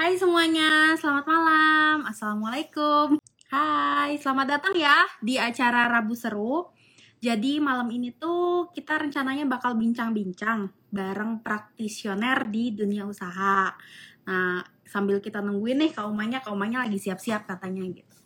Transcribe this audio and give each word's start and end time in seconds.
Hai 0.00 0.16
semuanya, 0.16 0.96
selamat 0.96 1.28
malam. 1.28 2.08
Assalamualaikum. 2.08 3.20
Hai, 3.52 4.16
selamat 4.16 4.46
datang 4.56 4.72
ya 4.72 4.96
di 5.20 5.36
acara 5.36 5.92
Rabu 5.92 6.16
Seru. 6.16 6.72
Jadi 7.20 7.60
malam 7.60 7.84
ini 7.92 8.08
tuh 8.16 8.72
kita 8.72 8.96
rencananya 8.96 9.44
bakal 9.44 9.76
bincang-bincang 9.76 10.72
bareng 10.88 11.44
praktisioner 11.44 12.48
di 12.48 12.72
dunia 12.72 13.04
usaha. 13.04 13.76
Nah, 14.24 14.64
sambil 14.88 15.20
kita 15.20 15.44
nungguin 15.44 15.84
nih 15.84 15.92
kaumanya, 15.92 16.40
kaumanya 16.40 16.88
lagi 16.88 16.96
siap-siap 16.96 17.44
katanya 17.44 17.84
gitu. 17.92 18.16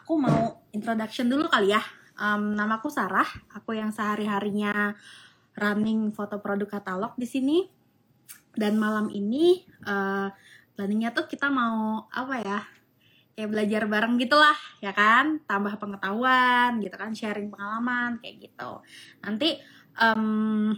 Aku 0.00 0.16
mau 0.16 0.64
introduction 0.72 1.28
dulu 1.28 1.44
kali 1.52 1.76
ya. 1.76 1.84
Um, 2.16 2.56
namaku 2.56 2.88
Sarah, 2.88 3.28
aku 3.52 3.76
yang 3.76 3.92
sehari-harinya 3.92 4.96
running 5.60 6.08
foto 6.08 6.40
produk 6.40 6.80
katalog 6.80 7.12
di 7.20 7.28
sini. 7.28 7.68
Dan 8.56 8.80
malam 8.80 9.12
ini 9.12 9.60
uh, 9.84 10.32
planningnya 10.78 11.10
tuh 11.10 11.26
kita 11.26 11.50
mau 11.50 12.06
apa 12.06 12.38
ya 12.38 12.60
kayak 13.34 13.50
belajar 13.50 13.82
bareng 13.90 14.14
gitulah 14.14 14.54
ya 14.78 14.94
kan? 14.94 15.42
Tambah 15.42 15.74
pengetahuan 15.82 16.78
gitu 16.78 16.94
kan 16.94 17.10
sharing 17.18 17.50
pengalaman 17.50 18.22
kayak 18.22 18.46
gitu. 18.46 18.78
Nanti 19.26 19.58
um, 19.98 20.70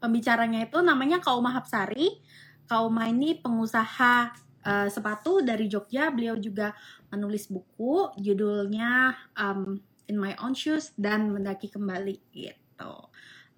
pembicaranya 0.00 0.64
itu 0.64 0.80
namanya 0.80 1.20
Kauma 1.20 1.52
Hapsari 1.52 2.24
Kauma 2.68 3.08
ini 3.08 3.36
pengusaha 3.40 4.32
uh, 4.64 4.88
sepatu 4.88 5.40
dari 5.40 5.68
Jogja. 5.68 6.12
Beliau 6.12 6.36
juga 6.36 6.76
menulis 7.08 7.48
buku 7.48 8.12
judulnya 8.20 9.16
um, 9.36 9.80
In 10.08 10.16
My 10.20 10.36
Own 10.44 10.52
Shoes 10.52 10.92
dan 10.96 11.32
mendaki 11.32 11.72
kembali 11.72 12.16
gitu. 12.32 12.94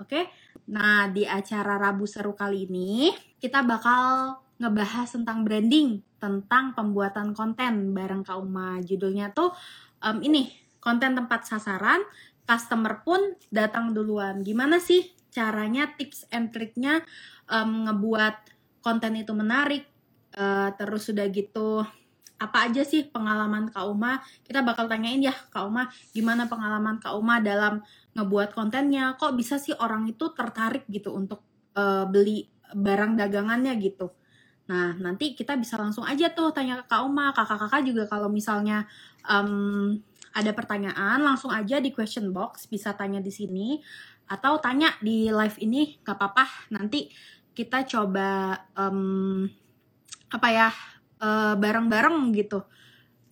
Oke? 0.02 0.06
Okay? 0.06 0.24
nah 0.70 1.10
di 1.10 1.26
acara 1.26 1.82
Rabu 1.82 2.06
seru 2.06 2.30
kali 2.30 2.70
ini 2.70 3.10
kita 3.42 3.66
bakal 3.66 4.38
ngebahas 4.60 5.08
tentang 5.08 5.42
branding, 5.42 6.04
tentang 6.20 6.76
pembuatan 6.76 7.32
konten 7.32 7.96
bareng 7.96 8.22
Kauma. 8.22 8.78
Judulnya 8.84 9.32
tuh 9.32 9.56
um, 10.04 10.20
ini, 10.20 10.52
konten 10.78 11.16
tempat 11.16 11.48
sasaran, 11.48 12.04
customer 12.44 13.00
pun 13.00 13.34
datang 13.48 13.96
duluan. 13.96 14.44
Gimana 14.44 14.76
sih 14.76 15.08
caranya, 15.32 15.88
tips 15.96 16.28
and 16.28 16.52
triknya 16.52 17.00
um, 17.48 17.88
ngebuat 17.88 18.36
konten 18.84 19.16
itu 19.16 19.32
menarik, 19.32 19.88
uh, 20.36 20.68
terus 20.76 21.08
sudah 21.08 21.24
gitu 21.32 21.80
apa 22.40 22.72
aja 22.72 22.80
sih 22.84 23.04
pengalaman 23.04 23.68
Kak 23.68 23.84
Uma? 23.84 24.20
Kita 24.44 24.64
bakal 24.64 24.88
tanyain 24.88 25.20
ya 25.20 25.32
Kak 25.32 25.64
Uma, 25.68 25.88
gimana 26.12 26.48
pengalaman 26.48 26.96
Kak 27.00 27.16
Uma 27.16 27.40
dalam 27.40 27.84
ngebuat 28.16 28.56
kontennya? 28.56 29.16
Kok 29.20 29.36
bisa 29.36 29.56
sih 29.60 29.76
orang 29.76 30.08
itu 30.08 30.32
tertarik 30.32 30.88
gitu 30.88 31.12
untuk 31.12 31.44
uh, 31.76 32.08
beli 32.08 32.48
barang 32.72 33.20
dagangannya 33.20 33.76
gitu? 33.80 34.19
Nah, 34.70 34.94
nanti 35.02 35.34
kita 35.34 35.58
bisa 35.58 35.74
langsung 35.74 36.06
aja 36.06 36.30
tuh 36.30 36.54
tanya 36.54 36.78
ke 36.78 36.84
Kak 36.86 37.02
Uma, 37.02 37.34
kakak-kakak 37.34 37.82
juga 37.82 38.06
kalau 38.06 38.30
misalnya 38.30 38.86
um, 39.26 39.98
ada 40.30 40.54
pertanyaan, 40.54 41.18
langsung 41.26 41.50
aja 41.50 41.82
di 41.82 41.90
question 41.90 42.30
box, 42.30 42.70
bisa 42.70 42.94
tanya 42.94 43.18
di 43.18 43.34
sini, 43.34 43.82
atau 44.30 44.62
tanya 44.62 44.94
di 45.02 45.26
live 45.26 45.58
ini, 45.58 45.98
gak 46.06 46.14
apa-apa, 46.14 46.70
nanti 46.70 47.10
kita 47.50 47.82
coba, 47.82 48.54
um, 48.78 49.42
apa 50.30 50.48
ya, 50.54 50.70
uh, 51.18 51.58
bareng-bareng 51.58 52.30
gitu, 52.38 52.62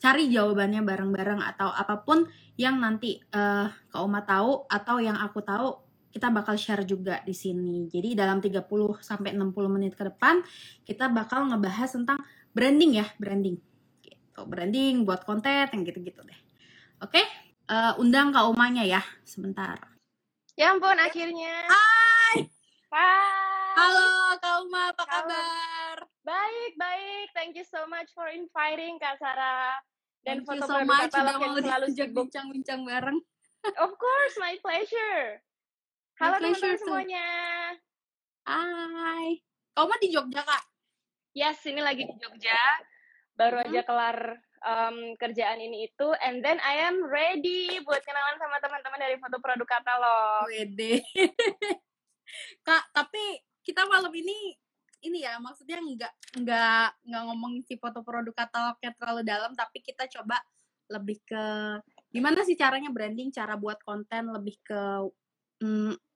cari 0.03 0.27
jawabannya 0.35 0.83
bareng-bareng, 0.83 1.39
atau 1.39 1.71
apa 1.71 2.03
pun 2.03 2.27
yang 2.59 2.83
nanti 2.83 3.23
uh, 3.31 3.71
Kak 3.95 4.03
Uma 4.03 4.27
tahu, 4.27 4.67
atau 4.67 4.99
yang 4.99 5.15
aku 5.23 5.39
tahu, 5.47 5.88
kita 6.09 6.33
bakal 6.33 6.57
share 6.57 6.85
juga 6.89 7.21
di 7.23 7.37
sini. 7.37 7.87
Jadi 7.89 8.17
dalam 8.17 8.41
30 8.41 8.65
sampai 9.05 9.37
60 9.37 9.75
menit 9.75 9.93
ke 9.95 10.09
depan 10.09 10.41
kita 10.85 11.13
bakal 11.13 11.49
ngebahas 11.53 11.93
tentang 11.93 12.19
branding 12.53 13.05
ya, 13.05 13.07
branding. 13.21 13.57
Gitu. 14.01 14.41
Branding 14.49 15.05
buat 15.05 15.23
konten 15.29 15.69
yang 15.69 15.83
gitu-gitu 15.85 16.21
deh. 16.25 16.41
Oke? 17.05 17.23
Uh, 17.69 17.93
undang 18.01 18.33
Kak 18.33 18.49
Umanya 18.49 18.83
ya, 18.83 19.05
sebentar. 19.29 19.77
Ya 20.57 20.73
ampun, 20.73 20.97
akhirnya. 20.97 21.69
Hai. 21.69 22.49
Hai. 22.89 23.77
Halo 23.79 24.09
Kak 24.43 24.57
Uma, 24.67 24.83
apa 24.91 25.05
Halo. 25.07 25.13
kabar? 25.31 25.97
Baik, 26.27 26.73
baik. 26.75 27.27
Thank 27.37 27.55
you 27.55 27.67
so 27.69 27.87
much 27.87 28.11
for 28.17 28.27
inviting 28.27 28.99
Kak 28.99 29.21
Sarah. 29.21 29.77
Dan 30.27 30.43
Thank 30.43 30.49
foto 30.49 30.65
you 30.67 30.67
so 30.67 30.79
much 30.83 31.13
udah 31.15 31.37
mau 31.39 31.57
selalu 31.61 31.87
bincang-bincang 32.11 32.81
bareng. 32.83 33.19
Of 33.79 33.93
course, 34.01 34.35
my 34.43 34.59
pleasure. 34.65 35.45
Halo 36.19 36.35
teman-teman 36.43 36.75
semuanya. 36.83 37.27
Hai. 38.43 39.39
Kau 39.71 39.87
mah 39.87 40.03
di 40.03 40.11
Jogja, 40.11 40.43
Kak? 40.43 40.67
Yes, 41.31 41.63
ini 41.63 41.79
lagi 41.79 42.11
di 42.11 42.15
Jogja. 42.19 42.59
Baru 43.39 43.63
hmm. 43.63 43.71
aja 43.71 43.81
kelar 43.87 44.19
um, 44.67 45.15
kerjaan 45.15 45.63
ini 45.63 45.87
itu. 45.87 46.09
And 46.19 46.43
then 46.43 46.59
I 46.59 46.91
am 46.91 47.07
ready 47.07 47.79
buat 47.87 48.03
kenalan 48.03 48.35
sama 48.35 48.59
teman-teman 48.59 48.99
dari 48.99 49.15
foto 49.23 49.39
produk 49.39 49.69
katalog. 49.71 50.51
Wede. 50.51 51.07
Kak, 52.67 52.91
tapi 52.91 53.39
kita 53.63 53.87
malam 53.87 54.11
ini 54.11 54.59
ini 55.07 55.23
ya 55.23 55.39
maksudnya 55.39 55.79
nggak 55.79 56.43
nggak 56.43 56.89
nggak 57.07 57.23
ngomong 57.31 57.63
si 57.63 57.79
foto 57.79 58.03
produk 58.03 58.35
katalognya 58.35 58.91
terlalu 58.99 59.23
dalam 59.23 59.55
tapi 59.55 59.79
kita 59.79 60.11
coba 60.11 60.43
lebih 60.91 61.23
ke 61.23 61.45
gimana 62.11 62.43
sih 62.43 62.59
caranya 62.59 62.91
branding 62.91 63.31
cara 63.31 63.55
buat 63.55 63.79
konten 63.87 64.35
lebih 64.35 64.59
ke 64.67 64.83
hmm, 65.63 66.08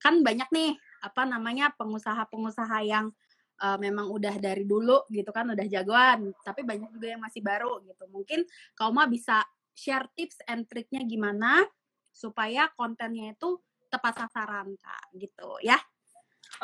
kan 0.00 0.24
banyak 0.24 0.48
nih 0.48 0.74
apa 1.04 1.28
namanya 1.28 1.72
pengusaha-pengusaha 1.76 2.78
yang 2.88 3.12
uh, 3.60 3.76
memang 3.76 4.08
udah 4.08 4.40
dari 4.40 4.64
dulu 4.64 5.04
gitu 5.12 5.28
kan 5.30 5.52
udah 5.52 5.66
jagoan 5.68 6.32
tapi 6.40 6.64
banyak 6.64 6.88
juga 6.96 7.06
yang 7.16 7.22
masih 7.22 7.44
baru 7.44 7.84
gitu. 7.84 8.04
Mungkin 8.08 8.48
kau 8.72 8.90
mah 8.90 9.06
bisa 9.06 9.44
share 9.76 10.08
tips 10.16 10.40
and 10.48 10.66
triknya 10.66 11.04
gimana 11.04 11.64
supaya 12.10 12.72
kontennya 12.74 13.36
itu 13.36 13.60
tepat 13.92 14.26
sasaran 14.26 14.72
kak 14.80 15.04
gitu 15.20 15.60
ya. 15.60 15.78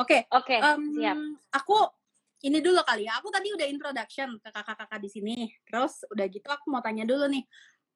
Oke 0.00 0.26
okay. 0.26 0.34
oke 0.34 0.56
okay, 0.56 0.58
um, 0.60 0.82
siap. 0.98 1.16
aku 1.54 1.78
ini 2.44 2.60
dulu 2.60 2.80
kali 2.84 3.08
ya. 3.08 3.20
Aku 3.20 3.28
tadi 3.32 3.52
udah 3.52 3.66
introduction 3.68 4.36
ke 4.40 4.48
kakak-kakak 4.52 5.00
di 5.00 5.08
sini. 5.08 5.36
Terus 5.64 6.04
udah 6.12 6.26
gitu 6.28 6.48
aku 6.48 6.68
mau 6.68 6.84
tanya 6.84 7.06
dulu 7.06 7.28
nih 7.28 7.44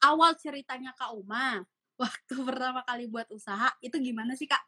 awal 0.05 0.35
ceritanya 0.37 0.97
kak 0.97 1.13
Uma 1.13 1.61
waktu 2.01 2.35
pertama 2.49 2.81
kali 2.85 3.07
buat 3.07 3.29
usaha 3.31 3.69
itu 3.85 3.97
gimana 4.01 4.33
sih 4.35 4.49
kak 4.49 4.61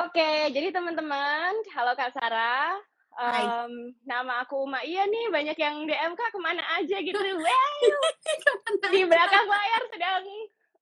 Oke, 0.00 0.48
jadi 0.56 0.72
teman-teman, 0.72 1.52
halo 1.76 1.92
Kak 1.92 2.16
Sarah. 2.16 2.72
Um, 3.20 3.92
nama 4.08 4.40
aku 4.40 4.64
Uma. 4.64 4.80
Iya 4.80 5.04
nih, 5.04 5.28
banyak 5.28 5.58
yang 5.60 5.84
DM 5.84 6.16
Kak 6.16 6.32
ke 6.32 6.40
mana 6.40 6.64
aja 6.80 7.04
gitu. 7.04 7.20
Di 8.96 9.04
belakang 9.04 9.44
layar 9.44 9.82
sedang 9.92 10.24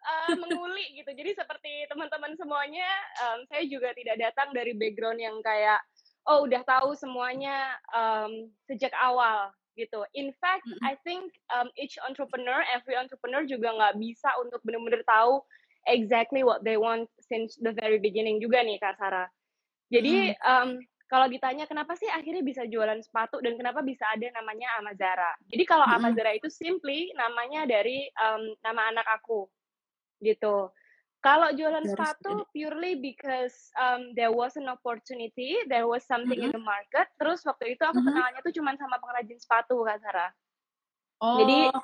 uh, 0.07 0.35
menguli 0.39 1.03
gitu. 1.03 1.11
Jadi 1.11 1.35
seperti 1.35 1.91
teman-teman 1.91 2.39
semuanya, 2.39 2.87
um, 3.27 3.43
saya 3.51 3.67
juga 3.67 3.91
tidak 3.99 4.23
datang 4.23 4.55
dari 4.55 4.71
background 4.79 5.19
yang 5.19 5.43
kayak, 5.43 5.83
oh 6.31 6.47
udah 6.47 6.63
tahu 6.63 6.95
semuanya 6.95 7.75
um, 7.91 8.47
sejak 8.71 8.95
awal 9.03 9.51
gitu. 9.75 10.07
In 10.15 10.31
fact, 10.39 10.63
mm 10.63 10.79
-hmm. 10.79 10.87
I 10.87 10.95
think 11.03 11.35
um, 11.51 11.75
each 11.75 11.99
entrepreneur, 12.07 12.63
every 12.71 12.95
entrepreneur 12.95 13.43
juga 13.43 13.75
nggak 13.83 13.99
bisa 13.99 14.31
untuk 14.39 14.63
benar-benar 14.63 15.03
tahu 15.03 15.43
exactly 15.87 16.43
what 16.43 16.65
they 16.67 16.81
want 16.81 17.07
since 17.23 17.55
the 17.61 17.75
very 17.77 18.01
beginning 18.03 18.43
juga 18.43 18.65
nih 18.65 18.81
Kak 18.81 18.99
Sarah. 18.99 19.29
Jadi 19.89 20.35
hmm. 20.35 20.43
um, 20.45 20.71
kalau 21.09 21.25
ditanya 21.31 21.65
kenapa 21.65 21.97
sih 21.97 22.09
akhirnya 22.13 22.45
bisa 22.45 22.69
jualan 22.69 23.01
sepatu 23.01 23.41
dan 23.41 23.57
kenapa 23.57 23.81
bisa 23.81 24.05
ada 24.13 24.29
namanya 24.37 24.69
Amazara. 24.77 25.33
Jadi 25.49 25.65
kalau 25.65 25.89
hmm. 25.89 25.97
Amazara 25.97 26.37
itu 26.37 26.49
simply 26.53 27.09
namanya 27.17 27.65
dari 27.65 28.09
um, 28.21 28.53
nama 28.61 28.93
anak 28.93 29.07
aku 29.21 29.49
gitu. 30.21 30.69
Kalau 31.19 31.51
jualan 31.51 31.83
Dari 31.83 31.91
sepatu 31.91 32.47
purely 32.55 32.95
because 33.03 33.75
um, 33.75 34.15
there 34.15 34.31
was 34.31 34.55
an 34.55 34.71
opportunity, 34.71 35.59
there 35.67 35.83
was 35.83 36.07
something 36.07 36.39
mm 36.39 36.47
-hmm. 36.47 36.55
in 36.55 36.63
the 36.63 36.63
market. 36.63 37.11
Terus 37.19 37.43
waktu 37.43 37.75
itu 37.75 37.83
aku 37.83 37.99
mm 37.99 38.07
-hmm. 38.07 38.15
kenalnya 38.15 38.41
tuh 38.47 38.55
cuma 38.55 38.71
sama 38.79 39.03
pengrajin 39.03 39.35
sepatu 39.35 39.83
Kak 39.83 39.99
Sarah. 39.99 40.31
Oh. 41.19 41.43
Jadi 41.43 41.75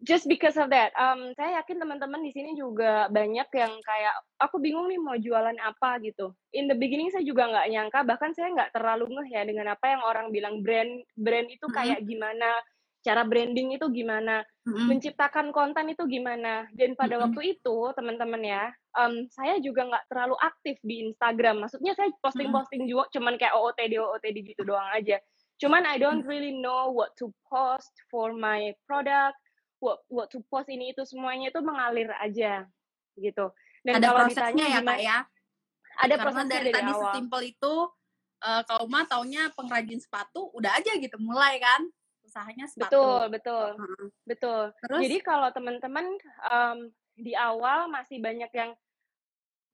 just 0.00 0.24
because 0.28 0.56
of 0.56 0.72
that, 0.72 0.92
um, 0.96 1.32
saya 1.36 1.60
yakin 1.60 1.76
teman-teman 1.76 2.24
di 2.24 2.32
sini 2.32 2.56
juga 2.56 3.08
banyak 3.12 3.48
yang 3.52 3.72
kayak 3.84 4.14
aku 4.40 4.56
bingung 4.56 4.88
nih 4.88 5.00
mau 5.00 5.16
jualan 5.16 5.56
apa 5.60 6.00
gitu. 6.00 6.32
In 6.56 6.66
the 6.66 6.76
beginning 6.76 7.12
saya 7.12 7.24
juga 7.24 7.48
nggak 7.48 7.68
nyangka, 7.68 8.00
bahkan 8.08 8.32
saya 8.32 8.52
nggak 8.56 8.72
terlalu 8.72 9.12
ngeh 9.12 9.28
ya 9.36 9.42
dengan 9.44 9.76
apa 9.76 9.86
yang 9.92 10.02
orang 10.04 10.32
bilang 10.32 10.64
brand 10.64 11.04
brand 11.20 11.48
itu 11.52 11.66
kayak 11.68 12.00
gimana, 12.08 12.48
cara 13.04 13.24
branding 13.28 13.76
itu 13.76 13.86
gimana, 13.92 14.40
mm-hmm. 14.64 14.88
menciptakan 14.88 15.52
konten 15.52 15.92
itu 15.92 16.04
gimana. 16.08 16.64
Dan 16.72 16.96
pada 16.96 17.20
mm-hmm. 17.20 17.24
waktu 17.36 17.40
itu 17.60 17.76
teman-teman 17.96 18.42
ya, 18.44 18.64
um, 18.96 19.28
saya 19.28 19.60
juga 19.60 19.84
nggak 19.84 20.06
terlalu 20.08 20.36
aktif 20.40 20.76
di 20.80 21.12
Instagram. 21.12 21.64
Maksudnya 21.64 21.92
saya 21.92 22.08
posting-posting 22.24 22.88
juga, 22.88 23.08
cuman 23.12 23.36
kayak 23.36 23.52
OOTD 23.52 24.00
OOTD 24.00 24.36
gitu 24.56 24.62
doang 24.64 24.88
aja. 24.96 25.20
Cuman 25.60 25.84
I 25.84 26.00
don't 26.00 26.24
really 26.24 26.56
know 26.56 26.88
what 26.88 27.12
to 27.20 27.28
post 27.52 27.92
for 28.08 28.32
my 28.32 28.72
product 28.88 29.36
what, 29.80 30.04
what 30.06 30.28
to 30.30 30.44
post 30.46 30.68
ini 30.68 30.92
itu 30.92 31.02
semuanya 31.08 31.50
itu 31.50 31.60
mengalir 31.64 32.12
aja 32.20 32.68
gitu. 33.18 33.50
Dan 33.80 33.98
ada 33.98 34.12
kalau 34.12 34.18
prosesnya 34.28 34.52
ditanya, 34.52 34.66
ya 34.68 34.80
kak 34.84 35.00
ya. 35.00 35.18
Ada 36.00 36.14
Karena 36.14 36.24
prosesnya 36.24 36.52
dari, 36.52 36.70
dari 36.70 36.76
tadi 36.76 36.92
awal. 36.92 37.02
sesimpel 37.02 37.40
itu 37.48 37.74
uh, 38.44 38.62
Kak 38.64 38.80
Uma 38.84 39.00
taunya 39.08 39.42
pengrajin 39.56 40.00
sepatu, 40.00 40.52
udah 40.52 40.72
aja 40.76 40.92
gitu 40.96 41.16
mulai 41.20 41.60
kan 41.60 41.82
usahanya 42.24 42.68
sepatu. 42.70 42.86
Betul, 42.94 43.20
betul. 43.34 43.68
Uh-huh. 43.74 44.06
Betul. 44.28 44.62
Terus 44.86 45.00
Jadi 45.02 45.18
kalau 45.24 45.48
teman-teman 45.50 46.06
um, 46.46 46.78
di 47.18 47.32
awal 47.34 47.90
masih 47.90 48.22
banyak 48.22 48.48
yang 48.54 48.72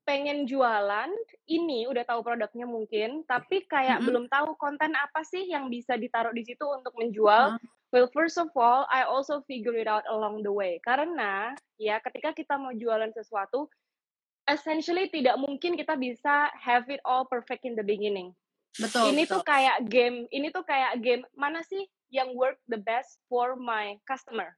pengen 0.06 0.46
jualan, 0.46 1.10
ini 1.50 1.90
udah 1.90 2.06
tahu 2.06 2.22
produknya 2.22 2.62
mungkin, 2.62 3.26
tapi 3.26 3.66
kayak 3.66 3.98
mm-hmm. 3.98 4.06
belum 4.06 4.24
tahu 4.30 4.54
konten 4.54 4.94
apa 4.94 5.26
sih 5.26 5.50
yang 5.50 5.66
bisa 5.66 5.98
ditaruh 5.98 6.30
di 6.30 6.46
situ 6.46 6.62
untuk 6.62 6.94
menjual. 6.94 7.58
Uh-huh. 7.58 7.74
Well, 7.94 8.10
first 8.10 8.36
of 8.36 8.50
all, 8.58 8.84
I 8.90 9.06
also 9.06 9.46
figure 9.46 9.78
it 9.78 9.86
out 9.86 10.02
along 10.10 10.42
the 10.42 10.50
way. 10.50 10.82
Karena 10.82 11.54
ya 11.78 12.02
ketika 12.02 12.34
kita 12.34 12.58
mau 12.58 12.74
jualan 12.74 13.14
sesuatu, 13.14 13.70
essentially 14.46 15.10
tidak 15.10 15.38
mungkin 15.38 15.78
kita 15.78 15.94
bisa 15.94 16.50
have 16.54 16.86
it 16.90 17.02
all 17.06 17.26
perfect 17.26 17.62
in 17.62 17.78
the 17.78 17.86
beginning. 17.86 18.34
Betul. 18.76 19.14
Ini 19.14 19.24
betul. 19.24 19.40
tuh 19.40 19.42
kayak 19.46 19.78
game, 19.86 20.26
ini 20.34 20.48
tuh 20.50 20.66
kayak 20.66 20.98
game 21.00 21.22
mana 21.38 21.62
sih 21.64 21.86
yang 22.10 22.34
work 22.34 22.58
the 22.70 22.78
best 22.78 23.18
for 23.26 23.58
my 23.58 23.98
customer 24.06 24.54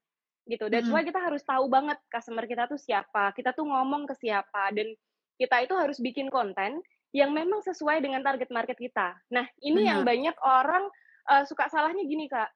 gitu. 0.49 0.67
That's 0.73 0.89
mm-hmm. 0.89 1.05
why 1.05 1.05
kita 1.05 1.21
harus 1.21 1.45
tahu 1.45 1.69
banget 1.69 2.01
customer 2.09 2.49
kita 2.49 2.65
tuh 2.67 2.81
siapa, 2.81 3.37
kita 3.37 3.53
tuh 3.53 3.69
ngomong 3.69 4.09
ke 4.09 4.17
siapa 4.17 4.73
dan 4.73 4.97
kita 5.39 5.57
itu 5.63 5.75
harus 5.77 6.01
bikin 6.01 6.33
konten 6.33 6.81
yang 7.13 7.33
memang 7.33 7.65
sesuai 7.65 8.05
dengan 8.05 8.21
target 8.25 8.51
market 8.53 8.77
kita. 8.77 9.17
Nah, 9.33 9.47
ini 9.65 9.85
Benar. 9.85 9.89
yang 9.89 10.01
banyak 10.05 10.37
orang 10.45 10.85
uh, 11.31 11.45
suka 11.47 11.69
salahnya 11.71 12.05
gini, 12.05 12.27
Kak. 12.29 12.49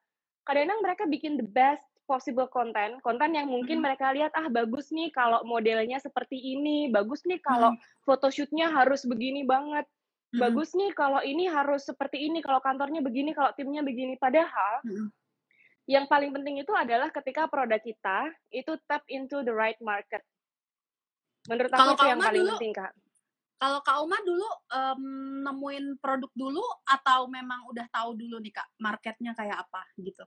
Kadang-kadang 0.43 0.79
mereka 0.83 1.03
bikin 1.07 1.39
the 1.39 1.47
best 1.47 1.87
possible 2.03 2.51
konten, 2.51 2.99
konten 2.99 3.31
yang 3.31 3.47
mungkin 3.47 3.79
hmm. 3.79 3.85
mereka 3.87 4.11
lihat 4.11 4.35
ah 4.35 4.51
bagus 4.51 4.91
nih 4.91 5.07
kalau 5.15 5.39
modelnya 5.47 6.03
seperti 6.03 6.35
ini, 6.35 6.91
bagus 6.91 7.23
nih 7.23 7.39
kalau 7.39 7.71
hmm. 7.71 7.79
photoshootnya 8.03 8.67
harus 8.67 9.07
begini 9.07 9.47
banget, 9.47 9.87
hmm. 10.35 10.39
bagus 10.43 10.75
nih 10.75 10.91
kalau 10.91 11.23
ini 11.23 11.47
harus 11.47 11.87
seperti 11.87 12.27
ini, 12.27 12.43
kalau 12.43 12.59
kantornya 12.59 12.99
begini, 12.99 13.31
kalau 13.31 13.55
timnya 13.55 13.79
begini. 13.81 14.19
Padahal 14.19 14.83
hmm. 14.83 15.07
yang 15.87 16.05
paling 16.11 16.35
penting 16.35 16.59
itu 16.59 16.71
adalah 16.75 17.07
ketika 17.07 17.47
produk 17.47 17.79
kita 17.79 18.27
itu 18.51 18.75
tap 18.83 19.07
into 19.07 19.39
the 19.47 19.53
right 19.55 19.79
market. 19.79 20.19
Menurut 21.47 21.71
aku 21.71 21.79
kalau 21.79 21.95
itu 21.95 22.05
yang 22.07 22.19
paling 22.19 22.43
dulu, 22.43 22.51
penting 22.59 22.73
kak. 22.75 22.91
Kalau 23.57 23.79
Kak 23.79 23.97
Uma 24.03 24.19
dulu 24.23 24.47
um, 24.75 25.03
nemuin 25.45 25.85
produk 26.03 26.31
dulu 26.35 26.63
atau 26.83 27.31
memang 27.31 27.63
udah 27.71 27.87
tahu 27.91 28.19
dulu 28.19 28.43
nih 28.43 28.51
Kak 28.51 28.67
marketnya 28.79 29.31
kayak 29.37 29.63
apa 29.67 29.81
gitu? 29.99 30.23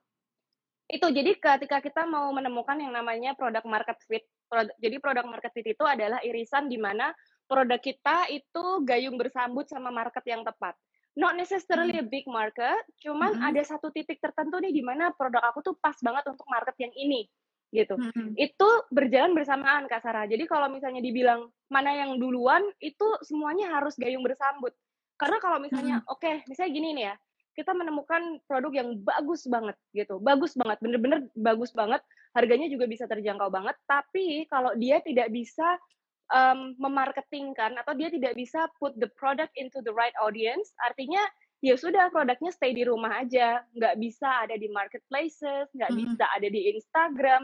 Itu 0.87 1.11
jadi 1.11 1.35
ketika 1.37 1.83
kita 1.83 2.07
mau 2.07 2.31
menemukan 2.31 2.79
yang 2.79 2.95
namanya 2.95 3.35
produk 3.35 3.67
market 3.67 3.99
fit. 4.07 4.25
Produk, 4.47 4.71
jadi 4.79 4.97
produk 5.03 5.27
market 5.27 5.51
fit 5.51 5.67
itu 5.67 5.83
adalah 5.83 6.23
irisan 6.23 6.71
di 6.71 6.79
mana 6.79 7.11
produk 7.51 7.83
kita 7.83 8.31
itu 8.31 8.65
gayung 8.87 9.19
bersambut 9.19 9.67
sama 9.67 9.91
market 9.91 10.23
yang 10.23 10.47
tepat. 10.47 10.79
Not 11.17 11.35
necessarily 11.35 11.97
hmm. 11.97 12.05
a 12.05 12.07
big 12.07 12.27
market, 12.29 12.85
cuman 13.03 13.41
hmm. 13.41 13.49
ada 13.49 13.63
satu 13.65 13.89
titik 13.91 14.23
tertentu 14.23 14.61
nih 14.63 14.71
di 14.71 14.85
mana 14.85 15.11
produk 15.17 15.51
aku 15.51 15.65
tuh 15.65 15.75
pas 15.81 15.97
banget 15.99 16.29
untuk 16.31 16.47
market 16.47 16.77
yang 16.79 16.93
ini 16.95 17.27
gitu. 17.75 17.99
Hmm. 17.99 18.33
Itu 18.39 18.69
berjalan 18.93 19.35
bersamaan 19.35 19.91
Kak 19.91 20.03
Sarah. 20.03 20.27
Jadi 20.27 20.47
kalau 20.47 20.71
misalnya 20.71 21.03
dibilang 21.03 21.51
mana 21.67 21.93
yang 21.95 22.19
duluan 22.19 22.63
itu 22.79 23.07
semuanya 23.27 23.71
harus 23.75 23.99
gayung 23.99 24.23
bersambut. 24.23 24.73
Karena 25.17 25.41
kalau 25.41 25.59
misalnya 25.59 26.05
hmm. 26.05 26.13
oke, 26.13 26.21
okay, 26.21 26.45
misalnya 26.47 26.73
gini 26.73 26.89
nih 26.95 27.05
ya, 27.11 27.15
kita 27.57 27.73
menemukan 27.73 28.23
produk 28.45 28.73
yang 28.85 28.89
bagus 29.01 29.49
banget 29.49 29.77
gitu. 29.97 30.21
Bagus 30.21 30.53
banget, 30.53 30.79
bener-bener 30.85 31.25
bagus 31.33 31.73
banget. 31.73 32.05
Harganya 32.37 32.69
juga 32.69 32.85
bisa 32.85 33.09
terjangkau 33.09 33.49
banget, 33.49 33.73
tapi 33.89 34.45
kalau 34.53 34.77
dia 34.77 35.01
tidak 35.01 35.33
bisa 35.33 35.81
um, 36.29 36.77
memarketingkan 36.77 37.81
atau 37.81 37.97
dia 37.97 38.13
tidak 38.13 38.37
bisa 38.37 38.69
put 38.77 38.93
the 39.01 39.09
product 39.17 39.57
into 39.57 39.81
the 39.81 39.95
right 39.97 40.13
audience, 40.21 40.69
artinya 40.85 41.25
ya 41.65 41.75
sudah 41.77 42.13
produknya 42.13 42.53
stay 42.53 42.77
di 42.77 42.85
rumah 42.85 43.25
aja, 43.25 43.65
nggak 43.73 43.97
bisa 43.97 44.45
ada 44.45 44.57
di 44.61 44.69
marketplaces, 44.69 45.73
nggak 45.73 45.91
mm 45.91 45.97
-hmm. 45.97 46.07
bisa 46.13 46.25
ada 46.29 46.49
di 46.49 46.61
Instagram, 46.77 47.43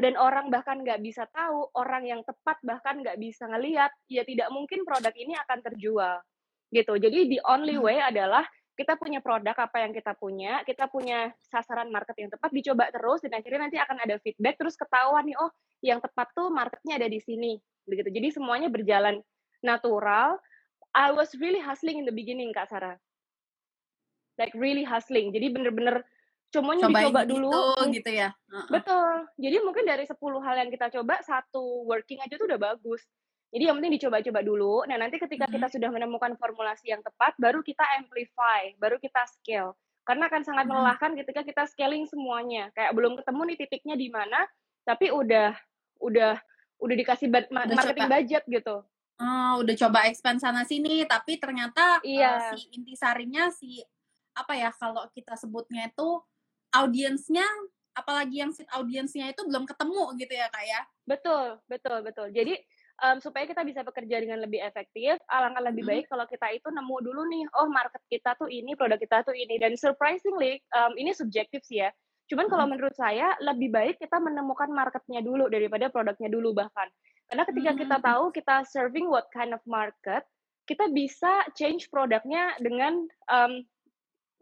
dan 0.00 0.16
orang 0.16 0.48
bahkan 0.48 0.80
nggak 0.80 1.04
bisa 1.04 1.28
tahu, 1.30 1.68
orang 1.76 2.08
yang 2.08 2.20
tepat 2.24 2.56
bahkan 2.64 3.04
nggak 3.04 3.20
bisa 3.20 3.44
ngelihat, 3.46 3.92
ya 4.08 4.24
tidak 4.24 4.48
mungkin 4.48 4.82
produk 4.82 5.12
ini 5.12 5.36
akan 5.44 5.58
terjual, 5.60 6.16
gitu. 6.72 6.96
Jadi 6.96 7.36
the 7.36 7.40
only 7.44 7.76
way 7.76 8.00
adalah 8.00 8.42
kita 8.74 8.98
punya 8.98 9.22
produk 9.22 9.54
apa 9.54 9.86
yang 9.86 9.92
kita 9.94 10.18
punya, 10.18 10.66
kita 10.66 10.90
punya 10.90 11.30
sasaran 11.46 11.92
market 11.94 12.16
yang 12.18 12.32
tepat, 12.32 12.50
dicoba 12.50 12.90
terus, 12.90 13.22
dan 13.22 13.38
akhirnya 13.38 13.70
nanti 13.70 13.78
akan 13.78 14.02
ada 14.02 14.16
feedback, 14.24 14.58
terus 14.58 14.74
ketahuan 14.74 15.28
nih, 15.28 15.36
oh 15.38 15.52
yang 15.84 16.02
tepat 16.02 16.32
tuh 16.34 16.50
marketnya 16.50 16.98
ada 16.98 17.06
di 17.06 17.20
sini, 17.22 17.60
begitu. 17.86 18.10
Jadi 18.10 18.34
semuanya 18.34 18.72
berjalan 18.72 19.20
natural. 19.62 20.40
I 20.96 21.12
was 21.12 21.36
really 21.38 21.60
hustling 21.60 22.02
in 22.02 22.06
the 22.08 22.14
beginning, 22.14 22.50
Kak 22.50 22.72
Sarah 22.72 22.98
like 24.38 24.54
really 24.54 24.82
hustling. 24.82 25.30
Jadi 25.30 25.50
bener-bener 25.54 26.02
semuanya 26.54 26.86
Cobain 26.86 27.10
dicoba 27.10 27.22
dulu. 27.26 27.50
gitu 27.90 28.10
ya. 28.10 28.30
Uh-uh. 28.50 28.70
Betul. 28.70 29.14
Jadi 29.42 29.56
mungkin 29.62 29.84
dari 29.86 30.04
10 30.06 30.14
hal 30.18 30.54
yang 30.62 30.70
kita 30.70 30.86
coba, 30.94 31.18
satu 31.26 31.86
working 31.90 32.22
aja 32.22 32.38
tuh 32.38 32.46
udah 32.46 32.60
bagus. 32.60 33.02
Jadi 33.54 33.70
yang 33.70 33.78
penting 33.78 33.94
dicoba-coba 33.98 34.40
dulu. 34.42 34.74
Nah, 34.90 34.98
nanti 34.98 35.18
ketika 35.22 35.46
mm-hmm. 35.46 35.62
kita 35.62 35.78
sudah 35.78 35.90
menemukan 35.94 36.34
formulasi 36.38 36.90
yang 36.90 37.02
tepat, 37.06 37.38
baru 37.38 37.62
kita 37.62 37.86
amplify, 38.02 38.74
baru 38.82 38.98
kita 38.98 39.22
scale. 39.30 39.78
Karena 40.02 40.26
akan 40.26 40.42
sangat 40.42 40.66
mm-hmm. 40.66 40.74
melelahkan 40.74 41.10
ketika 41.22 41.40
kita 41.46 41.62
scaling 41.70 42.04
semuanya. 42.10 42.74
Kayak 42.74 42.98
belum 42.98 43.14
ketemu 43.14 43.40
nih 43.46 43.56
titiknya 43.62 43.94
di 43.94 44.08
mana, 44.10 44.40
tapi 44.82 45.14
udah 45.14 45.54
udah 46.02 46.34
udah 46.82 46.96
dikasih 46.98 47.30
udah 47.30 47.46
marketing 47.54 48.10
coba. 48.10 48.14
budget 48.18 48.44
gitu. 48.50 48.76
Oh, 49.14 49.62
udah 49.62 49.74
coba 49.78 50.10
expand 50.10 50.42
sana 50.42 50.66
sini, 50.66 51.06
tapi 51.06 51.38
ternyata 51.38 52.02
iya. 52.02 52.50
uh, 52.50 52.58
si 52.58 52.66
intisarinya 52.74 53.46
si 53.54 53.78
apa 54.34 54.52
ya 54.58 54.70
kalau 54.74 55.06
kita 55.14 55.38
sebutnya 55.38 55.88
itu 55.90 56.20
audiensnya 56.74 57.46
apalagi 57.94 58.42
yang 58.42 58.50
seat 58.50 58.66
audiensnya 58.74 59.30
itu 59.30 59.46
belum 59.46 59.64
ketemu 59.64 60.18
gitu 60.18 60.34
ya 60.34 60.50
kak 60.50 60.64
ya? 60.66 60.80
Betul 61.06 61.62
betul 61.70 62.02
betul. 62.02 62.28
Jadi 62.34 62.58
um, 63.06 63.22
supaya 63.22 63.46
kita 63.46 63.62
bisa 63.62 63.86
bekerja 63.86 64.18
dengan 64.18 64.42
lebih 64.42 64.58
efektif 64.60 65.22
alangkah 65.30 65.62
lebih 65.70 65.86
baik 65.86 66.04
kalau 66.10 66.26
kita 66.26 66.50
itu 66.50 66.66
nemu 66.74 66.96
dulu 67.00 67.22
nih 67.30 67.46
oh 67.54 67.70
market 67.70 68.02
kita 68.10 68.34
tuh 68.34 68.50
ini 68.50 68.74
produk 68.74 68.98
kita 68.98 69.22
tuh 69.22 69.34
ini. 69.38 69.56
Dan 69.62 69.78
surprisingly 69.78 70.58
um, 70.74 70.98
ini 70.98 71.14
subjektif 71.14 71.62
sih 71.62 71.86
ya. 71.86 71.90
Cuman 72.26 72.50
kalau 72.50 72.66
menurut 72.66 72.96
saya 72.98 73.38
lebih 73.38 73.70
baik 73.70 74.02
kita 74.02 74.18
menemukan 74.18 74.68
marketnya 74.74 75.22
dulu 75.22 75.46
daripada 75.46 75.86
produknya 75.86 76.28
dulu 76.28 76.50
bahkan. 76.50 76.90
Karena 77.30 77.46
ketika 77.46 77.70
kita 77.78 77.96
tahu 78.02 78.24
kita 78.34 78.66
serving 78.68 79.06
what 79.06 79.30
kind 79.30 79.54
of 79.54 79.62
market 79.64 80.26
kita 80.64 80.88
bisa 80.88 81.44
change 81.52 81.92
produknya 81.92 82.56
dengan 82.56 83.04
um, 83.28 83.60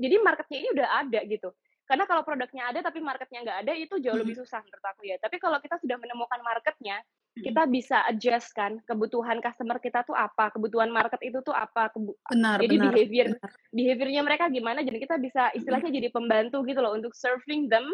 jadi 0.02 0.19
marketnya 0.19 0.58
ini 0.58 0.69
udah 0.75 0.88
ada 1.06 1.20
gitu. 1.31 1.54
Karena 1.87 2.04
kalau 2.10 2.22
produknya 2.26 2.72
ada 2.75 2.81
tapi 2.82 2.99
marketnya 2.99 3.46
nggak 3.46 3.58
ada 3.66 3.73
itu 3.78 3.94
jauh 4.02 4.18
lebih 4.18 4.35
susah 4.35 4.59
menurut 4.66 4.87
aku 4.87 5.02
ya. 5.06 5.16
Tapi 5.23 5.38
kalau 5.38 5.62
kita 5.62 5.78
sudah 5.78 5.97
menemukan 5.99 6.40
marketnya 6.42 6.99
kita 7.32 7.64
bisa 7.64 8.04
adjust 8.04 8.52
kan 8.52 8.76
kebutuhan 8.85 9.40
customer 9.40 9.80
kita 9.80 10.04
tuh 10.04 10.12
apa 10.12 10.52
kebutuhan 10.52 10.92
market 10.92 11.16
itu 11.25 11.40
tuh 11.40 11.56
apa 11.56 11.88
Kebu 11.88 12.12
benar, 12.28 12.61
jadi 12.61 12.76
benar, 12.76 12.92
behavior 12.92 13.26
benar. 13.32 13.50
behaviornya 13.73 14.23
mereka 14.23 14.44
gimana 14.52 14.85
jadi 14.85 14.99
kita 15.00 15.16
bisa 15.16 15.49
istilahnya 15.56 15.88
jadi 15.88 16.12
pembantu 16.12 16.61
gitu 16.68 16.85
loh 16.85 16.92
untuk 16.92 17.16
serving 17.16 17.73
them 17.73 17.88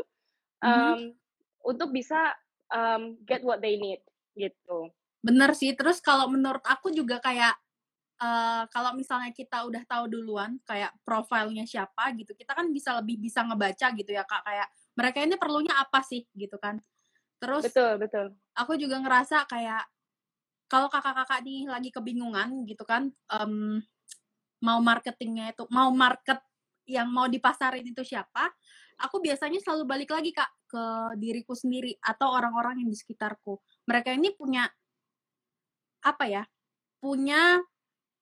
um, 0.58 0.66
mm-hmm. 0.66 1.02
untuk 1.62 1.94
bisa 1.94 2.34
um, 2.74 3.14
get 3.30 3.46
what 3.46 3.62
they 3.62 3.78
need 3.78 4.02
gitu. 4.34 4.90
Benar 5.22 5.54
sih 5.54 5.70
terus 5.78 6.02
kalau 6.02 6.26
menurut 6.26 6.62
aku 6.66 6.90
juga 6.90 7.22
kayak 7.22 7.54
uh, 8.18 8.64
kalau 8.70 8.94
misalnya 8.94 9.30
kita 9.34 9.64
udah 9.66 9.82
tahu 9.86 10.10
duluan 10.10 10.58
kayak 10.66 10.94
profilnya 11.02 11.64
siapa 11.64 12.14
gitu, 12.18 12.34
kita 12.34 12.54
kan 12.54 12.70
bisa 12.70 12.98
lebih 12.98 13.18
bisa 13.18 13.42
ngebaca 13.46 13.86
gitu 13.94 14.10
ya 14.10 14.22
kak 14.26 14.42
kayak 14.44 14.68
mereka 14.98 15.18
ini 15.22 15.34
perlunya 15.38 15.74
apa 15.78 16.02
sih 16.02 16.26
gitu 16.34 16.58
kan. 16.58 16.78
Terus 17.38 17.70
betul 17.70 18.02
betul. 18.02 18.26
Aku 18.58 18.74
juga 18.74 18.98
ngerasa 18.98 19.46
kayak 19.46 19.86
kalau 20.68 20.92
kakak-kakak 20.92 21.40
nih 21.46 21.64
lagi 21.64 21.88
kebingungan 21.88 22.68
gitu 22.68 22.84
kan, 22.84 23.08
um, 23.32 23.80
mau 24.60 24.78
marketingnya 24.82 25.56
itu 25.56 25.64
mau 25.72 25.88
market 25.94 26.42
yang 26.88 27.08
mau 27.08 27.28
dipasarin 27.28 27.84
itu 27.84 28.00
siapa, 28.04 28.48
aku 29.00 29.20
biasanya 29.20 29.60
selalu 29.60 29.84
balik 29.84 30.10
lagi 30.12 30.32
kak 30.32 30.50
ke 30.68 30.84
diriku 31.20 31.56
sendiri 31.56 31.96
atau 32.00 32.32
orang-orang 32.32 32.84
yang 32.84 32.88
di 32.90 32.98
sekitarku. 32.98 33.60
Mereka 33.88 34.12
ini 34.16 34.32
punya 34.36 34.68
apa 36.04 36.24
ya? 36.28 36.42
Punya 36.98 37.60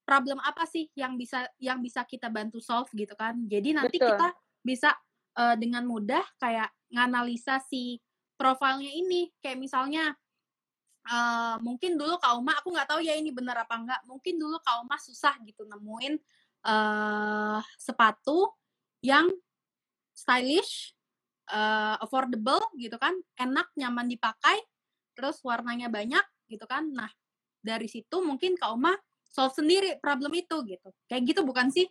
problem 0.06 0.38
apa 0.38 0.62
sih 0.70 0.86
yang 0.94 1.18
bisa 1.18 1.50
yang 1.58 1.82
bisa 1.82 2.06
kita 2.06 2.30
bantu 2.30 2.62
solve 2.62 2.86
gitu 2.94 3.18
kan. 3.18 3.34
Jadi 3.50 3.74
nanti 3.74 3.98
Betul. 3.98 4.14
kita 4.14 4.28
bisa 4.62 4.90
uh, 5.34 5.58
dengan 5.58 5.82
mudah 5.82 6.22
kayak 6.38 6.70
nganalisa 6.94 7.58
si 7.66 7.98
profilnya 8.38 8.86
ini 8.86 9.34
kayak 9.42 9.58
misalnya 9.58 10.14
uh, 11.10 11.58
mungkin 11.58 11.98
dulu 11.98 12.22
Kak 12.22 12.38
Uma 12.38 12.54
aku 12.62 12.70
nggak 12.70 12.86
tahu 12.86 13.00
ya 13.02 13.18
ini 13.18 13.34
benar 13.34 13.66
apa 13.66 13.74
enggak. 13.74 14.00
Mungkin 14.06 14.38
dulu 14.38 14.62
Kak 14.62 14.86
Uma 14.86 14.94
susah 15.02 15.34
gitu 15.42 15.66
nemuin 15.66 16.14
uh, 16.62 17.58
sepatu 17.74 18.54
yang 19.02 19.26
stylish, 20.16 20.96
uh, 21.52 22.00
affordable 22.00 22.62
gitu 22.80 22.96
kan, 22.96 23.12
enak, 23.36 23.68
nyaman 23.76 24.08
dipakai, 24.08 24.56
terus 25.12 25.44
warnanya 25.44 25.92
banyak 25.92 26.24
gitu 26.48 26.64
kan. 26.64 26.88
Nah, 26.88 27.10
dari 27.60 27.86
situ 27.90 28.24
mungkin 28.24 28.56
Kak 28.56 28.72
Uma 28.72 28.96
solve 29.36 29.52
sendiri 29.52 30.00
problem 30.00 30.32
itu 30.32 30.56
gitu. 30.64 30.88
Kayak 31.12 31.22
gitu 31.36 31.40
bukan 31.44 31.68
sih? 31.68 31.84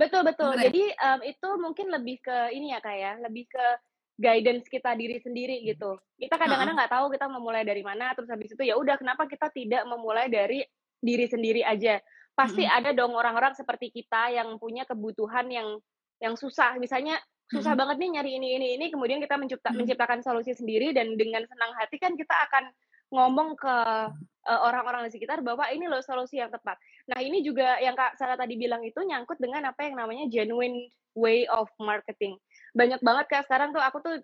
Betul 0.00 0.24
betul. 0.24 0.56
Bener, 0.56 0.64
ya? 0.64 0.66
Jadi 0.72 0.84
um, 0.96 1.20
itu 1.28 1.48
mungkin 1.60 1.86
lebih 1.92 2.16
ke 2.24 2.56
ini 2.56 2.72
ya 2.72 2.80
kayak 2.80 2.96
ya, 2.96 3.12
lebih 3.28 3.44
ke 3.52 3.64
guidance 4.16 4.66
kita 4.72 4.96
diri 4.96 5.20
sendiri 5.20 5.60
gitu. 5.68 6.00
Kita 6.16 6.40
kadang-kadang 6.40 6.74
nggak 6.80 6.88
-kadang 6.88 7.04
tahu 7.04 7.14
kita 7.14 7.26
memulai 7.28 7.62
dari 7.68 7.84
mana, 7.84 8.16
terus 8.16 8.32
habis 8.32 8.48
itu 8.48 8.62
ya 8.64 8.80
udah 8.80 8.96
kenapa 8.96 9.28
kita 9.28 9.52
tidak 9.52 9.84
memulai 9.84 10.32
dari 10.32 10.64
diri 10.98 11.28
sendiri 11.28 11.60
aja. 11.62 12.00
Pasti 12.32 12.64
-hmm. 12.64 12.78
ada 12.78 12.90
dong 12.96 13.12
orang-orang 13.12 13.52
seperti 13.52 13.92
kita 13.92 14.32
yang 14.32 14.56
punya 14.56 14.88
kebutuhan 14.88 15.50
yang 15.52 15.68
yang 16.18 16.34
susah. 16.34 16.78
Misalnya 16.78 17.18
susah 17.50 17.74
-hmm. 17.74 17.80
banget 17.84 17.96
nih 17.98 18.10
nyari 18.18 18.30
ini 18.38 18.48
ini 18.54 18.66
ini, 18.78 18.86
kemudian 18.90 19.18
kita 19.18 19.34
mencipta 19.34 19.70
-hmm. 19.70 19.82
menciptakan 19.82 20.22
solusi 20.22 20.54
sendiri 20.54 20.94
dan 20.94 21.14
dengan 21.18 21.42
senang 21.46 21.74
hati 21.74 21.98
kan 21.98 22.14
kita 22.14 22.34
akan 22.50 22.70
ngomong 23.08 23.56
ke 23.56 23.76
uh, 24.48 24.60
orang-orang 24.64 25.08
di 25.08 25.16
sekitar 25.16 25.40
bahwa 25.40 25.64
ini 25.72 25.88
loh 25.88 26.00
solusi 26.04 26.40
yang 26.40 26.52
tepat. 26.52 26.76
Nah, 27.08 27.20
ini 27.24 27.40
juga 27.40 27.80
yang 27.80 27.96
Kak 27.96 28.20
Sarah 28.20 28.36
tadi 28.36 28.56
bilang 28.56 28.84
itu 28.84 29.00
nyangkut 29.00 29.40
dengan 29.40 29.68
apa 29.68 29.88
yang 29.88 29.96
namanya 29.96 30.28
genuine 30.28 30.88
way 31.16 31.48
of 31.48 31.68
marketing. 31.80 32.36
Banyak 32.76 33.00
banget 33.00 33.26
Kak 33.32 33.42
sekarang 33.48 33.72
tuh 33.72 33.80
aku 33.80 34.00
tuh 34.04 34.16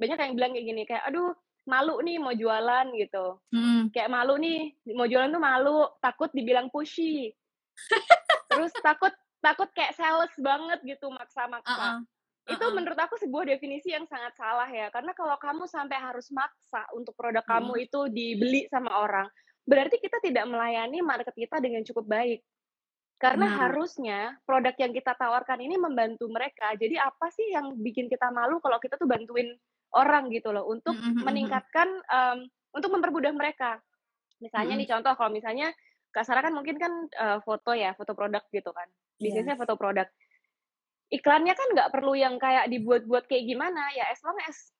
banyak 0.00 0.16
yang 0.16 0.34
bilang 0.36 0.52
kayak 0.56 0.66
gini 0.66 0.82
kayak 0.88 1.04
aduh 1.04 1.36
malu 1.68 2.00
nih 2.00 2.16
mau 2.16 2.32
jualan 2.32 2.86
gitu. 2.96 3.26
Hmm. 3.52 3.92
Kayak 3.92 4.08
malu 4.12 4.40
nih 4.40 4.72
mau 4.96 5.04
jualan 5.04 5.28
tuh 5.28 5.42
malu, 5.42 5.78
takut 6.00 6.32
dibilang 6.32 6.72
pushy. 6.72 7.36
Terus 8.50 8.72
takut 8.80 9.12
takut 9.40 9.68
kayak 9.76 9.96
sales 9.96 10.32
banget 10.40 10.80
gitu 10.84 11.12
maksa-maksa. 11.12 11.68
Uh 11.68 11.84
-uh 12.00 12.19
itu 12.48 12.64
menurut 12.72 12.96
aku 12.96 13.20
sebuah 13.20 13.44
definisi 13.44 13.92
yang 13.92 14.08
sangat 14.08 14.32
salah 14.38 14.66
ya 14.70 14.88
karena 14.88 15.12
kalau 15.12 15.36
kamu 15.36 15.68
sampai 15.68 15.98
harus 16.00 16.32
maksa 16.32 16.88
untuk 16.96 17.12
produk 17.14 17.44
hmm. 17.44 17.52
kamu 17.52 17.72
itu 17.84 18.00
dibeli 18.08 18.60
sama 18.72 18.96
orang 19.04 19.28
berarti 19.68 20.00
kita 20.00 20.18
tidak 20.24 20.48
melayani 20.48 21.04
market 21.04 21.36
kita 21.36 21.60
dengan 21.60 21.84
cukup 21.84 22.08
baik 22.08 22.40
karena 23.20 23.52
hmm. 23.52 23.56
harusnya 23.60 24.18
produk 24.48 24.72
yang 24.80 24.96
kita 24.96 25.12
tawarkan 25.14 25.60
ini 25.60 25.76
membantu 25.76 26.26
mereka 26.32 26.72
jadi 26.80 27.04
apa 27.04 27.28
sih 27.28 27.52
yang 27.52 27.76
bikin 27.76 28.08
kita 28.08 28.32
malu 28.32 28.58
kalau 28.64 28.80
kita 28.80 28.96
tuh 28.96 29.04
bantuin 29.04 29.52
orang 29.92 30.32
gitu 30.32 30.50
loh 30.50 30.64
untuk 30.64 30.96
hmm. 30.96 31.22
meningkatkan 31.22 31.88
um, 32.08 32.48
untuk 32.72 32.90
mempermudah 32.96 33.36
mereka 33.36 33.78
misalnya 34.40 34.74
hmm. 34.74 34.82
nih 34.82 34.88
contoh 34.88 35.12
kalau 35.14 35.30
misalnya 35.30 35.68
Kak 36.10 36.26
Sarah 36.26 36.42
kan 36.42 36.56
mungkin 36.56 36.74
kan 36.80 36.90
uh, 37.14 37.38
foto 37.44 37.70
ya 37.76 37.94
foto 37.94 38.16
produk 38.18 38.42
gitu 38.50 38.74
kan 38.74 38.88
iya. 38.88 39.22
bisnisnya 39.22 39.54
yeah. 39.54 39.60
foto 39.60 39.74
produk 39.78 40.08
iklannya 41.10 41.54
kan 41.58 41.68
nggak 41.74 41.90
perlu 41.90 42.14
yang 42.14 42.38
kayak 42.38 42.70
dibuat-buat 42.70 43.26
kayak 43.26 43.44
gimana 43.50 43.82
ya 43.98 44.06
as 44.10 44.22
long 44.22 44.38
as 44.46 44.70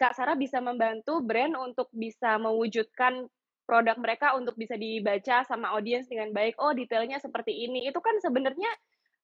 Kak 0.00 0.16
Sarah 0.16 0.36
bisa 0.36 0.60
membantu 0.64 1.20
brand 1.20 1.52
untuk 1.56 1.92
bisa 1.92 2.40
mewujudkan 2.40 3.28
produk 3.68 4.00
mereka 4.00 4.32
untuk 4.32 4.56
bisa 4.56 4.80
dibaca 4.80 5.44
sama 5.44 5.76
audiens 5.76 6.08
dengan 6.08 6.32
baik 6.32 6.56
oh 6.56 6.72
detailnya 6.72 7.20
seperti 7.20 7.52
ini 7.68 7.88
itu 7.88 8.00
kan 8.00 8.16
sebenarnya 8.20 8.68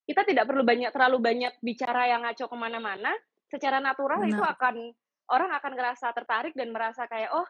kita 0.05 0.25
tidak 0.29 0.45
perlu 0.45 0.65
banyak 0.65 0.93
terlalu 0.93 1.19
banyak 1.21 1.53
bicara 1.65 2.13
yang 2.13 2.29
ngaco 2.29 2.45
ke 2.45 2.57
mana-mana 2.57 3.13
secara 3.49 3.81
natural 3.81 4.21
Benar. 4.21 4.37
itu 4.37 4.43
akan 4.45 4.75
orang 5.33 5.51
akan 5.57 5.73
ngerasa 5.73 6.13
tertarik 6.13 6.53
dan 6.53 6.77
merasa 6.77 7.09
kayak 7.09 7.33
oh 7.33 7.49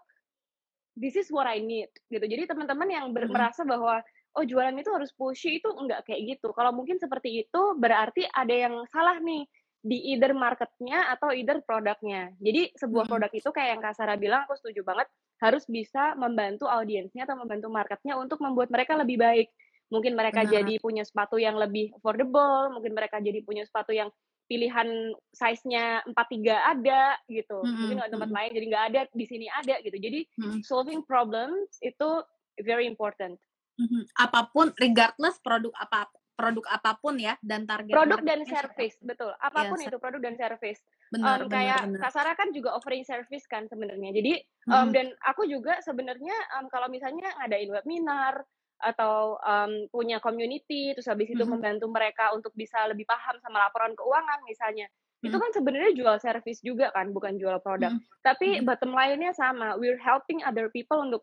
this 0.94 1.18
is 1.18 1.26
what 1.34 1.50
I 1.50 1.58
need 1.58 1.90
gitu 2.06 2.22
jadi 2.22 2.46
teman-teman 2.46 2.86
yang 2.86 3.10
ber- 3.10 3.26
hmm. 3.26 3.34
merasa 3.34 3.66
bahwa 3.66 3.98
oh 4.34 4.44
jualan 4.44 4.74
itu 4.74 4.90
harus 4.90 5.14
pushy 5.14 5.62
itu 5.62 5.68
enggak 5.74 6.06
kayak 6.06 6.36
gitu. 6.36 6.50
Kalau 6.52 6.74
mungkin 6.74 6.98
seperti 6.98 7.46
itu 7.46 7.62
berarti 7.78 8.26
ada 8.30 8.54
yang 8.54 8.82
salah 8.90 9.18
nih 9.22 9.46
di 9.84 10.16
either 10.16 10.32
marketnya 10.32 11.12
atau 11.12 11.30
either 11.30 11.60
produknya. 11.60 12.32
Jadi 12.40 12.72
sebuah 12.72 13.04
produk 13.04 13.28
itu 13.30 13.52
kayak 13.52 13.76
yang 13.76 13.80
Kak 13.84 13.94
Sarah 14.00 14.16
bilang 14.16 14.48
aku 14.48 14.56
setuju 14.56 14.80
banget 14.80 15.06
harus 15.44 15.68
bisa 15.68 16.16
membantu 16.16 16.64
audiensnya 16.72 17.28
atau 17.28 17.36
membantu 17.36 17.68
marketnya 17.68 18.16
untuk 18.16 18.40
membuat 18.40 18.72
mereka 18.72 18.96
lebih 18.96 19.20
baik. 19.20 19.52
Mungkin 19.92 20.16
mereka 20.16 20.42
Benar. 20.42 20.52
jadi 20.56 20.74
punya 20.80 21.04
sepatu 21.04 21.36
yang 21.36 21.60
lebih 21.60 21.92
affordable, 22.00 22.72
mungkin 22.72 22.96
mereka 22.96 23.20
jadi 23.20 23.44
punya 23.44 23.68
sepatu 23.68 23.92
yang 23.92 24.08
pilihan 24.48 25.12
size-nya 25.36 26.00
43 26.08 26.72
ada 26.76 27.20
gitu. 27.28 27.60
Mm 27.60 27.68
-hmm. 27.68 27.80
Mungkin 27.84 27.96
di 28.00 28.12
tempat 28.16 28.30
lain 28.32 28.50
jadi 28.56 28.66
nggak 28.72 28.84
ada, 28.88 29.00
di 29.12 29.24
sini 29.28 29.46
ada 29.52 29.74
gitu. 29.84 29.96
Jadi 30.00 30.20
mm 30.24 30.40
-hmm. 30.40 30.60
solving 30.64 31.04
problems 31.04 31.76
itu 31.84 32.24
very 32.64 32.88
important. 32.88 33.36
Mhm. 33.74 34.06
Apa 34.14 34.50
pun 34.54 34.70
regardless 34.78 35.42
produk 35.42 35.74
apa 35.74 36.06
produk 36.34 36.66
apa 36.66 36.98
pun 36.98 37.14
ya 37.14 37.38
dan 37.40 37.62
target 37.64 37.94
produk 37.94 38.20
dan 38.26 38.42
service 38.42 38.98
betul 39.00 39.30
apa 39.38 39.70
pun 39.70 39.78
ya, 39.78 39.86
itu 39.86 39.98
produk 40.02 40.20
dan 40.20 40.34
service 40.34 40.82
benar, 41.14 41.46
um, 41.46 41.46
benar, 41.46 41.54
kayak 41.54 41.80
benar. 41.86 42.00
Kasara 42.02 42.32
kan 42.34 42.48
juga 42.50 42.74
offering 42.74 43.06
service 43.06 43.46
kan 43.46 43.70
sebenarnya 43.70 44.10
jadi 44.10 44.42
um, 44.66 44.90
hmm. 44.90 44.90
dan 44.90 45.06
aku 45.22 45.46
juga 45.46 45.78
sebenarnya 45.86 46.34
um, 46.58 46.66
kalau 46.66 46.90
misalnya 46.90 47.30
ngadain 47.38 47.70
webinar 47.70 48.42
atau 48.82 49.38
um, 49.40 49.86
punya 49.94 50.18
community 50.18 50.90
terus 50.92 51.06
habis 51.06 51.30
itu 51.30 51.40
hmm. 51.46 51.54
membantu 51.54 51.86
mereka 51.86 52.34
untuk 52.34 52.50
bisa 52.58 52.82
lebih 52.90 53.06
paham 53.06 53.38
sama 53.38 53.62
laporan 53.70 53.94
keuangan 53.94 54.42
misalnya 54.42 54.90
hmm. 55.22 55.30
itu 55.30 55.36
kan 55.38 55.50
sebenarnya 55.54 55.92
jual 55.94 56.16
service 56.18 56.58
juga 56.66 56.90
kan 56.90 57.14
bukan 57.14 57.38
jual 57.38 57.62
produk 57.62 57.94
hmm. 57.94 58.02
tapi 58.26 58.58
hmm. 58.58 58.66
bottom 58.66 58.90
line-nya 58.90 59.30
sama 59.30 59.78
we're 59.78 60.02
helping 60.02 60.42
other 60.42 60.66
people 60.74 60.98
untuk 60.98 61.22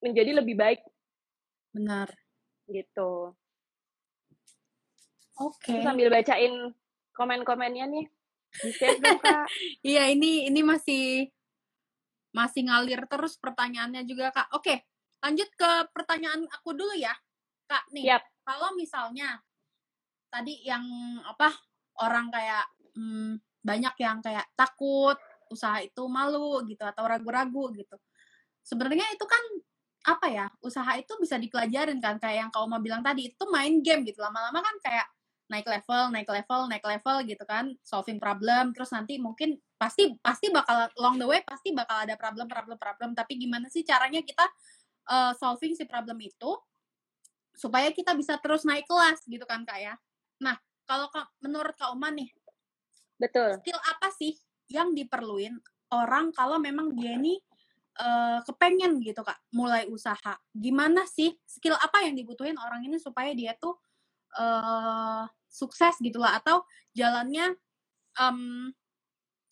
menjadi 0.00 0.40
lebih 0.40 0.56
baik 0.56 0.80
Benar. 1.72 2.08
Gitu. 2.68 3.32
Oke. 5.38 5.70
Okay. 5.70 5.80
Sambil 5.86 6.10
bacain 6.10 6.74
komen-komennya 7.14 7.86
nih. 7.86 8.06
Dong, 9.02 9.20
Kak. 9.24 9.46
Iya, 9.84 10.10
ini 10.10 10.48
ini 10.48 10.60
masih 10.64 11.28
masih 12.32 12.68
ngalir 12.68 13.04
terus 13.06 13.36
pertanyaannya 13.38 14.02
juga, 14.08 14.34
Kak. 14.34 14.54
Oke, 14.56 14.88
lanjut 15.22 15.48
ke 15.54 15.70
pertanyaan 15.94 16.46
aku 16.50 16.74
dulu 16.74 16.94
ya. 16.96 17.12
Kak, 17.68 17.92
nih. 17.92 18.16
Yep. 18.16 18.22
Kalau 18.48 18.68
misalnya 18.74 19.38
tadi 20.32 20.64
yang 20.64 20.84
apa? 21.24 21.52
Orang 21.98 22.30
kayak 22.30 22.62
hmm, 22.94 23.42
banyak 23.58 23.94
yang 23.98 24.22
kayak 24.22 24.46
takut 24.54 25.18
usaha 25.50 25.82
itu 25.82 26.06
malu 26.06 26.62
gitu 26.68 26.84
atau 26.86 27.04
ragu-ragu 27.10 27.74
gitu. 27.74 27.96
Sebenarnya 28.62 29.02
itu 29.16 29.24
kan 29.26 29.42
apa 30.08 30.26
ya 30.32 30.46
usaha 30.64 30.88
itu 30.96 31.12
bisa 31.20 31.36
dipelajarin 31.36 32.00
kan 32.00 32.16
kayak 32.16 32.48
yang 32.48 32.50
kau 32.50 32.64
mau 32.64 32.80
bilang 32.80 33.04
tadi 33.04 33.28
itu 33.28 33.44
main 33.52 33.84
game 33.84 34.08
gitu. 34.08 34.24
Lama-lama 34.24 34.64
kan 34.64 34.76
kayak 34.80 35.06
naik 35.48 35.64
level 35.64 36.12
naik 36.12 36.28
level 36.28 36.60
naik 36.68 36.84
level 36.84 37.16
gitu 37.24 37.44
kan 37.48 37.72
solving 37.80 38.20
problem 38.20 38.76
terus 38.76 38.92
nanti 38.92 39.16
mungkin 39.16 39.56
pasti 39.80 40.12
pasti 40.20 40.52
bakal 40.52 40.92
along 41.00 41.16
the 41.16 41.24
way 41.24 41.40
pasti 41.40 41.72
bakal 41.72 42.04
ada 42.08 42.16
problem 42.16 42.48
problem 42.48 42.80
problem. 42.80 43.10
Tapi 43.12 43.36
gimana 43.36 43.68
sih 43.68 43.84
caranya 43.84 44.24
kita 44.24 44.44
uh, 45.12 45.32
solving 45.36 45.76
si 45.76 45.84
problem 45.84 46.16
itu 46.24 46.50
supaya 47.58 47.90
kita 47.92 48.14
bisa 48.16 48.38
terus 48.40 48.64
naik 48.64 48.88
kelas 48.88 49.24
gitu 49.28 49.44
kan 49.44 49.64
kak 49.68 49.80
ya? 49.80 49.94
Nah 50.40 50.56
kalau 50.88 51.12
menurut 51.44 51.76
kak 51.76 51.92
Uma 51.92 52.08
nih 52.08 52.32
betul. 53.20 53.60
skill 53.60 53.80
apa 53.82 54.08
sih 54.14 54.32
yang 54.72 54.92
diperluin 54.92 55.58
orang 55.92 56.30
kalau 56.32 56.60
memang 56.60 56.92
dia 56.92 57.16
ini 57.16 57.40
uh, 57.98 58.38
kepengen 58.46 59.02
gitu 59.02 59.20
kak 59.26 59.38
mulai 59.52 59.84
usaha. 59.90 60.38
Gimana 60.54 61.04
sih 61.04 61.34
skill 61.44 61.74
apa 61.76 62.06
yang 62.06 62.14
dibutuhin 62.14 62.56
orang 62.56 62.86
ini 62.86 62.96
supaya 62.96 63.34
dia 63.34 63.54
tuh 63.58 63.76
uh, 64.38 65.26
sukses 65.50 65.98
gitulah 65.98 66.38
atau 66.38 66.62
jalannya 66.94 67.56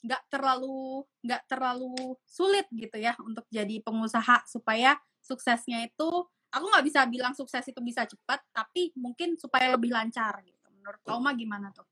nggak 0.05 0.23
um, 0.23 0.31
terlalu 0.31 1.03
nggak 1.27 1.43
terlalu 1.51 1.95
sulit 2.27 2.67
gitu 2.75 2.97
ya 2.99 3.15
untuk 3.23 3.47
jadi 3.51 3.83
pengusaha 3.83 4.47
supaya 4.47 4.99
suksesnya 5.23 5.87
itu 5.87 6.09
aku 6.51 6.65
nggak 6.71 6.87
bisa 6.87 7.01
bilang 7.11 7.35
sukses 7.35 7.67
itu 7.67 7.81
bisa 7.83 8.07
cepat 8.07 8.43
tapi 8.55 8.95
mungkin 8.95 9.35
supaya 9.35 9.75
lebih 9.75 9.91
lancar 9.91 10.39
gitu. 10.47 10.69
Menurut 10.79 11.01
kau 11.03 11.19
mah 11.19 11.35
gimana 11.35 11.75
tuh 11.75 11.87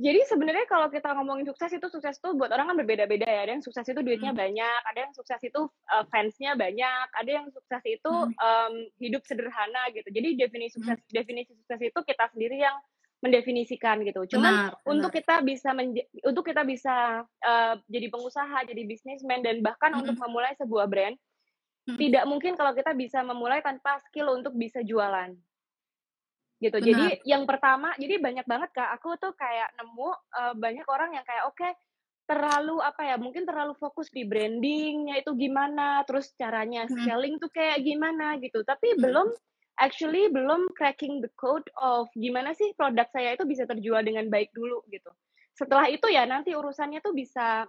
jadi 0.00 0.20
sebenarnya 0.24 0.64
kalau 0.64 0.88
kita 0.88 1.12
ngomongin 1.12 1.44
sukses 1.44 1.76
itu 1.76 1.84
sukses 1.92 2.16
tuh 2.24 2.32
buat 2.32 2.48
orang 2.48 2.72
kan 2.72 2.76
berbeda-beda 2.80 3.28
ya. 3.28 3.44
Ada 3.44 3.52
yang 3.60 3.64
sukses 3.64 3.84
itu 3.84 4.00
duitnya 4.00 4.32
hmm. 4.32 4.40
banyak, 4.40 4.80
ada 4.88 4.98
yang 5.04 5.12
sukses 5.12 5.40
itu 5.44 5.60
uh, 5.92 6.04
fansnya 6.08 6.56
banyak, 6.56 7.06
ada 7.12 7.30
yang 7.30 7.46
sukses 7.52 7.84
itu 7.84 8.08
hmm. 8.08 8.32
um, 8.40 8.74
hidup 8.96 9.20
sederhana 9.28 9.92
gitu. 9.92 10.08
Jadi 10.08 10.40
definisi 10.40 10.80
sukses 10.80 10.96
hmm. 10.96 11.12
definisi 11.12 11.52
sukses 11.52 11.80
itu 11.84 11.98
kita 12.00 12.32
sendiri 12.32 12.56
yang 12.64 12.80
mendefinisikan 13.20 14.00
gitu. 14.08 14.24
Cuman 14.24 14.72
benar, 14.72 14.88
untuk 14.88 15.12
kita 15.12 15.44
bisa 15.44 15.76
untuk 16.24 16.44
kita 16.48 16.64
bisa 16.64 17.28
uh, 17.44 17.74
jadi 17.92 18.08
pengusaha, 18.08 18.64
jadi 18.64 18.82
bisnismen 18.88 19.44
dan 19.44 19.60
bahkan 19.60 19.92
hmm. 19.92 20.00
untuk 20.00 20.16
memulai 20.16 20.56
sebuah 20.56 20.88
brand, 20.88 21.20
hmm. 21.92 22.00
tidak 22.00 22.24
mungkin 22.24 22.56
kalau 22.56 22.72
kita 22.72 22.96
bisa 22.96 23.20
memulai 23.20 23.60
tanpa 23.60 24.00
skill 24.08 24.32
untuk 24.32 24.56
bisa 24.56 24.80
jualan 24.80 25.36
gitu. 26.60 26.76
Benar. 26.76 26.86
Jadi 26.86 27.06
yang 27.24 27.48
pertama, 27.48 27.96
jadi 27.96 28.20
banyak 28.20 28.46
banget 28.46 28.70
kak. 28.76 28.90
Aku 29.00 29.16
tuh 29.16 29.32
kayak 29.34 29.72
nemu 29.80 30.08
uh, 30.12 30.54
banyak 30.54 30.86
orang 30.86 31.16
yang 31.16 31.24
kayak 31.24 31.48
oke 31.48 31.56
okay, 31.56 31.72
terlalu 32.28 32.78
apa 32.84 33.02
ya? 33.02 33.16
Mungkin 33.16 33.48
terlalu 33.48 33.74
fokus 33.80 34.12
di 34.12 34.28
brandingnya 34.28 35.18
itu 35.18 35.32
gimana, 35.34 36.04
terus 36.04 36.30
caranya 36.36 36.84
hmm. 36.86 37.08
selling 37.08 37.40
tuh 37.40 37.50
kayak 37.50 37.80
gimana 37.80 38.36
gitu. 38.38 38.60
Tapi 38.62 38.94
hmm. 38.94 39.00
belum 39.00 39.28
actually 39.80 40.28
belum 40.28 40.68
cracking 40.76 41.24
the 41.24 41.32
code 41.40 41.64
of 41.80 42.12
gimana 42.12 42.52
sih 42.52 42.76
produk 42.76 43.08
saya 43.08 43.32
itu 43.32 43.48
bisa 43.48 43.64
terjual 43.64 44.04
dengan 44.04 44.28
baik 44.28 44.52
dulu 44.52 44.84
gitu. 44.92 45.08
Setelah 45.56 45.88
itu 45.88 46.06
ya 46.12 46.28
nanti 46.28 46.52
urusannya 46.52 47.00
tuh 47.00 47.16
bisa 47.16 47.64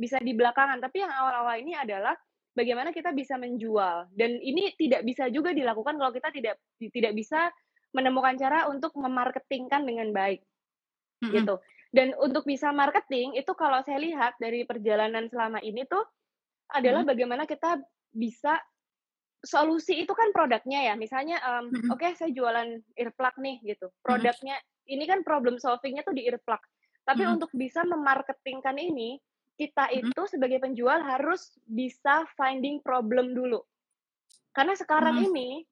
bisa 0.00 0.16
di 0.24 0.32
belakangan. 0.32 0.80
Tapi 0.80 1.04
yang 1.04 1.12
awal-awal 1.12 1.60
ini 1.60 1.76
adalah 1.76 2.16
bagaimana 2.56 2.90
kita 2.90 3.12
bisa 3.14 3.38
menjual 3.38 4.10
dan 4.16 4.30
ini 4.40 4.74
tidak 4.74 5.06
bisa 5.06 5.30
juga 5.30 5.54
dilakukan 5.54 5.94
kalau 5.94 6.10
kita 6.10 6.28
tidak 6.34 6.56
tidak 6.90 7.12
bisa 7.14 7.52
menemukan 7.96 8.36
cara 8.38 8.66
untuk 8.70 8.94
memarketingkan 8.98 9.84
dengan 9.86 10.10
baik, 10.14 10.42
Mhm. 11.22 11.50
gitu. 11.50 11.60
Dan 11.94 12.14
untuk 12.18 12.44
bisa 12.46 12.70
marketing 12.74 13.34
itu 13.38 13.52
kalau 13.58 13.82
saya 13.86 13.98
lihat 14.02 14.36
dari 14.42 14.64
perjalanan 14.68 15.26
selama 15.30 15.58
ini 15.64 15.86
tuh 15.88 16.04
adalah 16.74 17.02
Mhm. 17.02 17.06
bagaimana 17.06 17.46
kita 17.50 17.80
bisa 18.14 18.58
solusi 19.44 20.02
itu 20.04 20.12
kan 20.16 20.30
produknya 20.36 20.92
ya, 20.92 20.94
misalnya, 20.98 21.38
mmm, 21.40 21.68
Mhm. 21.70 21.94
oke 21.94 22.08
saya 22.18 22.30
jualan 22.34 22.82
earplug 22.98 23.36
nih 23.40 23.56
gitu, 23.64 23.88
produknya 24.04 24.58
ini 24.90 25.04
kan 25.08 25.22
problem 25.24 25.56
solving-nya 25.60 26.02
tuh 26.06 26.16
di 26.16 26.26
earplug. 26.28 26.60
Tapi 27.08 27.22
Mhm. 27.22 27.30
untuk 27.30 27.50
bisa 27.56 27.82
memarketingkan 27.88 28.76
ini, 28.80 29.18
kita 29.60 29.88
itu 29.94 30.22
sebagai 30.28 30.60
penjual 30.62 31.00
harus 31.04 31.56
bisa 31.68 32.26
finding 32.38 32.80
problem 32.84 33.32
dulu. 33.36 33.62
Karena 34.56 34.74
sekarang 34.76 35.16
Mhm. 35.18 35.30
ini 35.30 35.64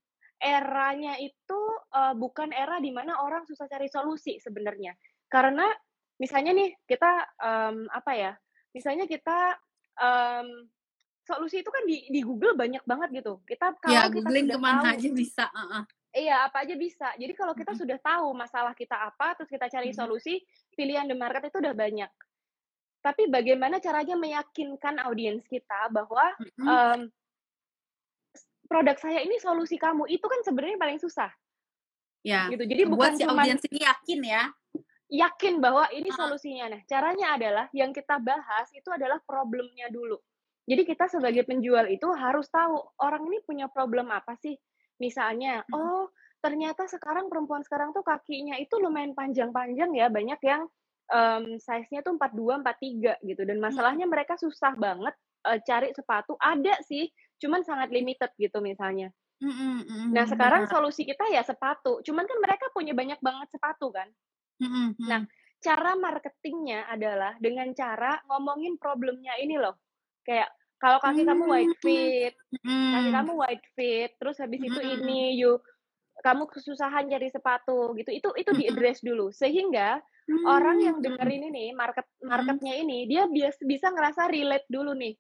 eranya 0.42 1.18
itu, 1.20 1.60
eee, 1.94 2.14
bukan 2.18 2.50
era 2.54 2.78
di 2.82 2.90
mana 2.94 3.22
orang 3.24 3.44
susah 3.48 3.66
cari 3.70 3.86
solusi 3.90 4.38
sebenarnya. 4.42 4.94
Karena 5.30 5.66
misalnya 6.22 6.52
nih 6.56 6.70
kita, 6.88 7.12
mmm, 7.38 7.90
apa 7.92 8.12
ya, 8.16 8.32
misalnya 8.74 9.06
kita, 9.10 9.58
mmm, 9.98 10.70
solusi 11.26 11.62
itu 11.64 11.70
kan 11.72 11.84
di 11.88 12.08
di 12.12 12.20
Google 12.26 12.54
banyak 12.58 12.84
banget 12.88 13.10
gitu. 13.24 13.40
Kita 13.48 13.76
Ya, 13.86 14.04
kalau 14.04 14.08
kita 14.12 14.30
googling 14.30 14.46
sudah 14.46 14.54
ke 14.54 14.58
mana 14.58 14.82
tahu 14.82 14.98
aja 14.98 15.08
bisa, 15.14 15.46
heeh. 15.54 15.84
Iya, 16.16 16.48
apa 16.48 16.64
aja 16.64 16.72
bisa. 16.80 17.12
Jadi 17.20 17.32
kalau 17.36 17.52
kita 17.52 17.72
Mhm. 17.72 17.80
sudah 17.80 18.00
tahu 18.00 18.32
masalah 18.32 18.72
kita 18.72 18.96
apa, 18.96 19.36
terus 19.36 19.52
kita 19.52 19.68
cari 19.68 19.92
Mhm. 19.92 19.92
solusi, 19.92 20.40
pilihan 20.72 21.04
the 21.04 21.12
market 21.12 21.52
itu 21.52 21.60
udah 21.60 21.76
banyak. 21.76 22.10
Tapi 23.04 23.22
bagaimana 23.32 23.78
caranya 23.82 24.16
meyakinkan 24.18 25.00
audiens 25.04 25.44
kita 25.48 25.88
bahwa, 25.92 26.24
Mhm. 26.38 26.78
mmm 26.96 27.00
produk 28.70 28.96
saya 29.00 29.20
ini 29.26 29.36
solusi 29.40 29.76
kamu, 29.80 30.04
itu 30.12 30.26
kan 30.32 30.40
sebenarnya 30.46 30.78
paling 30.80 31.00
susah. 31.00 31.30
Ya, 32.26 32.42
Gitu. 32.50 32.62
Jadi 32.70 32.82
buat 32.90 33.12
bukan 33.12 33.14
si 33.14 33.22
cuman 33.22 33.22
audiens 33.26 33.62
ini 33.70 33.78
yakin 33.86 34.20
ya. 34.26 34.42
yakin 35.08 35.60
bahwa 35.64 35.88
ini 35.92 36.12
solusinya. 36.12 36.68
Nah, 36.76 36.80
caranya 36.84 37.36
adalah 37.40 37.66
yang 37.72 37.90
kita 37.96 38.20
bahas 38.20 38.68
itu 38.76 38.88
adalah 38.92 39.20
problemnya 39.24 39.88
dulu. 39.88 40.20
Jadi 40.68 40.84
kita 40.84 41.08
sebagai 41.08 41.48
penjual 41.48 41.88
itu 41.88 42.04
harus 42.12 42.44
tahu 42.52 42.76
orang 43.00 43.24
ini 43.32 43.40
punya 43.40 43.72
problem 43.72 44.12
apa 44.12 44.36
sih. 44.36 44.52
Misalnya, 45.00 45.64
Mhm. 45.68 45.68
oh 45.72 46.12
ternyata 46.44 46.84
sekarang 46.86 47.32
perempuan 47.32 47.64
sekarang 47.64 47.96
tuh 47.96 48.04
kakinya 48.04 48.54
itu 48.60 48.76
lumayan 48.76 49.16
panjang-panjang 49.16 49.96
ya, 49.96 50.12
banyak 50.12 50.40
yang, 50.44 50.68
mmm, 51.08 51.56
size-nya 51.56 52.04
tuh 52.04 52.20
42, 52.20 52.60
43 52.60 53.16
gitu 53.24 53.42
dan 53.48 53.58
Mhm. 53.64 53.64
masalahnya 53.64 54.04
mereka 54.04 54.36
susah 54.36 54.76
banget, 54.76 55.16
eee, 55.48 55.58
cari 55.64 55.88
sepatu. 55.96 56.36
Ada 56.36 56.84
sih, 56.84 57.08
cuman 57.38 57.62
sangat 57.62 57.88
limited 57.90 58.30
gitu 58.36 58.58
misalnya. 58.62 59.10
Mhm 59.38 59.86
mhm, 59.86 60.06
Nah, 60.10 60.24
sekarang 60.26 60.66
solusi 60.66 61.06
kita 61.06 61.30
ya 61.30 61.46
sepatu, 61.46 62.02
cuman 62.02 62.26
kan 62.26 62.38
mereka 62.42 62.66
punya 62.74 62.90
banyak 62.90 63.22
banget 63.22 63.48
sepatu 63.54 63.94
kan. 63.94 64.10
Nah, 65.06 65.22
cara 65.62 65.94
marketingnya 65.94 66.90
adalah 66.90 67.38
dengan 67.38 67.70
cara 67.74 68.18
ngomongin 68.26 68.74
problemnya 68.78 69.38
ini 69.38 69.54
loh. 69.54 69.78
Kayak, 70.26 70.50
kalau 70.78 70.98
kaki 70.98 71.22
kamu 71.22 71.44
wide 71.46 71.76
fit, 71.78 72.34
kaki 72.66 73.10
kamu 73.14 73.32
wide 73.38 73.66
fit, 73.78 74.10
terus 74.18 74.38
habis 74.42 74.58
itu 74.62 74.80
ini, 74.82 75.38
you 75.38 75.58
kamu 76.18 76.50
kesusahan 76.50 77.06
cari 77.06 77.30
sepatu 77.30 77.94
gitu, 77.94 78.10
itu 78.10 78.28
itu 78.34 78.50
di-address 78.50 79.06
dulu. 79.06 79.30
Sehingga 79.30 80.02
orang 80.46 80.82
yang 80.82 80.96
denger 80.98 81.26
mhm. 81.26 81.36
ini 81.38 81.46
nih, 81.54 81.68
market 81.78 82.06
marketnya 82.26 82.74
ini, 82.74 83.06
dia 83.06 83.30
bias 83.30 83.58
bisa 83.62 83.90
ngerasa 83.94 84.26
relate 84.26 84.66
dulu 84.66 84.98
nih. 84.98 85.14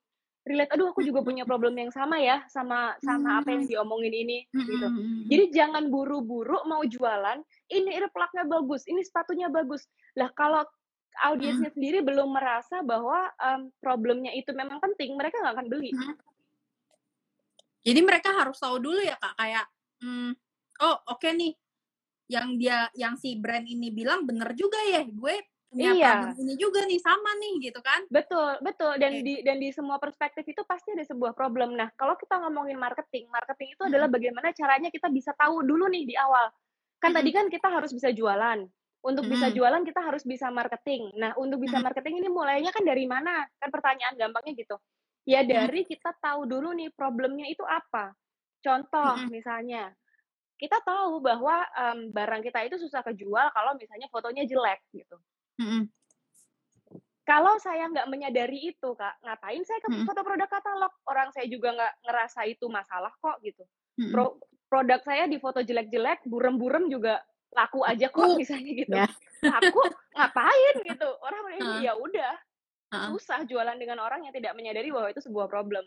Relate, 0.48 0.72
"Aduh 0.74 0.90
aku 0.92 1.02
juga 1.04 1.20
punya 1.26 1.44
problem 1.44 1.74
yang 1.78 1.92
sama 1.92 2.16
ya, 2.20 2.42
sama 2.50 2.96
sama 3.04 3.38
apa 3.40 3.52
yang 3.54 3.62
Mmm. 3.62 3.70
diomongin 3.70 4.14
ini," 4.14 4.38
Mhm 4.54 4.64
gitu. 4.68 4.88
mhm. 4.98 5.30
Jadi 5.30 5.44
jangan 5.54 5.84
buru-buru 5.92 6.64
mau 6.70 6.82
jualan, 6.88 7.38
"Ini 7.68 7.90
earplug-nya 8.00 8.44
bagus, 8.48 8.88
ini 8.88 9.04
sepatunya 9.04 9.48
bagus." 9.52 9.86
Lah 10.18 10.32
kalau 10.34 10.64
audiensnya 11.28 11.68
sendiri 11.74 12.00
belum 12.06 12.30
merasa 12.32 12.80
bahwa, 12.86 13.28
mmm, 13.36 13.74
problemnya 13.82 14.32
itu 14.34 14.50
memang 14.56 14.78
penting, 14.82 15.14
mereka 15.18 15.40
nggak 15.42 15.54
akan 15.58 15.68
beli. 15.72 15.92
Jadi 17.86 18.00
mereka 18.04 18.34
harus 18.34 18.58
tahu 18.58 18.76
dulu 18.82 19.00
ya, 19.00 19.16
Kak, 19.16 19.34
kayak, 19.38 19.66
mmm, 20.02 20.32
"Oh, 20.82 20.96
oke 21.14 21.28
nih, 21.34 21.52
yang 22.30 22.56
dia 22.60 22.88
yang 22.96 23.14
si 23.20 23.36
brand 23.40 23.66
ini 23.68 23.90
bilang 23.94 24.24
bener 24.28 24.52
juga 24.58 24.78
ya, 24.88 25.04
gue 25.06 25.36
Iya. 25.76 26.38
ini 26.40 26.54
juga 26.56 26.80
nih, 26.88 26.96
sama 27.02 27.30
nih," 27.40 27.52
gitu 27.68 27.80
kan. 27.84 28.08
Betul 28.10 28.56
betul, 28.64 28.96
dan 28.96 29.20
Oke. 29.20 29.20
di 29.20 29.44
dan 29.44 29.60
di 29.60 29.68
semua 29.68 30.00
perspektif 30.00 30.40
itu 30.48 30.64
pasti 30.64 30.96
ada 30.96 31.04
sebuah 31.04 31.36
problem. 31.36 31.76
Nah, 31.76 31.92
kalau 31.92 32.16
kita 32.16 32.40
ngomongin 32.40 32.80
marketing, 32.80 33.28
marketing 33.28 33.76
itu 33.76 33.84
adalah 33.84 34.08
Mhm. 34.08 34.08
bagaimana 34.08 34.48
caranya 34.56 34.88
kita 34.88 35.12
bisa 35.12 35.36
tahu 35.36 35.60
dulu 35.60 35.92
nih 35.92 36.08
di 36.08 36.16
awal. 36.16 36.48
Kan 36.96 37.12
tadi 37.12 37.28
Mhm. 37.28 37.36
kan 37.36 37.52
kita 37.52 37.68
harus 37.68 37.92
bisa 37.92 38.08
jualan. 38.16 38.64
Untuk 39.04 39.28
bisa 39.28 39.48
Mhm. 39.48 39.52
jualan 39.52 39.84
kita 39.84 40.00
harus 40.00 40.24
bisa 40.24 40.48
marketing. 40.48 41.12
Nah, 41.20 41.36
untuk 41.36 41.60
bisa 41.60 41.76
Mhm. 41.76 41.84
marketing 41.84 42.24
ini 42.24 42.28
mulainya 42.32 42.72
kan 42.72 42.80
dari 42.88 43.04
mana? 43.04 43.44
Kan 43.60 43.68
pertanyaan 43.68 44.16
gampangnya 44.16 44.56
gitu. 44.56 44.76
Ya 45.28 45.44
dari 45.44 45.84
kita 45.84 46.16
tahu 46.24 46.48
dulu 46.48 46.72
nih 46.72 46.88
problemnya 46.96 47.44
itu 47.48 47.60
apa. 47.68 48.16
Contoh 48.64 49.20
Mhm. 49.20 49.28
misalnya, 49.28 49.92
kita 50.60 50.80
tahu 50.86 51.20
bahwa, 51.24 51.64
mmm, 51.70 52.12
barang 52.16 52.42
kita 52.46 52.66
itu 52.68 52.76
susah 52.82 53.02
kejual 53.06 53.50
kalau 53.56 53.74
misalnya 53.80 54.08
fotonya 54.12 54.44
jelek 54.48 54.80
gitu. 54.94 55.18
Mhm. 55.58 55.90
Kalau 57.26 57.58
saya 57.60 57.88
nggak 57.90 58.08
menyadari 58.08 58.72
itu, 58.74 58.90
Kak, 58.94 59.20
ngapain 59.24 59.62
saya 59.66 59.80
ke 59.82 59.88
Mhm. 59.88 60.06
foto 60.06 60.22
produk 60.22 60.48
katalog? 60.48 60.92
Orang 61.08 61.28
saya 61.34 61.46
juga 61.50 61.74
nggak 61.74 61.92
ngerasa 62.06 62.40
itu 62.48 62.66
masalah 62.70 63.12
kok 63.18 63.40
gitu. 63.44 63.64
Mhm. 63.98 64.28
Pro 64.28 64.38
produk 64.70 65.00
saya 65.04 65.24
di 65.28 65.36
foto 65.40 65.60
jelek-jelek, 65.64 66.24
burem-burem 66.28 66.88
juga 66.92 67.24
laku 67.56 67.82
aja 67.84 68.08
kok 68.12 68.36
misalnya 68.36 68.72
gitu. 68.76 68.96
Ya. 68.96 69.06
Laku, 69.48 69.80
ngapain 70.16 70.76
gitu? 70.84 71.08
Orang 71.24 71.40
melihat, 71.48 71.64
Heeh. 71.64 71.88
ya 71.92 71.92
udah, 71.96 72.32
susah 73.02 73.44
jualan 73.48 73.76
dengan 73.78 74.00
orang 74.02 74.24
yang 74.28 74.34
tidak 74.34 74.54
menyadari 74.58 74.90
bahwa 74.92 75.08
itu 75.12 75.22
sebuah 75.24 75.48
problem. 75.50 75.84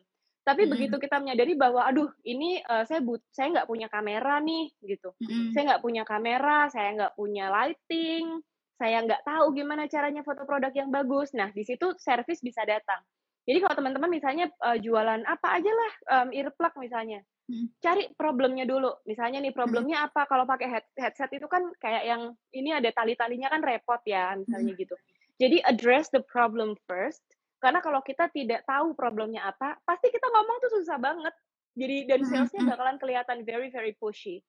Tapi 0.47 0.63
Mhm. 0.63 0.67
begitu 0.69 0.99
kita 1.01 1.19
menyadari 1.21 1.53
bahwa, 1.59 1.85
aduh 1.87 2.09
ini, 2.25 2.61
eee, 2.63 2.83
saya 2.89 3.01
but 3.03 3.21
saya 3.33 3.51
nggak 3.53 3.69
punya 3.69 3.87
kamera 3.91 4.39
nih 4.41 4.73
gitu. 4.85 5.13
Mhm. 5.19 5.53
Saya 5.53 5.75
nggak 5.75 5.83
punya 5.85 6.03
kamera, 6.07 6.67
saya 6.73 6.89
nggak 6.97 7.13
punya 7.19 7.49
lighting, 7.53 8.41
saya 8.81 8.97
nggak 9.05 9.23
tahu 9.29 9.45
gimana 9.59 9.83
caranya 9.93 10.21
foto 10.27 10.43
produk 10.49 10.73
yang 10.73 10.89
bagus. 10.97 11.29
Nah, 11.39 11.49
di 11.57 11.63
situ 11.69 11.87
servis 12.01 12.41
bisa 12.41 12.61
datang. 12.65 13.01
Jadi 13.47 13.57
kalau 13.63 13.75
teman-teman 13.79 14.09
misalnya, 14.17 14.45
eee, 14.49 14.77
jualan 14.85 15.21
apa 15.25 15.47
aja 15.57 15.71
lah, 15.81 15.93
mmm, 16.25 16.29
earplug 16.39 16.73
misalnya, 16.81 17.19
Mhm. 17.49 17.67
cari 17.85 18.03
problemnya 18.17 18.65
dulu. 18.69 18.91
Misalnya 19.09 19.39
nih 19.45 19.53
problemnya 19.53 19.97
apa, 20.09 20.25
kalau 20.29 20.45
pakai 20.49 20.67
head 20.69 20.85
headset 20.97 21.31
itu 21.33 21.47
kan 21.49 21.63
kayak 21.81 22.03
yang 22.09 22.21
ini 22.53 22.69
ada 22.77 22.89
tali-talinya 22.93 23.49
kan 23.53 23.61
repot 23.65 24.01
ya, 24.05 24.33
misalnya 24.37 24.73
Mhm. 24.73 24.81
gitu. 24.81 24.95
Jadi 25.41 25.57
address 25.65 26.09
the 26.13 26.21
problem 26.29 26.77
first, 26.89 27.21
karena 27.63 27.81
kalau 27.81 28.01
kita 28.05 28.29
tidak 28.33 28.61
tahu 28.69 28.93
problemnya 28.97 29.41
apa, 29.49 29.77
pasti 29.89 30.09
kita 30.13 30.27
ngomong 30.29 30.57
tuh 30.65 30.71
susah 30.81 30.97
banget. 31.01 31.33
Jadi 31.77 31.97
dan 32.09 32.21
sales-nya 32.27 32.61
bakalan 32.67 32.97
kelihatan 33.01 33.41
very 33.47 33.69
very 33.73 33.93
pushy. 33.97 34.43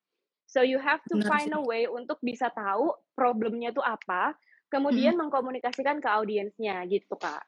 So 0.53 0.61
you 0.61 0.79
have 0.89 1.01
to 1.09 1.17
Benar 1.17 1.31
find 1.31 1.51
sih. 1.51 1.57
a 1.57 1.63
way 1.71 1.83
untuk 1.89 2.19
bisa 2.21 2.53
tahu 2.53 2.93
problemnya 3.17 3.71
tuh 3.73 3.85
apa, 3.97 4.37
kemudian 4.75 5.17
mengkomunikasikan 5.21 5.97
ke 6.05 6.09
audiensnya 6.19 6.77
gitu, 6.93 7.15
Kak. 7.17 7.43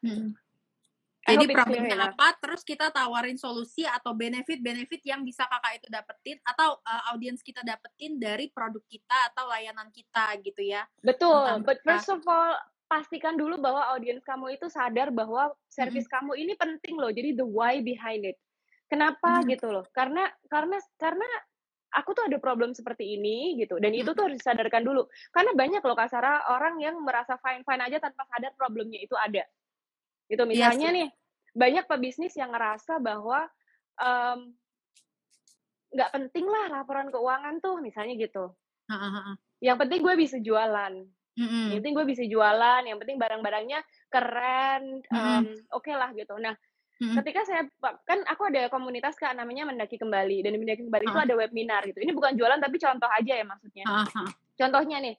I 1.27 1.33
Jadi 1.33 1.49
problemnya 1.49 1.97
enough. 1.97 2.13
apa, 2.13 2.37
terus 2.37 2.61
kita 2.61 2.93
tawarin 2.93 3.33
solusi 3.33 3.81
atau 3.81 4.13
benefit-benefit 4.13 5.01
yang 5.09 5.25
bisa 5.25 5.49
Kakak 5.49 5.81
itu 5.81 5.87
dapetin 5.89 6.37
atau, 6.45 6.77
eee, 6.85 7.01
audiens 7.13 7.41
kita 7.41 7.65
dapetin 7.65 8.21
dari 8.21 8.45
produk 8.53 8.81
kita 8.85 9.33
atau 9.33 9.49
layanan 9.49 9.89
kita 9.89 10.37
gitu 10.45 10.61
ya. 10.61 10.85
Betul, 11.03 11.61
but 11.67 11.83
first 11.85 12.09
of 12.09 12.23
all, 12.25 12.55
pastikan 12.89 13.35
dulu 13.37 13.57
bahwa 13.61 13.93
audiens 13.93 14.23
kamu 14.25 14.55
itu 14.57 14.69
sadar 14.71 15.09
bahwa 15.13 15.53
Mhm. 15.77 16.05
servis 16.05 16.07
kamu 16.09 16.33
ini 16.39 16.53
penting 16.57 16.95
loh, 16.97 17.11
jadi 17.13 17.35
the 17.37 17.45
why 17.45 17.81
behind 17.81 18.25
it. 18.25 18.37
Kenapa 18.89 19.41
Mhm. 19.41 19.49
gitu 19.49 19.69
loh, 19.73 19.85
karena 19.93 20.29
karena 20.49 20.77
karena 21.01 21.27
aku 21.95 22.11
tuh 22.17 22.27
ada 22.27 22.37
problem 22.43 22.75
seperti 22.75 23.15
ini 23.17 23.55
gitu, 23.61 23.79
dan 23.79 23.91
itu 23.95 24.11
tuh 24.13 24.27
harus 24.29 24.37
disadarkan 24.43 24.83
dulu. 24.85 25.07
Karena 25.33 25.51
banyak 25.55 25.81
loh 25.83 25.95
Kak 25.97 26.09
Sarah, 26.11 26.43
orang 26.51 26.77
yang 26.83 26.99
merasa 27.01 27.39
fine-fine 27.41 27.81
aja 27.87 27.97
tanpa 28.03 28.27
sadar 28.29 28.51
problemnya 28.59 28.99
itu 29.01 29.15
ada. 29.17 29.43
Gitu, 30.31 30.43
Iya 30.51 30.71
misalnya 30.71 30.89
sih. 30.91 30.95
nih, 30.95 31.09
banyak 31.55 31.85
pebisnis 31.89 32.35
yang 32.39 32.51
ngerasa 32.55 32.99
bahwa, 33.03 33.47
mmm 33.99 34.57
nggak 35.93 36.11
penting 36.15 36.45
lah 36.49 36.65
laporan 36.81 37.07
keuangan 37.13 37.55
tuh, 37.61 37.77
misalnya 37.85 38.13
gitu. 38.17 38.55
Heeh 38.89 39.11
heeh. 39.15 39.37
Yang 39.63 39.77
penting 39.87 39.99
gue 40.03 40.15
bisa 40.19 40.37
jualan. 40.43 40.93
Yang 41.69 41.77
Mhm. 41.77 41.81
penting 41.81 41.93
gue 41.97 42.05
bisa 42.07 42.23
jualan, 42.27 42.81
yang 42.87 42.97
penting 43.01 43.17
barang-barangnya 43.21 43.79
keren, 44.11 44.83
Mhm. 45.11 45.45
mmm, 45.45 45.69
oke 45.73 45.91
lah 45.93 46.11
gitu. 46.17 46.35
Nah, 46.41 46.55
Mhm. 46.95 47.15
ketika 47.19 47.41
saya 47.43 47.67
kan 48.07 48.23
aku 48.23 48.47
ada 48.47 48.71
komunitas 48.71 49.19
Kak, 49.19 49.35
namanya 49.35 49.67
Mendaki 49.67 49.99
Kembali, 49.99 50.47
dan 50.47 50.55
Mendaki 50.55 50.87
Kembali 50.87 51.03
itu 51.03 51.11
Heeh. 51.11 51.27
ada 51.27 51.35
webinar 51.35 51.83
gitu. 51.91 51.99
Ini 51.99 52.15
bukan 52.15 52.39
jualan 52.39 52.59
tapi 52.63 52.79
contoh 52.79 53.09
aja 53.11 53.33
ya 53.35 53.45
maksudnya. 53.45 53.83
Heeh 53.83 54.07
heeh. 54.15 54.31
Contohnya 54.55 54.97
nih, 55.03 55.15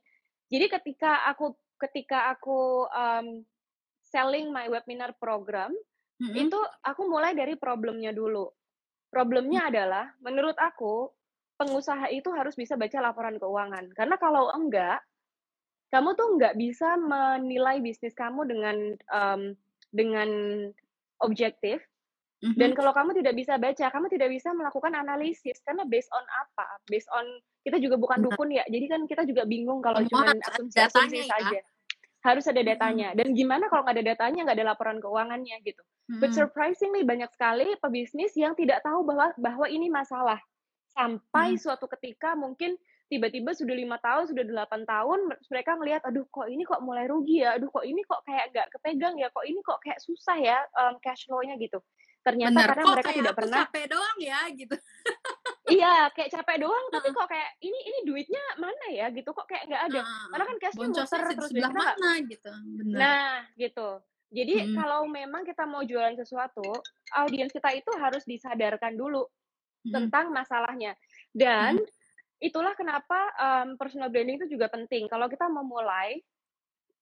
jadi 0.49 0.67
ketika 0.81 1.29
aku 1.29 1.53
ketika 1.77 2.33
aku, 2.33 2.89
mmm, 2.89 3.45
selling 4.01 4.49
my 4.49 4.73
webinar 4.73 5.13
program, 5.21 5.77
Mhm. 6.17 6.49
itu 6.49 6.59
aku 6.81 7.05
mulai 7.05 7.37
dari 7.37 7.53
problemnya 7.61 8.17
dulu. 8.17 8.49
Problemnya 9.13 9.69
adalah 9.69 10.17
menurut 10.25 10.57
aku, 10.57 11.13
pengusaha 11.61 12.09
itu 12.13 12.33
harus 12.33 12.57
bisa 12.57 12.77
baca 12.81 13.01
laporan 13.05 13.37
keuangan. 13.37 13.93
Karena 13.93 14.17
kalau 14.17 14.49
enggak, 14.57 15.05
kamu 15.93 16.17
tuh 16.17 16.29
nggak 16.41 16.57
bisa 16.57 16.97
menilai 16.97 17.81
bisnis 17.85 18.17
kamu 18.17 18.49
dengan 18.49 18.77
um, 19.13 19.43
dengan 19.93 20.29
objektif. 21.23 21.81
Mm-hmm. 22.45 22.59
Dan 22.61 22.71
kalau 22.77 22.93
kamu 22.93 23.17
tidak 23.17 23.35
bisa 23.35 23.57
baca, 23.57 23.87
kamu 23.89 24.07
tidak 24.13 24.29
bisa 24.29 24.53
melakukan 24.53 24.93
analisis 24.93 25.57
karena 25.65 25.89
based 25.89 26.13
on 26.13 26.25
apa? 26.37 26.67
Based 26.85 27.09
on 27.09 27.25
kita 27.65 27.81
juga 27.81 27.97
bukan 27.97 28.29
dukun 28.29 28.53
ya, 28.53 28.63
jadi 28.69 28.87
kan 28.93 29.01
kita 29.09 29.25
juga 29.25 29.49
bingung 29.49 29.81
kalau 29.81 30.05
cuma 30.05 30.37
asumsi-asumsi 30.37 31.25
ya. 31.25 31.33
saja. 31.33 31.61
Harus 32.21 32.45
ada 32.51 32.61
datanya. 32.61 33.17
Dan 33.17 33.33
gimana 33.33 33.73
kalau 33.73 33.89
nggak 33.89 33.97
ada 33.97 34.07
datanya, 34.13 34.45
nggak 34.45 34.57
ada 34.61 34.67
laporan 34.69 35.01
keuangannya 35.01 35.57
gitu. 35.65 35.81
Mm-hmm. 35.81 36.21
But 36.21 36.37
surprisingly 36.37 37.09
banyak 37.09 37.33
sekali 37.33 37.73
pebisnis 37.81 38.37
yang 38.37 38.53
tidak 38.53 38.85
tahu 38.85 39.01
bahwa 39.09 39.33
bahwa 39.41 39.67
ini 39.73 39.89
masalah 39.89 40.37
sampai 40.97 41.55
hmm. 41.55 41.61
suatu 41.61 41.85
ketika 41.93 42.33
mungkin 42.33 42.81
tiba-tiba 43.07 43.55
sudah 43.55 43.75
lima 43.75 44.03
tahun 44.03 44.27
sudah 44.27 44.43
delapan 44.43 44.83
tahun 44.83 45.31
mereka 45.47 45.71
ngelihat 45.79 46.03
aduh 46.11 46.27
kok 46.27 46.51
ini 46.51 46.67
kok 46.67 46.83
mulai 46.83 47.07
rugi 47.07 47.47
ya? 47.47 47.55
Aduh 47.55 47.71
kok 47.71 47.87
ini 47.87 48.03
kok 48.03 48.27
kayak 48.27 48.51
nggak 48.51 48.69
kepegang 48.75 49.15
ya? 49.15 49.31
Kok 49.31 49.47
ini 49.47 49.61
kok 49.63 49.79
kayak 49.79 50.03
susah 50.03 50.37
ya 50.39 50.59
um, 50.75 50.99
cash 50.99 51.31
flow-nya? 51.31 51.55
Gitu. 51.55 51.79
Ternyata 52.27 52.59
Bener. 52.59 52.69
karena 52.75 52.83
kok 52.83 52.95
mereka 52.99 53.13
tidak 53.15 53.35
pernah 53.39 53.59
capek 53.63 53.85
doang 53.91 54.19
ya? 54.19 54.41
Gitu. 54.51 54.77
Iya 55.67 56.15
kayak 56.15 56.31
capek 56.31 56.63
doang 56.63 56.87
tapi 56.95 57.11
kok 57.11 57.27
kayak 57.27 57.59
ini 57.59 57.75
ini 57.75 57.99
duitnya 58.07 58.39
mana 58.55 58.87
ya? 58.87 59.11
Gitu 59.11 59.27
kok 59.27 59.51
kayak 59.51 59.67
nggak 59.67 59.83
ada. 59.91 60.01
Karena 60.07 60.45
kan 60.47 60.57
cashnya 60.63 60.87
muter 60.87 61.07
terus 61.11 61.51
sebelah 61.51 61.73
mana 61.75 62.11
gitu 62.23 62.53
Bener. 62.55 62.99
nah 63.03 63.35
gitu. 63.59 63.89
Jadi 64.31 64.55
hmm. 64.63 64.75
kalau 64.79 65.11
memang 65.11 65.43
kita 65.43 65.67
mau 65.67 65.83
jualan 65.83 66.15
sesuatu 66.15 66.71
audiens 67.19 67.51
kita 67.51 67.75
itu 67.75 67.91
harus 67.99 68.23
disadarkan 68.31 68.95
dulu 68.95 69.27
hmm. 69.27 69.91
tentang 69.91 70.31
masalahnya. 70.31 70.95
Dan 71.35 71.83
hmm 71.83 71.96
itulah 72.41 72.77
kenapa 72.77 73.33
um, 73.37 73.69
personal 73.81 74.13
branding 74.13 74.41
itu 74.43 74.57
juga 74.57 74.69
penting. 74.69 75.09
Kalau 75.09 75.27
kita 75.27 75.49
mau 75.49 75.65
mulai, 75.65 76.21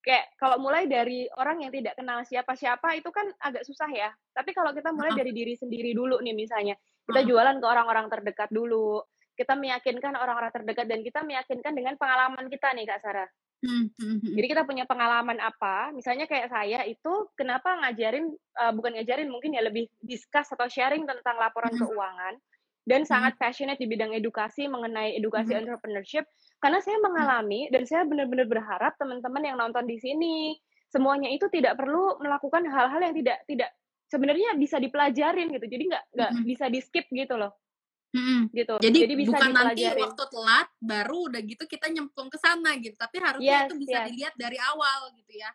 kayak 0.04 0.36
kalau 0.38 0.60
mulai 0.62 0.86
dari 0.86 1.26
orang 1.34 1.64
yang 1.66 1.72
tidak 1.74 1.98
kenal 1.98 2.22
siapa-siapa 2.22 3.00
itu 3.00 3.10
kan 3.10 3.26
agak 3.42 3.66
susah 3.66 3.90
ya. 3.90 4.10
Tapi 4.36 4.54
kalau 4.54 4.70
kita 4.70 4.94
mulai 4.94 5.16
dari 5.16 5.34
diri 5.34 5.58
sendiri 5.58 5.96
dulu 5.96 6.22
nih 6.22 6.36
misalnya, 6.36 6.78
kita 7.08 7.26
jualan 7.26 7.58
ke 7.58 7.66
orang-orang 7.66 8.06
terdekat 8.06 8.48
dulu, 8.54 9.02
kita 9.34 9.58
meyakinkan 9.58 10.14
orang-orang 10.14 10.54
terdekat 10.54 10.86
dan 10.86 11.02
kita 11.02 11.20
meyakinkan 11.26 11.74
dengan 11.74 11.98
pengalaman 11.98 12.46
kita 12.46 12.70
nih 12.70 12.86
Kak 12.86 13.00
Sarah. 13.02 13.28
Hmm, 13.64 13.88
hmm, 13.96 14.16
hmm. 14.20 14.34
Jadi 14.36 14.46
kita 14.52 14.62
punya 14.68 14.84
pengalaman 14.84 15.40
apa? 15.40 15.88
Misalnya 15.96 16.28
kayak 16.28 16.52
saya 16.52 16.84
itu 16.84 17.32
kenapa 17.32 17.80
ngajarin 17.80 18.28
uh, 18.60 18.72
bukan 18.76 19.00
ngajarin 19.00 19.32
mungkin 19.32 19.56
ya 19.56 19.64
lebih 19.64 19.88
discuss 20.04 20.52
atau 20.52 20.68
sharing 20.68 21.08
tentang 21.08 21.40
laporan 21.40 21.72
keuangan 21.72 22.36
dan 22.84 23.02
hmm. 23.04 23.10
sangat 23.10 23.32
passionate 23.40 23.80
di 23.80 23.88
bidang 23.88 24.12
edukasi 24.12 24.68
mengenai 24.68 25.16
edukasi 25.16 25.56
hmm. 25.56 25.64
entrepreneurship 25.64 26.24
karena 26.60 26.78
saya 26.84 27.00
hmm. 27.00 27.04
mengalami 27.08 27.60
dan 27.72 27.82
saya 27.88 28.04
benar-benar 28.04 28.46
berharap 28.48 28.92
teman-teman 29.00 29.42
yang 29.42 29.56
nonton 29.56 29.84
di 29.88 29.96
sini 30.00 30.56
semuanya 30.92 31.32
itu 31.32 31.48
tidak 31.50 31.74
perlu 31.80 32.20
melakukan 32.22 32.62
hal-hal 32.68 33.00
yang 33.02 33.16
tidak 33.16 33.42
tidak 33.48 33.70
sebenarnya 34.12 34.54
bisa 34.54 34.78
dipelajarin 34.78 35.50
gitu 35.50 35.66
jadi 35.66 35.84
nggak 35.90 36.04
nggak 36.14 36.30
hmm. 36.30 36.44
bisa 36.46 36.64
di 36.70 36.80
skip 36.84 37.08
gitu 37.10 37.34
loh 37.34 37.56
Hmm. 38.14 38.46
gitu. 38.54 38.78
Jadi, 38.78 39.10
Jadi 39.10 39.14
bisa 39.18 39.34
bukan 39.34 39.50
nanti 39.50 39.90
waktu 39.90 40.24
telat 40.30 40.70
baru 40.78 41.34
udah 41.34 41.42
gitu 41.42 41.66
kita 41.66 41.90
nyemplung 41.90 42.30
ke 42.30 42.38
sana 42.38 42.78
gitu, 42.78 42.94
tapi 42.94 43.18
harusnya 43.18 43.66
yes, 43.66 43.66
itu 43.66 43.74
bisa 43.82 43.96
yes. 43.98 44.06
dilihat 44.06 44.34
dari 44.38 44.54
awal 44.62 45.10
gitu 45.18 45.34
ya. 45.34 45.50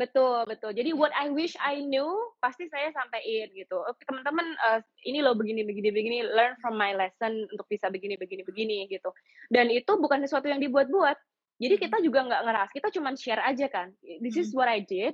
Betul, 0.00 0.48
betul. 0.48 0.72
Jadi 0.72 0.96
what 0.96 1.12
I 1.12 1.28
wish 1.28 1.52
I 1.60 1.84
knew 1.84 2.08
pasti 2.40 2.72
saya 2.72 2.88
sampaikan 2.96 3.52
gitu. 3.52 3.76
Oke, 3.84 4.00
teman-teman 4.08 4.56
uh, 4.64 4.80
ini 5.04 5.20
loh 5.20 5.36
begini 5.36 5.60
begini 5.60 5.92
begini 5.92 6.18
learn 6.24 6.56
from 6.64 6.80
my 6.80 6.96
lesson 6.96 7.44
untuk 7.52 7.68
bisa 7.68 7.92
begini 7.92 8.16
begini 8.16 8.40
begini 8.40 8.88
gitu. 8.88 9.12
Dan 9.52 9.68
itu 9.68 10.00
bukan 10.00 10.24
sesuatu 10.24 10.48
yang 10.48 10.64
dibuat-buat. 10.64 11.20
Jadi 11.60 11.76
kita 11.76 12.00
hmm. 12.00 12.04
juga 12.08 12.20
nggak 12.24 12.42
ngeras, 12.48 12.70
kita 12.72 12.88
cuma 12.96 13.12
share 13.12 13.44
aja 13.44 13.68
kan. 13.68 13.92
This 14.24 14.40
is 14.40 14.56
hmm. 14.56 14.64
what 14.64 14.72
I 14.72 14.80
did. 14.80 15.12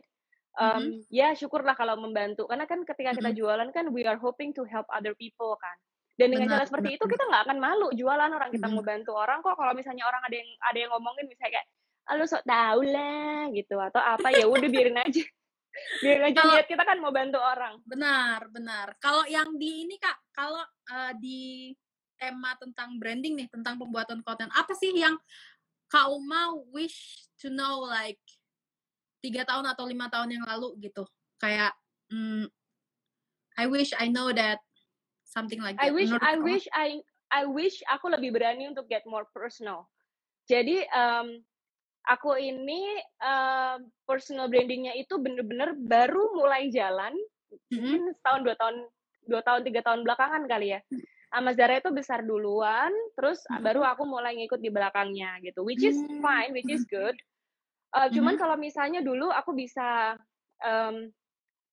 Um, 0.57 1.05
mm-hmm. 1.05 1.13
Ya 1.13 1.37
syukurlah 1.37 1.77
kalau 1.77 2.01
membantu. 2.01 2.49
Karena 2.49 2.65
kan 2.65 2.81
ketika 2.89 3.13
kita 3.13 3.29
mm-hmm. 3.29 3.41
jualan 3.45 3.69
kan 3.77 3.85
we 3.93 4.09
are 4.09 4.17
hoping 4.17 4.57
to 4.57 4.65
help 4.65 4.89
other 4.89 5.13
people 5.21 5.53
kan. 5.61 5.77
Dan 6.17 6.33
dengan 6.33 6.49
benar, 6.49 6.65
cara 6.65 6.73
seperti 6.73 6.97
benar. 6.97 6.97
itu 6.97 7.05
kita 7.13 7.25
nggak 7.29 7.43
akan 7.45 7.59
malu 7.61 7.89
jualan 7.93 8.31
orang 8.33 8.49
kita 8.49 8.73
mm-hmm. 8.73 8.81
mau 8.81 8.89
bantu 8.89 9.13
orang 9.13 9.39
kok. 9.45 9.53
Kalau 9.61 9.73
misalnya 9.77 10.09
orang 10.09 10.23
ada 10.25 10.37
yang 10.41 10.51
ada 10.65 10.79
yang 10.81 10.91
ngomongin 10.97 11.25
misalnya 11.29 11.61
kayak 11.61 11.67
ah, 12.07 12.15
lu 12.15 12.25
sok 12.27 12.47
tahu 12.47 12.81
lah 12.87 13.51
gitu. 13.51 13.77
Atau 13.79 14.03
apa 14.03 14.31
ya 14.33 14.47
udah 14.47 14.69
biarin 14.71 14.99
aja. 14.99 15.23
Biarin 16.03 16.33
aja 16.33 16.41
lihat 16.57 16.67
kita 16.71 16.83
kan 16.89 16.97
mau 17.03 17.13
bantu 17.13 17.37
orang. 17.37 17.83
Benar 17.85 18.49
benar. 18.49 18.97
Kalau 19.03 19.27
yang 19.29 19.55
di 19.61 19.85
ini 19.85 20.01
kak 20.01 20.17
kalau 20.33 20.65
uh, 20.91 21.13
di 21.21 21.73
tema 22.17 22.57
tentang 22.57 22.97
branding 22.97 23.37
nih 23.37 23.49
tentang 23.53 23.77
pembuatan 23.77 24.25
konten 24.25 24.49
apa 24.57 24.73
sih 24.73 24.97
yang 24.97 25.21
kak 25.93 26.09
Uma 26.09 26.57
wish 26.73 27.29
to 27.37 27.53
know 27.53 27.85
like 27.85 28.23
tiga 29.21 29.45
tahun 29.45 29.69
atau 29.69 29.85
lima 29.85 30.09
tahun 30.09 30.41
yang 30.41 30.45
lalu 30.49 30.81
gitu? 30.81 31.05
Kayak 31.37 31.77
mm, 32.09 32.49
I 33.57 33.65
wish 33.69 33.93
I 33.97 34.09
know 34.09 34.33
that 34.33 34.65
something 35.29 35.61
like 35.61 35.77
that. 35.77 35.89
I 35.89 35.91
wish 35.93 36.09
Menurut 36.09 36.25
I 36.25 36.35
wish 36.41 36.65
I 36.73 36.89
I 37.33 37.43
wish 37.45 37.83
aku 37.91 38.09
lebih 38.09 38.33
berani 38.33 38.71
untuk 38.71 38.87
get 38.87 39.05
more 39.05 39.27
personal. 39.35 39.91
Jadi 40.47 40.87
um, 40.95 41.43
aku 42.07 42.39
ini 42.39 42.87
uh, 43.21 43.83
personal 44.07 44.47
brandingnya 44.47 44.95
itu 44.95 45.19
bener-bener 45.19 45.75
baru 45.75 46.33
mulai 46.39 46.71
jalan 46.71 47.13
mm-hmm. 47.75 48.15
setahun 48.23 48.41
dua 48.47 48.55
tahun 48.57 48.77
dua 49.27 49.43
tahun 49.43 49.61
tiga 49.67 49.81
tahun 49.83 50.07
belakangan 50.07 50.47
kali 50.47 50.79
ya. 50.79 50.81
Amazara 51.35 51.83
itu 51.83 51.91
besar 51.91 52.23
duluan 52.23 52.95
terus 53.19 53.43
mm-hmm. 53.51 53.63
baru 53.67 53.83
aku 53.83 54.07
mulai 54.07 54.39
ngikut 54.39 54.63
di 54.63 54.71
belakangnya 54.71 55.43
gitu 55.43 55.67
which 55.67 55.83
is 55.83 55.99
mm-hmm. 55.99 56.23
fine 56.23 56.51
which 56.55 56.71
is 56.71 56.87
good. 56.87 57.15
Uh, 57.91 58.07
cuman 58.13 58.39
kalau 58.39 58.55
misalnya 58.55 59.03
dulu 59.03 59.33
aku 59.35 59.57
bisa 59.57 60.15
um, 60.63 61.11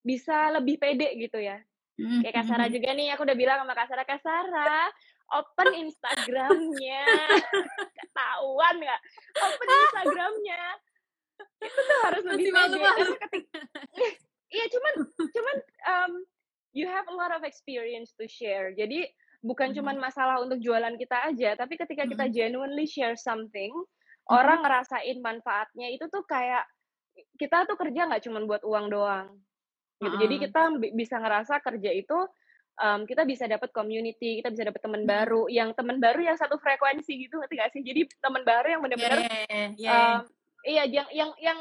bisa 0.01 0.51
lebih 0.57 0.81
pede 0.81 1.13
gitu 1.15 1.37
ya. 1.37 1.61
Kayak 1.93 2.41
Kasara 2.41 2.65
juga 2.73 2.89
nih 2.97 3.13
aku 3.13 3.21
udah 3.21 3.37
bilang 3.37 3.61
sama 3.61 3.77
Kasara 3.77 4.03
Kasara 4.03 4.89
open 5.33 5.69
Instagramnya. 5.73 7.03
Ketahuan 7.99 8.75
nggak? 8.77 9.01
Open 9.41 9.67
Instagramnya. 9.67 10.63
Itu 11.63 11.79
tuh 11.81 11.99
harus 12.05 12.23
lebih 12.29 12.49
malu 12.53 12.77
iya 14.53 14.69
cuman 14.69 14.93
cuman 15.17 15.57
um, 15.89 16.13
you 16.77 16.85
have 16.85 17.09
a 17.09 17.15
lot 17.17 17.33
of 17.33 17.41
experience 17.41 18.13
to 18.13 18.29
share. 18.29 18.69
Jadi 18.77 19.09
bukan 19.41 19.73
mm 19.73 19.81
-hmm. 19.81 19.81
cuman 19.81 19.97
masalah 19.97 20.37
untuk 20.45 20.61
jualan 20.61 20.93
kita 20.95 21.33
aja 21.33 21.57
tapi 21.57 21.75
ketika 21.75 22.05
kita 22.05 22.29
genuinely 22.29 22.85
share 22.85 23.17
something 23.17 23.73
mm 23.73 23.83
-hmm. 23.83 24.37
orang 24.37 24.61
ngerasain 24.61 25.17
manfaatnya. 25.25 25.89
Itu 25.89 26.05
tuh 26.13 26.21
kayak 26.29 26.69
kita 27.41 27.65
tuh 27.65 27.77
kerja 27.77 28.09
nggak 28.09 28.23
cuma 28.29 28.45
buat 28.45 28.61
uang 28.61 28.93
doang. 28.93 29.27
Gitu. 30.01 30.15
Jadi 30.19 30.35
kita 30.49 30.61
bisa 30.93 31.15
ngerasa 31.17 31.63
kerja 31.63 31.91
itu 31.95 32.17
um, 32.79 33.05
kita 33.05 33.27
bisa 33.27 33.45
dapat 33.45 33.69
community, 33.75 34.41
kita 34.41 34.49
bisa 34.49 34.69
dapat 34.69 34.81
teman 34.81 35.03
hmm. 35.05 35.11
baru, 35.11 35.41
yang 35.49 35.69
teman 35.77 35.97
baru 36.01 36.21
yang 36.23 36.37
satu 36.37 36.57
frekuensi 36.57 37.27
gitu, 37.27 37.37
ngerti 37.37 37.55
gak 37.59 37.71
sih? 37.73 37.81
Jadi 37.85 38.09
teman 38.21 38.41
baru 38.41 38.67
yang 38.77 38.81
benar-benar, 38.81 39.19
yeah, 39.21 39.45
yeah, 39.49 39.69
yeah. 39.77 39.93
um, 39.93 40.19
iya, 40.65 40.83
yang 40.87 41.07
yang 41.11 41.31
yang 41.37 41.59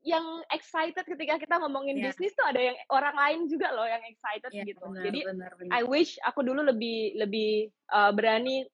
yang 0.00 0.24
excited 0.48 1.04
ketika 1.04 1.36
kita 1.36 1.60
ngomongin 1.60 2.00
yeah. 2.00 2.08
bisnis 2.08 2.32
tuh 2.32 2.48
ada 2.48 2.56
yang 2.56 2.76
orang 2.88 3.12
lain 3.12 3.40
juga 3.52 3.68
loh 3.76 3.84
yang 3.84 4.00
excited 4.08 4.48
yeah, 4.48 4.64
gitu. 4.64 4.80
Benar, 4.80 5.04
Jadi 5.04 5.20
benar, 5.28 5.52
benar. 5.60 5.72
I 5.76 5.84
wish 5.84 6.16
aku 6.24 6.40
dulu 6.40 6.64
lebih 6.64 7.20
lebih 7.20 7.68
uh, 7.92 8.08
berani 8.16 8.64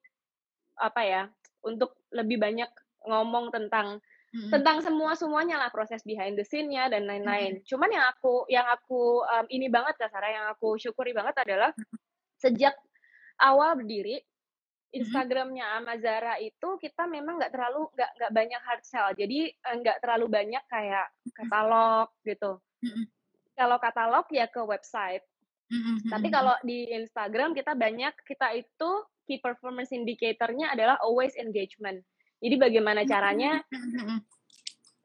apa 0.79 1.01
ya 1.03 1.23
untuk 1.67 1.99
lebih 2.15 2.39
banyak 2.39 2.69
ngomong 3.03 3.51
tentang 3.51 3.99
hmm. 4.33 4.51
tentang 4.51 4.83
semua 4.83 5.15
semuanya 5.15 5.59
lah 5.59 5.69
proses 5.69 6.03
behind 6.03 6.35
the 6.35 6.45
scene-nya 6.45 6.91
dan 6.91 7.05
lain-lain. 7.07 7.61
Hmm. 7.61 7.65
Cuman 7.67 7.89
yang 7.91 8.05
aku 8.11 8.47
yang 8.51 8.67
aku 8.67 9.23
um, 9.23 9.45
ini 9.51 9.67
banget 9.71 9.95
Kak 9.99 10.11
Sarah 10.11 10.31
yang 10.31 10.45
aku 10.51 10.75
syukuri 10.79 11.11
banget 11.15 11.35
adalah 11.43 11.71
sejak 12.41 12.73
awal 13.41 13.77
berdiri 13.77 14.21
Instagramnya 14.95 15.83
Amazara 15.83 16.39
itu 16.39 16.79
kita 16.79 17.05
memang 17.11 17.37
nggak 17.37 17.51
terlalu 17.51 17.91
nggak 17.91 18.11
nggak 18.17 18.31
banyak 18.33 18.61
hard 18.63 18.83
sell, 18.87 19.11
jadi 19.13 19.51
eh, 19.51 19.75
nggak 19.83 19.99
terlalu 19.99 20.25
banyak 20.31 20.63
kayak 20.71 21.07
katalog 21.35 22.07
gitu. 22.23 22.51
Kalau 23.57 23.77
katalog 23.83 24.25
ya 24.31 24.47
ke 24.47 24.61
website. 24.63 25.25
Tapi 26.07 26.27
kalau 26.31 26.55
di 26.63 26.87
Instagram 26.87 27.51
kita 27.51 27.75
banyak 27.75 28.15
kita 28.23 28.55
itu 28.55 28.89
key 29.27 29.43
performance 29.43 29.91
indicatornya 29.91 30.71
adalah 30.71 30.95
always 31.03 31.35
engagement. 31.35 31.99
Jadi 32.37 32.55
bagaimana 32.55 33.01
caranya 33.03 33.65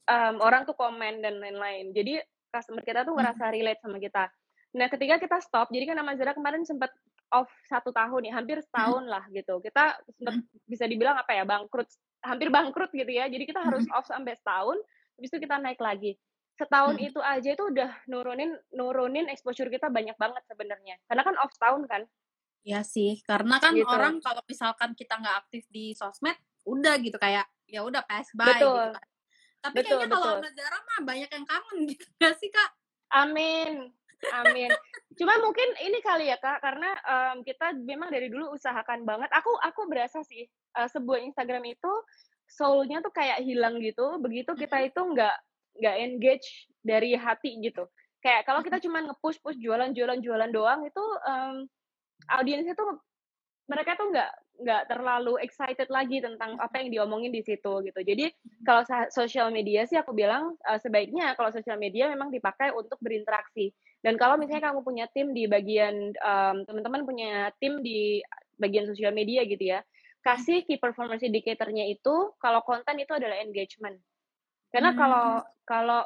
um, 0.08 0.36
orang 0.44 0.68
tuh 0.68 0.76
komen 0.76 1.24
dan 1.24 1.40
lain-lain. 1.40 1.92
Jadi 1.96 2.20
customer 2.52 2.84
kita 2.84 3.08
tuh 3.08 3.16
ngerasa 3.16 3.48
relate 3.48 3.80
sama 3.80 3.96
kita. 3.96 4.28
Nah, 4.72 4.88
ketika 4.88 5.20
kita 5.20 5.36
stop, 5.44 5.68
jadi 5.68 5.92
kan 5.92 5.96
nama 6.00 6.16
Zara 6.16 6.32
kemarin 6.32 6.64
sempat 6.64 6.92
off 7.32 7.48
satu 7.68 7.92
tahun 7.92 8.28
ya, 8.28 8.32
hampir 8.36 8.60
setahun 8.60 9.04
lah 9.08 9.24
gitu. 9.32 9.60
Kita 9.60 10.00
sempat 10.16 10.36
bisa 10.68 10.84
dibilang 10.88 11.16
apa 11.16 11.32
ya, 11.32 11.44
bangkrut, 11.44 11.88
hampir 12.24 12.48
bangkrut 12.48 12.92
gitu 12.92 13.08
ya. 13.08 13.28
Jadi 13.28 13.44
kita 13.48 13.60
harus 13.60 13.84
off 13.92 14.08
sampai 14.08 14.36
setahun, 14.36 14.80
habis 15.16 15.28
itu 15.32 15.38
kita 15.44 15.60
naik 15.60 15.80
lagi. 15.80 16.16
Setahun 16.56 16.96
itu 17.00 17.20
aja 17.20 17.48
itu 17.52 17.64
udah 17.64 17.90
nurunin 18.08 18.52
nurunin 18.76 19.26
exposure 19.32 19.72
kita 19.72 19.88
banyak 19.88 20.16
banget 20.20 20.44
sebenarnya. 20.48 21.00
Karena 21.08 21.22
kan 21.24 21.36
off 21.40 21.52
tahun 21.56 21.88
kan. 21.88 22.02
Ya 22.62 22.86
sih, 22.86 23.18
karena 23.26 23.58
kan 23.58 23.74
gitu. 23.74 23.90
orang 23.90 24.22
kalau 24.22 24.40
misalkan 24.46 24.94
kita 24.94 25.18
nggak 25.18 25.36
aktif 25.48 25.66
di 25.66 25.98
sosmed, 25.98 26.38
udah 26.62 26.94
gitu 27.02 27.16
kayak 27.18 27.46
ya 27.66 27.80
udah 27.82 28.04
pass 28.04 28.28
by 28.36 28.52
gitu 28.52 28.68
betul. 28.68 28.76
gitu 28.76 28.90
kan. 28.98 29.06
Tapi 29.62 29.76
betul, 29.78 29.88
kayaknya 29.94 30.08
kalau 30.10 30.34
sama 30.42 30.50
Zara 30.58 30.78
mah 30.82 31.00
banyak 31.06 31.30
yang 31.30 31.46
kangen 31.46 31.76
gitu 31.94 32.04
gak 32.18 32.34
sih 32.42 32.50
kak? 32.50 32.70
Amin, 33.12 33.92
amin. 34.34 34.70
Cuma 35.14 35.38
mungkin 35.38 35.68
ini 35.84 36.02
kali 36.02 36.32
ya 36.32 36.36
kak, 36.40 36.58
karena 36.58 36.90
um, 37.06 37.46
kita 37.46 37.76
memang 37.76 38.10
dari 38.10 38.26
dulu 38.26 38.56
usahakan 38.56 39.06
banget. 39.06 39.30
Aku 39.30 39.54
aku 39.62 39.86
berasa 39.86 40.24
sih 40.26 40.48
uh, 40.74 40.88
sebuah 40.90 41.22
Instagram 41.22 41.62
itu 41.68 41.92
soulnya 42.50 43.04
tuh 43.04 43.14
kayak 43.14 43.44
hilang 43.46 43.78
gitu. 43.78 44.18
Begitu 44.18 44.50
kita 44.58 44.82
itu 44.82 44.98
nggak 44.98 45.36
nggak 45.78 45.96
engage 46.02 46.66
dari 46.82 47.14
hati 47.14 47.60
gitu. 47.62 47.86
Kayak 48.18 48.50
kalau 48.50 48.66
kita 48.66 48.82
cuma 48.82 49.02
nge-push 49.02 49.38
push 49.42 49.58
jualan 49.62 49.94
jualan 49.94 50.18
jualan 50.18 50.50
doang 50.50 50.82
itu 50.86 51.04
um, 51.28 51.66
audiensnya 52.34 52.74
tuh 52.74 52.98
mereka 53.72 53.96
tuh 53.96 54.12
nggak 54.12 54.30
nggak 54.62 54.82
terlalu 54.86 55.40
excited 55.40 55.88
lagi 55.88 56.20
tentang 56.20 56.60
apa 56.60 56.84
yang 56.84 56.92
diomongin 56.92 57.32
di 57.32 57.40
situ 57.40 57.80
gitu. 57.82 58.00
Jadi 58.04 58.28
kalau 58.62 58.84
sosial 59.08 59.48
media 59.48 59.88
sih 59.88 59.96
aku 59.96 60.12
bilang 60.12 60.54
uh, 60.68 60.78
sebaiknya 60.78 61.32
kalau 61.34 61.48
sosial 61.48 61.80
media 61.80 62.12
memang 62.12 62.28
dipakai 62.28 62.70
untuk 62.76 63.00
berinteraksi. 63.00 63.72
Dan 64.04 64.20
kalau 64.20 64.36
misalnya 64.36 64.70
kamu 64.70 64.84
punya 64.84 65.06
tim 65.10 65.32
di 65.32 65.48
bagian 65.48 66.12
um, 66.20 66.56
teman-teman 66.68 67.02
punya 67.08 67.50
tim 67.58 67.80
di 67.80 68.20
bagian 68.60 68.86
sosial 68.86 69.10
media 69.10 69.42
gitu 69.48 69.74
ya, 69.74 69.80
kasih 70.22 70.62
key 70.68 70.78
performance 70.78 71.24
indicatornya 71.24 71.88
itu 71.90 72.34
kalau 72.38 72.62
konten 72.62 72.98
itu 73.00 73.10
adalah 73.14 73.40
engagement. 73.42 73.98
Karena 74.70 74.94
kalau 74.94 75.42
hmm. 75.42 75.48
kalau 75.66 76.02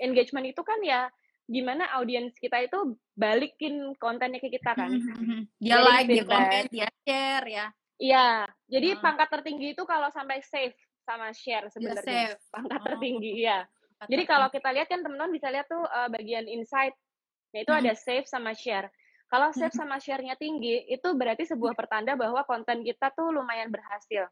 engagement 0.00 0.48
itu 0.48 0.62
kan 0.64 0.80
ya 0.82 1.12
gimana 1.50 1.90
audiens 1.98 2.30
kita 2.38 2.62
itu 2.62 2.94
balikin 3.18 3.92
kontennya 3.98 4.38
ke 4.38 4.54
kita 4.54 4.78
kan. 4.78 4.94
Mm-hmm. 4.94 5.40
Dia 5.58 5.76
like, 5.82 6.06
dia 6.06 6.24
komen, 6.24 6.64
dia 6.70 6.88
share 7.02 7.46
ya. 7.50 7.66
Iya, 8.00 8.48
jadi 8.70 8.96
uh. 8.96 9.00
pangkat 9.02 9.28
tertinggi 9.28 9.76
itu 9.76 9.82
kalau 9.84 10.08
sampai 10.14 10.40
save 10.46 10.78
sama 11.02 11.34
share 11.34 11.68
sebenarnya. 11.74 12.38
Pangkat 12.54 12.80
oh. 12.80 12.86
tertinggi, 12.86 13.44
iya. 13.44 13.66
Jadi 14.08 14.24
kalau 14.24 14.48
kita 14.48 14.72
lihat 14.72 14.88
kan 14.88 15.04
teman-teman 15.04 15.28
bisa 15.28 15.52
lihat 15.52 15.68
tuh 15.68 15.84
uh, 15.84 16.08
bagian 16.08 16.48
insight, 16.48 16.96
yaitu 17.52 17.68
hmm. 17.68 17.84
ada 17.84 17.92
save 17.92 18.24
sama 18.24 18.56
share. 18.56 18.88
Kalau 19.28 19.52
save 19.52 19.76
sama 19.76 20.00
share-nya 20.00 20.34
tinggi, 20.40 20.88
itu 20.88 21.08
berarti 21.14 21.44
sebuah 21.46 21.76
pertanda 21.76 22.16
bahwa 22.16 22.42
konten 22.48 22.82
kita 22.82 23.12
tuh 23.12 23.30
lumayan 23.30 23.68
berhasil. 23.68 24.26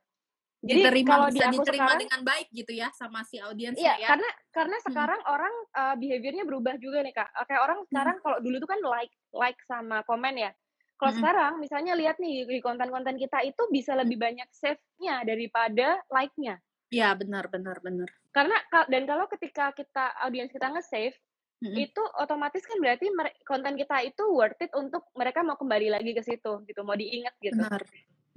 Jadi 0.58 0.80
diterima, 0.82 1.10
kalau 1.14 1.26
bisa 1.30 1.46
di 1.46 1.54
diterima 1.54 1.86
sekarang, 1.86 2.00
dengan 2.02 2.20
baik 2.26 2.48
gitu 2.50 2.72
ya 2.74 2.88
sama 2.90 3.22
si 3.22 3.38
audiens 3.38 3.78
iya, 3.78 3.94
ya. 3.94 4.10
karena 4.10 4.30
karena 4.50 4.76
hmm. 4.82 4.86
sekarang 4.90 5.20
hmm. 5.22 5.34
orang 5.38 5.54
uh, 5.70 5.94
behaviornya 5.94 6.44
berubah 6.50 6.74
juga 6.82 6.98
nih 7.06 7.14
kak. 7.14 7.30
Kayak 7.46 7.62
orang 7.62 7.78
hmm. 7.78 7.88
sekarang 7.94 8.16
kalau 8.26 8.38
dulu 8.42 8.56
tuh 8.58 8.70
kan 8.74 8.80
like 8.82 9.14
like 9.30 9.60
sama 9.70 10.02
komen 10.02 10.34
ya. 10.34 10.50
Kalau 10.98 11.14
hmm. 11.14 11.20
sekarang 11.22 11.52
misalnya 11.62 11.92
lihat 11.94 12.18
nih 12.18 12.42
di 12.42 12.58
konten-konten 12.58 13.14
kita 13.22 13.38
itu 13.46 13.62
bisa 13.70 13.94
lebih 13.94 14.18
banyak 14.18 14.50
save-nya 14.50 15.22
daripada 15.22 16.02
like-nya. 16.10 16.58
Iya 16.90 17.14
benar 17.14 17.46
benar 17.54 17.78
benar. 17.78 18.10
Karena 18.34 18.58
dan 18.90 19.02
kalau 19.06 19.30
ketika 19.30 19.70
kita 19.78 20.10
audiens 20.26 20.50
kita 20.50 20.74
nge-save 20.74 21.14
hmm 21.58 21.74
itu 21.74 22.02
otomatis 22.22 22.62
kan 22.62 22.78
berarti 22.78 23.10
konten 23.42 23.74
kita 23.74 24.06
itu 24.06 24.22
worth 24.30 24.62
it 24.62 24.70
untuk 24.78 25.10
mereka 25.18 25.42
mau 25.42 25.58
kembali 25.58 25.90
lagi 25.90 26.14
ke 26.14 26.22
situ 26.22 26.62
gitu, 26.70 26.86
mau 26.86 26.94
diingat 26.94 27.34
gitu. 27.42 27.58
Benar. 27.58 27.82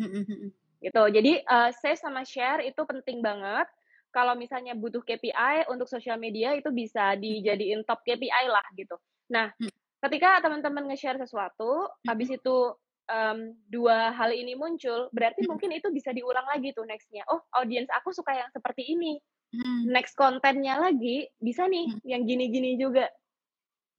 Mm-hmm 0.01 0.70
gitu. 0.81 1.03
Jadi 1.13 1.45
uh, 1.45 1.69
save 1.71 2.01
sama 2.01 2.25
share 2.25 2.65
itu 2.65 2.81
penting 2.83 3.21
banget. 3.21 3.69
Kalau 4.11 4.35
misalnya 4.35 4.75
butuh 4.75 4.99
KPI 5.07 5.71
untuk 5.71 5.87
sosial 5.87 6.19
media 6.19 6.51
itu 6.51 6.67
bisa 6.73 7.15
dijadiin 7.15 7.87
top 7.87 8.03
KPI 8.03 8.45
lah 8.51 8.65
gitu. 8.75 8.99
Nah, 9.31 9.55
hmm. 9.55 9.71
ketika 10.03 10.43
teman-teman 10.43 10.91
nge-share 10.91 11.15
sesuatu, 11.15 11.87
hmm. 11.87 12.11
habis 12.11 12.27
itu 12.27 12.75
um, 13.07 13.55
dua 13.71 14.11
hal 14.11 14.35
ini 14.35 14.59
muncul, 14.59 15.07
berarti 15.15 15.47
hmm. 15.47 15.49
mungkin 15.55 15.71
itu 15.71 15.87
bisa 15.95 16.11
diulang 16.11 16.43
lagi 16.43 16.75
tuh 16.75 16.83
nextnya. 16.83 17.23
Oh, 17.31 17.39
audiens 17.55 17.87
aku 17.95 18.11
suka 18.11 18.35
yang 18.35 18.51
seperti 18.51 18.91
ini. 18.91 19.15
Hmm. 19.55 19.87
Next 19.87 20.19
kontennya 20.19 20.75
lagi 20.79 21.31
bisa 21.39 21.71
nih 21.71 21.95
hmm. 21.95 22.03
yang 22.03 22.27
gini-gini 22.27 22.75
juga. 22.75 23.07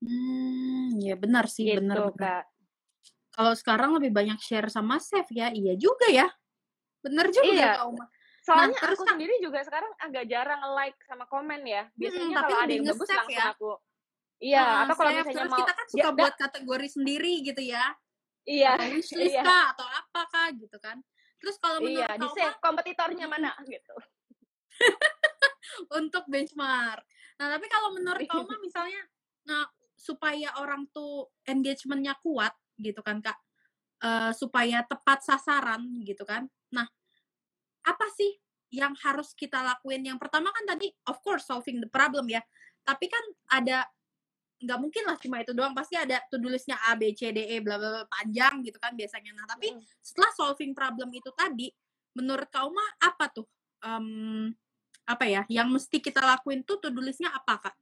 Hmm, 0.03 0.99
ya 0.99 1.15
benar 1.15 1.49
sih, 1.49 1.73
gitu, 1.73 1.79
benar. 1.79 2.11
Kak. 2.13 2.43
Kalau 3.33 3.53
sekarang 3.57 3.97
lebih 3.97 4.13
banyak 4.13 4.37
share 4.37 4.69
sama 4.69 5.01
save 5.01 5.29
ya, 5.33 5.49
iya 5.49 5.73
juga 5.73 6.05
ya. 6.13 6.29
Bener 7.03 7.25
juga 7.29 7.51
iya. 7.51 7.71
Kak 7.77 7.87
Uma. 7.91 8.05
Soalnya 8.43 8.75
nah, 8.75 8.91
aku 8.91 9.03
kan, 9.07 9.15
sendiri 9.15 9.35
juga 9.39 9.59
sekarang 9.63 9.91
agak 10.03 10.25
jarang 10.27 10.61
like 10.75 10.99
sama 11.07 11.23
komen 11.31 11.63
ya. 11.63 11.87
Biasanya 11.95 12.27
hmm, 12.27 12.43
kalau 12.43 12.57
ada 12.59 12.71
yang 12.75 12.85
bagus 12.91 13.07
langsung 13.07 13.39
ya? 13.39 13.45
aku. 13.55 13.71
Iya, 14.43 14.59
uh, 14.59 14.75
atau 14.83 14.95
kalau 14.99 15.11
misalnya 15.15 15.47
mau 15.47 15.59
kita 15.63 15.71
kan 15.71 15.85
suka 15.87 16.09
ya, 16.11 16.11
buat 16.11 16.33
kategori 16.35 16.87
sendiri 16.91 17.33
gitu 17.47 17.61
ya. 17.63 17.85
Iya. 18.43 18.75
Atau 18.75 18.87
wishlist 18.99 19.35
iya. 19.39 19.43
kah 19.47 19.63
atau 19.71 19.87
apa 19.87 20.21
kah 20.27 20.47
gitu 20.51 20.77
kan. 20.83 20.99
Terus 21.39 21.55
kalau 21.59 21.79
menurut 21.79 22.03
iya, 22.03 22.27
save 22.35 22.59
kompetitornya 22.59 23.27
mana 23.31 23.55
gitu. 23.63 23.95
untuk 25.99 26.23
benchmark. 26.27 27.03
Nah, 27.39 27.47
tapi 27.55 27.65
kalau 27.71 27.95
menurut 27.95 28.27
kamu 28.31 28.59
misalnya 28.59 29.01
nah 29.47 29.67
supaya 29.95 30.51
orang 30.59 30.87
tuh 30.91 31.31
engagementnya 31.47 32.19
kuat 32.19 32.51
gitu 32.75 32.99
kan 32.99 33.23
Kak. 33.23 33.39
Uh, 34.03 34.35
supaya 34.35 34.83
tepat 34.83 35.23
sasaran 35.23 35.87
gitu 36.03 36.27
kan. 36.27 36.51
Nah, 36.73 36.89
apa 37.85 38.07
sih 38.17 38.33
yang 38.73 38.97
harus 39.05 39.37
kita 39.37 39.61
lakuin? 39.61 40.01
Yang 40.01 40.19
pertama 40.25 40.49
kan 40.49 40.65
tadi, 40.65 40.89
of 41.05 41.21
course, 41.21 41.45
solving 41.45 41.77
the 41.77 41.87
problem 41.87 42.25
ya. 42.25 42.41
Tapi 42.81 43.05
kan 43.07 43.23
ada 43.53 43.85
nggak 44.63 44.79
mungkin 44.79 45.03
lah 45.05 45.19
cuma 45.19 45.43
itu 45.43 45.53
doang. 45.53 45.77
Pasti 45.77 45.93
ada 45.93 46.17
to 46.31 46.41
listnya 46.41 46.79
A 46.89 46.97
B 46.97 47.13
C 47.13 47.29
D 47.29 47.45
E 47.53 47.61
bla 47.61 47.77
bla 47.77 48.03
panjang 48.09 48.63
gitu 48.65 48.81
kan 48.81 48.97
biasanya. 48.97 49.35
Nah 49.35 49.45
tapi 49.45 49.75
setelah 50.01 50.31
solving 50.33 50.73
problem 50.73 51.13
itu 51.13 51.29
tadi 51.35 51.69
menurut 52.17 52.47
kau 52.49 52.71
mah 52.71 52.89
apa 53.03 53.25
tuh 53.29 53.47
um, 53.83 54.49
apa 55.03 55.25
ya 55.27 55.41
yang 55.51 55.67
mesti 55.67 55.99
kita 55.99 56.23
lakuin 56.23 56.63
tuh 56.63 56.79
to 56.79 56.89
listnya 56.95 57.29
apa 57.35 57.69
kak? 57.69 57.75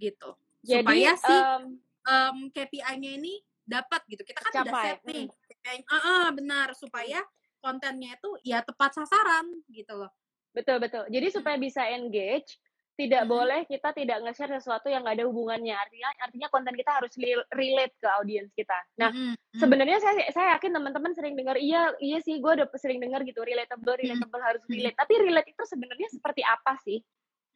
Gitu. 0.00 0.30
Jadi, 0.64 0.80
supaya 0.80 1.12
si 1.20 1.36
um, 1.36 1.62
um, 2.08 2.36
KPI-nya 2.48 3.10
ini 3.20 3.44
dapat 3.68 4.00
gitu. 4.08 4.24
Kita 4.24 4.40
kan 4.40 4.52
udah 4.64 4.74
set 4.80 5.00
nih 5.04 5.28
mm. 5.28 5.84
uh, 5.84 5.96
uh, 5.96 6.24
benar. 6.32 6.72
Supaya 6.72 7.20
kontennya 7.64 8.20
itu 8.20 8.30
ya 8.44 8.60
tepat 8.60 9.00
sasaran 9.00 9.48
gitu 9.72 9.96
loh. 9.96 10.12
Betul 10.52 10.84
betul. 10.84 11.08
Jadi 11.08 11.26
supaya 11.32 11.56
bisa 11.56 11.88
engage, 11.88 12.60
tidak 12.94 13.26
hmm. 13.26 13.30
boleh 13.30 13.60
kita 13.66 13.90
tidak 13.90 14.22
nge-share 14.22 14.54
sesuatu 14.54 14.86
yang 14.86 15.02
nggak 15.02 15.18
ada 15.18 15.26
hubungannya. 15.26 15.74
Artinya 15.74 16.08
artinya 16.22 16.48
konten 16.52 16.74
kita 16.78 16.90
harus 16.94 17.12
relate 17.50 17.94
ke 17.98 18.08
audiens 18.20 18.50
kita. 18.54 18.78
Nah, 19.02 19.10
hmm. 19.10 19.34
sebenarnya 19.58 19.98
saya 19.98 20.30
saya 20.30 20.46
yakin 20.54 20.70
teman-teman 20.78 21.12
sering 21.16 21.34
dengar 21.34 21.58
iya 21.58 21.90
iya 21.98 22.22
sih 22.22 22.38
gue 22.38 22.52
udah 22.54 22.70
sering 22.78 23.02
dengar 23.02 23.26
gitu 23.26 23.42
relatable 23.42 23.98
relatable 23.98 24.38
hmm. 24.38 24.46
harus 24.46 24.62
relate. 24.70 24.94
Tapi 24.94 25.12
relate 25.26 25.50
itu 25.50 25.62
sebenarnya 25.66 26.08
seperti 26.14 26.42
apa 26.46 26.72
sih? 26.86 27.02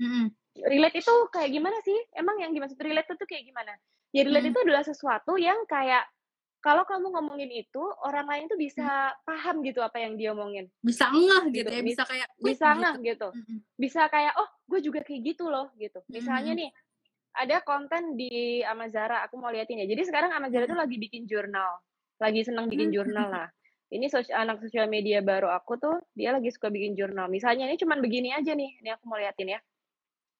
Hmm. 0.03 0.27
Relate 0.59 0.99
itu 0.99 1.15
kayak 1.31 1.51
gimana 1.55 1.79
sih? 1.87 1.99
Emang 2.19 2.43
yang 2.43 2.51
dimaksud 2.51 2.79
relate 2.83 3.07
itu 3.15 3.27
kayak 3.31 3.47
gimana? 3.47 3.73
Ya 4.11 4.27
relate 4.27 4.51
hmm. 4.51 4.53
itu 4.59 4.61
adalah 4.67 4.83
sesuatu 4.83 5.39
yang 5.39 5.63
kayak 5.71 6.03
kalau 6.59 6.83
kamu 6.83 7.15
ngomongin 7.15 7.51
itu 7.55 7.83
orang 8.03 8.27
lain 8.27 8.45
tuh 8.51 8.59
bisa 8.59 9.15
hmm. 9.15 9.19
paham 9.23 9.63
gitu 9.63 9.79
apa 9.79 10.03
yang 10.03 10.19
dia 10.19 10.35
omongin. 10.35 10.67
Bisa 10.83 11.07
ngeh 11.11 11.55
gitu, 11.55 11.71
gitu. 11.71 11.71
ya 11.71 11.83
bisa 11.87 12.03
kayak 12.03 12.29
bisa 12.43 12.67
gitu. 12.67 12.81
ngeh 12.83 12.95
gitu. 13.07 13.29
hmm. 13.31 13.59
bisa 13.79 14.03
kayak 14.11 14.35
oh 14.35 14.49
gue 14.67 14.81
juga 14.83 15.01
kayak 15.07 15.21
gitu 15.23 15.47
loh 15.47 15.71
gitu. 15.79 16.03
Misalnya 16.11 16.53
hmm. 16.55 16.61
nih 16.67 16.71
ada 17.39 17.57
konten 17.63 18.19
di 18.19 18.61
Amazara 18.67 19.23
aku 19.23 19.39
mau 19.39 19.55
liatin 19.55 19.79
ya. 19.79 19.87
Jadi 19.87 20.03
sekarang 20.11 20.35
Amazara 20.35 20.67
tuh 20.67 20.79
lagi 20.79 20.99
bikin 20.99 21.31
jurnal. 21.31 21.79
Lagi 22.19 22.43
senang 22.43 22.67
bikin 22.67 22.91
jurnal 22.91 23.31
lah. 23.31 23.49
Ini 23.89 24.11
sos 24.11 24.29
anak 24.29 24.61
sosial 24.61 24.91
media 24.91 25.23
baru 25.23 25.49
aku 25.55 25.79
tuh 25.79 25.97
dia 26.13 26.35
lagi 26.35 26.51
suka 26.51 26.69
bikin 26.69 26.99
jurnal. 26.99 27.31
Misalnya 27.31 27.71
ini 27.71 27.79
cuman 27.79 28.03
begini 28.03 28.35
aja 28.35 28.53
nih. 28.53 28.83
Ini 28.83 28.99
aku 28.99 29.07
mau 29.07 29.17
liatin 29.17 29.55
ya. 29.55 29.61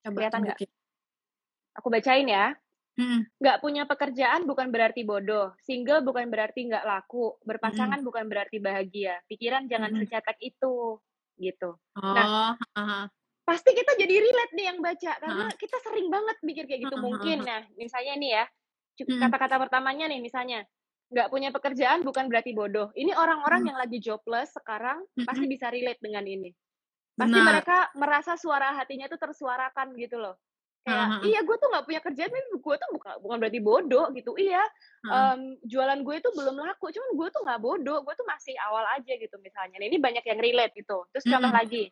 Kelihatan 0.03 0.51
nggak? 0.51 0.59
aku 1.79 1.89
bacain 1.95 2.27
ya 2.27 2.59
Nggak 3.39 3.57
hmm. 3.59 3.63
punya 3.63 3.83
pekerjaan 3.87 4.43
bukan 4.43 4.75
berarti 4.75 5.07
bodoh, 5.07 5.55
single 5.63 6.03
bukan 6.03 6.27
berarti 6.27 6.67
nggak 6.67 6.83
laku, 6.83 7.39
berpasangan 7.47 8.03
hmm. 8.03 8.07
bukan 8.11 8.27
berarti 8.27 8.59
bahagia. 8.59 9.23
Pikiran 9.31 9.71
jangan 9.71 9.95
hmm. 9.95 10.03
secetek 10.03 10.39
itu, 10.43 10.99
gitu. 11.39 11.79
Nah, 11.95 12.27
oh, 12.27 12.53
uh-huh. 12.59 13.05
pasti 13.47 13.71
kita 13.71 13.95
jadi 13.95 14.19
relate 14.19 14.53
nih 14.59 14.67
yang 14.75 14.79
baca 14.83 15.13
karena 15.23 15.47
uh-huh. 15.47 15.59
kita 15.63 15.79
sering 15.87 16.11
banget 16.11 16.37
mikir 16.43 16.65
kayak 16.67 16.91
gitu. 16.91 16.97
Uh-huh. 16.99 17.07
Mungkin, 17.07 17.47
nah 17.47 17.63
misalnya 17.79 18.15
nih 18.19 18.31
ya, 18.35 18.45
hmm. 19.07 19.21
kata-kata 19.31 19.55
pertamanya 19.63 20.11
nih 20.11 20.19
misalnya, 20.19 20.67
nggak 21.15 21.31
punya 21.31 21.55
pekerjaan 21.55 22.03
bukan 22.03 22.27
berarti 22.27 22.51
bodoh. 22.51 22.91
Ini 22.99 23.15
orang-orang 23.15 23.63
hmm. 23.63 23.69
yang 23.71 23.79
lagi 23.79 23.99
jobless 24.03 24.59
sekarang 24.59 25.07
hmm. 25.15 25.23
pasti 25.23 25.47
bisa 25.47 25.71
relate 25.71 26.03
dengan 26.03 26.27
ini. 26.27 26.51
Pasti 27.15 27.39
Benar. 27.39 27.47
mereka 27.47 27.79
merasa 27.95 28.35
suara 28.35 28.75
hatinya 28.75 29.07
tuh 29.07 29.23
tersuarakan 29.23 29.95
gitu 29.95 30.19
loh 30.19 30.35
kayak 30.89 31.07
uh-huh. 31.13 31.23
iya 31.29 31.41
gue 31.45 31.57
tuh 31.61 31.69
nggak 31.69 31.85
punya 31.85 32.01
kerjaan 32.01 32.31
tapi 32.33 32.49
gue 32.57 32.77
tuh 32.81 32.91
bukan 32.97 33.13
bukan 33.21 33.37
berarti 33.37 33.61
bodoh 33.61 34.07
gitu 34.17 34.33
iya 34.41 34.65
uh-huh. 35.05 35.37
um, 35.37 35.41
jualan 35.69 36.01
gue 36.01 36.15
itu 36.17 36.29
belum 36.33 36.57
laku 36.57 36.89
cuman 36.89 37.11
gue 37.13 37.29
tuh 37.29 37.43
nggak 37.45 37.61
bodoh 37.61 37.99
gue 38.01 38.15
tuh 38.17 38.27
masih 38.27 38.55
awal 38.65 38.85
aja 38.97 39.13
gitu 39.13 39.37
misalnya 39.45 39.77
nah, 39.77 39.87
ini 39.87 40.01
banyak 40.01 40.25
yang 40.25 40.41
relate 40.41 40.73
gitu 40.73 41.05
terus 41.13 41.29
uh-huh. 41.29 41.37
contoh 41.37 41.53
lagi 41.53 41.85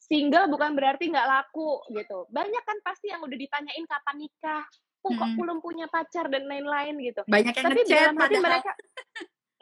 single 0.00 0.48
bukan 0.48 0.72
berarti 0.72 1.12
nggak 1.12 1.28
laku 1.28 1.84
gitu 1.92 2.24
banyak 2.32 2.62
kan 2.64 2.78
pasti 2.80 3.12
yang 3.12 3.20
udah 3.20 3.36
ditanyain 3.36 3.84
kapan 3.84 4.16
nikah 4.24 4.64
kok 5.06 5.14
hmm. 5.14 5.38
belum 5.38 5.58
punya 5.62 5.86
pacar 5.86 6.26
dan 6.26 6.50
lain-lain 6.50 6.98
gitu 6.98 7.22
banyak 7.30 7.54
yang 7.54 7.66
tapi 7.70 7.82
dalam 7.86 8.16
hati 8.18 8.38
mereka 8.42 8.72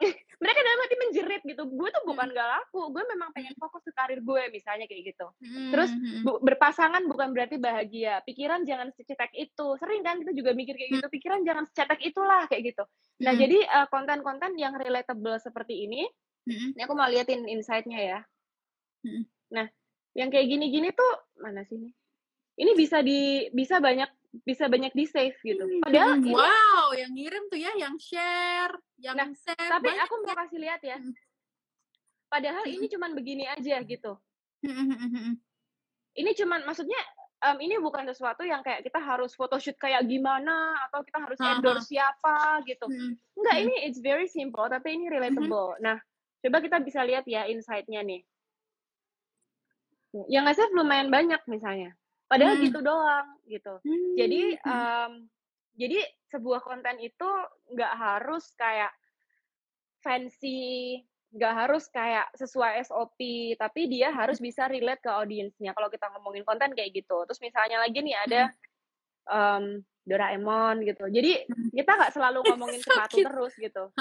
mereka 0.41 0.59
dalam 0.61 0.79
hati 0.83 0.95
menjerit 0.99 1.41
gitu. 1.45 1.63
Gue 1.71 1.89
tuh 1.91 2.03
bukan 2.03 2.27
gak 2.31 2.49
laku. 2.49 2.91
Gue 2.91 3.03
memang 3.07 3.29
pengen 3.31 3.55
fokus 3.55 3.81
ke 3.85 3.91
karir 3.95 4.19
gue 4.19 4.43
misalnya 4.51 4.85
kayak 4.85 5.15
gitu. 5.15 5.27
Terus 5.71 5.91
bu, 6.21 6.39
berpasangan 6.43 7.03
bukan 7.07 7.31
berarti 7.31 7.55
bahagia. 7.57 8.19
Pikiran 8.27 8.63
jangan 8.67 8.91
secetek 8.95 9.31
itu. 9.33 9.67
Sering 9.79 10.01
kan 10.03 10.19
kita 10.19 10.31
juga 10.35 10.51
mikir 10.51 10.75
kayak 10.75 11.01
gitu. 11.01 11.07
Pikiran 11.07 11.41
jangan 11.47 11.63
secetek 11.67 11.99
itulah 12.03 12.45
kayak 12.51 12.75
gitu. 12.75 12.83
Nah 13.23 13.33
jadi 13.33 13.57
uh, 13.63 13.87
konten-konten 13.87 14.59
yang 14.59 14.75
relatable 14.75 15.39
seperti 15.39 15.87
ini 15.87 16.03
ini 16.45 16.81
aku 16.85 16.93
mau 16.93 17.09
liatin 17.09 17.49
insight-nya 17.49 17.99
ya. 17.99 18.19
Nah 19.49 19.65
yang 20.13 20.29
kayak 20.29 20.47
gini-gini 20.47 20.93
tuh 20.93 21.13
mana 21.41 21.65
sih 21.65 21.81
ini? 21.81 21.91
Ini 22.55 22.71
bisa 22.77 23.03
di 23.03 23.51
bisa 23.51 23.83
banyak 23.83 24.24
bisa 24.43 24.67
banyak 24.67 24.91
di 24.91 25.05
save 25.07 25.37
gitu. 25.45 25.63
Padahal 25.85 26.19
hmm, 26.19 26.33
wow, 26.33 26.91
ini, 26.91 26.99
yang 27.05 27.11
ngirim 27.15 27.43
tuh 27.47 27.59
ya, 27.59 27.71
yang 27.79 27.95
share, 27.95 28.73
yang 28.99 29.15
nah, 29.15 29.31
share. 29.31 29.69
Tapi 29.71 29.89
aku 29.95 30.13
mau 30.25 30.35
kasih 30.35 30.59
lihat 30.59 30.81
ya. 30.83 30.97
Hmm. 30.99 31.13
Padahal 32.27 32.63
hmm. 32.67 32.75
ini 32.75 32.85
cuman 32.91 33.11
begini 33.15 33.43
aja 33.47 33.79
gitu. 33.85 34.19
Hmm. 34.65 35.39
Ini 36.15 36.31
cuman 36.35 36.63
maksudnya 36.67 36.99
um, 37.43 37.57
ini 37.59 37.75
bukan 37.79 38.07
sesuatu 38.09 38.43
yang 38.43 38.63
kayak 38.65 38.83
kita 38.83 38.99
harus 38.99 39.35
photoshoot 39.35 39.77
kayak 39.77 40.03
gimana 40.07 40.75
atau 40.89 41.03
kita 41.03 41.19
harus 41.21 41.39
endorse 41.39 41.87
siapa 41.91 42.63
gitu. 42.65 42.87
Enggak, 43.35 43.55
ini 43.61 43.75
it's 43.87 43.99
very 43.99 44.27
simple 44.27 44.65
tapi 44.67 44.95
ini 44.95 45.11
relatable. 45.11 45.77
Nah, 45.79 45.99
coba 46.41 46.57
kita 46.63 46.77
bisa 46.81 47.03
lihat 47.03 47.23
ya 47.27 47.47
insight-nya 47.47 48.01
nih. 48.01 48.23
Yang 50.31 50.43
nge-save 50.47 50.73
lumayan 50.75 51.11
banyak 51.11 51.43
misalnya 51.51 51.91
padahal 52.25 52.55
hmm. 52.57 52.65
gitu 52.69 52.79
doang 52.81 53.27
gitu. 53.45 53.73
Hmm. 53.81 54.13
jadi 54.17 54.41
um, 54.65 55.11
jadi 55.75 55.99
sebuah 56.31 56.63
konten 56.63 56.97
itu 57.03 57.29
nggak 57.75 57.93
harus 57.95 58.47
kayak 58.55 58.91
fancy 60.01 61.03
nggak 61.35 61.53
harus 61.53 61.91
kayak 61.91 62.31
sesuai 62.39 62.79
SOP 62.87 63.19
tapi 63.59 63.91
dia 63.91 64.07
harus 64.15 64.39
bisa 64.39 64.71
relate 64.71 65.03
ke 65.03 65.11
audiensnya. 65.11 65.75
Kalau 65.75 65.91
kita 65.91 66.07
ngomongin 66.15 66.47
konten 66.47 66.71
kayak 66.71 66.95
gitu. 66.95 67.27
Terus 67.27 67.43
misalnya 67.43 67.83
lagi 67.83 67.99
nih 67.99 68.15
ada 68.15 68.41
um, 69.27 69.83
Doraemon 70.07 70.87
gitu. 70.87 71.11
Jadi 71.11 71.43
hmm. 71.43 71.75
kita 71.75 71.91
nggak 71.91 72.13
selalu 72.15 72.39
ngomongin 72.47 72.79
sepatu 72.87 73.19
terus 73.19 73.53
gitu 73.59 73.91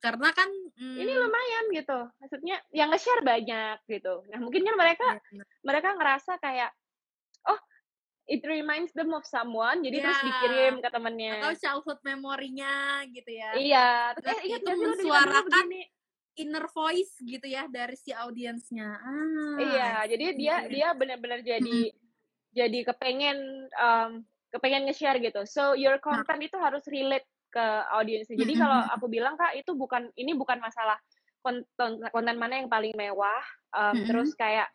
karena 0.00 0.28
kan 0.32 0.48
hmm, 0.76 0.96
ini 1.00 1.12
lumayan 1.16 1.64
gitu 1.72 2.00
maksudnya 2.20 2.56
yang 2.70 2.92
nge-share 2.92 3.24
banyak 3.24 3.78
gitu 3.88 4.22
nah 4.28 4.38
mungkin 4.38 4.62
kan 4.62 4.76
mereka 4.76 5.06
ya, 5.32 5.44
mereka 5.64 5.88
ngerasa 5.96 6.32
kayak 6.38 6.70
oh 7.48 7.60
it 8.28 8.44
reminds 8.44 8.92
them 8.92 9.10
of 9.16 9.24
someone 9.24 9.80
jadi 9.80 9.98
ya. 9.98 10.04
terus 10.04 10.20
dikirim 10.20 10.74
ke 10.84 10.88
temennya 10.92 11.34
atau 11.40 11.52
childhood 11.56 12.00
memorinya 12.04 13.02
gitu 13.08 13.30
ya 13.32 13.50
iya 13.56 13.88
terus 14.20 14.36
eh, 14.44 14.60
itu 14.60 14.70
mensuarakan 14.70 15.66
inner 16.36 16.66
voice 16.68 17.16
gitu 17.24 17.46
ya 17.48 17.64
dari 17.66 17.96
si 17.96 18.12
audiensnya 18.12 19.00
ah 19.00 19.56
iya 19.58 19.90
jadi 20.04 20.24
dia 20.36 20.56
dia 20.68 20.88
benar-benar 20.92 21.40
jadi 21.40 21.88
hmm. 21.88 21.96
jadi 22.52 22.78
kepengen 22.92 23.38
um, 23.72 24.10
kepengen 24.52 24.84
nge-share 24.86 25.18
gitu 25.24 25.48
so 25.48 25.72
your 25.72 25.96
nah. 25.96 26.04
content 26.04 26.40
nah. 26.44 26.46
itu 26.46 26.56
harus 26.60 26.84
relate 26.92 27.26
ke 27.56 27.66
audiensnya. 27.96 28.36
Jadi 28.36 28.52
kalau 28.60 28.84
aku 28.92 29.08
bilang 29.08 29.40
kak 29.40 29.56
itu 29.56 29.72
bukan 29.72 30.12
ini 30.20 30.36
bukan 30.36 30.60
masalah 30.60 31.00
konten 31.40 32.04
konten 32.12 32.36
mana 32.36 32.60
yang 32.60 32.68
paling 32.68 32.92
mewah, 32.92 33.40
um, 33.72 33.96
terus 34.04 34.36
kayak 34.36 34.68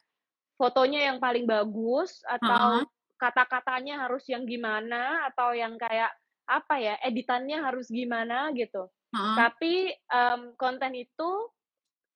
fotonya 0.57 1.13
yang 1.13 1.21
paling 1.21 1.45
bagus 1.45 2.25
atau 2.25 2.81
uh-huh. 2.81 2.85
kata-katanya 3.21 4.09
harus 4.09 4.25
yang 4.25 4.49
gimana 4.49 5.29
atau 5.29 5.53
yang 5.53 5.77
kayak 5.77 6.09
apa 6.49 6.75
ya 6.81 6.95
editannya 7.05 7.61
harus 7.61 7.85
gimana 7.93 8.49
gitu. 8.57 8.89
Uh-huh. 8.89 9.35
Tapi 9.37 9.93
um, 10.09 10.57
konten 10.57 10.97
itu 10.97 11.29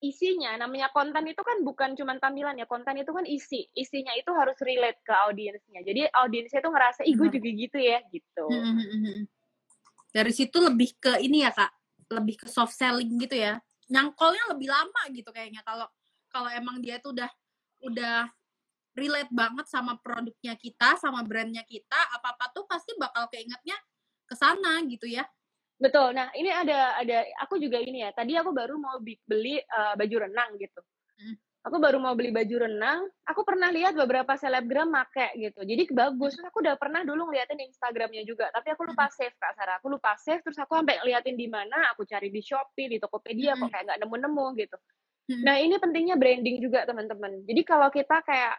isinya 0.03 0.53
namanya 0.59 0.91
konten 0.93 1.25
itu 1.25 1.41
kan 1.41 1.65
bukan 1.65 1.97
cuma 1.97 2.19
tampilan 2.21 2.59
ya 2.59 2.67
konten 2.69 2.99
itu 2.99 3.09
kan 3.09 3.25
isi 3.25 3.65
isinya 3.73 4.13
itu 4.13 4.29
harus 4.35 4.53
relate 4.61 5.01
ke 5.01 5.13
audiensnya 5.25 5.81
jadi 5.81 6.11
audiensnya 6.13 6.61
itu 6.61 6.69
ngerasa 6.69 7.01
ih 7.07 7.15
gue 7.15 7.29
juga 7.31 7.49
gitu 7.49 7.77
ya 7.79 7.99
gitu 8.13 8.45
dari 10.15 10.31
situ 10.31 10.63
lebih 10.63 10.95
ke 10.95 11.19
ini 11.19 11.43
ya 11.43 11.51
kak. 11.51 11.75
Lebih 12.07 12.39
ke 12.39 12.47
soft 12.47 12.71
selling 12.71 13.19
gitu 13.19 13.35
ya. 13.35 13.59
Nyangkolnya 13.91 14.55
lebih 14.55 14.71
lama 14.71 15.01
gitu 15.11 15.27
kayaknya. 15.35 15.59
Kalau 15.67 15.91
kalau 16.31 16.47
emang 16.47 16.79
dia 16.79 17.03
tuh 17.03 17.11
udah 17.11 17.27
udah 17.83 18.31
relate 18.95 19.27
banget 19.35 19.67
sama 19.67 19.99
produknya 19.99 20.55
kita 20.55 20.95
sama 21.03 21.19
brandnya 21.27 21.67
kita 21.67 21.99
apa 22.15 22.31
apa 22.31 22.47
tuh 22.55 22.63
pasti 22.63 22.95
bakal 22.95 23.27
keingetnya 23.27 23.75
ke 24.23 24.39
sana 24.39 24.79
gitu 24.87 25.03
ya. 25.11 25.27
Betul. 25.75 26.15
Nah 26.15 26.31
ini 26.31 26.47
ada 26.47 26.95
ada 26.95 27.27
aku 27.43 27.59
juga 27.59 27.83
ini 27.83 28.07
ya. 28.07 28.15
Tadi 28.15 28.39
aku 28.39 28.55
baru 28.55 28.79
mau 28.79 28.95
beli 29.03 29.59
uh, 29.59 29.99
baju 29.99 30.15
renang 30.23 30.55
gitu. 30.55 30.79
Hmm 31.19 31.44
aku 31.65 31.81
baru 31.81 31.97
mau 31.97 32.13
beli 32.13 32.29
baju 32.29 32.69
renang 32.69 33.09
aku 33.25 33.41
pernah 33.41 33.73
lihat 33.73 33.97
beberapa 33.97 34.37
selebgram 34.37 34.85
make 34.85 35.33
gitu. 35.33 35.65
Jadi 35.65 35.89
bagus 35.89 36.37
terus 36.37 36.45
aku 36.45 36.61
udah 36.61 36.77
pernah 36.77 37.01
dulu 37.01 37.33
ngeliatin 37.33 37.57
instagramnya 37.65 38.21
juga 38.21 38.53
tapi 38.53 38.69
aku 38.69 38.85
lupa 38.85 39.09
save 39.09 39.33
kak 39.33 39.57
Sarah. 39.57 39.81
Aku 39.81 39.89
lupa 39.89 40.13
save 40.21 40.45
terus 40.45 40.61
aku 40.61 40.77
sampai 40.77 41.01
ngeliatin 41.01 41.33
di 41.33 41.49
mana 41.49 41.89
aku 41.89 42.05
cari 42.05 42.29
di 42.29 42.45
shopee 42.45 42.87
di 42.93 42.97
tokopedia 43.01 43.57
kok 43.57 43.73
kayak 43.73 43.83
nggak 43.89 43.99
nemu-nemu 44.05 44.45
gitu. 44.61 44.77
Nah 45.41 45.57
ini 45.57 45.81
pentingnya 45.81 46.15
branding 46.21 46.61
juga 46.61 46.85
teman-teman. 46.85 47.41
Jadi 47.49 47.61
kalau 47.65 47.89
kita 47.89 48.21
kayak 48.21 48.55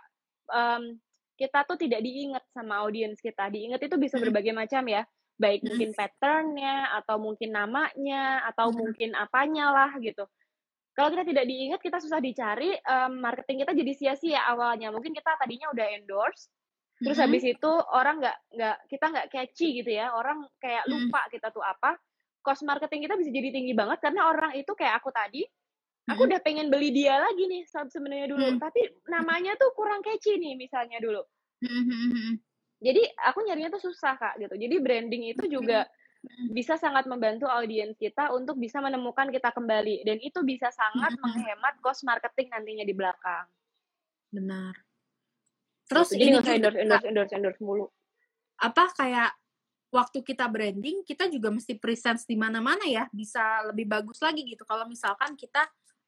um, 0.51 0.99
kita 1.39 1.63
tuh 1.63 1.79
tidak 1.79 2.03
diingat 2.03 2.43
sama 2.51 2.83
audiens 2.83 3.23
kita. 3.23 3.47
Diingat 3.55 3.79
itu 3.87 3.95
bisa 4.03 4.19
berbagai 4.19 4.51
macam 4.51 4.83
ya. 4.91 5.07
Baik 5.39 5.63
mungkin 5.63 5.95
patternnya 5.95 6.91
atau 6.99 7.23
mungkin 7.23 7.55
namanya 7.55 8.43
atau 8.51 8.73
mungkin 8.75 9.15
apanya 9.15 9.71
lah 9.71 9.95
gitu 10.03 10.27
kalau 10.97 11.13
kita 11.13 11.25
tidak 11.29 11.45
diingat 11.45 11.81
kita 11.85 12.01
susah 12.01 12.19
dicari 12.19 12.73
um, 12.89 13.21
marketing 13.21 13.63
kita 13.63 13.73
jadi 13.77 13.93
sia-sia 13.93 14.41
awalnya 14.49 14.89
mungkin 14.89 15.13
kita 15.13 15.37
tadinya 15.37 15.69
udah 15.71 15.87
endorse 15.93 16.49
terus 16.97 17.21
mm 17.21 17.29
-hmm. 17.29 17.33
habis 17.37 17.45
itu 17.45 17.71
orang 17.93 18.17
nggak 18.25 18.37
nggak 18.57 18.77
kita 18.89 19.05
nggak 19.13 19.27
catchy 19.29 19.69
gitu 19.85 19.91
ya 19.93 20.17
orang 20.17 20.49
kayak 20.57 20.89
lupa 20.89 21.05
mm 21.05 21.13
-hmm. 21.13 21.33
kita 21.37 21.49
tuh 21.53 21.61
apa 21.61 22.01
cost 22.41 22.65
marketing 22.65 23.05
kita 23.05 23.15
bisa 23.21 23.31
jadi 23.35 23.49
tinggi 23.53 23.75
banget 23.77 23.99
karena 24.01 24.31
orang 24.33 24.57
itu 24.57 24.73
kayak 24.73 25.03
aku 25.03 25.13
tadi 25.13 25.45
aku 26.07 26.31
udah 26.31 26.39
pengen 26.39 26.71
beli 26.71 26.95
dia 26.95 27.19
lagi 27.19 27.51
nih 27.51 27.67
sebenarnya 27.67 28.31
dulu 28.31 28.47
hmm. 28.55 28.59
tapi 28.63 28.81
namanya 29.11 29.59
tuh 29.59 29.75
kurang 29.75 30.07
catchy 30.07 30.39
nih 30.39 30.55
misalnya 30.55 31.03
dulu 31.03 31.19
hmm. 31.67 32.39
jadi 32.79 33.03
aku 33.27 33.43
nyarinya 33.43 33.75
tuh 33.75 33.91
susah 33.91 34.15
kak 34.15 34.39
gitu 34.39 34.55
jadi 34.55 34.79
branding 34.79 35.35
itu 35.35 35.45
juga 35.51 35.91
bisa 36.51 36.77
sangat 36.77 37.07
membantu 37.07 37.47
audiens 37.49 37.97
kita 37.97 38.35
untuk 38.35 38.59
bisa 38.59 38.83
menemukan 38.83 39.31
kita 39.31 39.51
kembali 39.55 40.03
dan 40.07 40.19
itu 40.21 40.43
bisa 40.43 40.69
sangat 40.75 41.15
menghemat 41.23 41.79
cost 41.81 42.03
marketing 42.03 42.51
nantinya 42.53 42.85
di 42.85 42.95
belakang. 42.95 43.47
Benar. 44.31 44.75
Terus 45.87 46.11
Jadi 46.11 46.23
ini 46.23 46.39
endorse, 46.43 46.79
endorse, 46.83 47.07
endorse, 47.07 47.33
endorse 47.33 47.61
mulu. 47.63 47.87
Apa 48.59 48.91
kayak 48.97 49.31
waktu 49.95 50.19
kita 50.27 50.51
branding, 50.51 51.07
kita 51.07 51.31
juga 51.31 51.49
mesti 51.55 51.79
presence 51.79 52.27
di 52.27 52.35
mana-mana 52.35 52.85
ya, 52.85 53.07
bisa 53.15 53.65
lebih 53.71 53.87
bagus 53.87 54.19
lagi 54.19 54.43
gitu. 54.43 54.67
Kalau 54.67 54.85
misalkan 54.91 55.39
kita 55.39 55.63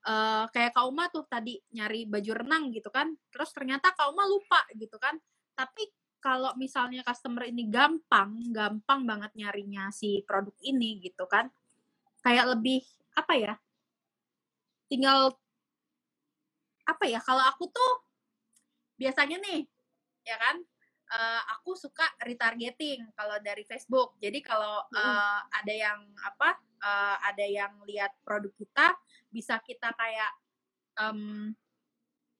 uh, 0.04 0.50
kayak 0.50 0.74
Kauma 0.74 1.06
tuh 1.08 1.24
tadi 1.30 1.56
nyari 1.72 2.10
baju 2.10 2.32
renang 2.42 2.74
gitu 2.74 2.90
kan, 2.90 3.14
terus 3.30 3.54
ternyata 3.54 3.94
Kauma 3.94 4.26
lupa 4.26 4.66
gitu 4.74 4.98
kan. 4.98 5.14
Tapi 5.54 5.86
kalau 6.18 6.50
misalnya 6.58 7.06
customer 7.06 7.46
ini 7.46 7.70
gampang, 7.70 8.50
gampang 8.50 9.06
banget 9.06 9.30
nyarinya 9.38 9.90
si 9.94 10.22
produk 10.26 10.54
ini 10.66 10.98
gitu 10.98 11.24
kan. 11.30 11.46
Kayak 12.22 12.58
lebih 12.58 12.82
apa 13.14 13.34
ya? 13.38 13.54
Tinggal 14.90 15.34
apa 16.86 17.04
ya? 17.06 17.22
Kalau 17.22 17.44
aku 17.46 17.70
tuh 17.70 17.92
biasanya 18.98 19.38
nih, 19.38 19.62
ya 20.26 20.36
kan? 20.38 20.58
Uh, 21.08 21.40
aku 21.56 21.72
suka 21.72 22.04
retargeting 22.20 23.00
kalau 23.16 23.40
dari 23.40 23.64
Facebook. 23.64 24.20
Jadi 24.20 24.44
kalau 24.44 24.84
uh, 24.92 25.40
ada 25.48 25.72
yang 25.72 26.04
apa? 26.20 26.60
Uh, 26.78 27.16
ada 27.24 27.42
yang 27.42 27.74
lihat 27.88 28.12
produk 28.22 28.52
kita, 28.54 28.92
bisa 29.32 29.56
kita 29.64 29.90
kayak 29.96 30.30
um, 31.00 31.50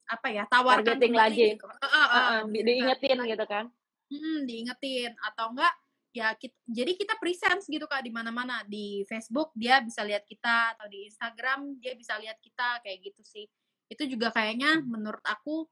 apa 0.08 0.26
ya 0.32 0.44
tawarkan 0.48 0.96
targeting 0.96 1.14
lagi 1.14 1.46
gitu. 1.54 1.68
uh, 1.68 1.84
uh, 1.84 2.08
uh, 2.16 2.38
diingetin 2.48 3.20
gitu 3.28 3.44
kan 3.44 3.68
hmm, 4.10 4.44
diingetin. 4.48 5.12
Atau 5.24 5.54
enggak 5.54 5.74
ya 6.16 6.32
kita, 6.34 6.56
jadi 6.66 6.92
kita 6.96 7.14
presence 7.20 7.68
gitu 7.68 7.84
kak 7.84 8.04
di 8.04 8.12
mana-mana. 8.12 8.64
Di 8.64 9.04
Facebook 9.08 9.52
dia 9.56 9.80
bisa 9.80 10.04
lihat 10.04 10.24
kita 10.24 10.76
atau 10.76 10.86
di 10.88 11.08
Instagram 11.08 11.78
dia 11.80 11.94
bisa 11.94 12.16
lihat 12.18 12.36
kita 12.40 12.82
kayak 12.84 12.98
gitu 13.12 13.22
sih. 13.24 13.46
Itu 13.88 14.04
juga 14.04 14.32
kayaknya 14.34 14.84
menurut 14.84 15.24
aku 15.24 15.64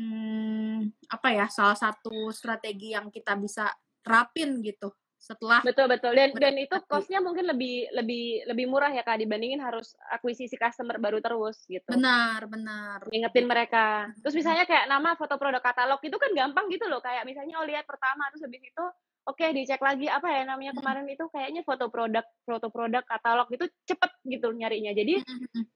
hmm, 0.00 1.08
apa 1.10 1.28
ya 1.34 1.46
salah 1.48 1.76
satu 1.76 2.30
strategi 2.32 2.92
yang 2.92 3.08
kita 3.12 3.34
bisa 3.36 3.68
terapin 4.04 4.60
gitu 4.64 4.92
setelah 5.18 5.60
betul 5.66 5.90
betul. 5.90 6.14
Dan 6.14 6.30
dan 6.38 6.54
itu 6.54 6.78
costnya 6.86 7.18
mungkin 7.18 7.50
lebih 7.50 7.90
lebih 7.90 8.46
lebih 8.46 8.64
murah 8.70 8.94
ya 8.94 9.02
kak 9.02 9.18
dibandingin 9.18 9.58
harus 9.58 9.98
akuisisi 10.14 10.54
customer 10.54 10.96
baru 11.02 11.18
terus 11.18 11.66
gitu. 11.66 11.90
Benar 11.90 12.46
benar. 12.46 13.02
Ingetin 13.10 13.50
mereka. 13.50 14.08
Terus 14.22 14.38
misalnya 14.38 14.64
kayak 14.64 14.86
nama 14.86 15.18
foto 15.18 15.34
produk 15.34 15.60
katalog 15.60 15.98
itu 16.00 16.16
kan 16.16 16.30
gampang 16.32 16.70
gitu 16.70 16.86
loh. 16.86 17.02
Kayak 17.02 17.26
misalnya 17.26 17.58
oh 17.58 17.66
lihat 17.66 17.84
pertama 17.84 18.30
terus 18.30 18.46
habis 18.46 18.62
itu 18.62 18.84
oke 19.28 19.36
okay, 19.36 19.52
dicek 19.52 19.82
lagi 19.84 20.08
apa 20.08 20.24
ya 20.32 20.42
namanya 20.48 20.72
kemarin 20.72 21.04
itu 21.04 21.28
kayaknya 21.28 21.60
foto 21.60 21.92
produk 21.92 22.24
foto 22.48 22.72
produk 22.72 23.04
katalog 23.04 23.50
itu 23.52 23.66
cepet 23.84 24.10
gitu 24.24 24.54
nyarinya. 24.54 24.96
Jadi 24.96 25.20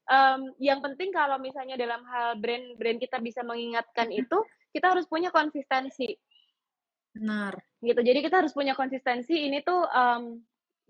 um, 0.09 0.55
yang 0.57 0.81
penting 0.81 1.13
kalau 1.13 1.37
misalnya 1.37 1.77
dalam 1.77 2.01
hal 2.09 2.39
brand 2.41 2.79
brand 2.79 2.97
kita 2.97 3.21
bisa 3.21 3.45
mengingatkan 3.45 4.09
itu 4.09 4.41
kita 4.73 4.97
harus 4.97 5.05
punya 5.05 5.29
konsistensi 5.29 6.17
benar 7.13 7.53
gitu 7.79 8.01
jadi 8.01 8.19
kita 8.25 8.41
harus 8.41 8.53
punya 8.53 8.73
konsistensi 8.73 9.47
ini 9.47 9.61
tuh 9.61 9.85
um, 9.85 10.41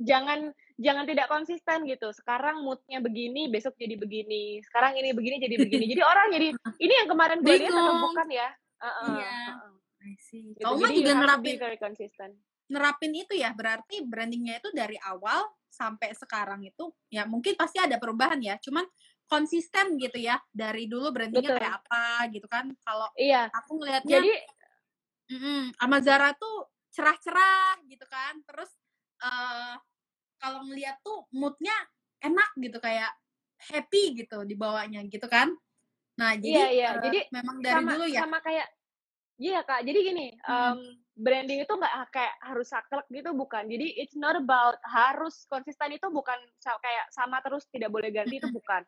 jangan 0.02 0.52
jangan 0.78 1.06
tidak 1.06 1.28
konsisten 1.30 1.86
gitu. 1.86 2.10
Sekarang 2.16 2.66
moodnya 2.66 2.98
begini, 3.04 3.50
besok 3.50 3.78
jadi 3.78 3.94
begini. 3.98 4.62
Sekarang 4.66 4.98
ini 4.98 5.14
begini 5.14 5.38
jadi 5.38 5.56
begini. 5.58 5.86
Jadi 5.94 6.02
orang 6.02 6.28
jadi 6.34 6.48
ini 6.86 6.94
yang 7.04 7.10
kemarin 7.10 7.38
gue 7.42 7.56
lihat 7.62 7.74
atau 7.74 7.96
bukan 8.02 8.28
ya? 8.30 8.50
Uh 8.82 8.88
-uh, 8.88 9.08
iya. 9.18 9.30
Uh 9.30 9.66
-uh. 9.70 9.74
Gitu. 10.34 10.60
Kamu 10.60 10.84
juga 10.92 11.12
nerapin 11.16 11.56
konsisten. 11.80 12.30
Nerapin 12.68 13.12
itu 13.16 13.34
ya 13.38 13.56
berarti 13.56 14.04
brandingnya 14.04 14.60
itu 14.60 14.70
dari 14.76 15.00
awal 15.00 15.48
sampai 15.72 16.12
sekarang 16.14 16.62
itu 16.68 16.92
ya 17.08 17.24
mungkin 17.24 17.56
pasti 17.56 17.80
ada 17.80 17.96
perubahan 18.02 18.42
ya. 18.44 18.60
Cuman 18.60 18.84
konsisten 19.32 19.96
gitu 19.96 20.20
ya 20.20 20.36
dari 20.52 20.92
dulu 20.92 21.16
brandingnya 21.16 21.56
Betul. 21.56 21.62
kayak 21.64 21.76
apa 21.86 22.06
gitu 22.36 22.48
kan. 22.52 22.66
Kalau 22.84 23.08
iya. 23.16 23.48
aku 23.54 23.80
ngelihatnya 23.80 24.20
jadi 24.20 24.34
mm 25.30 25.40
-mm, 25.40 25.62
Amazara 25.80 26.36
tuh 26.36 26.72
cerah-cerah 26.92 27.80
gitu 27.88 28.06
kan. 28.10 28.40
Terus 28.44 28.72
uh, 29.24 29.76
kalau 30.44 30.60
ngeliat 30.68 31.00
tuh 31.00 31.24
moodnya 31.32 31.76
enak 32.24 32.52
gitu 32.60 32.80
kayak 32.84 33.12
happy 33.72 34.24
gitu 34.24 34.44
dibawanya 34.44 35.04
gitu 35.08 35.28
kan 35.32 35.56
nah 36.14 36.38
jadi 36.38 36.52
iya, 36.52 36.68
iya. 36.70 36.90
Uh, 37.00 37.02
jadi 37.10 37.20
memang 37.34 37.56
dari 37.64 37.74
sama, 37.74 37.90
dulu 37.96 38.06
ya 38.06 38.22
sama 38.22 38.40
kayak 38.44 38.68
iya 39.42 39.60
kak 39.66 39.82
jadi 39.82 40.00
gini 40.14 40.28
hmm. 40.36 40.52
um, 40.52 40.80
branding 41.14 41.62
itu 41.62 41.74
nggak 41.74 41.94
kayak 42.10 42.36
harus 42.42 42.68
saklek 42.70 43.06
gitu 43.10 43.34
bukan 43.34 43.66
jadi 43.70 43.88
it's 43.98 44.18
not 44.18 44.38
about 44.38 44.78
harus 44.86 45.46
konsisten 45.50 45.94
itu 45.94 46.06
bukan 46.10 46.38
kayak 46.62 47.06
sama 47.14 47.42
terus 47.42 47.66
tidak 47.70 47.90
boleh 47.90 48.14
ganti 48.14 48.38
itu 48.38 48.50
bukan 48.50 48.82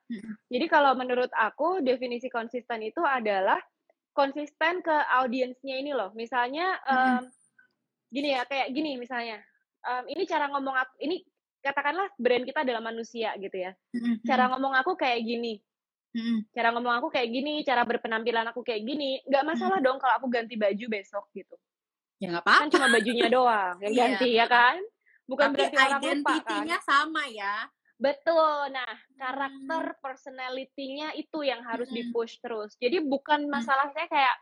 jadi 0.53 0.65
kalau 0.69 0.93
menurut 0.97 1.29
aku 1.33 1.81
definisi 1.81 2.29
konsisten 2.29 2.81
itu 2.85 3.01
adalah 3.01 3.57
konsisten 4.15 4.79
ke 4.79 4.95
audiensnya 5.19 5.75
ini 5.75 5.91
loh 5.91 6.15
misalnya 6.15 6.79
um, 6.87 7.27
gini 8.07 8.31
ya 8.31 8.47
kayak 8.47 8.71
gini 8.71 8.95
misalnya 8.95 9.43
um, 9.83 10.03
ini 10.07 10.23
cara 10.23 10.47
ngomong 10.49 10.75
aku 10.75 10.93
ini 11.03 11.21
katakanlah 11.65 12.07
brand 12.21 12.45
kita 12.45 12.61
adalah 12.61 12.81
manusia 12.85 13.33
gitu 13.41 13.57
ya. 13.57 13.73
Cara 14.21 14.53
ngomong 14.53 14.77
aku 14.77 14.93
kayak 14.93 15.25
gini. 15.25 15.57
Cara 16.53 16.69
ngomong 16.69 16.93
aku 17.01 17.07
kayak 17.09 17.29
gini, 17.33 17.65
cara 17.65 17.81
berpenampilan 17.81 18.45
aku 18.53 18.61
kayak 18.61 18.85
gini. 18.85 19.17
Nggak 19.25 19.43
masalah 19.49 19.81
dong 19.81 19.97
kalau 19.97 20.13
aku 20.21 20.29
ganti 20.29 20.53
baju 20.53 20.85
besok 20.85 21.25
gitu. 21.33 21.57
Ya 22.21 22.29
nggak 22.29 22.45
apa-apa. 22.45 22.61
Kan 22.61 22.69
cuma 22.69 22.87
bajunya 22.93 23.27
doang 23.33 23.75
yang 23.81 23.93
iya. 23.97 24.01
ganti 24.13 24.29
ya 24.37 24.45
kan. 24.45 24.77
Bukan 25.25 25.47
Tapi 25.49 25.55
berarti 25.57 25.75
orang 25.81 26.01
lupa 26.05 26.33
kan. 26.45 26.65
sama 26.85 27.23
ya. 27.33 27.55
Betul. 27.95 28.75
Nah, 28.75 28.93
karakter 29.15 29.83
hmm. 29.95 29.99
personality-nya 30.03 31.15
itu 31.15 31.47
yang 31.47 31.63
harus 31.63 31.87
hmm. 31.87 31.95
dipush 31.95 32.39
terus. 32.43 32.75
Jadi 32.75 32.99
bukan 33.03 33.47
masalahnya 33.47 34.05
kayak 34.11 34.35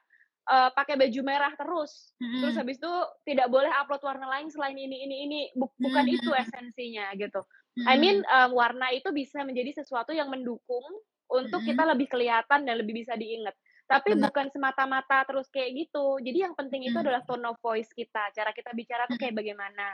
uh, 0.50 0.70
pakai 0.74 0.98
baju 0.98 1.22
merah 1.22 1.54
terus. 1.54 2.14
Hmm. 2.18 2.42
Terus 2.42 2.56
habis 2.58 2.78
itu 2.82 2.94
tidak 3.30 3.48
boleh 3.54 3.70
upload 3.70 4.02
warna 4.02 4.28
lain 4.40 4.50
selain 4.50 4.76
ini 4.76 5.06
ini 5.06 5.16
ini. 5.30 5.42
Bukan 5.56 6.06
hmm. 6.10 6.16
itu 6.18 6.30
esensinya 6.34 7.14
gitu. 7.14 7.46
Hmm. 7.78 7.88
I 7.90 7.96
mean 7.98 8.26
um, 8.26 8.58
warna 8.58 8.90
itu 8.94 9.10
bisa 9.14 9.42
menjadi 9.46 9.86
sesuatu 9.86 10.14
yang 10.14 10.30
mendukung 10.34 10.86
untuk 11.30 11.62
hmm. 11.62 11.70
kita 11.74 11.84
lebih 11.86 12.08
kelihatan 12.10 12.66
dan 12.66 12.76
lebih 12.78 13.06
bisa 13.06 13.14
diingat. 13.14 13.54
Tapi 13.84 14.16
Benar. 14.16 14.32
bukan 14.32 14.48
semata-mata 14.50 15.28
terus 15.28 15.46
kayak 15.52 15.76
gitu. 15.88 16.18
Jadi 16.24 16.38
yang 16.42 16.56
penting 16.58 16.88
itu 16.88 16.96
hmm. 16.96 17.04
adalah 17.06 17.22
tone 17.26 17.46
of 17.50 17.60
voice 17.62 17.92
kita, 17.94 18.32
cara 18.34 18.50
kita 18.50 18.72
bicara 18.74 19.06
tuh 19.06 19.20
kayak 19.20 19.38
bagaimana. 19.38 19.94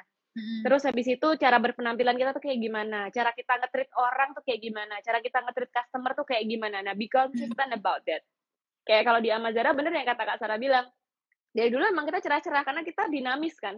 Terus 0.63 0.81
habis 0.85 1.07
itu 1.07 1.27
cara 1.39 1.57
berpenampilan 1.57 2.15
kita 2.15 2.31
tuh 2.35 2.43
kayak 2.43 2.59
gimana, 2.59 2.99
cara 3.09 3.31
kita 3.31 3.53
ngetrit 3.59 3.89
orang 3.95 4.35
tuh 4.35 4.43
kayak 4.43 4.59
gimana, 4.61 4.95
cara 5.03 5.19
kita 5.19 5.37
ngetrit 5.43 5.71
customer 5.71 6.11
tuh 6.15 6.25
kayak 6.27 6.45
gimana. 6.49 6.83
Nah, 6.83 6.93
be 6.95 7.07
consistent 7.07 7.71
about 7.71 8.03
that 8.09 8.23
kayak 8.89 9.05
kalau 9.05 9.21
di 9.21 9.29
Amazara 9.29 9.69
bener 9.77 9.93
yang 9.93 10.07
kata 10.09 10.23
Kak 10.25 10.37
Sarah 10.41 10.57
bilang 10.57 10.89
dari 11.53 11.69
dulu 11.69 11.85
emang 11.85 12.09
kita 12.09 12.25
cerah-cerah 12.25 12.65
karena 12.65 12.81
kita 12.81 13.05
dinamis 13.05 13.53
kan 13.61 13.77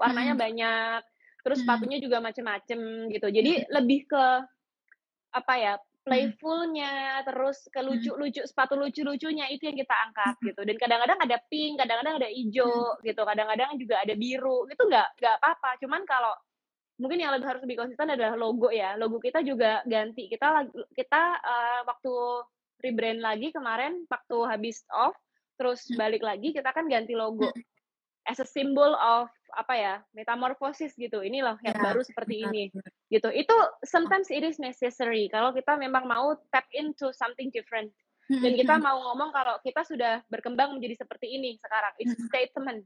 warnanya 0.00 0.32
hmm. 0.32 0.40
banyak 0.40 1.00
terus 1.44 1.60
hmm. 1.60 1.68
sepatunya 1.68 1.98
juga 2.00 2.24
macem-macem 2.24 2.80
gitu 3.12 3.28
jadi 3.28 3.52
hmm. 3.60 3.68
lebih 3.76 4.08
ke 4.08 4.24
apa 5.36 5.54
ya 5.60 5.74
playfulnya 6.06 7.26
terus 7.26 7.66
ke 7.66 7.82
lucu-lucu 7.82 8.46
sepatu 8.46 8.78
lucu-lucunya 8.78 9.50
itu 9.50 9.66
yang 9.66 9.74
kita 9.74 9.90
angkat 10.06 10.34
gitu. 10.38 10.60
Dan 10.62 10.76
kadang-kadang 10.78 11.18
ada 11.18 11.36
pink 11.50 11.82
kadang-kadang 11.82 12.22
ada 12.22 12.30
hijau 12.30 12.94
gitu. 13.02 13.22
Kadang-kadang 13.26 13.70
juga 13.74 13.96
ada 14.06 14.14
biru 14.14 14.70
itu 14.70 14.82
nggak 14.86 15.08
nggak 15.18 15.34
apa-apa. 15.42 15.70
Cuman 15.82 16.06
kalau 16.06 16.30
mungkin 17.02 17.18
yang 17.18 17.34
lebih 17.34 17.50
harus 17.50 17.62
lebih 17.66 17.82
konsisten 17.82 18.14
adalah 18.14 18.38
logo 18.38 18.70
ya. 18.70 18.94
Logo 18.94 19.18
kita 19.18 19.42
juga 19.42 19.82
ganti. 19.82 20.30
Kita 20.30 20.70
kita 20.94 21.22
uh, 21.42 21.80
waktu 21.90 22.14
rebrand 22.86 23.18
lagi 23.18 23.50
kemarin 23.50 24.06
waktu 24.06 24.36
habis 24.46 24.86
off 24.94 25.18
terus 25.58 25.82
hmm. 25.90 25.98
balik 25.98 26.22
lagi 26.22 26.54
kita 26.54 26.70
kan 26.70 26.86
ganti 26.86 27.18
logo. 27.18 27.50
Hmm. 27.50 27.64
as 28.26 28.42
a 28.42 28.46
symbol 28.46 28.98
of 28.98 29.30
apa 29.54 29.74
ya 29.78 29.94
metamorphosis 30.16 30.96
gitu. 30.98 31.22
Ini 31.22 31.44
loh 31.44 31.56
yang 31.62 31.76
ya, 31.76 31.82
baru 31.82 32.00
seperti 32.02 32.42
ini. 32.42 32.72
gitu. 33.12 33.28
Itu 33.30 33.56
sometimes 33.86 34.32
it 34.32 34.42
is 34.42 34.58
necessary. 34.58 35.30
Kalau 35.30 35.54
kita 35.54 35.78
memang 35.78 36.08
mau 36.08 36.34
tap 36.50 36.66
into 36.74 37.14
something 37.14 37.52
different. 37.54 37.92
Hmm, 38.26 38.42
dan 38.42 38.52
kita 38.58 38.74
mau 38.82 38.98
ngomong 39.12 39.30
kalau 39.30 39.54
kita 39.62 39.86
sudah 39.86 40.18
berkembang 40.26 40.74
menjadi 40.74 41.06
seperti 41.06 41.38
ini 41.38 41.54
sekarang. 41.62 41.94
It's 42.02 42.18
statement. 42.26 42.82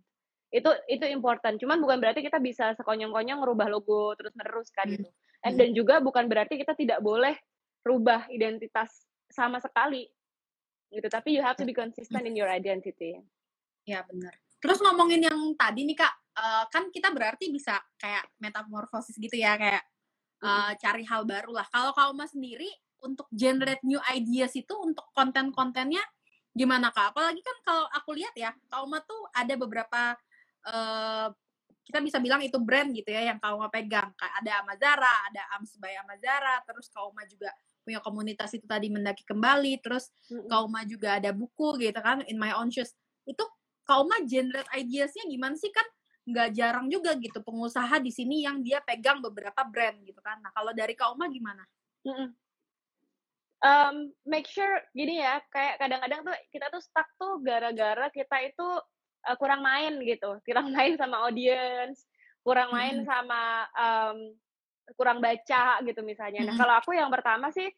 Itu 0.52 0.68
itu 0.90 1.04
important. 1.08 1.56
Cuman 1.56 1.80
bukan 1.80 1.96
berarti 1.96 2.20
kita 2.20 2.36
bisa 2.42 2.76
sekonyong-konyong 2.76 3.40
merubah 3.40 3.70
logo 3.72 4.12
terus 4.20 4.36
menerus 4.36 4.68
kan 4.74 4.90
gitu. 4.90 5.08
dan 5.40 5.72
juga 5.72 6.04
bukan 6.04 6.28
berarti 6.28 6.60
kita 6.60 6.76
tidak 6.76 7.00
boleh 7.00 7.32
rubah 7.80 8.28
identitas 8.28 9.08
sama 9.32 9.56
sekali. 9.62 10.04
Gitu. 10.92 11.08
Tapi 11.08 11.38
you 11.38 11.40
have 11.40 11.56
to 11.56 11.64
be 11.64 11.72
consistent 11.72 12.28
in 12.28 12.36
your 12.36 12.50
identity. 12.50 13.16
Ya 13.88 14.04
benar 14.04 14.36
terus 14.60 14.78
ngomongin 14.84 15.24
yang 15.24 15.38
tadi 15.56 15.88
nih 15.88 15.96
kak 15.96 16.14
uh, 16.36 16.64
kan 16.68 16.88
kita 16.92 17.10
berarti 17.10 17.50
bisa 17.50 17.80
kayak 17.96 18.28
metamorfosis 18.38 19.16
gitu 19.16 19.34
ya 19.36 19.56
kayak 19.56 19.82
uh, 20.44 20.72
cari 20.80 21.04
hal 21.06 21.24
baru 21.28 21.52
lah. 21.54 21.66
Kalau 21.68 21.92
kauma 21.92 22.24
sendiri 22.26 22.68
untuk 23.00 23.28
generate 23.32 23.80
new 23.84 24.00
ideas 24.12 24.52
itu 24.56 24.72
untuk 24.76 25.08
konten-kontennya 25.16 26.02
gimana 26.52 26.92
kak? 26.92 27.16
Apalagi 27.16 27.40
kan 27.40 27.56
kalau 27.64 27.84
aku 27.92 28.10
lihat 28.16 28.34
ya 28.36 28.50
kauma 28.68 29.00
tuh 29.04 29.28
ada 29.36 29.54
beberapa 29.56 30.16
uh, 30.68 31.28
kita 31.84 31.98
bisa 32.04 32.22
bilang 32.22 32.38
itu 32.44 32.54
brand 32.60 32.92
gitu 32.94 33.10
ya 33.10 33.32
yang 33.34 33.38
kauma 33.40 33.68
pegang. 33.72 34.12
Kayak 34.16 34.34
ada 34.44 34.52
Amazara 34.64 35.14
ada 35.30 35.42
Ams 35.58 35.72
by 35.80 35.94
Amazara 36.04 36.62
terus 36.64 36.88
kauma 36.92 37.24
juga 37.26 37.50
punya 37.80 37.98
komunitas 38.04 38.52
itu 38.52 38.68
tadi 38.68 38.92
mendaki 38.92 39.24
kembali 39.24 39.80
terus. 39.80 40.12
Kauma 40.28 40.84
juga 40.84 41.18
ada 41.18 41.32
buku 41.32 41.80
gitu 41.80 42.00
kan 42.00 42.22
in 42.28 42.36
my 42.36 42.54
own 42.56 42.68
shoes. 42.70 42.92
Itu 43.24 43.44
Kauma 43.90 44.22
generate 44.22 44.70
ideasnya 44.70 45.26
gimana 45.26 45.58
sih 45.58 45.74
kan 45.74 45.82
nggak 46.30 46.54
jarang 46.54 46.86
juga 46.86 47.18
gitu 47.18 47.42
pengusaha 47.42 47.98
di 47.98 48.14
sini 48.14 48.46
yang 48.46 48.62
dia 48.62 48.78
pegang 48.86 49.18
beberapa 49.18 49.66
brand 49.66 49.98
gitu 50.06 50.22
kan 50.22 50.38
nah 50.38 50.54
kalau 50.54 50.70
dari 50.70 50.94
Kauma 50.94 51.26
gimana 51.26 51.66
mm-hmm. 52.06 52.28
um, 53.66 53.94
make 54.30 54.46
sure 54.46 54.78
gini 54.94 55.18
ya 55.18 55.42
kayak 55.50 55.82
kadang-kadang 55.82 56.22
tuh 56.22 56.36
kita 56.54 56.70
tuh 56.70 56.78
stuck 56.78 57.10
tuh 57.18 57.42
gara-gara 57.42 58.06
kita 58.14 58.46
itu 58.46 58.68
uh, 59.26 59.36
kurang 59.42 59.66
main 59.66 59.98
gitu 60.06 60.38
kurang 60.46 60.70
main 60.76 60.94
sama 60.94 61.26
audience 61.26 62.06
kurang 62.40 62.72
main 62.72 63.04
hmm. 63.04 63.08
sama 63.08 63.42
um, 63.76 64.18
kurang 64.98 65.22
baca 65.22 65.78
gitu 65.84 66.00
misalnya. 66.02 66.42
Nah, 66.42 66.54
kalau 66.56 66.74
aku 66.80 66.96
yang 66.96 67.12
pertama 67.12 67.52
sih 67.52 67.68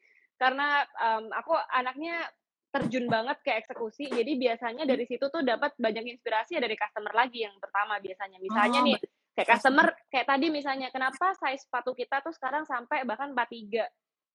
karena 0.41 0.83
um, 0.99 1.29
aku 1.35 1.55
anaknya 1.71 2.25
terjun 2.73 3.05
banget 3.05 3.37
ke 3.45 3.53
eksekusi, 3.53 4.09
jadi 4.09 4.33
biasanya 4.33 4.89
dari 4.89 5.05
situ 5.05 5.29
tuh 5.29 5.45
dapat 5.45 5.77
banyak 5.77 6.17
inspirasi 6.17 6.57
dari 6.57 6.73
customer 6.73 7.13
lagi 7.13 7.45
yang 7.45 7.53
pertama 7.61 8.01
biasanya. 8.01 8.41
Misalnya 8.41 8.81
oh, 8.81 8.87
nih, 8.89 8.97
kayak 9.37 9.49
customer 9.53 9.87
kayak 10.09 10.27
tadi 10.29 10.47
misalnya 10.49 10.89
kenapa 10.89 11.37
size 11.37 11.69
sepatu 11.69 11.93
kita 11.93 12.25
tuh 12.25 12.33
sekarang 12.33 12.65
sampai 12.65 13.05
bahkan 13.05 13.37
43 13.37 13.85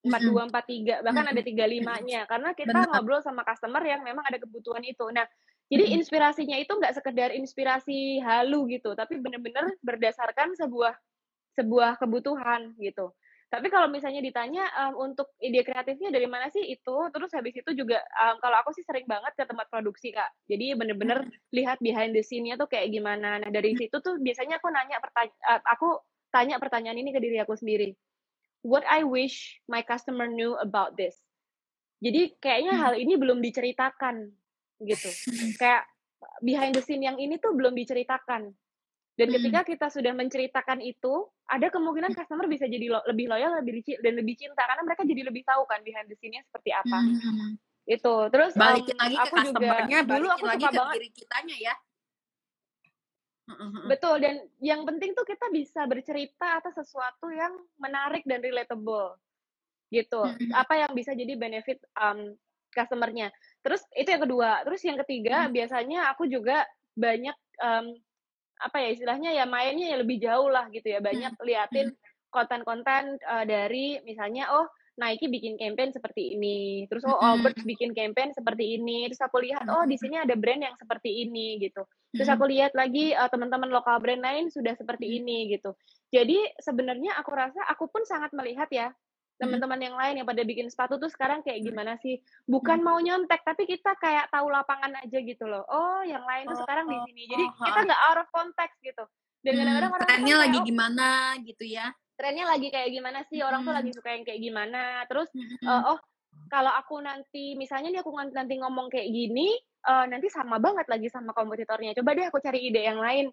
42 0.05 0.53
43 0.53 1.01
bahkan 1.01 1.25
ada 1.25 1.41
35-nya 1.41 2.21
karena 2.29 2.49
kita 2.53 2.69
Benar. 2.69 2.89
ngobrol 2.93 3.21
sama 3.25 3.41
customer 3.41 3.81
yang 3.81 4.05
memang 4.05 4.21
ada 4.21 4.37
kebutuhan 4.37 4.85
itu. 4.85 5.05
Nah, 5.09 5.25
jadi 5.67 5.97
inspirasinya 5.97 6.55
itu 6.61 6.71
nggak 6.71 6.95
sekedar 7.01 7.33
inspirasi 7.33 8.21
halu 8.21 8.69
gitu, 8.71 8.93
tapi 8.93 9.19
benar-benar 9.19 9.67
berdasarkan 9.81 10.53
sebuah 10.55 10.93
sebuah 11.57 11.97
kebutuhan 11.97 12.77
gitu. 12.77 13.11
Tapi 13.47 13.71
kalau 13.71 13.87
misalnya 13.87 14.19
ditanya 14.19 14.67
um, 14.75 15.07
untuk 15.07 15.31
ide 15.39 15.63
kreatifnya 15.63 16.11
dari 16.11 16.27
mana 16.27 16.51
sih 16.51 16.67
itu, 16.67 16.95
terus 17.15 17.31
habis 17.31 17.55
itu 17.55 17.71
juga 17.71 18.03
um, 18.19 18.35
kalau 18.43 18.59
aku 18.59 18.75
sih 18.75 18.83
sering 18.83 19.07
banget 19.07 19.31
ke 19.39 19.47
tempat 19.47 19.71
produksi 19.71 20.11
kak. 20.11 20.27
Jadi 20.51 20.75
bener-bener 20.75 21.23
lihat 21.55 21.79
behind 21.79 22.11
the 22.11 22.19
scene-nya 22.19 22.59
tuh 22.59 22.67
kayak 22.67 22.91
gimana. 22.91 23.39
Nah 23.39 23.47
dari 23.47 23.71
situ 23.79 24.03
tuh 24.03 24.19
biasanya 24.19 24.59
aku 24.59 24.67
nanya 24.67 24.99
pertanyaan, 24.99 25.39
uh, 25.47 25.61
aku 25.63 25.95
tanya 26.27 26.59
pertanyaan 26.59 26.99
ini 26.99 27.15
ke 27.15 27.23
diri 27.23 27.39
aku 27.39 27.55
sendiri. 27.55 27.95
What 28.67 28.83
I 28.83 29.07
wish 29.07 29.63
my 29.71 29.79
customer 29.79 30.27
knew 30.27 30.59
about 30.59 30.99
this. 30.99 31.15
Jadi 32.03 32.35
kayaknya 32.43 32.75
hal 32.75 32.99
ini 32.99 33.15
belum 33.15 33.39
diceritakan 33.39 34.27
gitu. 34.83 35.09
Kayak 35.61 35.87
behind 36.43 36.75
the 36.75 36.83
scene 36.83 37.01
yang 37.01 37.15
ini 37.15 37.39
tuh 37.39 37.55
belum 37.55 37.73
diceritakan 37.79 38.51
Dan 39.17 39.33
ketika 39.33 39.65
kita 39.65 39.87
sudah 39.89 40.13
menceritakan 40.13 40.77
itu, 40.85 41.25
ada 41.49 41.73
kemungkinan 41.73 42.13
customer 42.13 42.45
bisa 42.45 42.69
jadi 42.69 42.85
lo 42.93 43.01
lebih 43.09 43.25
loyal, 43.25 43.57
lebih 43.57 43.81
dan 43.97 44.13
lebih 44.13 44.37
cinta 44.37 44.61
karena 44.61 44.85
mereka 44.85 45.01
jadi 45.09 45.25
lebih 45.25 45.41
tahu 45.41 45.65
kan 45.65 45.81
behind 45.81 46.05
the 46.05 46.13
scene-nya 46.21 46.45
seperti 46.45 46.69
apa. 46.69 46.97
Mhm. 47.01 47.57
Itu. 47.89 48.15
Terus 48.29 48.53
Balikin 48.53 48.93
um, 48.93 49.01
lagi 49.01 49.17
ke 49.17 49.23
aku 49.25 49.35
juga 49.41 49.49
customer-nya, 49.49 49.99
dulu 50.05 50.27
aku 50.29 50.45
lagi 50.45 50.61
suka 50.61 50.69
ke 50.69 50.77
banget 50.77 50.95
diri 51.01 51.09
kitanya 51.17 51.57
ya. 51.57 51.75
Betul 53.87 54.15
dan 54.21 54.43
yang 54.59 54.83
penting 54.83 55.15
tuh 55.15 55.23
kita 55.23 55.47
bisa 55.49 55.87
bercerita 55.87 56.61
atas 56.61 56.77
sesuatu 56.77 57.31
yang 57.33 57.57
menarik 57.81 58.21
dan 58.27 58.37
relatable. 58.37 59.17
Gitu. 59.89 60.21
Apa 60.53 60.85
yang 60.85 60.91
bisa 60.93 61.17
jadi 61.17 61.33
benefit 61.33 61.81
um, 61.97 62.37
customer-nya. 62.69 63.33
Terus 63.65 63.81
itu 63.97 64.13
yang 64.13 64.21
kedua. 64.29 64.61
Terus 64.61 64.81
yang 64.85 64.97
ketiga 65.01 65.49
biasanya 65.49 66.13
aku 66.13 66.29
juga 66.29 66.69
banyak 66.93 67.33
um, 67.65 67.97
apa 68.59 68.77
ya 68.81 68.89
istilahnya 68.93 69.29
ya 69.33 69.45
mainnya 69.45 69.87
ya 69.93 69.97
lebih 70.01 70.17
jauh 70.21 70.49
lah 70.49 70.67
gitu 70.73 70.87
ya. 70.89 70.99
Banyak 70.99 71.37
Mhm. 71.37 71.45
liatin 71.45 71.87
Mhm. 71.93 71.97
konten-konten 72.33 73.17
uh, 73.23 73.45
dari 73.47 74.01
misalnya 74.03 74.51
oh 74.51 74.67
Nike 74.97 75.29
bikin 75.29 75.61
campaign 75.61 75.93
seperti 75.93 76.33
ini, 76.33 76.89
terus 76.89 77.05
oh 77.05 77.13
Mhm. 77.13 77.21
Allbirds 77.21 77.61
bikin 77.61 77.93
campaign 77.93 78.33
seperti 78.33 78.81
ini, 78.81 79.05
terus 79.05 79.21
aku 79.21 79.37
lihat 79.45 79.69
oh 79.69 79.85
di 79.85 79.93
sini 79.93 80.17
ada 80.17 80.33
brand 80.33 80.65
yang 80.65 80.73
seperti 80.73 81.21
ini 81.21 81.61
gitu. 81.61 81.85
Terus 82.17 82.29
aku 82.33 82.49
lihat 82.49 82.73
lagi 82.73 83.13
uh, 83.13 83.29
teman-teman 83.29 83.69
lokal 83.69 84.01
brand 84.01 84.25
lain 84.25 84.49
sudah 84.49 84.73
seperti 84.73 85.21
ini 85.21 85.53
gitu. 85.53 85.77
Jadi 86.09 86.49
sebenarnya 86.57 87.13
aku 87.21 87.29
rasa 87.29 87.61
aku 87.69 87.85
pun 87.93 88.01
sangat 88.09 88.33
melihat 88.33 88.65
ya. 88.73 88.89
Teman-teman 89.37 89.79
yang 89.79 89.95
lain 89.95 90.13
yang 90.21 90.27
pada 90.27 90.41
bikin 90.41 90.67
sepatu 90.67 90.97
tuh 90.97 91.09
sekarang 91.09 91.45
kayak 91.45 91.61
Mhm. 91.61 91.65
gimana 91.69 91.93
sih? 92.01 92.17
Bukan 92.45 92.81
mau 92.81 92.97
nyontek 92.97 93.45
tapi 93.45 93.69
kita 93.69 93.93
kayak 93.97 94.33
tahu 94.33 94.49
lapangan 94.49 94.97
aja 94.97 95.17
gitu 95.21 95.45
loh. 95.45 95.61
Oh, 95.69 96.01
yang 96.01 96.25
lain 96.25 96.49
tuh 96.49 96.57
sekarang 96.57 96.89
di 96.89 96.97
Oh, 96.97 97.05
sini. 97.05 97.23
Jadi 97.29 97.43
oh, 97.45 97.65
kita 97.65 97.79
nggak 97.85 98.01
out 98.09 98.19
of 98.25 98.27
context 98.33 98.77
gitu. 98.81 99.03
Dan 99.45 99.53
kadang-kadang 99.55 99.91
Mmm, 99.93 99.97
orang 100.01 100.07
trennya 100.09 100.35
lagi 100.41 100.57
oh 100.57 100.65
gimana 100.65 101.07
gitu 101.45 101.65
ya. 101.65 101.87
trennya 102.17 102.45
lagi 102.49 102.67
kayak 102.73 102.89
gimana 102.89 103.21
sih? 103.29 103.45
Orang 103.45 103.61
tuh 103.61 103.73
lagi 103.77 103.93
suka 103.93 104.09
yang 104.09 104.25
kayak 104.25 104.41
gimana? 104.41 105.05
Terus 105.05 105.29
Mhm. 105.31 105.61
uh, 105.63 105.83
oh 105.93 105.99
kalau 106.49 106.73
aku 106.73 106.97
nanti 106.97 107.53
misalnya 107.53 107.93
nih 107.93 108.01
aku 108.01 108.09
nanti 108.33 108.57
ngomong 108.57 108.89
kayak 108.89 109.05
gini, 109.05 109.53
uh, 109.85 110.09
nanti 110.09 110.25
sama 110.33 110.57
banget 110.57 110.89
lagi 110.89 111.13
sama 111.13 111.29
kompetitornya. 111.37 111.93
Coba 111.93 112.17
deh 112.17 112.25
aku 112.25 112.41
cari 112.41 112.73
ide 112.73 112.81
yang 112.81 112.97
lain 112.97 113.29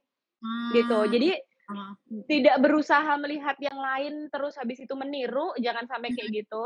gitu. 0.77 0.99
Mmm, 1.01 1.11
Jadi 1.11 1.29
heeh. 1.33 1.54
Tidak 2.29 2.57
berusaha 2.61 3.13
melihat 3.17 3.57
yang 3.61 3.77
lain 3.77 4.29
terus 4.29 4.57
habis 4.61 4.79
itu 4.81 4.93
meniru, 4.95 5.53
jangan 5.61 5.89
sampai 5.89 6.13
kayak 6.13 6.45
gitu. 6.45 6.65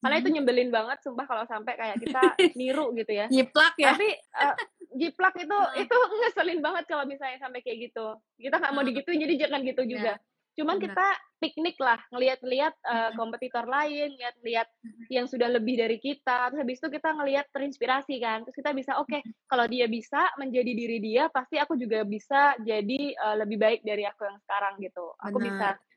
Karena 0.00 0.16
itu 0.16 0.28
nyebelin 0.32 0.72
banget 0.72 0.98
sumpah 1.04 1.28
kalau 1.28 1.44
sampai 1.44 1.76
kayak 1.76 2.00
kita 2.00 2.22
niru 2.58 2.90
gitu 2.96 3.12
ya. 3.12 3.28
Nyiplak 3.28 3.76
ya? 3.76 3.92
Tapi 3.92 4.08
uh, 4.32 4.56
jiplak 4.96 5.36
itu 5.36 5.58
itu 5.76 5.96
ngeselin 6.24 6.60
banget 6.64 6.84
kalau 6.88 7.04
misalnya 7.04 7.36
sampai 7.36 7.60
kayak 7.60 7.92
gitu. 7.92 8.16
Kita 8.40 8.56
nggak 8.56 8.72
mau 8.72 8.82
digituin 8.82 9.20
jadi 9.20 9.46
jangan 9.46 9.60
gitu 9.60 9.82
Iya, 9.84 9.92
juga. 9.92 10.12
Cuman 10.60 10.76
bener. 10.76 10.92
kita 10.92 11.08
piknik 11.40 11.80
lah, 11.80 11.96
ngelihat-lihat 12.12 12.74
uh, 12.84 12.92
Mhm. 13.10 13.16
kompetitor 13.16 13.64
lain, 13.64 14.12
lihat-lihat 14.12 14.68
Mhm. 14.84 15.04
yang 15.08 15.24
sudah 15.24 15.48
lebih 15.48 15.80
dari 15.80 15.96
kita. 15.96 16.52
Terus 16.52 16.60
habis 16.60 16.76
itu 16.76 16.88
kita 16.92 17.16
ngelihat 17.16 17.48
terinspirasi 17.48 18.20
kan. 18.20 18.44
Terus 18.44 18.56
kita 18.60 18.76
bisa 18.76 19.00
oke, 19.00 19.24
Mhm. 19.24 19.48
kalau 19.48 19.64
dia 19.64 19.88
bisa 19.88 20.28
menjadi 20.36 20.72
diri 20.76 21.00
dia, 21.00 21.32
pasti 21.32 21.56
aku 21.56 21.80
juga 21.80 22.04
bisa 22.04 22.60
jadi 22.60 23.16
uh, 23.16 23.40
lebih 23.40 23.56
baik 23.56 23.80
dari 23.80 24.04
aku 24.04 24.28
yang 24.28 24.36
sekarang 24.44 24.76
gitu. 24.84 25.16
Aku 25.16 25.40
bisa 25.40 25.80
Bener. 25.80 25.88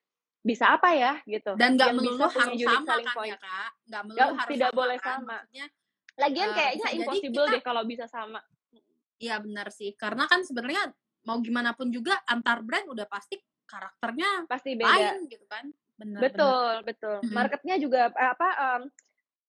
bisa 0.43 0.75
apa 0.75 0.91
ya 0.91 1.13
gitu, 1.23 1.55
Dan 1.55 1.79
nggak 1.79 1.91
bisa 1.91 1.97
melulu 1.99 2.25
harus 2.27 2.59
sama 2.63 2.95
kan 2.99 3.15
point. 3.15 3.31
ya, 3.31 3.37
Kak? 3.39 3.69
Nggak 3.87 4.03
melulu 4.07 4.31
harus 4.35 4.51
tidak 4.51 4.71
sama 4.71 4.79
boleh 4.79 4.97
kan? 4.99 5.07
sama. 5.19 5.35
Maksudnya, 5.43 5.65
Lagian 6.13 6.45
eee, 6.45 6.55
kayaknya 6.55 6.77
bisa 6.77 6.89
impossible 6.93 7.45
kita 7.47 7.53
deh 7.55 7.61
kalau 7.63 7.83
bisa 7.83 8.05
sama. 8.07 8.39
Iya 9.19 9.35
benar 9.39 9.67
sih. 9.71 9.91
Karena 9.95 10.23
kan 10.27 10.43
sebenarnya 10.43 10.91
mau 11.23 11.39
gimana 11.39 11.71
pun 11.71 11.87
juga 11.89 12.19
antar 12.27 12.59
brand 12.59 12.85
udah 12.91 13.07
pasti 13.07 13.39
karakternya 13.73 14.29
Pasti 14.45 14.71
beda. 14.77 14.93
lain 14.93 15.25
gitu 15.25 15.45
kan. 15.49 15.65
Bener 15.97 16.19
bener. 16.21 16.29
Betul 16.29 16.73
betul. 16.85 17.17
Mhm. 17.25 17.33
Market-nya 17.33 17.75
juga 17.81 18.01
eh, 18.13 18.29
apa, 18.29 18.49
mmm, 18.53 18.83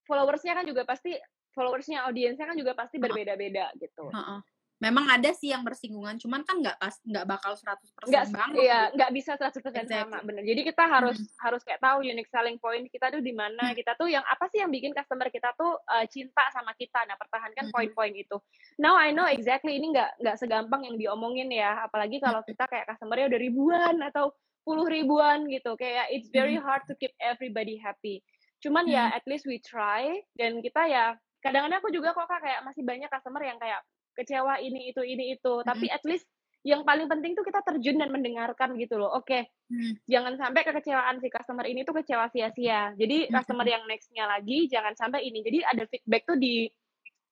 followers-nya 0.09 0.53
kan 0.57 0.65
juga 0.65 0.81
pasti 0.85 1.13
followers-nya, 1.53 2.03
audiensnya 2.09 2.45
kan 2.49 2.57
juga 2.57 2.73
pasti 2.75 2.97
berbeda-beda 2.99 3.71
gitu. 3.79 4.11
Heeh. 4.11 4.39
Memang 4.83 5.07
ada 5.07 5.31
sih 5.31 5.55
yang 5.55 5.63
bersinggungan, 5.63 6.19
cuman 6.19 6.43
kan 6.43 6.59
nggak 6.59 6.75
pas 6.75 6.95
nggak 6.99 7.23
bakal 7.31 7.55
100% 7.55 7.95
Nggak 8.05 8.25
banget 8.27 8.67
iya, 8.67 8.79
gitu. 8.83 8.91
nggak 8.93 9.11
bisa 9.17 9.33
100% 9.33 9.89
sama, 9.89 10.19
Exactly. 10.19 10.21
bener. 10.21 10.45
Jadi 10.45 10.61
kita 10.67 10.85
harus 10.85 11.17
Mhm. 11.17 11.29
harus 11.41 11.65
kayak 11.65 11.81
tahu 11.81 12.05
unique 12.05 12.29
selling 12.29 12.61
point 12.61 12.85
kita 12.91 13.09
tuh 13.09 13.17
di 13.23 13.33
mana, 13.33 13.71
Mhm. 13.71 13.75
kita 13.77 13.97
tuh 13.97 14.05
yang 14.11 14.21
apa 14.29 14.45
sih 14.53 14.61
yang 14.61 14.69
bikin 14.69 14.93
customer 14.93 15.25
kita 15.33 15.57
tuh, 15.57 15.79
eee, 15.89 16.05
cinta 16.13 16.45
sama 16.53 16.77
kita. 16.77 17.01
Nah, 17.09 17.17
pertahankan 17.17 17.65
Mhm. 17.73 17.73
poin-poin 17.73 18.13
itu. 18.13 18.37
Now 18.77 18.93
I 18.93 19.09
know 19.09 19.25
exactly 19.25 19.73
ini 19.79 19.89
nggak 19.95 20.21
nggak 20.21 20.37
segampang 20.37 20.85
yang 20.85 21.01
diomongin 21.01 21.49
ya, 21.49 21.81
apalagi 21.89 22.21
kalau 22.21 22.45
Mhm. 22.45 22.45
kita 22.45 22.69
kayak 22.69 22.85
customer-nya 22.93 23.25
udah 23.33 23.41
ribuan 23.41 23.95
atau 24.05 24.37
puluh 24.61 24.85
ribuan 24.85 25.49
gitu, 25.49 25.73
kayak 25.81 26.13
it's 26.13 26.29
very 26.29 26.53
Mhm. 26.53 26.61
hard 26.61 26.85
to 26.85 26.93
keep 27.01 27.13
everybody 27.17 27.73
happy. 27.81 28.21
Cuman 28.61 28.85
ya 28.85 29.07
Mhm. 29.07 29.15
at 29.17 29.25
least 29.25 29.49
we 29.49 29.57
try 29.65 30.21
dan 30.37 30.61
kita 30.61 30.85
ya 30.89 31.05
kadang-kadang 31.41 31.77
aku 31.81 31.89
juga 31.93 32.13
kok 32.17 32.25
Kak, 32.29 32.41
kayak 32.41 32.61
masih 32.65 32.81
banyak 32.85 33.09
customer 33.09 33.41
yang 33.45 33.57
kayak 33.61 33.81
kecewa 34.17 34.59
ini 34.63 34.91
itu 34.95 35.01
ini 35.05 35.35
itu, 35.37 35.53
tapi 35.67 35.85
Mhm. 35.85 35.89
at 35.91 36.03
least 36.07 36.27
yang 36.65 36.81
paling 36.87 37.05
penting 37.11 37.37
tuh 37.37 37.45
kita 37.45 37.61
terjun 37.65 37.97
dan 38.01 38.09
mendengarkan 38.15 38.75
gitu 38.81 38.97
loh. 38.97 39.13
Oke, 39.15 39.51
Mhm. 39.69 39.97
jangan 40.09 40.35
sampai 40.39 40.63
kekecewaan 40.67 41.19
si 41.23 41.29
customer 41.33 41.65
ini 41.69 41.83
tuh 41.87 41.95
kecewa 42.01 42.27
sia-sia. 42.33 42.93
Jadi 42.97 43.29
customer 43.33 43.63
Mhm. 43.63 43.69
yang 43.69 43.83
next-nya 43.89 44.25
lagi 44.29 44.67
jangan 44.71 44.93
sampai 44.97 45.25
ini. 45.27 45.41
Jadi 45.45 45.59
ada 45.65 45.83
feedback 45.89 46.23
tuh 46.29 46.37
di 46.39 46.69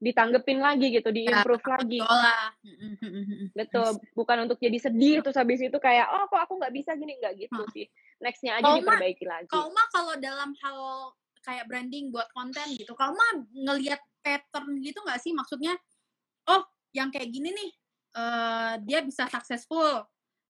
ditanggepin 0.03 0.59
lagi 0.61 0.91
gitu, 0.95 1.09
Ya, 1.25 1.43
di-improve 1.49 1.65
lagi. 1.67 2.11
Mhm 2.63 2.97
mhm 3.01 3.23
mhm. 3.31 3.47
Betul, 3.53 3.87
Nice. 3.87 3.99
bukan 4.17 4.49
untuk 4.49 4.57
jadi 4.57 4.77
sedih 4.81 5.21
terus 5.21 5.37
habis 5.37 5.61
itu 5.61 5.77
kayak, 5.77 6.09
"Oh, 6.09 6.25
kok 6.25 6.41
aku 6.41 6.53
nggak 6.57 6.73
bisa 6.73 6.91
gini," 6.97 7.13
nggak 7.21 7.33
gitu 7.37 7.61
Heeh. 7.61 7.73
sih. 7.73 7.85
Next-nya 8.17 8.57
aja 8.57 8.73
mah 8.81 8.99
diperbaiki 8.99 9.25
lagi. 9.29 9.61
kalau 9.61 9.69
mah 9.75 9.87
kalau 9.93 10.13
dalam 10.17 10.51
hal 10.63 10.77
kayak 11.43 11.67
branding 11.69 12.09
buat 12.13 12.27
konten 12.33 12.73
gitu, 12.79 12.95
kalau 12.95 13.13
mah 13.15 13.31
ngelihat 13.51 13.99
pattern 14.23 14.79
gitu 14.81 14.99
nggak 15.03 15.19
sih? 15.21 15.35
Maksudnya, 15.35 15.75
oh 16.49 16.63
yang 16.95 17.09
kayak 17.13 17.29
gini 17.33 17.49
nih, 17.53 17.71
eee, 18.17 18.73
dia 18.87 18.99
bisa 19.05 19.25
successful, 19.31 20.05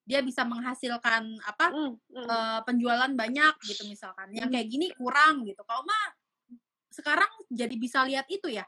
dia 0.08 0.20
bisa 0.24 0.44
menghasilkan 0.48 1.40
apa, 1.48 1.74
Mmm, 1.74 2.00
mhm. 2.10 2.48
eee, 2.48 2.60
penjualan 2.68 3.12
banyak 3.16 3.56
gitu 3.68 3.84
misalkan, 3.88 4.32
yang 4.36 4.48
Mhm. 4.48 4.54
kayak 4.54 4.68
gini 4.72 4.92
kurang 4.98 5.44
gitu. 5.48 5.62
Kalau 5.68 5.84
mah 5.88 6.06
sekarang 6.94 7.32
jadi 7.52 7.76
bisa 7.80 8.04
lihat 8.08 8.28
itu 8.32 8.50
ya? 8.52 8.66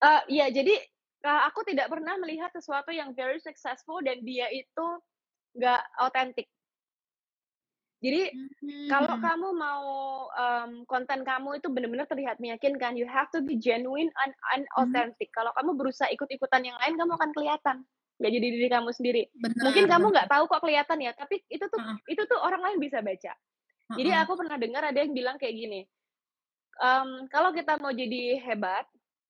Eee, 0.00 0.20
iya 0.32 0.46
jadi, 0.48 0.74
aku 1.20 1.60
tidak 1.68 1.92
pernah 1.92 2.16
melihat 2.16 2.48
sesuatu 2.56 2.88
yang 2.88 3.12
very 3.12 3.36
successful 3.36 4.00
dan 4.00 4.24
dia 4.24 4.48
itu 4.48 4.86
nggak 5.56 5.82
otentik. 6.04 6.46
Jadi 8.00 8.32
kalau 8.88 9.12
Mmm. 9.12 9.22
kamu 9.22 9.48
mau, 9.54 9.86
mmm, 10.34 10.88
konten 10.90 11.22
kamu 11.22 11.60
itu 11.62 11.68
bener-bener 11.70 12.08
terlihat 12.10 12.40
meyakinkan, 12.42 12.96
you 12.98 13.06
have 13.06 13.28
to 13.30 13.44
be 13.44 13.54
genuine 13.60 14.10
and 14.26 14.32
and 14.56 14.64
Mhm. 14.76 14.80
authentic. 14.80 15.30
Kalau 15.36 15.52
kamu 15.54 15.76
berusaha 15.78 16.08
ikut-ikutan 16.10 16.64
yang 16.66 16.74
lain, 16.80 16.96
kamu 16.98 17.12
akan 17.20 17.30
kelihatan, 17.36 17.76
nggak 18.18 18.32
jadi 18.34 18.46
diri 18.56 18.68
kamu 18.72 18.90
sendiri. 18.96 19.22
Bener 19.34 19.54
Mungkin 19.62 19.86
kamu 19.86 20.06
nggak 20.16 20.28
tahu 20.32 20.44
kok 20.50 20.62
kelihatan 20.64 20.98
ya, 21.04 21.12
tapi 21.14 21.44
itu 21.52 21.64
tuh 21.70 21.78
Heeh. 21.78 22.00
itu 22.10 22.22
tuh 22.26 22.40
orang 22.42 22.60
lain 22.66 22.78
bisa 22.82 22.98
baca. 23.04 23.32
Jadi 23.98 24.10
aku 24.16 24.32
pernah 24.38 24.56
dengar 24.60 24.82
ada 24.90 24.98
yang 25.02 25.12
bilang 25.16 25.36
kayak 25.40 25.54
gini, 25.56 25.80
mmm, 26.80 27.28
kalau 27.32 27.50
kita 27.56 27.78
mau 27.82 27.92
jadi 27.94 28.40
hebat, 28.44 28.86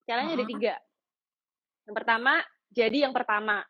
caranya 0.08 0.38
ada 0.40 0.46
Heeh. 0.48 0.48
3. 0.48 0.74
Yang 1.88 1.96
pertama, 2.04 2.34
jadi 2.72 2.98
yang 3.08 3.14
pertama. 3.16 3.64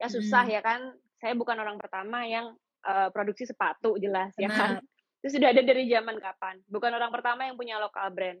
Ya 0.00 0.08
susah 0.10 0.44
Mhm. 0.44 0.52
ya 0.52 0.60
kan, 0.62 0.96
saya 1.22 1.34
bukan 1.38 1.56
orang 1.58 1.78
pertama 1.80 2.26
yang, 2.26 2.54
eee, 2.86 3.08
produksi 3.14 3.44
sepatu 3.48 3.96
jelas 4.00 4.34
ya 4.38 4.50
kan. 4.54 4.78
Itu 5.22 5.38
sudah 5.38 5.54
ada 5.54 5.62
dari 5.62 5.86
zaman 5.90 6.18
kapan, 6.18 6.60
bukan 6.70 6.92
orang 6.98 7.10
pertama 7.14 7.46
yang 7.46 7.56
punya 7.58 7.78
lokal 7.82 8.10
brand. 8.14 8.40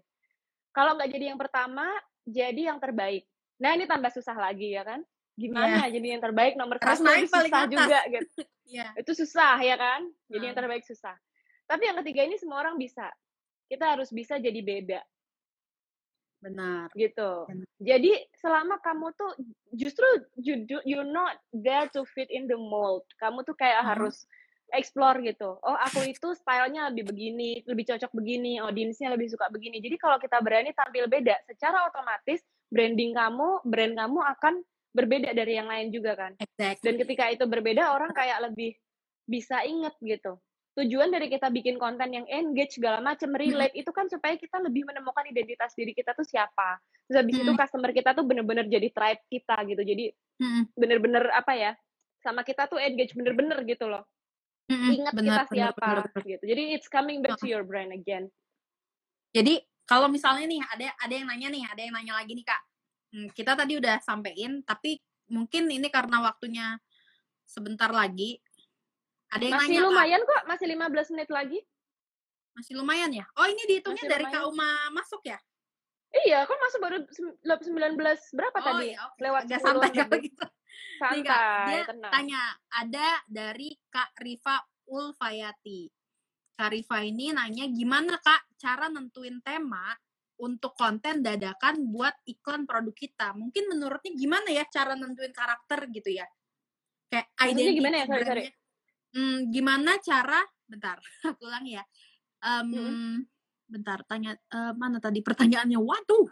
Kalau 0.74 0.96
nggak 0.98 1.10
jadi 1.14 1.34
yang 1.34 1.40
pertama, 1.40 1.86
jadi 2.28 2.72
yang 2.74 2.78
terbaik. 2.82 3.26
Nah 3.62 3.74
ini 3.78 3.86
tambah 3.90 4.10
susah 4.14 4.36
lagi 4.38 4.74
ya 4.76 4.84
kan, 4.86 5.02
gimana 5.38 5.88
jadi 5.90 6.16
yang 6.18 6.22
terbaik 6.24 6.54
nomor 6.60 6.78
1 6.80 7.02
naik 7.04 7.28
itu 7.28 7.28
susah 7.30 7.64
atas. 7.68 7.70
juga 7.70 8.02
gitu. 8.10 8.28
Iya. 8.68 8.96
Itu 8.98 9.12
susah 9.16 9.58
ya 9.62 9.76
kan, 9.80 10.08
jadi 10.32 10.52
yang 10.52 10.56
Heeh. 10.56 10.58
terbaik 10.58 10.84
susah. 10.86 11.16
Tapi 11.70 11.88
yang 11.90 11.98
ketiga 12.04 12.22
ini 12.28 12.36
semua 12.40 12.60
orang 12.64 12.76
bisa. 12.80 13.10
Kita 13.70 13.94
harus 13.98 14.10
bisa 14.14 14.38
jadi 14.42 14.60
beda. 14.64 15.00
Benar. 16.42 16.90
Gitu. 16.98 17.30
Benar. 17.46 17.66
Jadi 17.78 18.12
selama 18.36 18.82
kamu 18.82 19.14
tuh 19.14 19.32
justru 19.72 20.04
you 20.42 20.66
do 20.66 20.82
you're 20.82 21.06
not 21.06 21.38
there 21.54 21.86
to 21.94 22.02
fit 22.02 22.28
in 22.28 22.50
the 22.50 22.58
mold. 22.58 23.06
Kamu 23.22 23.46
tuh 23.46 23.54
kayak 23.54 23.86
Heeh. 23.86 23.90
harus 23.94 24.26
explore 24.74 25.20
gitu. 25.22 25.60
Oh 25.62 25.76
aku 25.78 26.02
itu 26.08 26.32
style-nya 26.34 26.90
lebih 26.90 27.12
begini, 27.12 27.62
lebih 27.68 27.92
cocok 27.94 28.10
begini, 28.16 28.58
audiensnya 28.58 29.12
lebih 29.12 29.30
suka 29.30 29.46
begini. 29.52 29.78
Jadi 29.78 29.96
kalau 30.00 30.18
kita 30.18 30.40
berani 30.42 30.72
tampil 30.74 31.06
beda, 31.06 31.36
secara 31.46 31.86
otomatis 31.86 32.42
branding 32.72 33.12
kamu, 33.12 33.62
brand 33.68 33.94
kamu 33.94 34.20
akan 34.36 34.54
berbeda 34.92 35.32
dari 35.36 35.56
yang 35.56 35.68
lain 35.68 35.92
juga 35.92 36.16
kan. 36.16 36.32
Dan 36.36 36.76
Exactly. 36.76 37.00
ketika 37.04 37.24
itu 37.32 37.44
berbeda, 37.48 37.92
orang 37.96 38.12
kayak 38.16 38.48
lebih 38.48 38.76
bisa 39.28 39.60
inget 39.64 39.92
gitu. 40.00 40.40
Tujuan 40.72 41.12
dari 41.12 41.28
kita 41.28 41.52
bikin 41.52 41.76
konten 41.76 42.16
yang 42.16 42.24
engage 42.32 42.80
segala 42.80 43.04
macam, 43.04 43.36
relate 43.36 43.76
itu 43.76 43.92
kan 43.92 44.08
supaya 44.08 44.40
kita 44.40 44.56
lebih 44.64 44.88
menemukan 44.88 45.28
identitas 45.28 45.76
diri 45.76 45.92
kita 45.92 46.16
tuh 46.16 46.24
siapa. 46.24 46.80
Terus 47.04 47.16
habis 47.20 47.36
itu 47.36 47.52
Mhm. 47.52 47.60
customer 47.60 47.90
kita 47.92 48.16
tuh 48.16 48.24
bener-bener 48.24 48.64
jadi 48.64 48.88
tribe 48.88 49.20
kita 49.28 49.56
gitu. 49.68 49.82
Jadi 49.84 50.04
Mhm. 50.40 50.72
bener-bener 50.72 51.28
apa 51.28 51.52
ya, 51.52 51.72
sama 52.24 52.40
kita 52.40 52.72
tuh 52.72 52.80
engage 52.80 53.12
bener-bener 53.12 53.60
gitu 53.68 53.84
loh. 53.84 54.08
Mm-mm, 54.70 54.96
Ingat 54.96 55.12
bener, 55.12 55.28
kita 55.28 55.42
bener, 55.52 55.70
siapa 55.76 55.84
bener, 55.84 56.04
bener. 56.08 56.24
gitu. 56.24 56.44
Jadi 56.48 56.62
it's 56.72 56.88
coming 56.88 57.20
back 57.20 57.36
to 57.36 57.46
your 57.46 57.64
brain 57.68 57.92
again. 57.92 58.32
Jadi 59.36 59.60
kalau 59.84 60.08
misalnya 60.08 60.48
nih 60.48 60.60
ada 60.64 60.88
ada 60.96 61.12
yang 61.12 61.26
nanya 61.28 61.48
nih, 61.52 61.64
ada 61.68 61.80
yang 61.84 61.94
nanya 61.96 62.14
lagi 62.16 62.32
nih 62.32 62.46
kak. 62.48 62.62
Hmm, 63.12 63.28
kita 63.36 63.52
tadi 63.52 63.76
udah 63.76 64.00
sampein, 64.00 64.64
tapi 64.64 64.96
mungkin 65.28 65.68
ini 65.68 65.92
karena 65.92 66.24
waktunya 66.24 66.80
sebentar 67.44 67.92
lagi. 67.92 68.40
Ada 69.32 69.42
yang 69.42 69.54
Masih 69.56 69.68
nanya 69.68 69.80
kak, 69.80 69.88
lumayan 69.88 70.22
kok, 70.22 70.42
masih 70.44 70.66
15 70.68 71.12
menit 71.16 71.30
lagi. 71.30 71.60
masih 72.52 72.76
lumayan 72.76 73.08
ya? 73.08 73.24
Oh 73.32 73.48
ini 73.48 73.64
dihitungnya 73.64 74.04
Masih 74.04 74.12
dari 74.12 74.24
kak 74.28 74.44
lumayan. 74.44 74.52
Uma 74.52 74.70
masuk 74.92 75.22
ya? 75.24 75.38
Iya, 76.12 76.44
kan 76.44 76.58
masuk 76.60 76.78
baru 76.84 76.96
sem- 77.08 77.36
19 77.40 77.96
berapa 78.36 78.58
Oh 78.60 78.64
tadi? 78.68 78.92
iya, 78.92 78.98
oke. 79.08 79.16
Lewat 79.16 79.40
agak 79.48 79.58
10 79.58 79.64
santai 79.64 79.90
kalau 79.96 80.20
gitu. 80.20 80.44
Nih 81.02 81.22
kak, 81.24 81.40
Santai, 81.40 81.64
dia 81.64 81.80
tenang. 81.88 82.12
tanya 82.12 82.40
ada 82.70 83.08
dari 83.24 83.68
Kak 83.88 84.12
Rifa 84.20 84.56
Ulfayati. 84.84 85.88
Kak 86.52 86.68
Rifa 86.68 87.00
ini 87.00 87.32
nanya 87.32 87.64
gimana 87.66 88.20
kak 88.20 88.44
cara 88.54 88.86
nentuin 88.86 89.40
tema 89.40 89.96
untuk 90.36 90.76
konten 90.76 91.24
dadakan 91.24 91.80
buat 91.88 92.12
iklan 92.28 92.68
produk 92.68 92.92
kita. 92.92 93.32
Mungkin 93.32 93.72
menurutnya 93.72 94.12
gimana 94.12 94.52
ya 94.52 94.68
cara 94.68 94.92
nentuin 94.92 95.32
karakter 95.32 95.88
gitu 95.88 96.12
ya? 96.12 96.28
Kayak 97.08 97.32
Maksudnya 97.32 97.48
identity 97.56 97.78
gimana 97.80 97.96
ya? 97.96 98.04
Sorry, 98.04 98.24
sorry. 98.28 98.44
Hmm, 99.12 99.52
gimana 99.52 100.00
cara? 100.00 100.40
Bentar, 100.64 100.96
aku 101.28 101.44
ulang 101.44 101.68
ya. 101.68 101.84
Em, 102.42 102.68
Mm-mm. 102.68 103.16
Bentar, 103.68 104.04
tanya 104.04 104.36
eh, 104.36 104.72
mana 104.76 105.00
tadi 105.00 105.24
pertanyaannya? 105.24 105.80
Waduh, 105.80 106.28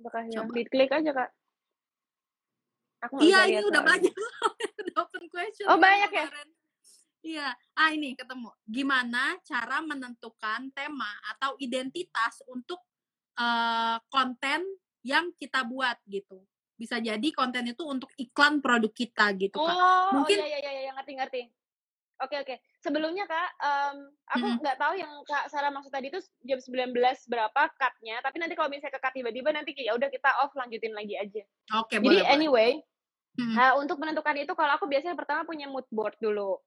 Makanya 0.00 0.48
Coba. 0.48 0.52
klik 0.64 0.90
aja 0.90 1.10
kak. 1.12 1.30
Aku 3.08 3.14
Iya, 3.20 3.48
ini 3.48 3.64
udah 3.64 3.82
banyak 3.84 4.12
udah 4.12 4.96
open 5.04 5.24
question. 5.32 5.68
Oh, 5.68 5.76
kan 5.76 5.84
banyak 5.84 6.10
ya? 6.12 6.26
Iya. 7.20 7.48
Ah, 7.76 7.92
ini 7.92 8.16
ketemu. 8.16 8.48
Gimana 8.64 9.36
cara 9.44 9.80
menentukan 9.84 10.72
tema 10.72 11.12
atau 11.36 11.56
identitas 11.60 12.44
untuk 12.48 12.80
eh, 13.40 13.96
konten 14.08 14.64
yang 15.04 15.32
kita 15.36 15.64
buat 15.64 15.96
gitu. 16.08 16.44
Bisa 16.80 16.96
jadi 16.96 17.28
konten 17.36 17.68
itu 17.68 17.84
untuk 17.84 18.08
iklan 18.16 18.64
produk 18.64 18.88
kita 18.88 19.36
gitu, 19.36 19.60
Kak. 19.60 19.76
Oh, 19.76 20.16
Mungkin- 20.16 20.40
oh 20.40 20.48
iya 20.48 20.58
iya 20.64 20.72
iya 20.80 20.92
ngerti 20.96 21.12
ngerti. 21.12 21.42
Oke 22.20 22.36
oke. 22.36 22.54
Sebelumnya 22.80 23.24
kak, 23.24 23.48
em, 23.60 23.96
aku 24.28 24.46
nggak 24.60 24.76
tahu 24.76 24.92
yang 24.92 25.08
kak 25.24 25.48
Sarah 25.48 25.72
maksud 25.72 25.88
tadi 25.88 26.12
itu 26.12 26.20
jam 26.44 26.60
19 26.60 26.92
berapa 27.24 27.60
cutnya. 27.72 28.20
Tapi 28.20 28.36
nanti 28.40 28.52
kalau 28.56 28.68
misalnya 28.68 28.96
ke 28.96 29.00
cut 29.00 29.12
tiba-tiba 29.12 29.48
nanti 29.52 29.72
ya 29.76 29.96
udah 29.96 30.08
kita 30.08 30.28
off 30.44 30.52
lanjutin 30.52 30.92
lagi 30.92 31.16
aja. 31.16 31.40
Oke, 31.80 31.96
Jadi 31.96 32.04
boleh. 32.04 32.20
boleh. 32.20 32.32
anyway, 32.32 32.70
Mm-mm. 33.40 33.56
eh, 33.56 33.72
untuk 33.76 33.96
menentukan 34.00 34.36
itu 34.36 34.52
kalau 34.52 34.72
aku 34.76 34.84
biasanya 34.84 35.16
pertama 35.16 35.48
punya 35.48 35.64
mood 35.64 35.88
board 35.88 36.12
dulu. 36.20 36.60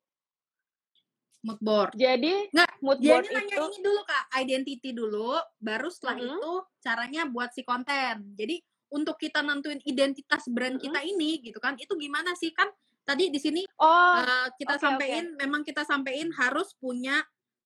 Mood 1.46 1.60
board. 1.62 1.92
Jadi 1.94 2.50
Nggak, 2.50 2.72
mood 2.82 3.00
board 3.04 3.26
nanya 3.30 3.54
itu 3.54 3.66
ini 3.68 3.78
dulu 3.86 4.02
Kak, 4.10 4.24
identity 4.34 4.90
dulu, 4.90 5.38
baru 5.62 5.90
setelah 5.94 6.18
Mm-mm. 6.18 6.34
itu 6.34 6.52
caranya 6.82 7.22
buat 7.30 7.54
si 7.54 7.62
konten. 7.62 8.34
Jadi 8.34 8.58
untuk 8.94 9.18
kita 9.18 9.42
nentuin 9.42 9.82
identitas 9.84 10.46
brand 10.48 10.78
kita 10.78 11.02
ini 11.02 11.42
gitu 11.42 11.58
kan, 11.58 11.74
itu 11.82 11.98
gimana 11.98 12.38
sih 12.38 12.54
kan? 12.54 12.70
Tadi 13.04 13.28
di 13.28 13.40
sini 13.42 13.62
oh 13.84 14.16
eh, 14.22 14.48
kita 14.56 14.80
oke, 14.80 14.84
sampein, 14.86 15.36
memang 15.36 15.66
kita 15.66 15.84
sampein 15.84 16.32
harus 16.38 16.72
punya 16.78 17.20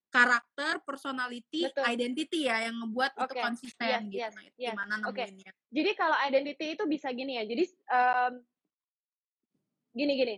karakter, 0.08 0.80
personality, 0.88 1.68
Betul. 1.68 1.84
identity 1.84 2.48
ya 2.48 2.64
yang 2.64 2.80
ngebuat 2.80 3.12
itu 3.12 3.28
Oke, 3.28 3.40
konsisten 3.44 4.08
yes, 4.08 4.08
gitu. 4.08 4.18
yes, 4.24 4.32
Nah, 4.32 4.44
itu 4.48 4.58
yes. 4.58 4.72
gimana 4.72 4.94
Oke. 5.04 5.22
nemuinnya? 5.22 5.52
jadi 5.68 5.90
kalau 5.94 6.16
identity 6.24 6.66
itu 6.74 6.84
bisa 6.88 7.08
gini 7.12 7.36
ya. 7.36 7.44
Jadi 7.44 7.64
em, 7.68 8.32
gini 9.92 10.12
gini. 10.16 10.36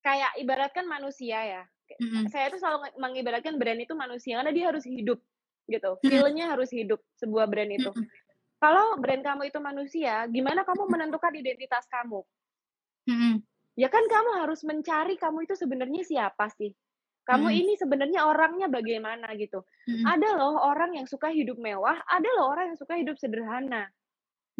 Kayak 0.00 0.32
ibaratkan 0.40 0.88
manusia 0.88 1.38
ya. 1.44 1.62
Mm-mm. 1.90 2.30
saya 2.30 2.54
itu 2.54 2.62
selalu 2.62 2.86
mengibaratkan 3.02 3.58
brand 3.58 3.82
itu 3.82 3.98
manusia 3.98 4.38
karena 4.38 4.54
dia 4.54 4.70
harus 4.70 4.86
hidup 4.86 5.18
gitu 5.66 5.98
Mm-mm. 5.98 6.06
feel-nya 6.06 6.46
harus 6.54 6.70
hidup 6.70 7.02
sebuah 7.18 7.50
brand 7.50 7.70
itu. 7.70 7.90
Kalau 8.60 9.00
brand 9.00 9.24
kamu 9.24 9.48
itu 9.48 9.58
manusia 9.58 10.28
gimana 10.28 10.62
kamu 10.62 10.86
menentukan 10.86 11.32
identitas 11.32 11.88
kamu 11.88 12.20
Mm-mm. 13.08 13.40
ya 13.74 13.88
kan 13.88 14.04
kamu 14.04 14.44
harus 14.44 14.60
mencari 14.62 15.16
kamu 15.16 15.48
itu 15.48 15.56
sebenarnya 15.56 16.04
siapa 16.04 16.52
sih 16.52 16.70
kamu 17.24 17.48
Mm-mm. 17.48 17.60
ini 17.64 17.72
sebenarnya 17.80 18.28
orangnya 18.28 18.68
bagaimana 18.68 19.32
gitu 19.40 19.64
Mm-mm. 19.88 20.04
ada 20.04 20.36
loh 20.36 20.60
orang 20.60 21.00
yang 21.00 21.08
suka 21.08 21.32
hidup 21.32 21.56
mewah 21.56 21.96
ada 22.06 22.28
loh 22.36 22.52
orang 22.52 22.72
yang 22.74 22.78
suka 22.78 23.00
hidup 23.00 23.16
sederhana 23.16 23.88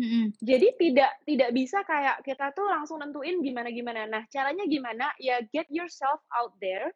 Mm-mm. 0.01 0.33
jadi 0.41 0.73
tidak 0.81 1.13
tidak 1.29 1.51
bisa 1.53 1.85
kayak 1.85 2.25
kita 2.25 2.57
tuh 2.57 2.65
langsung 2.73 3.05
nentuin 3.05 3.45
gimana 3.45 3.69
gimana. 3.69 4.09
Nah 4.09 4.25
caranya 4.33 4.65
gimana? 4.65 5.13
Ya 5.21 5.45
get 5.53 5.69
yourself 5.69 6.25
out 6.33 6.57
there 6.57 6.89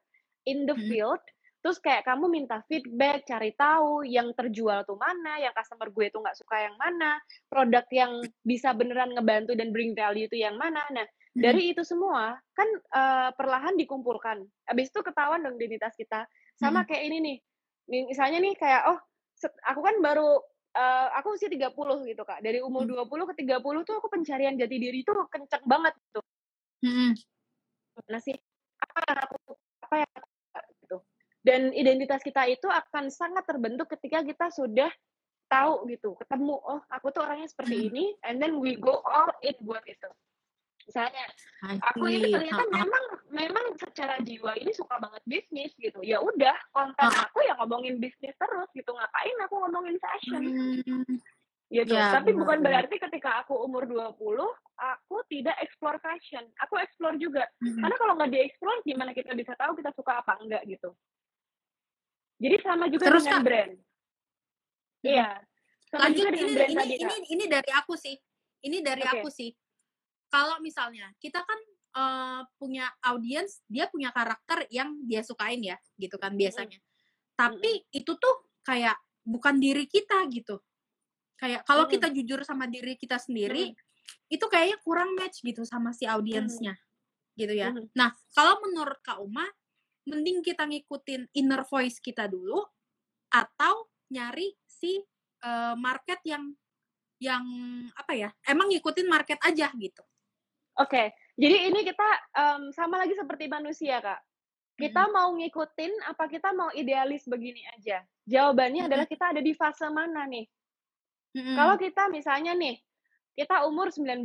in 0.48 0.64
the 0.64 0.72
Mm-mm. 0.72 0.88
field. 0.88 1.24
Terus 1.64 1.80
kayak 1.80 2.04
kamu 2.04 2.28
minta 2.28 2.60
feedback, 2.68 3.24
cari 3.24 3.56
tahu 3.56 4.04
yang 4.04 4.36
terjual 4.36 4.84
tuh 4.84 5.00
mana, 5.00 5.40
yang 5.40 5.56
customer 5.56 5.88
gue 5.88 6.12
tuh 6.12 6.20
nggak 6.20 6.36
suka 6.36 6.60
yang 6.60 6.76
mana, 6.76 7.16
produk 7.48 7.88
yang 7.88 8.20
bisa 8.44 8.76
beneran 8.76 9.16
ngebantu 9.16 9.56
dan 9.56 9.72
bring 9.72 9.96
value 9.96 10.28
itu 10.28 10.36
yang 10.44 10.60
mana. 10.60 10.84
Nah 10.92 11.08
Mm-mm. 11.08 11.40
dari 11.40 11.72
itu 11.72 11.80
semua 11.80 12.36
kan 12.52 12.68
eh, 12.68 13.30
perlahan 13.32 13.80
dikumpulkan. 13.80 14.44
Habis 14.68 14.92
itu 14.92 15.00
ketahuan 15.00 15.40
dong 15.40 15.56
identitas 15.56 15.96
kita. 15.96 16.28
Sama 16.60 16.84
Mm-mm. 16.84 16.88
kayak 16.92 17.02
ini 17.08 17.16
nih. 17.24 17.36
Misalnya 18.12 18.44
nih 18.44 18.54
kayak 18.60 18.82
oh 18.92 19.00
aku 19.64 19.80
kan 19.80 19.96
baru 20.04 20.44
eh, 20.76 21.08
aku 21.16 21.32
usia 21.32 21.48
30 21.48 21.72
gitu 22.04 22.22
Kak. 22.28 22.44
Dari 22.44 22.60
umur 22.60 22.84
Hmm. 22.84 23.08
20 23.08 23.24
ke 23.32 23.34
30 23.40 23.88
tuh 23.88 24.04
aku 24.04 24.12
pencarian 24.12 24.52
jati 24.52 24.76
diri 24.76 25.00
tuh 25.00 25.16
kenceng 25.32 25.64
banget 25.64 25.96
gitu. 25.96 26.20
Mm-mm. 26.84 27.16
Mana 28.04 28.20
sih? 28.20 28.36
Apa 28.84 29.00
yang 29.00 29.18
aku 29.24 29.36
apa 29.80 29.96
yang 30.04 30.12
aku. 30.12 30.28
Dan 31.44 31.76
identitas 31.76 32.24
kita 32.24 32.48
itu 32.48 32.64
akan 32.64 33.12
sangat 33.12 33.44
terbentuk 33.44 33.92
ketika 33.92 34.24
kita 34.24 34.48
sudah 34.48 34.88
tahu 35.44 35.84
gitu, 35.92 36.16
ketemu 36.16 36.56
oh 36.56 36.80
aku 36.88 37.12
tuh 37.12 37.20
orangnya 37.20 37.44
seperti 37.52 37.76
Hmm. 37.76 37.88
ini 37.92 38.04
and 38.24 38.40
then 38.40 38.56
we 38.56 38.80
go 38.80 39.04
all 39.04 39.28
in 39.44 39.52
buat 39.60 39.84
itu. 39.84 40.08
Misalnya 40.84 41.24
aku 41.80 42.04
ini 42.08 42.28
ternyata 42.32 42.64
memang 42.68 43.04
memang 43.32 43.66
secara 43.80 44.20
jiwa 44.20 44.52
ini 44.56 44.72
suka 44.72 45.00
banget 45.00 45.22
bisnis 45.24 45.72
gitu. 45.80 46.00
Ya 46.04 46.20
udah, 46.20 46.56
konten 46.72 47.08
aku 47.08 47.40
ya 47.44 47.56
ngomongin 47.60 48.00
bisnis 48.00 48.36
terus 48.36 48.68
gitu. 48.76 48.92
Ngapain 48.92 49.36
aku 49.48 49.54
ngomongin 49.64 49.96
fashion? 50.00 50.42
Hmm. 50.44 51.16
gitu. 51.72 51.96
Ya, 51.96 52.12
Tapi 52.20 52.36
bukan 52.36 52.60
berarti 52.60 53.00
ketika 53.00 53.42
aku 53.42 53.56
umur 53.64 53.88
20, 53.88 54.12
aku 54.76 55.16
tidak 55.32 55.56
explore 55.64 55.96
fashion. 56.04 56.44
Aku 56.68 56.76
explore 56.76 57.16
juga. 57.16 57.48
Mm-mm. 57.64 57.80
Karena 57.80 57.96
kalau 57.96 58.12
nggak 58.20 58.30
di-explore, 58.30 58.78
gimana 58.84 59.10
kita 59.16 59.32
bisa 59.32 59.56
tahu 59.56 59.72
kita 59.74 59.90
suka 59.96 60.20
apa 60.20 60.36
enggak 60.44 60.62
gitu. 60.68 60.92
Jadi 62.44 62.56
sama 62.60 62.84
juga 62.92 63.04
Terus, 63.08 63.24
dengan 63.24 63.40
Kak? 63.40 63.44
brand. 63.48 63.72
Iya. 65.00 65.28
Sama 65.88 66.00
lanjut 66.08 66.24
juga 66.24 66.30
dengan 66.32 66.44
ini 66.44 66.52
brand 66.52 66.68
ini 66.68 66.76
tadi, 66.76 66.94
ini 66.94 67.04
Kak. 67.08 67.32
ini 67.32 67.44
dari 67.48 67.70
aku 67.72 67.94
sih 67.96 68.14
ini 68.64 68.78
dari 68.80 69.02
Oke. 69.04 69.12
aku 69.20 69.28
sih 69.30 69.50
kalau 70.28 70.56
misalnya 70.58 71.06
kita 71.20 71.40
kan 71.44 71.60
eh, 71.94 72.40
punya 72.58 72.88
audiens 73.04 73.62
dia 73.68 73.86
punya 73.92 74.10
karakter 74.10 74.66
yang 74.72 74.96
dia 75.06 75.22
sukain 75.22 75.62
ya 75.62 75.76
gitu 75.94 76.16
kan 76.18 76.34
biasanya 76.34 76.80
tapi 77.38 77.84
itu 77.92 78.12
tuh 78.18 78.36
kayak 78.66 78.96
bukan 79.22 79.60
diri 79.62 79.86
kita 79.86 80.26
gitu 80.32 80.58
kayak 81.38 81.62
kalau 81.62 81.86
Mm-mm. 81.86 81.94
kita 81.94 82.08
jujur 82.10 82.40
sama 82.42 82.66
diri 82.66 82.98
kita 82.98 83.20
sendiri 83.20 83.70
itu 84.32 84.44
kayaknya 84.50 84.78
kurang 84.82 85.14
match 85.14 85.44
gitu 85.44 85.62
sama 85.62 85.94
si 85.94 86.08
audiensnya 86.08 86.74
gitu 87.38 87.54
ya 87.54 87.70
Mhm. 87.70 87.94
nah 87.94 88.10
kalau 88.34 88.58
menurut 88.66 88.98
Kak 89.04 89.20
Uma 89.22 89.46
mending 90.04 90.44
kita 90.44 90.64
ngikutin 90.68 91.32
inner 91.36 91.64
voice 91.68 92.00
kita 92.00 92.28
dulu 92.28 92.60
atau 93.32 93.88
nyari 94.12 94.52
si 94.68 95.00
eh, 95.44 95.74
market 95.76 96.20
yang 96.24 96.52
yang 97.22 97.44
apa 97.96 98.12
ya 98.12 98.28
emang 98.44 98.68
ngikutin 98.68 99.08
market 99.08 99.40
aja 99.40 99.70
gitu 99.74 100.04
Oke, 100.74 101.14
jadi 101.38 101.70
ini 101.70 101.86
kita 101.86 102.08
em, 102.34 102.74
sama 102.74 102.98
lagi 102.98 103.14
seperti 103.14 103.46
manusia, 103.46 104.02
Kak. 104.02 104.18
Kita 104.74 105.06
mau 105.06 105.30
ngikutin 105.38 106.02
apa 106.02 106.26
kita 106.26 106.50
mau 106.50 106.66
idealis 106.74 107.30
begini 107.30 107.62
aja? 107.78 108.02
Jawabannya 108.26 108.82
Mm-mm. 108.82 108.90
adalah 108.90 109.06
kita 109.06 109.30
ada 109.30 109.38
di 109.38 109.54
fase 109.54 109.86
mana 109.86 110.26
nih? 110.26 110.50
Mm-mm. 111.38 111.54
Kalau 111.54 111.74
kita 111.78 112.10
misalnya 112.10 112.58
nih, 112.58 112.82
kita 113.38 113.62
umur 113.70 113.94
19 113.94 114.18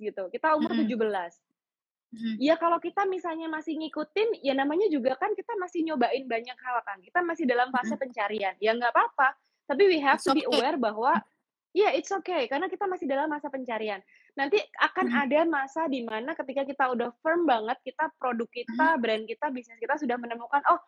gitu, 0.00 0.32
kita 0.32 0.56
umur 0.56 0.72
Mm-mm. 0.72 0.88
17. 0.88 1.36
Mm-mm. 2.10 2.42
Ya 2.42 2.58
kalau 2.58 2.82
kita 2.82 3.06
misalnya 3.06 3.46
masih 3.46 3.78
ngikutin, 3.78 4.42
ya 4.42 4.50
namanya 4.50 4.90
juga 4.90 5.14
kan 5.14 5.30
kita 5.38 5.54
masih 5.62 5.86
nyobain 5.86 6.26
banyak 6.26 6.58
hal 6.58 6.76
kan. 6.82 6.98
Kita 6.98 7.22
masih 7.22 7.46
dalam 7.46 7.70
fase 7.70 7.94
pencarian. 7.94 8.54
Ya 8.58 8.74
nggak 8.74 8.90
apa-apa. 8.90 9.38
Tapi 9.70 9.82
we 9.86 9.98
have 10.02 10.18
It's 10.18 10.26
to 10.26 10.34
be 10.34 10.42
okay. 10.42 10.58
aware 10.58 10.74
bahwa 10.74 11.22
ya 11.70 11.94
it's 11.94 12.10
okay 12.10 12.50
karena 12.50 12.66
kita 12.66 12.90
masih 12.90 13.06
dalam 13.06 13.30
masa 13.30 13.46
pencarian. 13.46 14.02
Nanti 14.34 14.58
akan 14.82 15.06
Mm-mm. 15.06 15.22
ada 15.22 15.40
masa 15.46 15.86
di 15.86 16.02
mana 16.02 16.34
ketika 16.34 16.66
kita 16.66 16.84
udah 16.90 17.14
firm 17.22 17.46
banget, 17.46 17.78
kita 17.86 18.10
produk 18.18 18.50
kita, 18.50 18.98
brand 18.98 19.24
kita, 19.30 19.46
bisnis 19.54 19.78
kita 19.78 19.94
sudah 19.94 20.18
menemukan 20.18 20.62
oh 20.66 20.82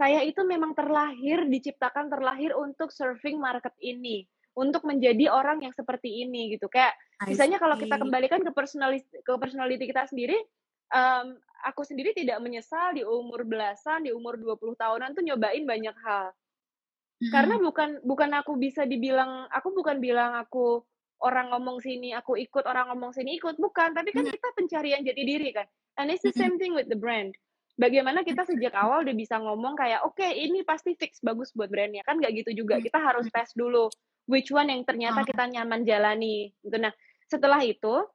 saya 0.00 0.24
itu 0.24 0.40
memang 0.48 0.72
terlahir 0.72 1.44
diciptakan 1.44 2.08
terlahir 2.08 2.56
untuk 2.56 2.88
serving 2.88 3.36
market 3.36 3.76
ini, 3.84 4.24
untuk 4.60 4.84
menjadi 4.84 5.32
orang 5.32 5.64
yang 5.64 5.72
seperti 5.72 6.20
ini 6.28 6.52
gitu. 6.52 6.68
Kayak 6.68 6.92
Misalnya 7.24 7.60
kalau 7.60 7.76
kita 7.76 8.00
kembalikan 8.00 8.40
ke 8.40 8.52
personality 8.52 9.04
ke 9.20 9.32
personality 9.36 9.84
kita 9.84 10.08
sendiri, 10.08 10.40
um, 10.88 11.36
aku 11.68 11.84
sendiri 11.84 12.16
tidak 12.16 12.40
menyesal 12.40 12.96
di 12.96 13.04
umur 13.04 13.44
belasan, 13.44 14.08
di 14.08 14.12
umur 14.16 14.40
20 14.40 14.56
tahunan 14.80 15.12
tuh 15.12 15.24
nyobain 15.24 15.64
banyak 15.68 15.96
hal. 16.00 16.32
Hmm. 16.32 17.32
Karena 17.32 17.54
bukan 17.60 18.00
bukan 18.00 18.30
aku 18.40 18.56
bisa 18.56 18.88
dibilang 18.88 19.44
aku 19.52 19.76
bukan 19.76 20.00
bilang 20.00 20.32
aku 20.32 20.80
orang 21.20 21.52
ngomong 21.52 21.84
sini 21.84 22.16
aku 22.16 22.40
ikut, 22.40 22.64
orang 22.64 22.88
ngomong 22.96 23.12
sini 23.12 23.36
ikut, 23.36 23.60
bukan, 23.60 23.92
tapi 23.92 24.08
kan 24.16 24.24
hmm. 24.24 24.32
kita 24.32 24.48
pencarian 24.56 25.04
jati 25.04 25.22
diri 25.28 25.52
kan. 25.52 25.68
And 26.00 26.08
it's 26.08 26.24
the 26.24 26.32
same 26.32 26.56
thing 26.56 26.72
with 26.72 26.88
the 26.88 26.96
brand. 26.96 27.36
Bagaimana 27.76 28.24
kita 28.24 28.48
sejak 28.48 28.72
awal 28.72 29.04
udah 29.04 29.12
bisa 29.12 29.36
ngomong 29.36 29.76
kayak 29.76 30.00
oke 30.04 30.16
okay, 30.16 30.40
ini 30.48 30.64
pasti 30.64 30.96
fix 30.96 31.20
bagus 31.20 31.52
buat 31.52 31.68
brandnya 31.68 32.04
kan 32.04 32.20
nggak 32.20 32.44
gitu 32.44 32.64
juga 32.64 32.76
kita 32.76 33.00
harus 33.00 33.24
tes 33.32 33.56
dulu 33.56 33.88
which 34.30 34.54
one 34.54 34.70
yang 34.70 34.86
ternyata 34.86 35.26
kita 35.26 35.50
nyaman 35.50 35.82
jalani? 35.82 36.54
Gitu. 36.62 36.76
Nah 36.78 36.94
setelah 37.26 37.58
itu 37.66 38.06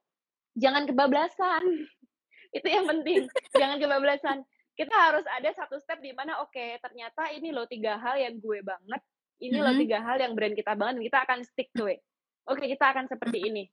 jangan 0.56 0.88
kebablasan. 0.88 1.64
Itu 2.56 2.66
yang 2.72 2.88
penting. 2.88 3.28
Jangan 3.52 3.76
kebablasan. 3.76 4.38
Kita 4.72 4.92
harus 4.96 5.24
ada 5.28 5.52
satu 5.52 5.76
step 5.76 6.00
di 6.00 6.16
mana 6.16 6.40
oke 6.40 6.52
okay, 6.56 6.80
ternyata 6.80 7.28
ini 7.32 7.52
loh 7.52 7.68
tiga 7.68 8.00
hal 8.00 8.16
yang 8.16 8.40
gue 8.40 8.60
banget 8.64 9.00
ini 9.40 9.56
mm 9.56 9.60
-hmm. 9.60 9.66
loh 9.68 9.74
tiga 9.76 9.98
hal 10.00 10.16
yang 10.16 10.32
brand 10.32 10.56
kita 10.56 10.72
banget 10.72 11.12
kita 11.12 11.18
akan 11.28 11.38
stick 11.44 11.68
to 11.76 11.84
it. 11.88 12.00
Oke 12.48 12.64
okay, 12.64 12.66
kita 12.72 12.92
akan 12.92 13.04
seperti 13.08 13.38
ini. 13.44 13.64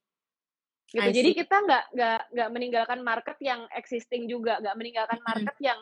Gitu. 0.92 1.00
Jadi 1.00 1.30
kita 1.32 1.56
nggak 1.64 1.84
nggak 1.96 2.20
nggak 2.36 2.50
meninggalkan 2.52 3.00
market 3.00 3.36
yang 3.40 3.64
existing 3.72 4.28
juga 4.28 4.60
nggak 4.60 4.76
meninggalkan 4.76 5.20
market 5.24 5.56
yang 5.58 5.80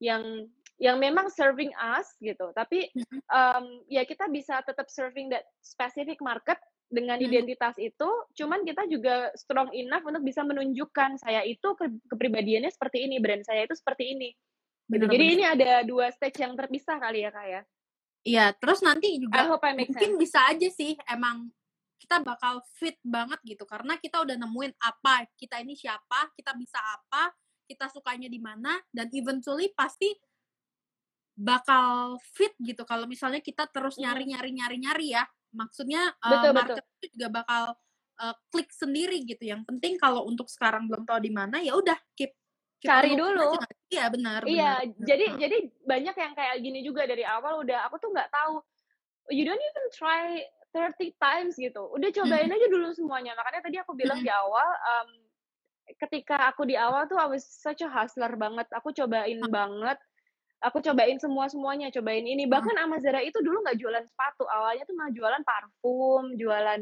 yang 0.00 0.22
yang 0.78 0.98
memang 1.02 1.26
serving 1.30 1.74
us 1.74 2.14
gitu 2.22 2.54
tapi 2.54 2.90
um, 3.30 3.82
ya 3.90 4.06
kita 4.06 4.30
bisa 4.30 4.62
tetap 4.62 4.86
serving 4.86 5.30
that 5.30 5.46
specific 5.60 6.22
market 6.22 6.58
dengan 6.88 7.20
identitas 7.20 7.76
itu, 7.76 8.08
cuman 8.32 8.64
kita 8.64 8.88
juga 8.88 9.28
strong 9.36 9.68
enough 9.76 10.08
untuk 10.08 10.24
bisa 10.24 10.40
menunjukkan 10.40 11.20
saya 11.20 11.44
itu 11.44 11.76
ke 11.76 11.84
kepribadiannya 12.08 12.72
seperti 12.72 13.04
ini, 13.04 13.20
brand 13.20 13.44
saya 13.44 13.68
itu 13.68 13.76
seperti 13.76 14.16
ini. 14.16 14.32
Gitu. 14.88 15.04
Jadi 15.04 15.24
ini 15.36 15.44
ada 15.44 15.84
dua 15.84 16.08
stage 16.08 16.40
yang 16.40 16.56
terpisah 16.56 16.96
kali 16.96 17.28
ya 17.28 17.30
kak 17.30 17.46
ya. 17.46 17.62
Iya, 18.24 18.46
terus 18.56 18.80
nanti 18.80 19.20
juga 19.20 19.46
mungkin 19.52 20.16
sense. 20.16 20.20
bisa 20.20 20.40
aja 20.48 20.68
sih 20.72 20.96
emang 21.06 21.52
kita 22.00 22.24
bakal 22.24 22.64
fit 22.80 22.96
banget 23.04 23.36
gitu 23.44 23.68
karena 23.68 24.00
kita 24.00 24.24
udah 24.24 24.36
nemuin 24.40 24.72
apa 24.80 25.28
kita 25.36 25.60
ini 25.60 25.76
siapa, 25.76 26.32
kita 26.40 26.56
bisa 26.56 26.80
apa, 26.80 27.36
kita 27.68 27.92
sukanya 27.92 28.32
di 28.32 28.40
mana 28.40 28.80
dan 28.88 29.12
eventually 29.12 29.68
pasti 29.76 30.08
bakal 31.38 32.18
fit 32.34 32.50
gitu 32.58 32.82
kalau 32.82 33.06
misalnya 33.06 33.38
kita 33.38 33.70
terus 33.70 33.94
nyari 33.94 34.26
nyari 34.26 34.50
nyari 34.50 34.76
nyari 34.82 35.06
ya 35.14 35.22
maksudnya 35.54 36.10
uh, 36.18 36.30
betul, 36.34 36.50
market 36.50 36.82
betul. 36.82 36.96
itu 36.98 37.06
juga 37.14 37.28
bakal 37.30 37.62
uh, 38.18 38.34
klik 38.50 38.70
sendiri 38.74 39.22
gitu 39.22 39.46
yang 39.46 39.62
penting 39.62 39.94
kalau 40.02 40.26
untuk 40.26 40.50
sekarang 40.50 40.90
belum 40.90 41.06
tahu 41.06 41.22
di 41.22 41.30
mana 41.30 41.62
ya 41.62 41.78
udah 41.78 41.94
keep, 42.18 42.34
keep 42.82 42.90
cari 42.90 43.14
dulu 43.14 43.54
iya 43.86 44.10
benar 44.10 44.42
iya 44.50 44.82
benar. 44.82 45.06
jadi 45.06 45.24
benar. 45.30 45.40
jadi 45.46 45.56
banyak 45.86 46.16
yang 46.18 46.32
kayak 46.34 46.56
gini 46.58 46.80
juga 46.82 47.02
dari 47.06 47.22
awal 47.22 47.62
udah 47.62 47.86
aku 47.86 47.96
tuh 48.02 48.10
nggak 48.10 48.30
tahu 48.34 48.58
you 49.30 49.46
don't 49.46 49.62
even 49.62 49.86
try 49.94 50.42
30 50.74 51.14
times 51.22 51.54
gitu 51.54 51.86
udah 51.94 52.10
cobain 52.12 52.50
hmm. 52.50 52.56
aja 52.58 52.66
dulu 52.66 52.90
semuanya 52.92 53.38
makanya 53.38 53.62
tadi 53.62 53.78
aku 53.78 53.94
bilang 53.94 54.20
hmm. 54.20 54.26
di 54.26 54.30
awal 54.34 54.68
um, 54.84 55.10
ketika 56.02 56.50
aku 56.50 56.68
di 56.68 56.76
awal 56.76 57.08
tuh 57.08 57.16
I 57.16 57.30
was 57.30 57.46
such 57.46 57.80
a 57.80 57.88
hustler 57.88 58.34
banget 58.36 58.68
aku 58.74 58.92
cobain 58.92 59.38
hmm. 59.40 59.48
banget 59.48 59.98
aku 60.58 60.82
cobain 60.82 61.18
semua 61.22 61.46
semuanya 61.46 61.88
cobain 61.94 62.26
ini 62.26 62.44
hmm. 62.46 62.52
bahkan 62.52 62.74
Amazara 62.82 63.22
itu 63.22 63.38
dulu 63.38 63.62
nggak 63.62 63.78
jualan 63.78 64.04
sepatu 64.06 64.44
awalnya 64.50 64.82
tuh 64.84 64.94
malah 64.98 65.12
jualan 65.14 65.42
parfum 65.46 66.24
jualan 66.34 66.80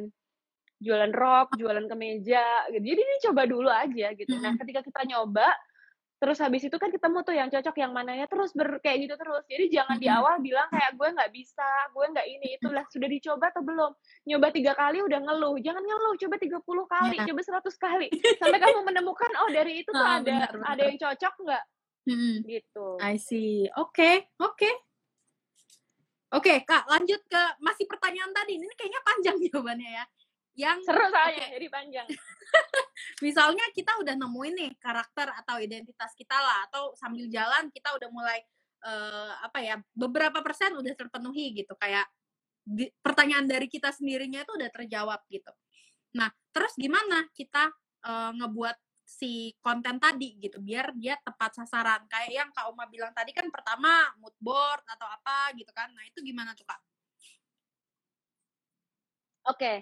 jualan 0.77 1.12
rok 1.12 1.57
jualan 1.57 1.85
kemeja 1.89 2.68
gitu. 2.72 2.85
jadi 2.85 3.01
ini 3.01 3.14
coba 3.29 3.43
dulu 3.49 3.68
aja 3.68 4.12
gitu 4.12 4.35
nah 4.41 4.53
hmm. 4.53 4.61
ketika 4.64 4.81
kita 4.85 5.01
nyoba 5.09 5.49
terus 6.16 6.41
habis 6.41 6.64
itu 6.64 6.72
kan 6.81 6.89
ketemu 6.89 7.20
tuh 7.29 7.37
yang 7.37 7.53
cocok 7.53 7.77
yang 7.77 7.93
mananya 7.93 8.24
terus 8.24 8.57
ber 8.57 8.81
kayak 8.81 9.05
gitu 9.05 9.14
terus 9.20 9.45
jadi 9.53 9.64
jangan 9.68 10.01
di 10.01 10.09
hmm. 10.09 10.16
awal 10.16 10.41
bilang 10.41 10.64
kayak 10.72 10.97
gue 10.97 11.09
nggak 11.12 11.29
bisa 11.29 11.68
gue 11.93 12.07
nggak 12.09 12.27
ini 12.29 12.49
itulah 12.57 12.85
sudah 12.89 13.09
dicoba 13.09 13.53
atau 13.53 13.61
belum 13.61 13.93
nyoba 14.24 14.49
tiga 14.49 14.72
kali 14.72 15.05
udah 15.05 15.20
ngeluh 15.20 15.61
jangan 15.61 15.85
ngeluh 15.85 16.16
coba 16.16 16.37
30 16.41 16.57
kali 16.64 17.16
ya. 17.20 17.24
coba 17.29 17.41
100 17.61 17.85
kali 17.85 18.09
sampai 18.41 18.59
kamu 18.64 18.81
menemukan 18.89 19.31
oh 19.45 19.49
dari 19.53 19.85
itu 19.85 19.93
tuh 19.93 20.01
oh, 20.01 20.09
ada 20.09 20.24
benar, 20.24 20.51
benar. 20.57 20.66
ada 20.72 20.83
yang 20.89 20.97
cocok 20.97 21.35
nggak 21.37 21.64
Hmm. 22.07 22.47
Gitu. 22.47 22.87
I 23.03 23.19
see. 23.19 23.67
Oke, 23.75 23.91
okay, 23.91 24.15
oke. 24.39 24.55
Okay. 24.55 24.75
Oke, 26.35 26.51
okay, 26.51 26.59
Kak, 26.67 26.91
lanjut 26.91 27.23
ke 27.27 27.43
masih 27.63 27.87
pertanyaan 27.87 28.35
tadi. 28.35 28.59
Ini 28.59 28.67
kayaknya 28.75 29.01
panjang 29.03 29.37
jawabannya 29.51 29.91
ya. 29.91 30.05
Yang 30.57 30.79
seru 30.89 31.05
soalnya 31.13 31.39
okay. 31.39 31.55
jadi 31.59 31.69
panjang. 31.69 32.07
Misalnya 33.27 33.65
kita 33.77 33.93
udah 34.01 34.15
nemuin 34.17 34.55
nih 34.57 34.73
karakter 34.81 35.29
atau 35.45 35.61
identitas 35.61 36.17
kita 36.17 36.35
lah 36.35 36.67
atau 36.71 36.97
sambil 36.97 37.29
jalan 37.29 37.69
kita 37.71 37.93
udah 37.93 38.09
mulai 38.09 38.41
uh, 38.87 39.33
apa 39.45 39.59
ya, 39.63 39.77
beberapa 39.93 40.41
persen 40.41 40.75
udah 40.75 40.95
terpenuhi 40.97 41.53
gitu 41.55 41.77
kayak 41.77 42.09
di, 42.67 42.91
pertanyaan 42.99 43.47
dari 43.47 43.71
kita 43.71 43.95
sendirinya 43.95 44.43
itu 44.43 44.53
udah 44.59 44.71
terjawab 44.75 45.21
gitu. 45.31 45.53
Nah, 46.19 46.33
terus 46.51 46.75
gimana 46.75 47.29
kita 47.37 47.71
uh, 48.03 48.33
ngebuat 48.35 48.77
si 49.07 49.55
konten 49.63 50.03
tadi 50.03 50.35
gitu 50.43 50.59
biar 50.59 50.91
dia 50.99 51.15
tepat 51.23 51.63
sasaran 51.63 52.03
kayak 52.11 52.31
yang 52.35 52.51
Kak 52.51 52.67
Uma 52.75 52.91
bilang 52.91 53.15
tadi 53.15 53.31
kan 53.31 53.47
pertama 53.55 54.11
mood 54.19 54.35
board 54.43 54.83
atau 54.83 55.07
apa 55.07 55.55
gitu 55.55 55.71
kan 55.71 55.87
nah 55.95 56.03
itu 56.03 56.19
gimana 56.27 56.59
tuh 56.59 56.67
Kak? 56.67 56.81
Oke 59.47 59.55
okay. 59.55 59.77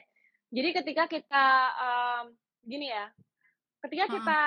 jadi 0.53 0.77
ketika 0.77 1.09
kita 1.09 1.47
um, 1.81 2.37
gini 2.69 2.93
ya 2.93 3.09
ketika 3.89 4.05
hmm. 4.09 4.13
kita 4.21 4.41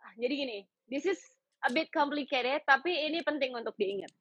ah, 0.00 0.12
jadi 0.16 0.34
gini 0.34 0.58
this 0.88 1.04
is 1.04 1.20
a 1.64 1.70
bit 1.72 1.92
complicated 1.92 2.64
tapi 2.64 2.92
ini 3.08 3.20
penting 3.20 3.52
untuk 3.52 3.76
diingat 3.76 4.12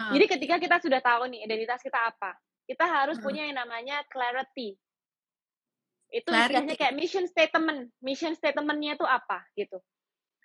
hmm. 0.00 0.12
jadi 0.16 0.24
ketika 0.32 0.56
kita 0.56 0.76
sudah 0.80 1.00
tahu 1.04 1.28
nih 1.28 1.44
identitas 1.44 1.84
kita 1.84 2.08
apa 2.08 2.40
kita 2.64 2.88
harus 2.88 3.20
hmm. 3.20 3.24
punya 3.24 3.42
yang 3.48 3.60
namanya 3.60 4.00
clarity 4.08 4.80
itu 6.12 6.28
istilahnya 6.28 6.76
kayak 6.76 6.94
mission 6.94 7.24
statement. 7.24 7.88
Mission 8.04 8.36
statementnya 8.36 9.00
itu 9.00 9.06
apa 9.08 9.40
gitu. 9.56 9.80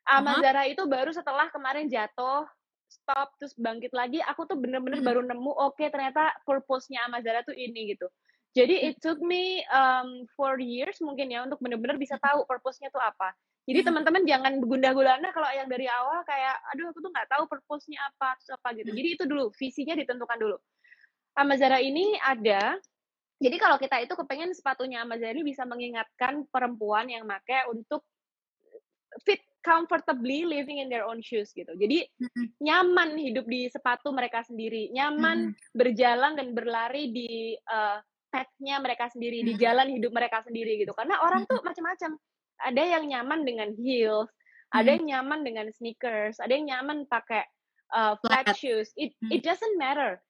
Amazara 0.08 0.64
uh-huh. 0.64 0.74
itu 0.74 0.84
baru 0.88 1.12
setelah 1.12 1.52
kemarin 1.52 1.92
jatuh, 1.92 2.48
stop, 2.88 3.36
terus 3.36 3.52
bangkit 3.60 3.92
lagi, 3.92 4.24
aku 4.24 4.48
tuh 4.48 4.56
bener-bener 4.56 5.04
hmm. 5.04 5.08
baru 5.08 5.22
nemu, 5.28 5.52
oke 5.52 5.76
okay, 5.76 5.92
ternyata 5.92 6.32
purpose-nya 6.48 7.04
Amazara 7.04 7.44
tuh 7.44 7.52
ini 7.52 7.92
gitu. 7.92 8.08
Jadi 8.56 8.88
it 8.88 8.96
took 9.04 9.20
me 9.20 9.62
um, 9.70 10.24
four 10.34 10.58
years 10.58 10.98
mungkin 11.04 11.30
ya 11.30 11.44
untuk 11.44 11.60
bener-bener 11.60 12.00
bisa 12.00 12.16
tahu 12.18 12.48
purpose-nya 12.48 12.88
tuh 12.90 13.04
apa. 13.04 13.36
Jadi 13.68 13.84
teman-teman 13.84 14.24
jangan 14.24 14.64
gundah 14.64 14.96
gulana 14.96 15.28
kalau 15.36 15.52
yang 15.52 15.68
dari 15.68 15.92
awal 15.92 16.24
kayak, 16.24 16.56
aduh 16.72 16.88
aku 16.88 17.04
tuh 17.04 17.12
nggak 17.12 17.28
tahu 17.28 17.44
purpose-nya 17.52 18.00
apa, 18.00 18.40
terus 18.40 18.56
apa 18.56 18.68
gitu. 18.80 18.96
Jadi 18.96 19.10
itu 19.20 19.24
dulu, 19.28 19.52
visinya 19.60 19.94
ditentukan 20.00 20.40
dulu. 20.40 20.58
Amazara 21.36 21.84
ini 21.84 22.16
ada 22.24 22.80
jadi 23.38 23.58
kalau 23.62 23.78
kita 23.78 24.02
itu 24.02 24.14
kepengen 24.18 24.52
sepatunya 24.58 25.06
Amazon 25.06 25.38
ini 25.38 25.46
bisa 25.46 25.62
mengingatkan 25.64 26.50
perempuan 26.50 27.06
yang 27.06 27.26
pakai 27.30 27.70
untuk 27.70 28.02
fit 29.22 29.42
comfortably 29.68 30.48
living 30.48 30.80
in 30.80 30.88
their 30.88 31.04
own 31.04 31.20
shoes 31.20 31.52
gitu. 31.52 31.70
Jadi 31.76 32.08
mm-hmm. 32.08 32.46
nyaman 32.64 33.20
hidup 33.20 33.44
di 33.46 33.68
sepatu 33.68 34.16
mereka 34.16 34.42
sendiri, 34.48 34.90
nyaman 34.96 35.52
mm-hmm. 35.52 35.76
berjalan 35.76 36.34
dan 36.40 36.56
berlari 36.56 37.12
di 37.12 37.54
uh, 37.68 38.00
path-nya 38.32 38.80
mereka 38.80 39.12
sendiri, 39.12 39.44
mm-hmm. 39.44 39.60
di 39.60 39.62
jalan 39.62 39.88
hidup 39.92 40.12
mereka 40.16 40.42
sendiri 40.48 40.80
gitu. 40.80 40.96
Karena 40.96 41.20
orang 41.20 41.44
mm-hmm. 41.44 41.62
tuh 41.62 41.68
macam-macam. 41.68 42.12
Ada 42.58 42.84
yang 42.98 43.04
nyaman 43.06 43.46
dengan 43.46 43.70
heels, 43.78 44.32
mm-hmm. 44.32 44.78
ada 44.82 44.90
yang 44.98 45.06
nyaman 45.06 45.40
dengan 45.46 45.68
sneakers, 45.70 46.42
ada 46.42 46.58
yang 46.58 46.66
nyaman 46.74 47.06
pakai 47.06 47.46
uh, 47.94 48.18
flat, 48.24 48.50
flat 48.50 48.58
shoes. 48.58 48.90
It 48.98 49.14
mm-hmm. 49.20 49.36
it 49.36 49.42
doesn't 49.46 49.76
matter. 49.78 50.24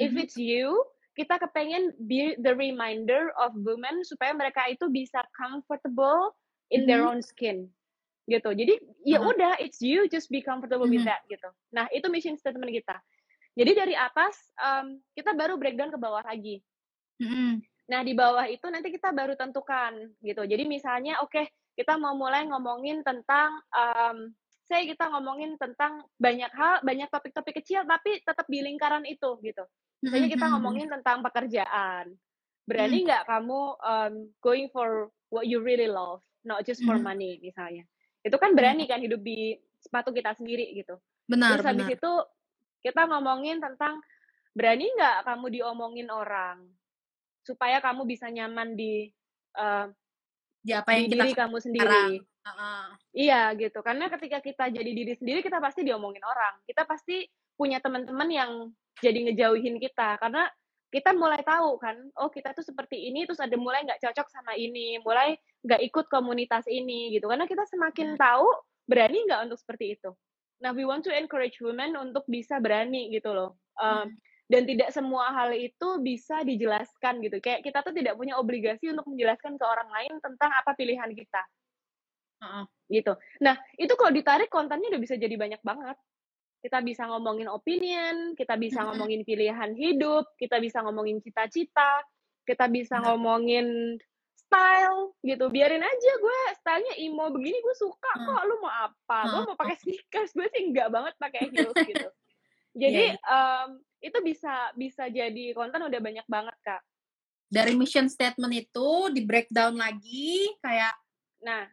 If 0.00 0.16
it's 0.16 0.36
you, 0.36 0.80
kita 1.18 1.42
kepengen 1.42 1.90
be 2.06 2.38
the 2.38 2.54
reminder 2.54 3.34
of 3.38 3.50
women 3.58 4.02
supaya 4.06 4.30
mereka 4.30 4.66
itu 4.70 4.86
bisa 4.88 5.20
comfortable 5.34 6.34
in 6.70 6.86
their 6.86 7.02
mm-hmm. 7.02 7.18
own 7.18 7.20
skin 7.20 7.66
gitu 8.30 8.54
jadi 8.54 8.78
ya 9.02 9.18
uh-huh. 9.18 9.34
udah 9.34 9.58
it's 9.58 9.82
you 9.82 10.06
just 10.06 10.30
be 10.30 10.38
comfortable 10.38 10.86
mm-hmm. 10.86 11.02
with 11.02 11.08
that 11.08 11.22
gitu 11.26 11.50
nah 11.74 11.90
itu 11.90 12.06
mission 12.06 12.38
statement 12.38 12.70
kita 12.70 12.96
jadi 13.58 13.74
dari 13.74 13.94
atas 13.98 14.38
um, 14.62 15.02
kita 15.18 15.34
baru 15.34 15.58
breakdown 15.58 15.90
ke 15.90 15.98
bawah 15.98 16.22
lagi 16.22 16.62
mm-hmm. 17.18 17.58
nah 17.90 18.00
di 18.06 18.14
bawah 18.14 18.46
itu 18.46 18.66
nanti 18.70 18.94
kita 18.94 19.10
baru 19.10 19.34
tentukan 19.34 20.14
gitu 20.22 20.46
jadi 20.46 20.62
misalnya 20.62 21.18
oke 21.26 21.34
okay, 21.34 21.50
kita 21.74 21.98
mau 21.98 22.14
mulai 22.14 22.46
ngomongin 22.46 23.02
tentang 23.02 23.50
um, 23.74 24.30
saya 24.70 24.86
kita 24.86 25.10
ngomongin 25.10 25.58
tentang 25.58 26.06
banyak 26.14 26.54
hal 26.54 26.78
banyak 26.86 27.10
topik-topik 27.10 27.58
kecil 27.58 27.82
tapi 27.82 28.22
tetap 28.22 28.46
di 28.46 28.62
lingkaran 28.62 29.02
itu 29.02 29.34
gitu 29.42 29.66
Misalnya 30.00 30.28
kita 30.32 30.46
ngomongin 30.56 30.88
tentang 30.88 31.20
pekerjaan. 31.20 32.04
Berani 32.64 32.98
nggak 33.04 33.24
kamu 33.28 33.60
um, 33.76 34.12
going 34.40 34.68
for 34.72 35.12
what 35.28 35.44
you 35.44 35.60
really 35.60 35.88
love, 35.88 36.24
not 36.40 36.64
just 36.64 36.80
for 36.84 36.96
money 36.96 37.36
misalnya. 37.44 37.84
Itu 38.24 38.40
kan 38.40 38.56
berani 38.56 38.88
kan 38.88 39.00
hidup 39.00 39.20
di 39.20 39.56
sepatu 39.80 40.12
kita 40.12 40.32
sendiri 40.36 40.72
gitu. 40.72 40.96
Benar, 41.28 41.60
Terus 41.60 41.68
habis 41.68 41.86
benar. 41.88 41.96
itu 42.00 42.12
kita 42.80 43.02
ngomongin 43.12 43.60
tentang 43.60 44.00
berani 44.56 44.88
nggak 44.96 45.28
kamu 45.28 45.46
diomongin 45.60 46.08
orang 46.08 46.64
supaya 47.44 47.80
kamu 47.84 48.08
bisa 48.08 48.28
nyaman 48.32 48.76
di 48.76 49.08
uh, 49.56 49.88
di 50.60 50.72
apa 50.72 50.96
yang 50.96 51.12
di 51.12 51.16
diri 51.16 51.32
kamu 51.36 51.56
sendiri. 51.60 52.24
Uh-uh. 52.40 52.96
Iya 53.12 53.52
gitu, 53.60 53.84
karena 53.84 54.08
ketika 54.08 54.40
kita 54.40 54.64
jadi 54.72 54.90
diri 54.96 55.12
sendiri 55.12 55.44
kita 55.44 55.60
pasti 55.60 55.84
diomongin 55.84 56.24
orang. 56.24 56.56
Kita 56.64 56.88
pasti 56.88 57.28
punya 57.52 57.76
teman-teman 57.84 58.28
yang 58.32 58.50
jadi 59.04 59.28
ngejauhin 59.28 59.76
kita 59.76 60.16
karena 60.16 60.48
kita 60.90 61.14
mulai 61.14 61.44
tahu 61.46 61.78
kan, 61.78 61.94
oh 62.18 62.32
kita 62.32 62.50
tuh 62.50 62.66
seperti 62.66 63.12
ini, 63.12 63.22
terus 63.22 63.38
ada 63.38 63.54
mulai 63.54 63.86
nggak 63.86 64.02
cocok 64.02 64.26
sama 64.26 64.58
ini, 64.58 64.98
mulai 65.06 65.38
nggak 65.62 65.80
ikut 65.86 66.06
komunitas 66.10 66.66
ini 66.66 67.14
gitu. 67.14 67.30
Karena 67.30 67.46
kita 67.46 67.62
semakin 67.70 68.16
hmm. 68.16 68.18
tahu, 68.18 68.48
berani 68.90 69.22
nggak 69.28 69.40
untuk 69.46 69.58
seperti 69.60 70.00
itu. 70.00 70.10
Nah, 70.60 70.74
we 70.74 70.82
want 70.82 71.06
to 71.06 71.14
encourage 71.14 71.62
women 71.62 71.94
untuk 71.94 72.26
bisa 72.26 72.58
berani 72.58 73.08
gitu 73.14 73.30
loh. 73.30 73.54
Um, 73.78 74.10
hmm. 74.10 74.18
Dan 74.50 74.66
tidak 74.66 74.90
semua 74.90 75.30
hal 75.30 75.54
itu 75.54 76.02
bisa 76.02 76.42
dijelaskan 76.42 77.22
gitu. 77.22 77.38
Kayak 77.38 77.62
kita 77.62 77.86
tuh 77.86 77.94
tidak 77.94 78.18
punya 78.18 78.34
obligasi 78.34 78.90
untuk 78.90 79.06
menjelaskan 79.06 79.54
ke 79.54 79.62
orang 79.62 79.86
lain 79.94 80.18
tentang 80.18 80.50
apa 80.50 80.74
pilihan 80.74 81.06
kita 81.14 81.42
uh-uh. 82.40 82.64
gitu. 82.88 83.12
Nah, 83.44 83.56
itu 83.76 83.92
kalau 83.94 84.12
ditarik 84.12 84.50
kontennya 84.50 84.90
udah 84.90 85.02
bisa 85.02 85.14
jadi 85.16 85.36
banyak 85.36 85.62
banget. 85.62 85.96
Kita 86.60 86.84
bisa 86.84 87.08
ngomongin 87.08 87.48
opinion, 87.48 88.36
kita 88.36 88.60
bisa 88.60 88.84
ngomongin 88.84 89.24
pilihan 89.24 89.72
hidup, 89.72 90.28
kita 90.36 90.60
bisa 90.60 90.84
ngomongin 90.84 91.24
cita-cita, 91.24 92.04
kita 92.44 92.68
bisa 92.68 93.00
ngomongin 93.00 93.96
style 94.36 95.16
gitu. 95.24 95.48
Biarin 95.48 95.80
aja 95.80 96.12
gue 96.20 96.38
stylenya 96.60 96.94
emo 97.00 97.32
begini 97.32 97.56
gue 97.64 97.76
suka 97.78 98.12
kok. 98.12 98.42
Lu 98.44 98.60
mau 98.60 98.72
apa? 98.72 99.18
Gue 99.30 99.40
mau 99.48 99.56
pakai 99.56 99.76
sneakers, 99.80 100.36
gue 100.36 100.46
sih 100.52 100.68
enggak 100.68 100.92
banget 100.92 101.14
pakai 101.16 101.48
heels 101.48 101.76
gitu. 101.88 102.08
Jadi 102.76 103.04
yeah. 103.14 103.18
Iya. 103.18 103.38
um, 103.64 103.68
itu 104.00 104.18
bisa 104.24 104.54
bisa 104.76 105.04
jadi 105.08 105.52
konten 105.56 105.80
udah 105.80 106.00
banyak 106.00 106.26
banget 106.28 106.56
kak. 106.60 106.82
Dari 107.50 107.74
mission 107.74 108.06
statement 108.06 108.54
itu 108.54 109.10
di 109.10 109.26
breakdown 109.26 109.74
lagi 109.80 110.54
kayak 110.62 110.94
nah 111.40 111.66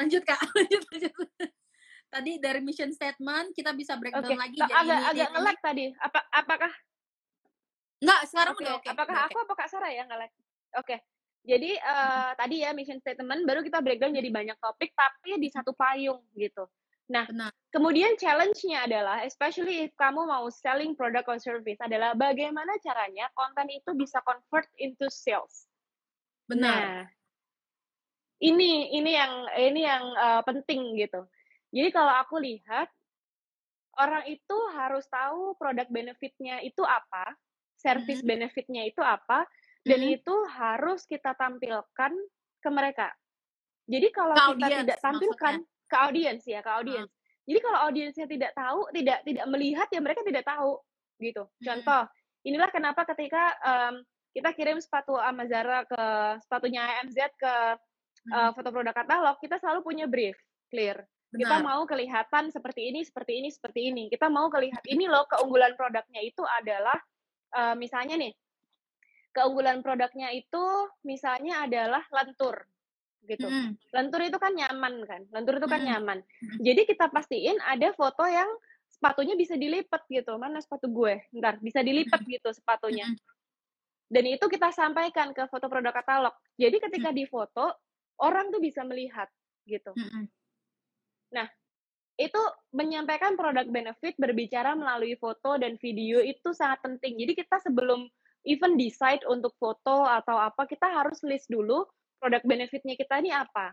lanjut 0.00 0.22
kak 0.24 0.40
lanjut 0.56 0.82
lanjut 0.88 1.12
tadi 2.10 2.32
dari 2.40 2.60
mission 2.64 2.90
statement 2.90 3.52
kita 3.52 3.76
bisa 3.76 3.94
breakdown 4.00 4.24
okay. 4.24 4.40
lagi 4.40 4.56
jadi 4.56 4.72
agak 4.72 5.00
agak 5.12 5.28
ngelek 5.36 5.58
tadi 5.60 5.84
apa 6.00 6.20
apakah 6.32 6.72
Enggak, 8.00 8.20
sekarang 8.32 8.54
okay. 8.56 8.64
udah 8.64 8.72
oke. 8.72 8.82
Okay. 8.82 8.92
Apakah 8.96 9.16
okay. 9.16 9.28
aku 9.28 9.38
apa 9.44 9.54
Kak 9.60 9.68
Sarah 9.68 9.92
ya 9.92 10.04
ngelek? 10.08 10.32
Oke. 10.32 10.86
Okay. 10.88 10.98
Jadi 11.40 11.70
uh, 11.80 11.96
hmm. 11.96 12.36
tadi 12.36 12.56
ya 12.60 12.70
mission 12.76 13.00
statement 13.00 13.48
baru 13.48 13.60
kita 13.64 13.80
breakdown 13.80 14.12
jadi 14.12 14.28
banyak 14.28 14.56
topik 14.60 14.92
tapi 14.92 15.40
di 15.40 15.48
satu 15.48 15.72
payung 15.72 16.20
gitu. 16.36 16.68
Nah, 17.10 17.26
Benar. 17.26 17.50
kemudian 17.74 18.14
challenge-nya 18.14 18.86
adalah 18.86 19.26
especially 19.26 19.88
if 19.88 19.92
kamu 19.98 20.30
mau 20.30 20.46
selling 20.46 20.94
product 20.94 21.26
or 21.26 21.42
service 21.42 21.80
adalah 21.82 22.14
bagaimana 22.14 22.78
caranya 22.78 23.26
konten 23.34 23.66
itu 23.66 23.90
bisa 23.98 24.22
convert 24.22 24.68
into 24.78 25.10
sales. 25.10 25.66
Benar. 26.46 26.78
Nah, 26.78 26.96
ini 28.40 28.88
ini 28.96 29.10
yang 29.12 29.32
ini 29.56 29.80
yang 29.84 30.04
uh, 30.16 30.42
penting 30.44 30.96
gitu. 30.96 31.28
Jadi 31.70 31.88
kalau 31.92 32.14
aku 32.16 32.40
lihat 32.40 32.88
orang 34.00 34.24
itu 34.26 34.56
harus 34.72 35.04
tahu 35.06 35.54
produk 35.60 35.86
benefitnya 35.92 36.64
itu 36.64 36.80
apa, 36.82 37.36
service 37.76 38.24
hmm. 38.24 38.30
benefitnya 38.32 38.88
itu 38.88 39.04
apa, 39.04 39.44
dan 39.84 40.00
hmm. 40.00 40.16
itu 40.16 40.34
harus 40.56 41.04
kita 41.04 41.36
tampilkan 41.36 42.12
ke 42.60 42.68
mereka. 42.72 43.12
Jadi 43.86 44.08
kalau 44.10 44.34
ke 44.34 44.40
kita 44.40 44.48
audience, 44.56 44.80
tidak 44.88 45.00
tampilkan 45.04 45.54
maksudnya. 45.60 45.88
ke 45.90 45.96
audiens 46.00 46.42
ya, 46.48 46.60
ke 46.64 46.70
audiens. 46.72 47.10
Hmm. 47.10 47.18
Jadi 47.50 47.58
kalau 47.60 47.78
audiensnya 47.90 48.26
tidak 48.30 48.52
tahu, 48.56 48.80
tidak 48.94 49.18
tidak 49.26 49.46
melihat 49.50 49.88
ya 49.90 50.00
mereka 50.00 50.20
tidak 50.24 50.44
tahu 50.46 50.72
gitu. 51.20 51.42
Contoh, 51.60 52.02
inilah 52.46 52.70
kenapa 52.72 53.04
ketika 53.12 53.52
um, 53.60 53.94
kita 54.30 54.54
kirim 54.54 54.78
sepatu 54.78 55.18
Amazara 55.18 55.84
ke 55.84 56.04
sepatunya 56.46 56.86
AMZ 56.86 57.18
ke 57.36 57.54
uh, 58.28 58.50
foto 58.52 58.68
produk 58.68 58.92
katalog, 58.92 59.36
kita 59.40 59.56
selalu 59.56 59.80
punya 59.80 60.04
brief, 60.04 60.36
clear. 60.68 61.00
Benar. 61.30 61.38
Kita 61.46 61.56
mau 61.62 61.82
kelihatan 61.86 62.50
seperti 62.50 62.90
ini, 62.90 63.00
seperti 63.06 63.32
ini, 63.38 63.48
seperti 63.54 63.80
ini. 63.94 64.02
Kita 64.10 64.26
mau 64.26 64.50
kelihatan 64.50 64.82
ini 64.84 65.06
loh 65.06 65.24
keunggulan 65.30 65.78
produknya 65.78 66.20
itu 66.26 66.42
adalah 66.42 66.98
uh, 67.54 67.78
misalnya 67.78 68.18
nih, 68.18 68.34
keunggulan 69.30 69.78
produknya 69.80 70.34
itu 70.34 70.64
misalnya 71.06 71.70
adalah 71.70 72.02
lentur 72.10 72.66
gitu. 73.30 73.46
Mm. 73.46 73.76
Lentur 73.94 74.20
itu 74.26 74.38
kan 74.42 74.52
nyaman 74.56 74.94
kan. 75.06 75.22
Lentur 75.30 75.62
itu 75.62 75.68
kan 75.70 75.80
mm. 75.84 75.86
nyaman. 75.86 76.18
Mm. 76.18 76.60
Jadi 76.66 76.80
kita 76.88 77.06
pastiin 77.12 77.56
ada 77.62 77.94
foto 77.94 78.24
yang 78.26 78.48
sepatunya 78.90 79.38
bisa 79.38 79.54
dilipat 79.54 80.02
gitu. 80.10 80.34
Mana 80.34 80.58
sepatu 80.58 80.90
gue? 80.90 81.30
Ntar 81.36 81.62
bisa 81.62 81.84
dilipat 81.84 82.26
mm. 82.26 82.28
gitu 82.40 82.48
sepatunya. 82.50 83.06
Dan 84.10 84.26
itu 84.26 84.42
kita 84.50 84.74
sampaikan 84.74 85.30
ke 85.30 85.46
foto 85.46 85.70
produk 85.70 85.94
katalog. 85.94 86.34
Jadi 86.58 86.82
ketika 86.82 87.14
di 87.14 87.30
foto 87.30 87.78
orang 88.20 88.52
tuh 88.52 88.60
bisa 88.60 88.84
melihat 88.84 89.26
gitu. 89.64 89.92
Mm-hmm. 89.96 90.24
Nah, 91.34 91.48
itu 92.20 92.42
menyampaikan 92.76 93.34
produk 93.34 93.64
benefit 93.64 94.12
berbicara 94.20 94.76
melalui 94.76 95.16
foto 95.16 95.56
dan 95.56 95.80
video 95.80 96.20
itu 96.20 96.52
sangat 96.52 96.84
penting. 96.84 97.16
Jadi 97.16 97.32
kita 97.32 97.56
sebelum 97.64 98.04
even 98.44 98.76
decide 98.76 99.24
untuk 99.24 99.56
foto 99.56 100.04
atau 100.04 100.36
apa, 100.36 100.68
kita 100.68 100.84
harus 100.84 101.20
list 101.24 101.48
dulu 101.48 101.88
produk 102.20 102.44
benefitnya 102.44 102.94
kita 103.00 103.24
ini 103.24 103.32
apa. 103.32 103.72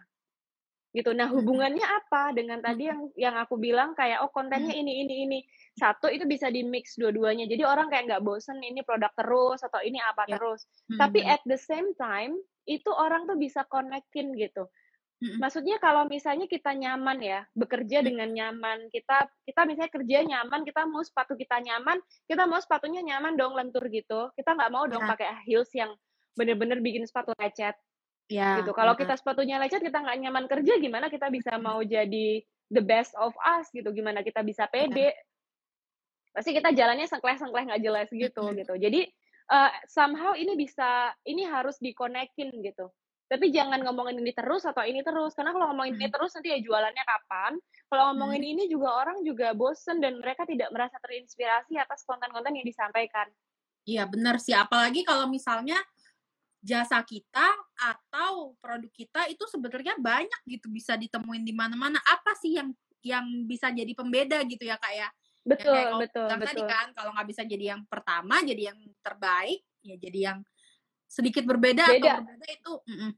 Gitu. 0.97 1.13
Nah, 1.13 1.29
hubungannya 1.29 1.85
apa 1.85 2.33
dengan 2.33 2.57
tadi 2.57 2.89
yang 2.89 3.05
yang 3.13 3.37
aku 3.37 3.61
bilang 3.61 3.93
kayak 3.93 4.25
oh 4.25 4.33
kontennya 4.33 4.73
ini 4.73 5.05
ini 5.05 5.15
ini. 5.29 5.39
Satu 5.77 6.09
itu 6.09 6.25
bisa 6.25 6.49
di 6.49 6.65
mix 6.65 6.97
dua-duanya. 6.97 7.45
Jadi 7.45 7.61
orang 7.61 7.93
kayak 7.93 8.09
nggak 8.09 8.23
bosen 8.25 8.57
ini 8.65 8.81
produk 8.81 9.13
terus 9.13 9.61
atau 9.61 9.77
ini 9.85 10.01
apa 10.01 10.25
yeah. 10.25 10.33
terus. 10.41 10.65
Hmm. 10.89 10.97
Tapi 11.05 11.21
at 11.21 11.45
the 11.45 11.59
same 11.61 11.93
time 12.01 12.33
itu 12.65 12.89
orang 12.89 13.29
tuh 13.29 13.37
bisa 13.37 13.61
konekin 13.69 14.33
gitu. 14.33 14.65
Maksudnya 15.17 15.81
kalau 15.81 16.05
misalnya 16.05 16.45
kita 16.45 16.77
nyaman 16.77 17.17
ya, 17.25 17.41
bekerja 17.57 18.05
dengan 18.05 18.29
nyaman, 18.29 18.85
kita 18.93 19.25
kita 19.49 19.65
misalnya 19.65 19.89
kerja 19.89 20.17
nyaman, 20.21 20.61
kita 20.61 20.85
mau 20.85 21.01
sepatu 21.01 21.33
kita 21.33 21.57
nyaman, 21.57 21.97
kita 22.29 22.45
mau 22.45 22.61
sepatunya 22.61 23.01
nyaman 23.01 23.33
dong 23.33 23.57
lentur 23.57 23.89
gitu. 23.89 24.29
Kita 24.37 24.53
nggak 24.53 24.69
mau 24.69 24.85
dong 24.85 25.01
nah. 25.01 25.17
pakai 25.17 25.41
heels 25.49 25.73
yang 25.73 25.89
bener-bener 26.37 26.77
bikin 26.85 27.01
sepatu 27.09 27.33
lecet. 27.41 27.73
Ya, 28.27 28.59
gitu. 28.59 28.75
Kalau 28.75 28.93
kita 28.99 29.15
sepatunya 29.15 29.55
lecet, 29.55 29.79
kita 29.79 30.03
nggak 30.03 30.19
nyaman 30.19 30.45
kerja, 30.51 30.75
gimana 30.83 31.07
kita 31.07 31.31
bisa 31.31 31.55
mau 31.55 31.79
jadi 31.79 32.43
the 32.67 32.83
best 32.83 33.15
of 33.15 33.31
us 33.39 33.71
gitu? 33.71 33.87
Gimana 33.95 34.19
kita 34.19 34.43
bisa 34.43 34.67
pede? 34.67 35.15
Ya. 35.15 35.25
Pasti 36.35 36.51
kita 36.51 36.75
jalannya 36.75 37.07
sengkleh-sengkleh 37.07 37.63
nggak 37.71 37.81
jelas 37.81 38.07
gitu 38.11 38.43
gitu. 38.51 38.73
Jadi 38.75 39.07
uh, 39.51 39.71
somehow 39.87 40.35
ini 40.35 40.53
bisa 40.59 41.15
ini 41.23 41.47
harus 41.47 41.79
dikonekin 41.79 42.51
gitu 42.61 42.91
tapi 43.27 43.51
jangan 43.51 43.83
ngomongin 43.83 44.23
ini 44.23 44.31
terus 44.31 44.63
atau 44.63 44.87
ini 44.87 45.03
terus 45.03 45.35
karena 45.35 45.51
kalau 45.51 45.75
ngomongin 45.75 45.99
ini 45.99 46.07
terus 46.07 46.31
nanti 46.31 46.55
ya 46.55 46.59
jualannya 46.63 47.03
kapan 47.03 47.53
kalau 47.91 48.15
ngomongin 48.15 48.43
ini 48.55 48.63
juga 48.71 49.03
orang 49.03 49.19
juga 49.27 49.51
bosen 49.51 49.99
dan 49.99 50.23
mereka 50.23 50.47
tidak 50.47 50.71
merasa 50.71 50.95
terinspirasi 51.03 51.75
atas 51.75 52.07
konten-konten 52.07 52.55
yang 52.55 52.63
disampaikan 52.63 53.27
iya 53.83 54.07
benar 54.07 54.39
sih 54.39 54.55
apalagi 54.55 55.03
kalau 55.03 55.27
misalnya 55.27 55.75
jasa 56.61 57.01
kita 57.05 57.53
atau 57.77 58.57
produk 58.57 58.91
kita 58.93 59.29
itu 59.29 59.43
sebenarnya 59.47 59.95
banyak 59.97 60.41
gitu 60.49 60.67
bisa 60.73 60.97
ditemuin 60.97 61.43
di 61.45 61.53
mana-mana. 61.53 62.01
Apa 62.03 62.33
sih 62.37 62.57
yang 62.57 62.73
yang 63.05 63.25
bisa 63.45 63.69
jadi 63.71 63.93
pembeda 63.93 64.41
gitu 64.45 64.65
ya 64.65 64.75
kak 64.77 64.93
ya? 64.93 65.09
Betul 65.47 65.79
ya, 65.79 65.95
betul 65.95 66.27
betul 66.27 66.43
tadi 66.43 66.61
kan 66.67 66.91
kalau 66.91 67.15
nggak 67.15 67.27
bisa 67.31 67.47
jadi 67.47 67.77
yang 67.77 67.81
pertama 67.87 68.43
jadi 68.43 68.75
yang 68.75 68.79
terbaik 68.99 69.63
ya 69.79 69.95
jadi 69.95 70.19
yang 70.33 70.39
sedikit 71.07 71.47
berbeda 71.47 71.87
Beda. 71.87 72.19
atau 72.19 72.27
berbeda 72.27 72.47
itu 72.51 72.73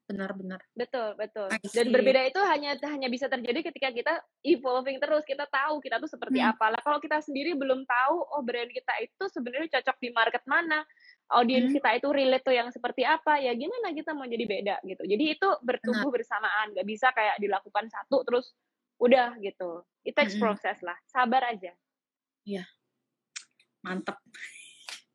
benar-benar 0.06 0.62
betul 0.78 1.18
betul 1.18 1.50
dan 1.50 1.88
berbeda 1.90 2.22
itu 2.30 2.42
hanya 2.46 2.78
hanya 2.86 3.10
bisa 3.10 3.26
terjadi 3.26 3.66
ketika 3.66 3.90
kita 3.90 4.14
evolving 4.46 5.02
terus 5.02 5.26
kita 5.26 5.50
tahu 5.50 5.82
kita 5.82 5.98
tuh 5.98 6.08
seperti 6.08 6.40
hmm. 6.40 6.54
apa 6.54 6.66
lah 6.78 6.82
kalau 6.86 7.02
kita 7.02 7.18
sendiri 7.20 7.58
belum 7.58 7.84
tahu 7.90 8.16
oh 8.38 8.42
brand 8.46 8.70
kita 8.70 8.94
itu 9.02 9.24
sebenarnya 9.34 9.82
cocok 9.82 9.98
di 10.00 10.10
market 10.14 10.44
mana 10.46 10.86
audiens 11.34 11.74
hmm. 11.74 11.76
kita 11.82 11.90
itu 11.98 12.08
relate 12.14 12.46
tuh 12.46 12.54
yang 12.54 12.70
seperti 12.70 13.04
apa 13.04 13.42
ya 13.42 13.58
gimana 13.58 13.90
kita 13.92 14.14
mau 14.14 14.30
jadi 14.30 14.46
beda 14.46 14.76
gitu 14.86 15.04
jadi 15.10 15.24
itu 15.34 15.50
bertumbuh 15.66 16.14
Benar. 16.14 16.16
bersamaan 16.22 16.66
nggak 16.78 16.88
bisa 16.88 17.10
kayak 17.12 17.42
dilakukan 17.42 17.90
satu 17.90 18.22
terus 18.22 18.54
udah 19.02 19.34
gitu 19.42 19.82
itu 20.06 20.16
hmm. 20.16 20.38
proses 20.38 20.78
lah 20.86 20.96
sabar 21.10 21.50
aja 21.50 21.74
Iya. 22.50 22.64
Mantep. 23.86 24.18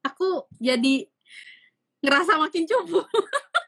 Aku 0.04 0.46
jadi 0.62 1.08
ngerasa 2.04 2.36
makin 2.36 2.64
cupu. 2.68 3.00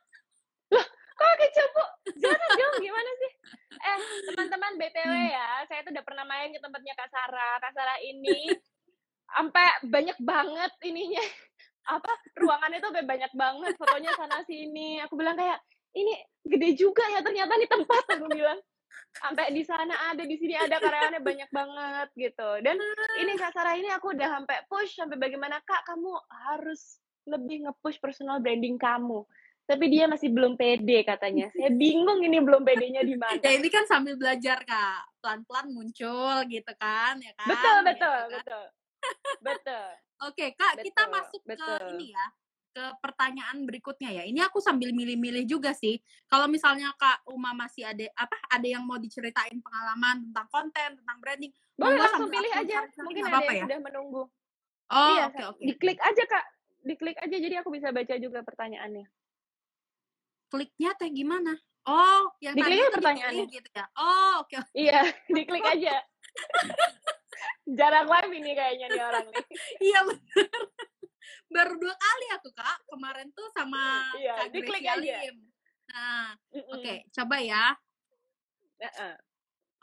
Loh, 0.74 0.86
kok 1.16 1.26
makin 1.26 1.50
cupu? 1.56 1.84
Jangan 2.20 2.48
dong, 2.60 2.74
gimana 2.84 3.10
sih? 3.16 3.32
Eh, 3.76 3.98
teman-teman 4.28 4.72
BTW 4.76 5.12
hmm. 5.12 5.32
ya, 5.32 5.48
saya 5.64 5.80
tuh 5.84 5.92
udah 5.96 6.04
pernah 6.04 6.24
main 6.28 6.52
ke 6.52 6.60
tempatnya 6.60 6.92
Kak 6.92 7.08
Sarah. 7.08 7.54
Kak 7.64 7.72
Sarah 7.72 7.98
ini 8.04 8.52
sampai 9.32 9.66
banyak 9.88 10.18
banget 10.20 10.72
ininya. 10.84 11.24
Apa, 11.96 12.10
ruangannya 12.34 12.82
tuh 12.82 12.90
banyak 12.98 13.32
banget, 13.38 13.72
fotonya 13.78 14.10
sana 14.18 14.42
sini. 14.42 14.98
Aku 15.06 15.14
bilang 15.14 15.38
kayak, 15.38 15.62
ini 15.94 16.18
gede 16.42 16.74
juga 16.74 17.06
ya 17.14 17.22
ternyata 17.22 17.54
nih 17.54 17.70
tempat, 17.70 18.04
aku 18.10 18.26
bilang 18.26 18.58
sampai 19.16 19.48
di 19.54 19.62
sana 19.64 20.12
ada 20.12 20.24
di 20.28 20.36
sini 20.36 20.52
ada 20.52 20.76
karyawannya 20.76 21.24
banyak 21.24 21.48
banget 21.48 22.08
gitu 22.16 22.50
dan 22.60 22.76
ini 23.16 23.32
kak 23.40 23.52
Sarah 23.56 23.72
ini 23.72 23.88
aku 23.88 24.12
udah 24.12 24.28
sampai 24.28 24.56
push 24.68 24.92
sampai 24.92 25.16
bagaimana 25.16 25.56
kak 25.64 25.88
kamu 25.88 26.12
harus 26.28 27.00
lebih 27.26 27.66
nge-push 27.66 27.98
personal 27.98 28.38
branding 28.38 28.78
kamu 28.78 29.26
tapi 29.66 29.90
dia 29.90 30.06
masih 30.06 30.30
belum 30.30 30.54
pede 30.54 31.02
katanya. 31.02 31.50
Saya 31.50 31.74
bingung 31.74 32.22
ini 32.22 32.38
belum 32.38 32.62
pedenya 32.62 33.02
di 33.02 33.18
mana. 33.18 33.42
ya 33.42 33.50
ini 33.50 33.66
kan 33.66 33.82
sambil 33.82 34.14
belajar 34.14 34.62
kak, 34.62 35.02
pelan-pelan 35.18 35.74
muncul 35.74 36.38
gitu 36.46 36.72
kan, 36.78 37.18
ya 37.18 37.34
kan? 37.34 37.50
Betul 37.50 37.76
Ya 37.76 37.86
betul 37.90 38.14
kan? 38.14 38.30
betul 38.30 38.66
betul. 39.42 39.88
Oke 40.24 40.54
kak, 40.56 40.80
kita 40.80 41.02
Betul, 41.04 41.12
masuk 41.12 41.40
ke 41.44 41.50
betul. 41.52 41.82
ini 41.92 42.14
ya, 42.14 42.26
ke 42.72 42.84
pertanyaan 43.04 43.58
berikutnya 43.68 44.10
ya. 44.16 44.22
Ini 44.24 44.40
aku 44.48 44.64
sambil 44.64 44.94
milih-milih 44.96 45.44
juga 45.44 45.76
sih. 45.76 46.00
Kalau 46.30 46.48
misalnya 46.48 46.94
kak 46.96 47.26
Uma 47.28 47.52
masih 47.52 47.84
ada 47.84 48.06
apa, 48.16 48.38
ada 48.48 48.64
yang 48.64 48.86
mau 48.86 48.96
diceritain 48.96 49.60
pengalaman 49.60 50.30
tentang 50.30 50.46
konten, 50.48 50.88
tentang 51.02 51.16
branding, 51.20 51.52
Boleh 51.76 52.00
langsung 52.00 52.32
pilih 52.32 52.52
aja. 52.54 52.86
Mungkin 53.02 53.22
ada 53.28 53.30
apa-apa 53.34 53.50
yang 53.52 53.58
ya? 53.60 53.64
sudah 53.68 53.80
menunggu. 53.82 54.22
Oh 54.86 55.08
iya, 55.18 55.26
oke 55.28 55.42
oke. 55.58 55.62
diklik 55.66 55.98
aja 55.98 56.22
kak. 56.24 56.44
Diklik 56.86 57.18
aja 57.18 57.36
jadi 57.36 57.54
aku 57.66 57.74
bisa 57.74 57.90
baca 57.90 58.14
juga 58.14 58.46
pertanyaannya. 58.46 59.10
Kliknya 60.46 60.94
teh 60.94 61.10
gimana? 61.10 61.58
Oh, 61.86 62.30
yang 62.38 62.54
Diklik 62.54 62.78
tadi 62.78 62.94
pertanyaannya. 62.94 63.44
gitu 63.50 63.68
ya. 63.74 63.86
Oh 63.98 64.46
oke. 64.46 64.54
oke. 64.54 64.70
Iya, 64.70 65.02
diklik 65.34 65.66
aja. 65.66 65.98
Jarang 67.78 68.06
live 68.06 68.32
ini 68.38 68.50
kayaknya 68.54 68.86
nih 68.94 69.02
orang 69.02 69.26
nih. 69.34 69.44
Iya 69.90 69.98
bener. 70.06 70.46
Baru 71.50 71.74
dua 71.82 71.94
kali 71.98 72.26
aku 72.38 72.54
kak. 72.54 72.78
Kemarin 72.86 73.34
tuh 73.34 73.50
sama 73.50 74.14
Iya, 74.14 74.46
Kak 74.46 74.54
diklik 74.54 74.86
aja. 74.86 75.16
Nah, 75.90 76.34
oke, 76.54 76.94
coba 77.10 77.36
ya. 77.42 77.74
Heeh. 78.78 79.14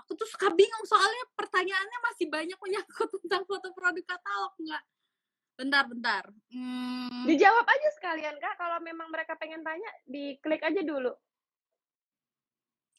Aku 0.04 0.16
tuh 0.16 0.28
suka 0.28 0.52
bingung 0.52 0.84
soalnya 0.88 1.24
pertanyaannya 1.36 2.00
masih 2.04 2.28
banyak 2.32 2.60
menyangkut 2.60 3.12
tentang 3.24 3.44
foto 3.48 3.72
produk 3.76 4.04
katalog 4.04 4.56
nggak? 4.60 4.84
Bentar, 5.54 5.86
bentar. 5.86 6.24
Hmm, 6.50 7.30
Dijawab 7.30 7.66
aja 7.66 7.90
sekalian 7.94 8.36
kak. 8.42 8.58
Kalau 8.58 8.82
memang 8.82 9.10
mereka 9.14 9.38
pengen 9.38 9.62
tanya, 9.62 9.90
diklik 10.10 10.62
aja 10.66 10.82
dulu. 10.82 11.14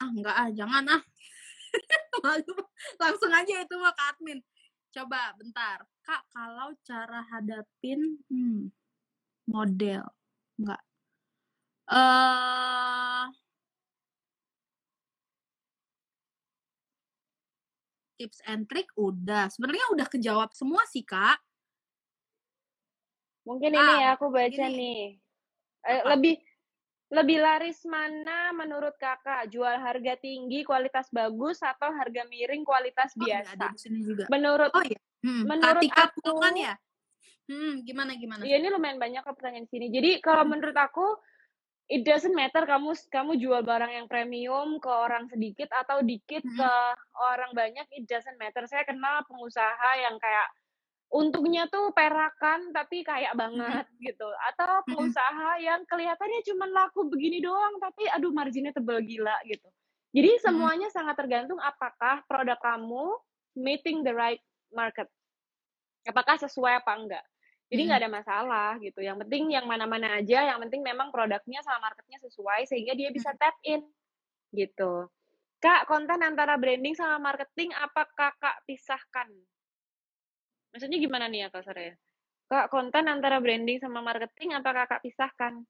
ah 0.02 0.10
enggak 0.10 0.36
ah, 0.36 0.48
jangan 0.50 0.84
ah. 0.90 1.02
Langsung 3.02 3.32
aja 3.34 3.54
itu 3.62 3.74
mah 3.78 3.94
ke 3.94 4.02
admin. 4.14 4.38
Coba 4.94 5.34
bentar. 5.34 5.82
Kak, 6.06 6.22
kalau 6.30 6.70
cara 6.86 7.20
hadapin 7.26 8.22
hmm, 8.30 8.70
model 9.50 10.06
enggak. 10.58 10.82
Eh 11.90 13.26
tips 18.24 18.40
and 18.48 18.64
trick 18.70 18.88
udah. 18.96 19.52
Sebenarnya 19.52 19.84
udah 19.92 20.06
kejawab 20.08 20.56
semua 20.56 20.80
sih, 20.88 21.04
Kak. 21.04 21.43
Mungkin 23.44 23.72
Ah, 23.76 23.80
ini 23.84 23.92
ya 24.00 24.08
aku 24.16 24.26
baca 24.32 24.48
gini. 24.48 24.76
nih. 24.80 25.00
Eh, 25.84 26.00
Apa? 26.00 26.16
lebih 26.16 26.34
lebih 27.12 27.38
laris 27.44 27.78
mana 27.84 28.50
menurut 28.56 28.96
kakak? 28.96 29.52
Jual 29.52 29.76
harga 29.78 30.16
tinggi, 30.18 30.64
kualitas 30.64 31.12
bagus, 31.12 31.60
atau 31.60 31.92
harga 31.92 32.24
miring, 32.26 32.64
kualitas 32.64 33.12
Oh, 33.20 33.22
nggak 33.28 33.44
ada 33.44 33.54
biasa? 33.54 33.64
di 33.68 33.78
sini 33.78 33.98
juga. 34.02 34.24
Menurut 34.32 34.72
Oh 34.72 34.82
iya. 34.82 34.98
Hmm, 35.24 35.44
menurut 35.44 35.84
aku, 35.92 36.20
Pulungan 36.24 36.56
ya? 36.56 36.74
Hmm, 37.44 37.72
gimana 37.84 38.12
gimana? 38.16 38.40
Iya 38.48 38.56
ini 38.60 38.68
lumayan 38.72 38.96
banyak 38.96 39.22
pertanyaan 39.24 39.68
di 39.68 39.70
sini. 39.70 39.86
Jadi 39.92 40.10
kalau 40.24 40.48
Hmm. 40.48 40.56
menurut 40.56 40.76
aku 40.76 41.06
it 41.92 42.00
doesn't 42.08 42.32
matter 42.32 42.64
kamu 42.64 42.96
kamu 43.12 43.36
jual 43.36 43.60
barang 43.60 43.92
yang 43.92 44.06
premium 44.08 44.80
ke 44.80 44.88
orang 44.88 45.28
sedikit 45.28 45.68
atau 45.68 46.00
dikit 46.00 46.40
Hmm. 46.40 46.56
ke 46.56 46.72
orang 47.20 47.52
banyak 47.52 47.84
it 47.92 48.08
doesn't 48.08 48.40
matter. 48.40 48.64
Saya 48.64 48.88
kenal 48.88 49.20
pengusaha 49.28 49.90
yang 50.00 50.16
kayak 50.16 50.48
untungnya 51.14 51.70
tuh 51.70 51.94
perakan 51.94 52.74
tapi 52.74 53.06
kayak 53.06 53.38
banget 53.38 53.86
gitu. 54.02 54.26
Atau 54.50 54.82
Hmm. 54.82 54.86
pengusaha 54.90 55.62
yang 55.62 55.86
kelihatannya 55.86 56.40
cuma 56.50 56.66
laku 56.66 57.06
begini 57.06 57.38
doang 57.38 57.78
tapi 57.78 58.10
aduh 58.10 58.34
marginnya 58.34 58.74
tebel 58.74 58.98
gila 59.06 59.38
gitu. 59.46 59.70
Jadi 60.10 60.30
Hmm. 60.42 60.42
semuanya 60.42 60.88
sangat 60.90 61.14
tergantung 61.14 61.62
apakah 61.62 62.26
produk 62.26 62.58
kamu 62.58 63.14
meeting 63.54 64.02
the 64.02 64.10
right 64.10 64.42
market. 64.74 65.06
Apakah 66.02 66.34
sesuai 66.42 66.82
apa 66.82 66.92
enggak. 66.98 67.24
Jadi 67.70 67.80
Hmm. 67.80 67.88
nggak 67.88 68.00
ada 68.02 68.10
masalah 68.10 68.70
gitu. 68.82 68.98
Yang 69.00 69.24
penting 69.24 69.54
yang 69.54 69.66
mana-mana 69.70 70.18
aja, 70.18 70.50
yang 70.50 70.58
penting 70.66 70.82
memang 70.82 71.14
produknya 71.14 71.62
sama 71.62 71.88
marketnya 71.88 72.18
sesuai 72.26 72.66
sehingga 72.66 72.98
dia 72.98 73.14
bisa 73.14 73.30
Hmm. 73.32 73.38
tap 73.38 73.54
in 73.62 73.86
gitu. 74.50 75.06
Kak, 75.62 75.88
konten 75.88 76.20
antara 76.20 76.58
branding 76.60 76.92
sama 76.92 77.16
marketing 77.22 77.72
apa 77.72 78.04
kakak 78.12 78.66
pisahkan? 78.68 79.30
Maksudnya 80.74 80.98
gimana 80.98 81.30
nih 81.30 81.46
ya 81.46 81.48
Kak 81.54 81.62
Saraya? 81.62 81.94
Kak, 82.50 82.66
konten 82.66 83.06
antara 83.06 83.38
branding 83.38 83.78
sama 83.78 84.02
marketing 84.02 84.58
apa 84.58 84.74
kakak 84.74 85.06
pisahkan? 85.06 85.62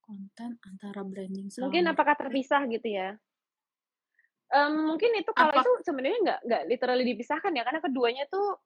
Konten 0.00 0.56
antara 0.64 1.04
branding 1.04 1.52
sama 1.52 1.68
Mungkin 1.68 1.84
apakah 1.92 2.16
terpisah 2.16 2.64
gitu 2.72 2.88
ya? 2.88 3.20
Em, 4.48 4.72
mungkin 4.88 5.12
itu 5.20 5.36
kalau 5.36 5.52
Apa? 5.52 5.60
itu 5.60 5.72
sebenarnya 5.84 6.18
nggak 6.24 6.40
nggak 6.48 6.62
literally 6.64 7.04
dipisahkan 7.12 7.52
ya 7.52 7.62
karena 7.68 7.80
keduanya 7.84 8.24
tuh 8.32 8.56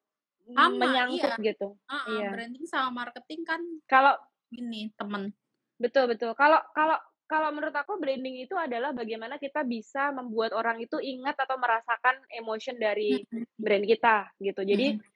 Sama, 0.51 0.79
menyangkut 0.79 1.35
iya. 1.35 1.47
gitu. 1.51 1.69
Ah, 1.91 1.99
ah, 1.99 2.05
Iya. 2.07 2.29
branding 2.31 2.67
sama 2.71 2.91
marketing 3.03 3.43
kan 3.43 3.61
Kalau 3.91 4.15
gini, 4.55 4.95
temen. 4.95 5.35
Betul 5.83 6.15
betul. 6.15 6.31
Kalau 6.39 6.63
kalau 6.79 6.95
kalau 7.27 7.51
menurut 7.55 7.75
aku 7.75 7.99
branding 7.99 8.43
itu 8.43 8.55
adalah 8.59 8.91
bagaimana 8.91 9.39
kita 9.39 9.63
bisa 9.67 10.11
membuat 10.15 10.51
orang 10.55 10.79
itu 10.83 10.99
ingat 10.99 11.39
atau 11.39 11.59
merasakan 11.59 12.19
emotion 12.35 12.75
dari 12.79 13.23
brand 13.55 13.87
kita 13.87 14.31
gitu. 14.43 14.63
Jadi 14.67 14.99
Mm-mm. 14.99 15.10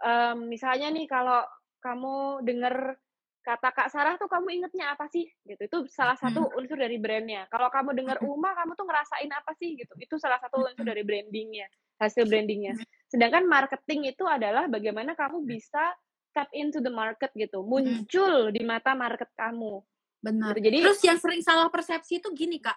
Em, 0.00 0.38
misalnya 0.48 0.88
nih 0.92 1.06
kalau 1.06 1.44
kamu 1.80 2.44
denger 2.44 2.96
kata 3.40 3.72
Kak 3.72 3.88
Sarah 3.88 4.20
tuh 4.20 4.28
kamu 4.28 4.60
ingetnya 4.60 4.92
apa 4.92 5.08
sih 5.08 5.24
gitu. 5.48 5.62
Itu 5.64 5.78
salah 5.88 6.14
satu 6.14 6.52
unsur 6.60 6.76
dari 6.76 7.00
brandnya. 7.00 7.48
Kalau 7.48 7.72
kamu 7.72 7.96
denger 7.96 8.18
Mm-mm. 8.20 8.36
Uma 8.36 8.52
kamu 8.52 8.76
tuh 8.76 8.84
ngerasain 8.84 9.30
apa 9.32 9.52
sih 9.56 9.80
gitu. 9.80 9.92
Itu 9.96 10.20
salah 10.20 10.36
satu 10.38 10.60
unsur 10.60 10.84
dari 10.84 11.00
brandingnya, 11.00 11.66
hasil 11.96 12.28
brandingnya. 12.28 12.76
Sedangkan 13.08 13.48
marketing 13.48 14.12
itu 14.12 14.28
adalah 14.28 14.68
bagaimana 14.68 15.16
kamu 15.16 15.42
bisa 15.48 15.82
tap 16.30 16.46
into 16.54 16.78
the 16.78 16.92
market 16.92 17.34
gitu, 17.34 17.64
muncul 17.66 18.54
di 18.54 18.62
mata 18.62 18.94
market 18.94 19.32
kamu. 19.34 19.82
Benar. 20.20 20.54
Gitu. 20.60 20.64
Jadi 20.68 20.76
Terus 20.84 21.02
yang 21.02 21.18
sering 21.18 21.42
salah 21.42 21.66
persepsi 21.72 22.20
itu 22.22 22.28
gini, 22.36 22.60
Kak. 22.60 22.76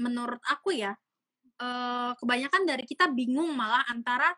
Menurut 0.00 0.40
aku 0.48 0.74
ya, 0.74 0.96
eh, 1.60 2.12
kebanyakan 2.16 2.62
dari 2.64 2.82
kita 2.88 3.12
bingung 3.12 3.52
malah 3.54 3.84
antara 3.86 4.32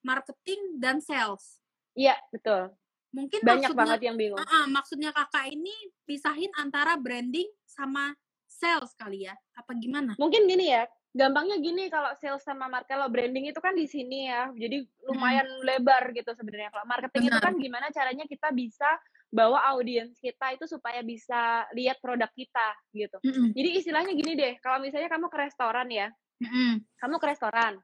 marketing 0.00 0.80
dan 0.80 0.98
sales. 1.00 1.60
Iya, 1.96 2.16
betul. 2.30 2.72
Mungkin 3.10 3.42
Banyak 3.42 3.74
maksudnya 3.74 3.80
banget 3.82 4.00
yang 4.06 4.16
bingung. 4.16 4.38
Ah, 4.38 4.62
ah, 4.62 4.64
maksudnya 4.70 5.10
kakak 5.10 5.50
ini 5.50 5.74
pisahin 6.06 6.50
antara 6.54 6.94
branding 6.94 7.50
sama 7.66 8.14
sales 8.46 8.94
kali 8.94 9.26
ya? 9.26 9.34
Apa 9.58 9.74
gimana? 9.74 10.14
Mungkin 10.14 10.46
gini 10.46 10.70
ya, 10.70 10.86
gampangnya 11.10 11.58
gini 11.58 11.90
kalau 11.90 12.14
sales 12.22 12.46
sama 12.46 12.70
market, 12.70 12.94
kalau 12.94 13.10
branding 13.10 13.50
itu 13.50 13.58
kan 13.58 13.74
di 13.74 13.90
sini 13.90 14.30
ya, 14.30 14.54
jadi 14.54 14.86
lumayan 15.10 15.46
lebar 15.66 16.14
gitu 16.14 16.30
sebenarnya. 16.38 16.70
Kalau 16.70 16.86
marketing 16.86 17.22
itu 17.26 17.38
Benar. 17.38 17.46
kan 17.50 17.54
gimana 17.58 17.86
caranya 17.90 18.24
kita 18.30 18.48
bisa 18.54 18.90
bawa 19.30 19.62
audiens 19.74 20.18
kita 20.18 20.58
itu 20.58 20.66
supaya 20.66 21.02
bisa 21.06 21.66
lihat 21.74 22.02
produk 22.02 22.30
kita 22.34 22.68
gitu. 22.94 23.18
Mm-mm. 23.22 23.54
Jadi 23.54 23.68
istilahnya 23.78 24.12
gini 24.14 24.34
deh, 24.38 24.58
kalau 24.62 24.82
misalnya 24.82 25.10
kamu 25.10 25.26
ke 25.30 25.38
restoran 25.38 25.86
ya, 25.90 26.10
Mm-mm. 26.42 26.82
kamu 26.98 27.16
ke 27.18 27.26
restoran. 27.26 27.78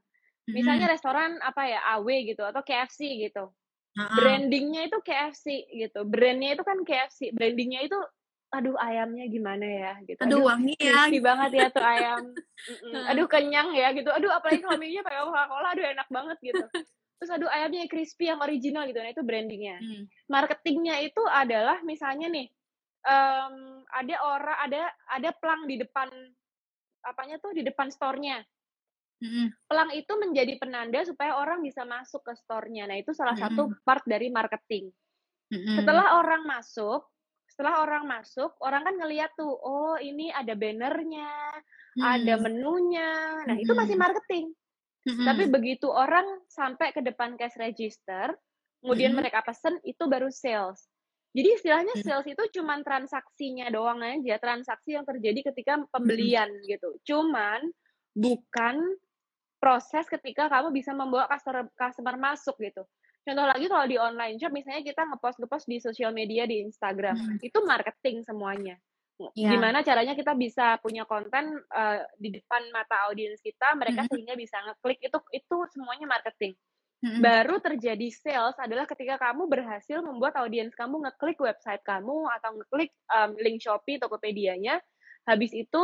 Misalnya 0.50 0.86
restoran 0.90 1.38
apa 1.42 1.62
ya, 1.66 1.80
AW 1.98 2.08
gitu 2.26 2.42
atau 2.46 2.62
KFC 2.62 3.28
gitu. 3.28 3.50
Ah. 3.96 4.12
Brandingnya 4.12 4.86
itu 4.92 4.98
KFC 5.00 5.72
gitu, 5.72 6.04
brandnya 6.04 6.52
itu 6.52 6.62
kan 6.62 6.84
KFC, 6.84 7.32
brandingnya 7.32 7.80
itu 7.86 7.96
aduh 8.54 8.78
ayamnya 8.78 9.26
gimana 9.26 9.66
ya 9.66 9.92
gitu. 10.06 10.20
Aduh 10.22 10.46
wangi 10.46 10.78
ya. 10.78 11.10
crispy 11.10 11.18
banget 11.18 11.50
ya 11.52 11.66
tuh 11.68 11.82
ayam. 11.82 12.24
Aduh 13.10 13.26
kenyang 13.26 13.74
ya 13.74 13.90
gitu. 13.92 14.08
Aduh 14.08 14.30
apalagi 14.30 14.62
kalau 14.62 14.78
minumnya 14.78 15.02
pakai 15.02 15.20
Coca-Cola 15.26 15.68
aduh 15.74 15.86
enak 15.92 16.08
banget 16.08 16.38
gitu. 16.40 16.64
Terus 17.18 17.30
aduh 17.32 17.50
ayamnya 17.50 17.88
crispy 17.90 18.30
yang 18.30 18.40
original 18.40 18.86
gitu. 18.86 19.02
Nah 19.02 19.10
itu 19.10 19.24
brandingnya. 19.26 19.76
Hmm. 19.82 20.02
Marketingnya 20.30 21.02
itu 21.02 21.22
adalah 21.26 21.82
misalnya 21.82 22.30
nih 22.30 22.46
em, 23.04 23.54
ada 23.90 24.14
orang 24.22 24.58
ada 24.62 24.82
ada 25.10 25.30
pelang 25.36 25.66
di 25.66 25.76
depan 25.80 26.08
apanya 27.02 27.36
tuh 27.42 27.50
di 27.56 27.66
depan 27.66 27.90
store-nya. 27.90 28.40
Mm-mm. 29.16 29.48
Pelang 29.64 29.90
itu 29.96 30.12
menjadi 30.20 30.60
penanda 30.60 31.00
supaya 31.08 31.40
orang 31.40 31.64
bisa 31.64 31.88
masuk 31.88 32.20
ke 32.20 32.36
store-nya. 32.36 32.84
Nah 32.84 33.00
itu 33.00 33.16
salah 33.16 33.36
satu 33.36 33.72
Mm-mm. 33.72 33.80
part 33.80 34.04
dari 34.04 34.28
marketing. 34.28 34.92
Mm-mm. 35.48 35.76
Setelah 35.80 36.20
orang 36.20 36.44
masuk, 36.44 37.08
setelah 37.48 37.80
orang 37.80 38.04
masuk, 38.04 38.52
orang 38.60 38.84
kan 38.84 38.94
ngeliat 39.00 39.32
tuh, 39.32 39.48
oh 39.48 39.96
ini 39.96 40.28
ada 40.28 40.52
bannernya, 40.52 41.32
ada 41.96 42.34
Mm. 42.36 42.42
menunya. 42.44 43.12
Nah, 43.48 43.56
itu 43.56 43.72
masih 43.72 43.96
marketing. 43.96 44.52
Mm-mm. 45.08 45.24
Tapi 45.24 45.44
begitu 45.48 45.88
orang 45.88 46.26
sampai 46.50 46.92
ke 46.92 47.00
depan 47.00 47.40
cash 47.40 47.56
register, 47.56 48.36
kemudian 48.84 49.16
Mm-mm. 49.16 49.24
mereka 49.24 49.40
pesen, 49.40 49.80
itu 49.88 50.04
baru 50.04 50.28
sales. 50.28 50.84
Jadi 51.32 51.48
istilahnya 51.56 51.94
Mm. 51.96 52.04
sales 52.04 52.28
itu 52.28 52.60
cuman 52.60 52.84
transaksinya 52.84 53.72
doang 53.72 54.04
aja, 54.04 54.36
transaksi 54.36 54.92
yang 54.92 55.08
terjadi 55.08 55.48
ketika 55.48 55.80
pembelian 55.88 56.52
gitu. 56.68 57.00
Cuman 57.08 57.64
bukan 58.12 58.76
proses 59.66 60.06
ketika 60.06 60.46
kamu 60.46 60.70
bisa 60.70 60.94
membawa 60.94 61.26
customer 61.26 61.66
customer 61.74 62.14
masuk 62.14 62.54
gitu. 62.62 62.86
Contoh 63.26 63.42
lagi 63.42 63.66
kalau 63.66 63.86
di 63.90 63.98
online 63.98 64.38
shop 64.38 64.54
misalnya 64.54 64.86
kita 64.86 65.02
ngepost 65.02 65.42
ngepost 65.42 65.66
di 65.66 65.82
sosial 65.82 66.14
media 66.14 66.46
di 66.46 66.62
Instagram, 66.62 67.18
Mm. 67.18 67.38
itu 67.42 67.58
marketing 67.66 68.22
semuanya. 68.22 68.78
yeah. 69.32 69.48
gimana 69.48 69.80
caranya 69.80 70.12
kita 70.12 70.36
bisa 70.36 70.76
punya 70.84 71.08
konten 71.08 71.56
uh, 71.72 72.00
di 72.20 72.36
depan 72.36 72.68
mata 72.68 73.08
audiens 73.08 73.40
kita 73.40 73.72
mereka 73.72 74.04
mm 74.04 74.06
-hmm. 74.06 74.12
sehingga 74.12 74.34
bisa 74.36 74.56
ngeklik 74.60 75.00
itu 75.00 75.18
itu 75.32 75.56
semuanya 75.72 76.04
marketing 76.04 76.52
mm-hmm. 77.00 77.24
baru 77.24 77.56
terjadi 77.64 78.08
sales 78.12 78.60
adalah 78.60 78.84
ketika 78.84 79.16
kamu 79.16 79.48
berhasil 79.48 80.04
membuat 80.04 80.36
audiens 80.36 80.76
kamu 80.76 81.08
ngeklik 81.08 81.40
website 81.40 81.80
kamu 81.80 82.28
atau 82.28 82.60
ngeklik 82.60 82.92
um, 83.08 83.32
link 83.40 83.64
Shopee 83.64 83.96
Tokopedia-nya 83.96 84.84
habis 85.24 85.56
itu 85.56 85.82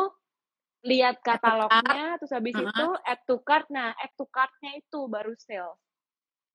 lihat 0.82 1.22
katalognya 1.22 2.18
terus 2.18 2.32
habis 2.34 2.54
uh-huh. 2.58 2.70
itu 2.70 2.88
add 3.06 3.22
to 3.24 3.38
cart 3.46 3.66
nah 3.70 3.94
add 3.96 4.12
to 4.18 4.26
cart-nya 4.28 4.78
itu 4.78 5.06
baru 5.06 5.32
sales 5.38 5.78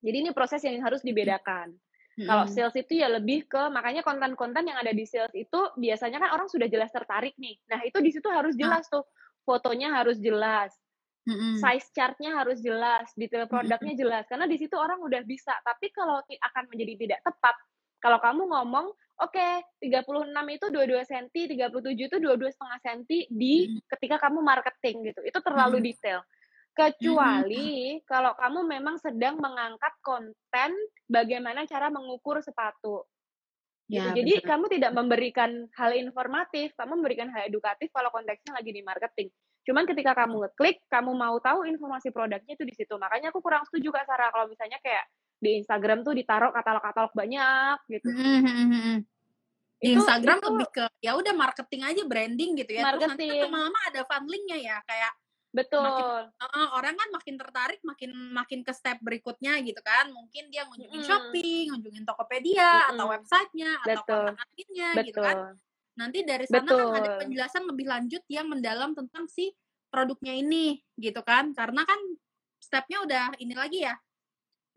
jadi 0.04 0.28
ini 0.28 0.30
proses 0.36 0.62
yang 0.68 0.84
harus 0.84 1.02
dibedakan 1.02 1.74
Hmm. 2.18 2.26
Kalau 2.26 2.46
sales 2.50 2.74
itu 2.74 2.98
ya 2.98 3.14
lebih 3.14 3.46
ke 3.46 3.70
makanya 3.70 4.02
konten-konten 4.02 4.66
yang 4.66 4.82
ada 4.82 4.90
di 4.90 5.06
sales 5.06 5.30
itu 5.38 5.70
biasanya 5.78 6.18
kan 6.18 6.34
orang 6.34 6.50
sudah 6.50 6.66
jelas 6.66 6.90
tertarik 6.90 7.38
nih. 7.38 7.62
Nah, 7.70 7.86
itu 7.86 8.02
di 8.02 8.10
situ 8.10 8.26
harus 8.34 8.58
jelas 8.58 8.90
tuh. 8.90 9.06
Fotonya 9.46 9.94
harus 10.02 10.18
jelas. 10.18 10.74
hmm 11.30 11.62
Size 11.62 11.94
chartnya 11.94 12.42
harus 12.42 12.58
jelas, 12.64 13.06
detail 13.14 13.46
produknya 13.46 13.94
hmm 13.94 14.02
jelas 14.02 14.24
karena 14.26 14.50
di 14.50 14.58
situ 14.58 14.74
orang 14.74 14.98
udah 14.98 15.22
bisa. 15.30 15.54
Tapi 15.62 15.94
kalau 15.94 16.18
akan 16.26 16.64
menjadi 16.74 16.94
tidak 17.06 17.20
tepat 17.22 17.54
kalau 18.02 18.18
kamu 18.18 18.50
ngomong 18.50 18.88
oke 19.18 19.34
okay, 19.34 19.66
36 19.82 20.30
itu 20.30 20.66
22 20.70 21.10
cm, 21.10 21.26
37 21.58 22.10
itu 22.10 22.18
22 22.22 22.54
setengah 22.54 22.80
cm 22.86 23.02
di 23.32 23.56
hmm 23.70 23.86
ketika 23.88 24.18
kamu 24.28 24.40
marketing 24.44 25.12
gitu. 25.12 25.22
Itu 25.26 25.40
terlalu 25.42 25.80
hmm 25.82 25.88
detail. 25.88 26.20
Kecuali 26.78 27.98
mm-hmm. 27.98 28.06
kalau 28.06 28.38
kamu 28.38 28.60
memang 28.70 28.96
sedang 29.02 29.42
mengangkat 29.42 29.94
konten 30.06 30.72
bagaimana 31.10 31.66
cara 31.66 31.90
mengukur 31.90 32.38
sepatu. 32.46 33.02
Ya, 33.88 34.12
gitu. 34.12 34.22
Jadi 34.22 34.34
betul. 34.38 34.48
kamu 34.52 34.66
tidak 34.78 34.92
memberikan 34.94 35.52
hal 35.74 35.92
informatif, 35.96 36.76
kamu 36.76 37.00
memberikan 37.00 37.32
hal 37.34 37.48
edukatif 37.48 37.90
kalau 37.90 38.12
konteksnya 38.14 38.54
lagi 38.54 38.70
di 38.76 38.84
marketing. 38.84 39.32
Cuman 39.64 39.84
ketika 39.84 40.16
kamu 40.16 40.48
ngeklik, 40.48 40.80
kamu 40.88 41.12
mau 41.16 41.36
tahu 41.40 41.68
informasi 41.68 42.12
produknya 42.12 42.54
itu 42.56 42.64
di 42.68 42.76
situ. 42.76 42.94
Makanya 43.00 43.32
aku 43.32 43.40
kurang 43.40 43.64
setuju 43.68 43.92
Kak 43.96 44.06
Sarah 44.06 44.30
kalau 44.32 44.48
misalnya 44.48 44.78
kayak 44.84 45.08
di 45.38 45.62
Instagram 45.62 46.02
tuh 46.02 46.14
ditaruh 46.18 46.50
katalog-katalog 46.50 47.14
banyak 47.14 47.78
gitu. 47.90 48.10
Mm-hmm. 48.10 48.96
Di 49.78 49.90
Instagram 49.94 50.38
itu, 50.42 50.48
lebih 50.50 50.70
ke 50.74 50.86
ya 51.06 51.14
udah 51.14 51.34
marketing 51.38 51.82
aja 51.86 52.02
branding 52.10 52.52
gitu 52.58 52.72
ya. 52.74 52.82
Marketing. 52.90 53.14
Terus 53.14 53.30
nanti 53.30 53.46
lama-lama 53.46 53.80
ada 53.86 54.02
funneling-nya 54.10 54.58
ya 54.58 54.78
kayak 54.86 55.14
Betul. 55.58 55.82
Makin, 55.82 56.06
uh, 56.44 56.70
orang 56.78 56.96
kan 57.00 57.10
makin 57.10 57.36
tertarik, 57.40 57.80
makin 57.82 58.12
makin 58.36 58.60
ke 58.62 58.74
step 58.76 59.00
berikutnya 59.02 59.58
gitu 59.64 59.80
kan. 59.82 60.12
Mungkin 60.12 60.54
dia 60.54 60.68
ngunjungin 60.68 61.02
mm. 61.02 61.08
Shopee, 61.08 61.72
ngunjungin 61.72 62.04
Tokopedia 62.06 62.72
mm. 62.86 62.90
atau 62.94 63.06
websitenya 63.10 63.72
atau 63.82 64.04
konten 64.06 64.38
adminnya 64.38 64.90
gitu 65.02 65.20
kan. 65.24 65.38
Nanti 65.98 66.20
dari 66.28 66.46
sana 66.46 66.68
Betul. 66.68 66.78
kan 66.78 67.00
ada 67.02 67.10
penjelasan 67.18 67.64
lebih 67.66 67.86
lanjut 67.90 68.24
yang 68.30 68.46
mendalam 68.52 68.94
tentang 68.94 69.26
si 69.26 69.50
produknya 69.90 70.38
ini 70.38 70.78
gitu 71.00 71.26
kan. 71.26 71.56
Karena 71.58 71.82
kan 71.88 71.98
stepnya 72.62 73.02
udah 73.02 73.24
ini 73.42 73.56
lagi 73.58 73.82
ya. 73.88 73.96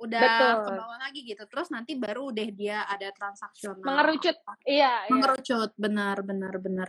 Udah 0.01 0.21
Betul. 0.25 0.57
ke 0.65 0.71
bawah 0.81 0.99
lagi 0.99 1.21
gitu. 1.29 1.45
Terus 1.45 1.69
nanti 1.69 1.93
baru 2.01 2.33
deh 2.33 2.49
dia 2.57 2.89
ada 2.89 3.13
transaksional. 3.13 3.85
Mengerucut. 3.85 4.37
Iya, 4.65 4.93
iya. 5.07 5.11
Mengerucut, 5.13 5.71
benar 5.77 6.17
benar 6.25 6.55
benar. 6.57 6.89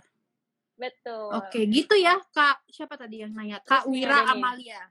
Betul. 0.79 1.29
Oke, 1.37 1.67
gitu 1.67 1.93
ya, 1.99 2.17
Kak. 2.31 2.65
Siapa 2.71 2.95
tadi 2.95 3.21
yang 3.21 3.35
nanya? 3.35 3.59
Kak 3.61 3.85
Wira 3.85 4.31
Amalia. 4.31 4.81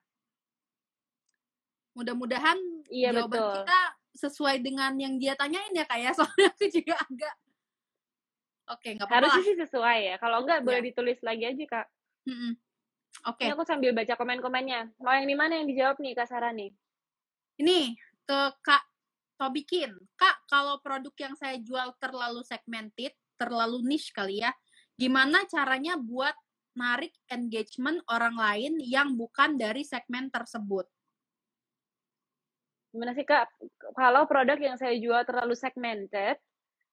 Mudah-mudahan 1.96 2.56
iya, 2.92 3.10
jawaban 3.10 3.34
betul. 3.34 3.52
kita 3.64 3.80
sesuai 4.14 4.56
dengan 4.62 4.92
yang 5.00 5.18
dia 5.18 5.34
tanyain 5.34 5.72
ya, 5.74 5.88
Kak 5.88 5.98
ya. 5.98 6.10
Soalnya 6.18 6.48
aku 6.54 6.64
juga 6.70 6.94
agak 7.00 7.34
Oke, 8.70 8.94
nggak 8.94 9.02
apa-apa. 9.02 9.18
Harusnya 9.26 9.42
sih 9.42 9.56
sesuai 9.58 9.98
ya. 10.06 10.16
Kalau 10.22 10.46
enggak, 10.46 10.62
ya. 10.62 10.64
boleh 10.70 10.80
ditulis 10.86 11.18
lagi 11.26 11.42
aja, 11.42 11.64
Kak. 11.66 11.86
Mm 12.30 12.36
-mm. 12.38 12.52
Oke. 13.26 13.42
Okay. 13.42 13.48
aku 13.50 13.66
sambil 13.66 13.90
baca 13.90 14.14
komen-komennya. 14.14 14.94
Mau 15.02 15.10
yang 15.10 15.26
di 15.26 15.34
mana 15.34 15.58
yang 15.58 15.66
dijawab 15.66 15.98
nih, 15.98 16.14
Kak 16.14 16.30
Sarah 16.30 16.54
nih? 16.54 16.70
Ini, 17.58 17.98
ke 18.30 18.40
Kak 18.62 18.84
Tobikin. 19.34 19.90
Kak, 20.14 20.46
kalau 20.46 20.78
produk 20.78 21.10
yang 21.18 21.34
saya 21.34 21.58
jual 21.58 21.90
terlalu 21.98 22.46
segmented, 22.46 23.10
terlalu 23.34 23.82
niche 23.82 24.14
kali 24.14 24.38
ya, 24.46 24.54
gimana 24.94 25.42
caranya 25.50 25.98
buat 25.98 26.38
narik 26.78 27.10
engagement 27.26 27.98
orang 28.06 28.38
lain 28.38 28.78
yang 28.78 29.18
bukan 29.18 29.58
dari 29.58 29.82
segmen 29.82 30.30
tersebut? 30.30 30.86
Gimana 32.94 33.10
sih 33.18 33.26
Kak, 33.26 33.50
kalau 33.98 34.30
produk 34.30 34.58
yang 34.62 34.78
saya 34.78 34.94
jual 34.94 35.26
terlalu 35.26 35.58
segmented, 35.58 36.38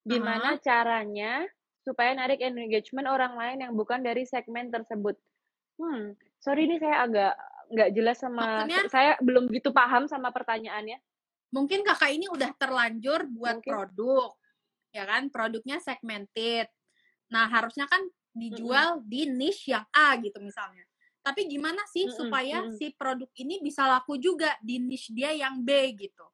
gimana 0.01 0.57
uh-huh. 0.57 0.63
caranya 0.65 1.45
supaya 1.85 2.17
narik 2.17 2.41
engagement 2.41 3.05
orang 3.05 3.37
lain 3.37 3.69
yang 3.69 3.73
bukan 3.77 4.01
dari 4.01 4.25
segmen 4.25 4.73
tersebut? 4.73 5.13
Hmm, 5.77 6.17
sorry 6.41 6.65
ini 6.65 6.81
saya 6.81 7.05
agak 7.05 7.33
nggak 7.67 7.89
jelas 7.93 8.17
sama, 8.17 8.65
Maksudnya, 8.65 8.81
saya 8.89 9.11
belum 9.21 9.51
begitu 9.51 9.69
paham 9.75 10.09
sama 10.09 10.33
pertanyaannya. 10.33 10.97
Mungkin 11.51 11.83
kakak 11.83 12.11
ini 12.11 12.27
udah 12.27 12.51
terlanjur 12.59 13.27
buat 13.31 13.63
Mungkin. 13.63 13.71
produk, 13.71 14.31
ya 14.91 15.03
kan? 15.07 15.31
Produknya 15.31 15.79
segmented. 15.79 16.67
Nah, 17.31 17.47
harusnya 17.47 17.87
kan 17.87 18.03
dijual 18.35 18.99
mm 18.99 19.01
-hmm. 19.03 19.09
di 19.09 19.21
niche 19.31 19.73
yang 19.73 19.85
A 19.95 20.15
gitu 20.19 20.37
misalnya. 20.43 20.83
Tapi 21.23 21.47
gimana 21.47 21.83
sih 21.89 22.07
mm 22.07 22.11
-hmm. 22.11 22.19
supaya 22.19 22.57
mm 22.63 22.67
-hmm. 22.71 22.77
si 22.77 22.85
produk 22.95 23.29
ini 23.39 23.55
bisa 23.63 23.87
laku 23.87 24.19
juga 24.19 24.55
di 24.59 24.79
niche 24.79 25.11
dia 25.15 25.31
yang 25.31 25.63
B 25.63 25.95
gitu? 25.95 26.27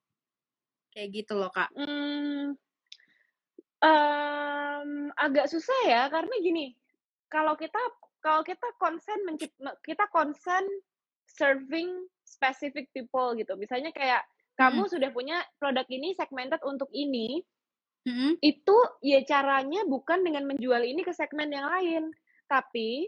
Kayak 0.94 1.10
gitu 1.24 1.34
loh, 1.34 1.50
Kak. 1.50 1.74
Hmm, 1.74 2.54
um, 3.82 4.90
agak 5.18 5.50
susah 5.50 5.80
ya 5.90 6.06
karena 6.14 6.36
gini, 6.38 6.78
kalau 7.34 7.58
kita 7.58 7.82
kalau 8.22 8.46
kita 8.46 8.70
konsen 8.78 9.20
kita 9.82 10.06
konsen 10.14 10.64
serving 11.28 12.08
specific 12.24 12.94
people 12.94 13.34
gitu. 13.36 13.58
Misalnya 13.58 13.90
kayak 13.90 14.24
hmm. 14.54 14.60
kamu 14.60 14.82
sudah 14.90 15.10
punya 15.10 15.42
produk 15.58 15.86
ini 15.90 16.14
segmented 16.14 16.62
untuk 16.64 16.90
ini, 16.94 17.42
Hmm. 18.04 18.36
Itu 18.44 18.76
ya 19.00 19.24
caranya 19.24 19.88
bukan 19.88 20.28
dengan 20.28 20.44
menjual 20.44 20.84
ini 20.84 21.08
ke 21.08 21.16
segmen 21.16 21.48
yang 21.48 21.72
lain, 21.72 22.12
tapi 22.52 23.08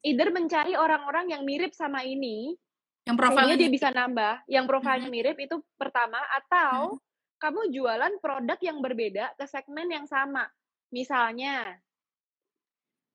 either 0.00 0.32
mencari 0.32 0.72
orang-orang 0.72 1.36
yang 1.36 1.44
mirip 1.44 1.76
sama 1.76 2.00
ini, 2.00 2.56
yang 3.04 3.16
profilnya 3.20 3.60
dia 3.60 3.68
bisa 3.68 3.92
nambah, 3.92 4.48
yang 4.48 4.64
profilnya 4.64 5.12
hmm. 5.12 5.16
mirip 5.20 5.36
itu 5.36 5.60
pertama, 5.76 6.16
atau 6.32 6.96
hmm. 6.96 7.00
kamu 7.36 7.60
jualan 7.76 8.14
produk 8.24 8.58
yang 8.64 8.80
berbeda 8.80 9.36
ke 9.36 9.44
segmen 9.44 9.92
yang 9.92 10.08
sama. 10.08 10.48
Misalnya, 10.88 11.76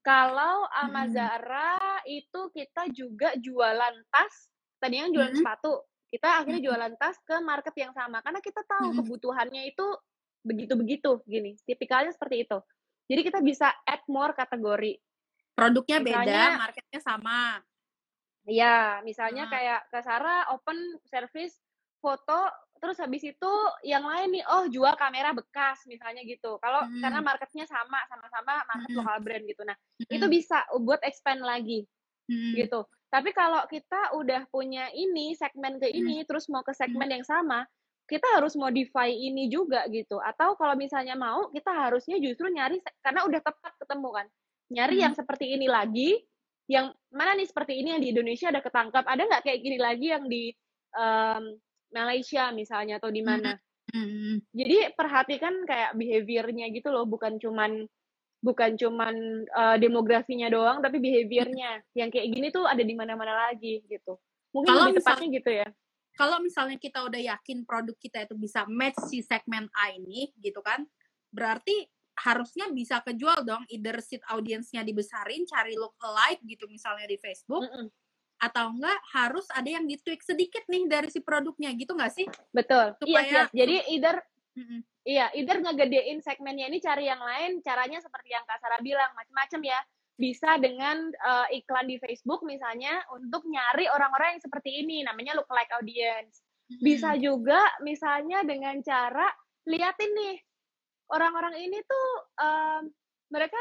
kalau 0.05 0.69
Amazara 0.69 2.05
hmm. 2.05 2.21
itu 2.21 2.41
kita 2.53 2.93
juga 2.93 3.33
jualan 3.41 3.95
tas, 4.13 4.53
tadi 4.77 5.01
yang 5.01 5.09
jualan 5.09 5.33
hmm. 5.33 5.41
sepatu, 5.41 5.81
kita 6.13 6.45
akhirnya 6.45 6.61
jualan 6.61 6.93
tas 7.01 7.17
ke 7.25 7.41
market 7.41 7.73
yang 7.73 7.89
sama 7.97 8.21
karena 8.21 8.37
kita 8.37 8.61
tahu 8.69 8.93
hmm. 8.93 8.97
kebutuhannya 9.01 9.73
itu 9.73 9.87
begitu-begitu 10.45 11.25
gini. 11.25 11.57
Tipikalnya 11.65 12.13
seperti 12.13 12.45
itu. 12.45 12.61
Jadi 13.09 13.21
kita 13.25 13.39
bisa 13.41 13.73
add 13.81 14.05
more 14.05 14.37
kategori. 14.37 15.01
Produknya 15.57 15.97
misalnya, 16.05 16.53
beda, 16.53 16.61
marketnya 16.61 16.99
sama. 17.01 17.41
Iya, 18.45 19.01
misalnya 19.01 19.49
hmm. 19.49 19.53
kayak 19.57 19.79
ke 19.89 19.99
Sarah 20.05 20.53
open 20.53 20.77
service 21.09 21.57
foto 21.97 22.45
terus 22.83 22.99
habis 22.99 23.23
itu 23.23 23.51
yang 23.87 24.03
lain 24.03 24.35
nih 24.35 24.43
oh 24.43 24.67
jual 24.67 24.91
kamera 24.99 25.31
bekas 25.31 25.87
misalnya 25.87 26.19
gitu 26.27 26.59
kalau 26.59 26.83
hmm. 26.83 26.99
karena 26.99 27.23
marketnya 27.23 27.63
sama 27.63 27.95
sama-sama 28.11 28.59
market 28.67 28.91
hmm. 28.91 28.99
lokal 28.99 29.17
brand 29.23 29.43
gitu 29.47 29.63
nah 29.63 29.71
hmm. 29.79 30.11
itu 30.11 30.25
bisa 30.27 30.67
buat 30.83 30.99
expand 31.07 31.39
lagi 31.39 31.87
hmm. 32.27 32.59
gitu 32.59 32.83
tapi 33.13 33.29
kalau 33.29 33.61
kita 33.69 34.17
udah 34.17 34.49
punya 34.49 34.89
ini 34.97 35.37
segmen 35.37 35.77
ke 35.77 35.93
ini 35.93 36.25
hmm. 36.25 36.25
terus 36.25 36.49
mau 36.49 36.65
ke 36.65 36.73
segmen 36.73 37.05
hmm. 37.05 37.15
yang 37.21 37.25
sama 37.25 37.69
kita 38.07 38.27
harus 38.35 38.53
modify 38.59 39.07
ini 39.07 39.47
juga 39.47 39.87
gitu. 39.87 40.19
Atau 40.19 40.59
kalau 40.59 40.75
misalnya 40.75 41.15
mau, 41.15 41.47
kita 41.55 41.71
harusnya 41.71 42.19
justru 42.19 42.51
nyari 42.51 42.83
karena 42.99 43.23
udah 43.23 43.39
tepat 43.39 43.73
ketemu 43.79 44.09
kan. 44.11 44.27
Nyari 44.73 44.95
hmm. 44.99 45.03
yang 45.07 45.13
seperti 45.15 45.45
ini 45.55 45.67
lagi, 45.71 46.19
yang 46.67 46.91
mana 47.11 47.35
nih 47.35 47.47
seperti 47.47 47.79
ini 47.79 47.95
yang 47.95 48.01
di 48.03 48.09
Indonesia 48.11 48.51
ada 48.51 48.59
ketangkap. 48.59 49.03
Ada 49.07 49.21
nggak 49.23 49.43
kayak 49.47 49.59
gini 49.63 49.77
lagi 49.79 50.07
yang 50.11 50.25
di 50.27 50.51
um, 50.95 51.43
Malaysia 51.93 52.51
misalnya 52.51 52.99
atau 52.99 53.07
di 53.13 53.23
hmm, 53.23 53.29
mana? 53.29 53.51
Hmm. 53.93 54.43
Jadi 54.51 54.77
perhatikan 54.95 55.63
kayak 55.63 55.95
behaviornya 55.95 56.65
gitu 56.75 56.91
loh, 56.91 57.07
bukan 57.07 57.39
cuman 57.39 57.87
bukan 58.43 58.75
cuman 58.75 59.15
uh, 59.55 59.77
demografinya 59.79 60.51
doang, 60.51 60.83
tapi 60.83 60.99
behaviornya. 60.99 61.79
Yang 61.95 62.09
kayak 62.19 62.27
gini 62.27 62.47
tuh 62.51 62.67
ada 62.67 62.83
di 62.83 62.91
mana-mana 62.91 63.47
lagi 63.49 63.79
gitu. 63.87 64.19
Mungkin 64.51 64.67
kalau 64.67 64.83
lebih 64.91 64.99
tepatnya 64.99 65.27
gitu 65.31 65.51
ya 65.63 65.67
kalau 66.13 66.37
misalnya 66.41 66.77
kita 66.77 67.01
udah 67.05 67.21
yakin 67.35 67.65
produk 67.65 67.97
kita 67.97 68.25
itu 68.25 68.35
bisa 68.37 68.65
match 68.69 68.97
si 69.09 69.25
segmen 69.25 69.65
A 69.73 69.93
ini 69.93 70.29
gitu 70.37 70.61
kan 70.61 70.85
berarti 71.33 71.89
harusnya 72.13 72.69
bisa 72.69 73.01
kejual 73.01 73.41
dong 73.41 73.65
either 73.73 73.97
seat 73.97 74.21
audiensnya 74.29 74.85
dibesarin 74.85 75.49
cari 75.49 75.73
look 75.73 75.97
alike 75.97 76.45
gitu 76.45 76.69
misalnya 76.69 77.09
di 77.09 77.17
Facebook 77.17 77.65
mm 77.65 77.73
-mm. 77.73 77.87
atau 78.45 78.69
enggak 78.69 78.99
harus 79.17 79.49
ada 79.49 79.65
yang 79.65 79.89
ditweak 79.89 80.21
sedikit 80.21 80.61
nih 80.69 80.85
dari 80.85 81.09
si 81.09 81.25
produknya 81.25 81.73
gitu 81.73 81.97
nggak 81.97 82.13
sih 82.13 82.29
betul 82.53 82.93
iya, 82.93 82.97
supaya 83.01 83.25
yes, 83.25 83.49
yes. 83.49 83.57
jadi 83.57 83.75
either 83.89 84.17
Mm-hmm. 84.53 84.79
Iya, 85.03 85.35
either 85.35 85.59
ngegedein 85.59 86.23
segmennya 86.23 86.71
ini 86.71 86.79
cari 86.79 87.11
yang 87.11 87.19
lain, 87.19 87.59
caranya 87.59 87.99
seperti 87.99 88.31
yang 88.31 88.47
Kak 88.47 88.63
Sarah 88.63 88.79
bilang, 88.79 89.11
macam-macam 89.11 89.61
ya. 89.67 89.79
Bisa 90.15 90.55
dengan 90.61 91.09
uh, 91.09 91.47
iklan 91.51 91.89
di 91.89 91.99
Facebook 91.99 92.45
misalnya 92.47 93.03
untuk 93.11 93.43
nyari 93.49 93.89
orang-orang 93.91 94.37
yang 94.37 94.43
seperti 94.45 94.85
ini, 94.85 95.03
namanya 95.03 95.35
look 95.35 95.49
like 95.51 95.67
audience. 95.75 96.39
Bisa 96.79 97.19
juga 97.19 97.59
misalnya 97.83 98.45
dengan 98.47 98.79
cara 98.79 99.27
liatin 99.67 100.11
nih 100.15 100.35
orang-orang 101.11 101.59
ini 101.59 101.79
tuh 101.83 102.07
um, 102.39 102.81
mereka 103.29 103.59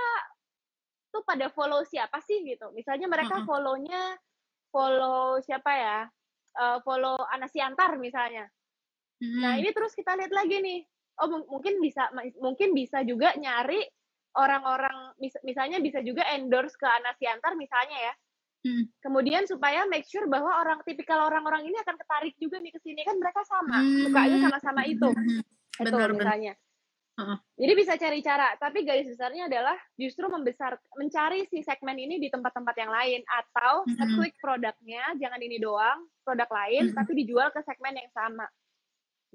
tuh 1.12 1.24
pada 1.26 1.50
follow 1.50 1.82
siapa 1.84 2.22
sih 2.24 2.40
gitu. 2.46 2.70
Misalnya 2.72 3.10
mereka 3.10 3.42
follow-nya 3.48 4.16
follow 4.70 5.42
siapa 5.42 5.72
ya? 5.74 5.98
Uh, 6.52 6.78
follow 6.84 7.16
Anasiantar 7.32 7.96
misalnya. 7.96 8.44
Hmm. 9.20 9.40
Nah, 9.40 9.52
ini 9.56 9.72
terus 9.72 9.96
kita 9.96 10.16
lihat 10.16 10.32
lagi 10.32 10.60
nih. 10.60 10.80
Oh, 11.20 11.28
mungkin 11.28 11.80
bisa 11.84 12.08
mungkin 12.40 12.72
bisa 12.72 13.04
juga 13.04 13.36
nyari 13.36 13.84
orang-orang 14.32 15.12
mis 15.20 15.36
misalnya 15.44 15.76
bisa 15.78 16.00
juga 16.00 16.24
endorse 16.32 16.72
ke 16.76 16.88
Anasiantar 16.88 17.52
misalnya 17.56 17.98
ya. 18.10 18.14
Hmm. 18.62 18.84
Kemudian 19.02 19.44
supaya 19.50 19.84
make 19.90 20.06
sure 20.06 20.30
bahwa 20.30 20.62
orang 20.62 20.80
tipikal 20.86 21.26
orang-orang 21.26 21.66
ini 21.66 21.76
akan 21.82 21.98
ketarik 21.98 22.34
juga 22.38 22.62
nih 22.62 22.70
ke 22.70 22.80
sini 22.80 23.02
kan 23.02 23.18
mereka 23.18 23.42
sama, 23.42 23.82
hmm. 23.82 24.06
sukanya 24.06 24.38
sama-sama 24.48 24.82
itu. 24.86 25.08
Hmm. 25.10 25.42
Itu 25.82 25.96
misalnya. 26.14 26.54
Uh-huh. 27.12 27.36
Jadi 27.60 27.72
bisa 27.76 27.92
cari 28.00 28.24
cara, 28.24 28.56
tapi 28.56 28.88
garis 28.88 29.04
besarnya 29.04 29.44
adalah 29.44 29.76
justru 30.00 30.24
membesar 30.32 30.80
mencari 30.96 31.44
si 31.52 31.60
segmen 31.60 32.00
ini 32.00 32.16
di 32.16 32.32
tempat-tempat 32.32 32.72
yang 32.80 32.88
lain 32.88 33.20
atau 33.28 33.84
mm-hmm. 33.84 34.16
klik 34.16 34.34
produknya 34.40 35.04
jangan 35.20 35.36
ini 35.44 35.60
doang, 35.60 36.08
produk 36.24 36.48
lain 36.48 36.88
mm-hmm. 36.88 36.96
tapi 36.96 37.12
dijual 37.12 37.52
ke 37.52 37.60
segmen 37.68 38.00
yang 38.00 38.10
sama 38.16 38.48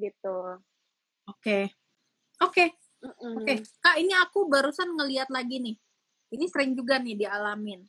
gitu. 0.01 0.57
Oke. 1.27 1.39
Okay. 1.43 1.63
Oke. 2.41 2.51
Okay. 2.51 2.67
Mm-hmm. 3.03 3.35
Oke. 3.37 3.43
Okay. 3.43 3.57
Kak, 3.83 3.95
ini 3.99 4.13
aku 4.15 4.47
barusan 4.47 4.89
ngeliat 4.95 5.29
lagi 5.29 5.59
nih. 5.59 5.75
Ini 6.33 6.45
sering 6.51 6.75
juga 6.75 6.99
nih 6.99 7.15
dialamin. 7.19 7.83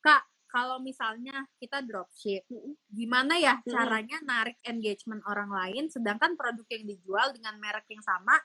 Kak, 0.00 0.22
kalau 0.48 0.80
misalnya 0.84 1.48
kita 1.56 1.80
dropship, 1.80 2.44
gimana 2.92 3.40
ya 3.40 3.56
caranya 3.64 4.20
narik 4.20 4.60
engagement 4.68 5.24
orang 5.24 5.48
lain 5.48 5.88
sedangkan 5.88 6.36
produk 6.36 6.68
yang 6.68 6.84
dijual 6.84 7.32
dengan 7.32 7.56
merek 7.56 7.88
yang 7.88 8.04
sama 8.04 8.36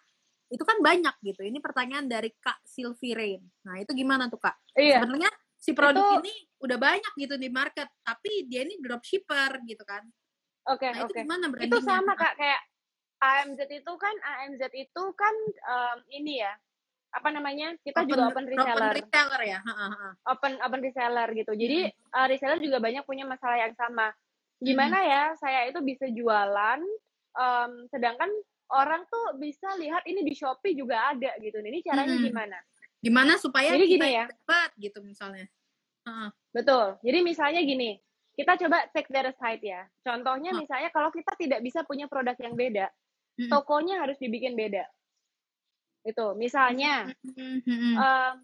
itu 0.47 0.63
kan 0.63 0.79
banyak 0.79 1.11
gitu. 1.27 1.43
Ini 1.43 1.59
pertanyaan 1.59 2.07
dari 2.07 2.31
Kak 2.39 2.63
Sylvie 2.63 3.11
Rain. 3.11 3.43
Nah, 3.67 3.83
itu 3.83 3.91
gimana 3.91 4.31
tuh, 4.31 4.39
Kak? 4.39 4.55
Iya. 4.79 5.03
Sebenarnya 5.03 5.31
si 5.59 5.75
produk 5.75 6.23
itu... 6.23 6.23
ini 6.23 6.35
udah 6.63 6.77
banyak 6.79 7.13
gitu 7.19 7.35
di 7.35 7.49
market, 7.51 7.91
tapi 7.99 8.47
dia 8.47 8.63
ini 8.63 8.79
dropshipper 8.79 9.59
gitu 9.67 9.83
kan. 9.83 10.07
Oke, 10.71 10.87
okay, 10.87 10.89
nah, 10.95 11.03
oke. 11.03 11.11
Okay. 11.11 11.23
Itu 11.23 11.27
gimana 11.27 11.45
Itu 11.59 11.77
sama 11.83 12.13
Kak 12.15 12.33
kayak 12.39 12.61
AMZ 13.17 13.59
itu 13.69 13.93
kan 13.97 14.15
AMZ 14.21 14.61
itu 14.77 15.03
kan 15.17 15.35
um, 15.65 15.97
ini 16.13 16.45
ya 16.45 16.53
apa 17.13 17.29
namanya 17.31 17.73
kita 17.81 18.03
open, 18.03 18.09
juga 18.11 18.23
open 18.29 18.45
reseller 18.45 18.75
open 18.75 18.97
reseller 18.99 19.41
ya 19.47 19.59
open 20.27 20.53
open 20.59 20.81
reseller 20.83 21.29
gitu 21.33 21.51
jadi 21.55 21.79
hmm. 21.89 22.13
uh, 22.13 22.27
reseller 22.27 22.59
juga 22.59 22.77
banyak 22.83 23.03
punya 23.07 23.25
masalah 23.25 23.57
yang 23.57 23.73
sama 23.73 24.11
gimana 24.59 24.97
hmm. 25.01 25.09
ya 25.09 25.23
saya 25.39 25.59
itu 25.71 25.79
bisa 25.81 26.05
jualan 26.11 26.79
um, 27.33 27.71
sedangkan 27.89 28.29
orang 28.69 29.07
tuh 29.07 29.39
bisa 29.39 29.71
lihat 29.79 30.03
ini 30.03 30.27
di 30.27 30.35
shopee 30.35 30.75
juga 30.75 31.15
ada 31.15 31.31
gitu 31.39 31.57
ini 31.63 31.79
caranya 31.81 32.17
hmm. 32.19 32.25
gimana 32.27 32.57
gimana 32.99 33.33
supaya 33.39 33.71
jadi 33.73 33.85
gini 33.87 34.09
ya 34.11 34.25
dapat 34.27 34.69
gitu 34.77 34.99
misalnya 35.01 35.47
uh. 36.05 36.29
betul 36.51 36.99
jadi 37.01 37.23
misalnya 37.23 37.61
gini 37.63 37.97
kita 38.37 38.53
coba 38.61 38.85
take 38.93 39.09
their 39.09 39.31
side 39.39 39.63
ya 39.63 39.87
contohnya 40.05 40.53
misalnya 40.53 40.93
kalau 40.93 41.09
kita 41.09 41.33
tidak 41.39 41.65
bisa 41.65 41.81
punya 41.81 42.05
produk 42.05 42.37
yang 42.37 42.53
beda. 42.53 42.85
Tokonya 43.45 44.01
harus 44.01 44.17
dibikin 44.17 44.57
beda. 44.57 44.89
Itu 46.01 46.33
misalnya 46.33 47.13
um, 48.01 48.35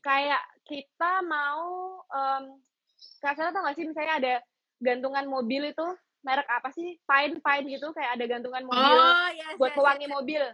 kayak 0.00 0.42
kita 0.64 1.20
mau 1.28 2.00
um, 2.08 2.44
kasar 3.20 3.52
tau 3.52 3.64
gak 3.68 3.76
sih 3.76 3.84
misalnya 3.84 4.14
ada 4.16 4.34
gantungan 4.80 5.28
mobil 5.28 5.68
itu 5.68 5.86
merek 6.24 6.48
apa 6.48 6.72
sih? 6.72 6.96
Pine 7.04 7.44
Pine 7.44 7.66
gitu 7.68 7.92
kayak 7.92 8.16
ada 8.16 8.24
gantungan 8.24 8.64
mobil 8.64 8.96
oh, 8.96 9.28
yes, 9.36 9.56
buat 9.60 9.72
yes, 9.72 9.76
pewangi 9.76 10.06
yes. 10.08 10.14
mobil. 10.16 10.44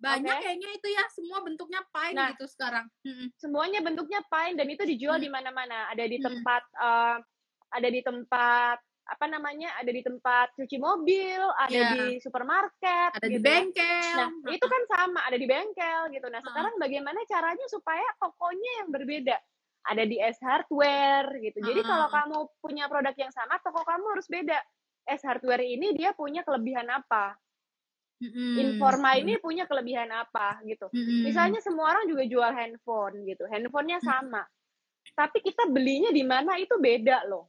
Banyak 0.00 0.32
okay. 0.32 0.44
kayaknya 0.48 0.70
itu 0.80 0.88
ya 0.96 1.04
semua 1.12 1.44
bentuknya 1.44 1.84
pine 1.92 2.16
nah, 2.16 2.32
gitu 2.32 2.48
sekarang. 2.48 2.88
Semuanya 3.36 3.84
bentuknya 3.84 4.24
pine 4.32 4.56
dan 4.56 4.66
itu 4.72 4.82
dijual 4.88 5.20
hmm. 5.20 5.24
di 5.28 5.30
mana-mana. 5.30 5.92
Ada 5.92 6.08
di 6.08 6.16
tempat 6.24 6.62
hmm. 6.72 6.80
uh, 6.80 7.16
ada 7.70 7.88
di 7.92 8.00
tempat 8.00 8.80
apa 9.10 9.26
namanya 9.26 9.74
ada 9.74 9.90
di 9.90 10.06
tempat 10.06 10.54
cuci 10.54 10.78
mobil, 10.78 11.42
ada 11.58 11.74
yeah. 11.74 11.92
di 11.98 12.22
supermarket, 12.22 13.10
ada 13.18 13.26
gitu. 13.26 13.34
di 13.34 13.38
bengkel. 13.42 14.14
Nah 14.46 14.54
itu 14.54 14.66
kan 14.70 14.82
sama 14.86 15.20
ada 15.26 15.34
di 15.34 15.46
bengkel 15.50 16.14
gitu. 16.14 16.26
Nah 16.30 16.38
sekarang 16.46 16.78
bagaimana 16.78 17.18
caranya 17.26 17.66
supaya 17.66 18.06
tokonya 18.22 18.72
yang 18.86 18.88
berbeda? 18.94 19.36
Ada 19.90 20.06
di 20.06 20.16
S 20.22 20.38
Hardware 20.38 21.42
gitu. 21.42 21.58
Jadi 21.58 21.80
kalau 21.82 22.06
kamu 22.06 22.36
punya 22.62 22.86
produk 22.86 23.16
yang 23.18 23.32
sama, 23.34 23.58
toko 23.58 23.82
kamu 23.82 24.04
harus 24.14 24.30
beda. 24.30 24.58
S 25.10 25.26
Hardware 25.26 25.66
ini 25.66 25.90
dia 25.98 26.14
punya 26.14 26.46
kelebihan 26.46 26.86
apa? 26.86 27.34
Mm-hmm. 28.20 28.52
Informa 28.60 29.16
ini 29.16 29.40
punya 29.40 29.64
kelebihan 29.64 30.12
apa 30.12 30.60
gitu. 30.68 30.86
Mm-hmm. 30.92 31.20
Misalnya 31.24 31.60
semua 31.64 31.96
orang 31.96 32.04
juga 32.06 32.22
jual 32.28 32.52
handphone 32.52 33.24
gitu. 33.26 33.48
Handphonenya 33.48 33.98
sama. 34.04 34.44
Mm-hmm. 34.44 35.16
Tapi 35.16 35.38
kita 35.42 35.64
belinya 35.66 36.12
di 36.12 36.22
mana 36.22 36.60
itu 36.60 36.76
beda 36.76 37.24
loh. 37.26 37.48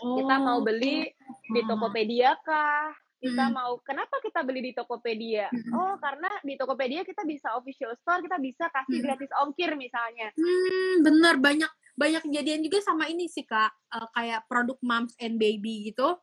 Oh. 0.00 0.16
Kita 0.20 0.34
mau 0.40 0.58
oh, 0.60 0.64
beli 0.64 1.08
di 1.52 1.60
Tokopedia 1.64 2.36
kah? 2.40 2.92
Kita 3.20 3.52
hmm. 3.52 3.52
mau 3.52 3.76
kenapa 3.84 4.16
kita 4.24 4.40
beli 4.40 4.60
di 4.64 4.72
Tokopedia? 4.72 5.52
Hmm. 5.52 5.72
Oh, 5.76 5.94
karena 6.00 6.32
di 6.40 6.56
Tokopedia 6.56 7.04
kita 7.04 7.20
bisa 7.28 7.52
official 7.52 7.92
store, 8.00 8.24
kita 8.24 8.40
bisa 8.40 8.72
kasih 8.72 8.96
hmm. 8.96 9.04
gratis 9.04 9.30
ongkir 9.44 9.70
misalnya. 9.76 10.32
Hmm, 10.32 11.04
bener 11.04 11.36
banyak 11.36 11.68
banyak 12.00 12.22
kejadian 12.24 12.64
juga 12.64 12.80
sama 12.80 13.12
ini 13.12 13.28
sih 13.28 13.44
kak, 13.44 13.68
uh, 13.92 14.08
kayak 14.16 14.48
produk 14.48 14.80
moms 14.80 15.12
and 15.20 15.36
baby 15.36 15.92
gitu. 15.92 16.16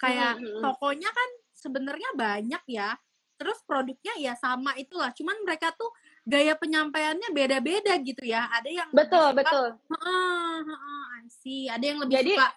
Kayak 0.00 0.40
hmm. 0.40 0.48
hmm, 0.48 0.62
tokonya 0.64 1.10
kan 1.12 1.30
sebenarnya 1.52 2.10
banyak 2.16 2.62
ya, 2.72 2.96
terus 3.36 3.60
produknya 3.68 4.16
ya 4.16 4.32
sama 4.32 4.72
itulah, 4.80 5.12
cuman 5.12 5.44
mereka 5.44 5.76
tuh 5.76 5.92
gaya 6.24 6.56
penyampaiannya 6.56 7.36
beda-beda 7.36 8.00
gitu 8.00 8.24
ya. 8.24 8.48
Ada 8.48 8.70
yang 8.72 8.88
betul 8.96 9.28
suka, 9.28 9.36
betul. 9.36 9.66
Uh, 9.92 11.20
sih, 11.28 11.68
ada 11.68 11.84
yang 11.84 12.00
lebih 12.00 12.16
Jadi, 12.16 12.32
suka 12.32 12.48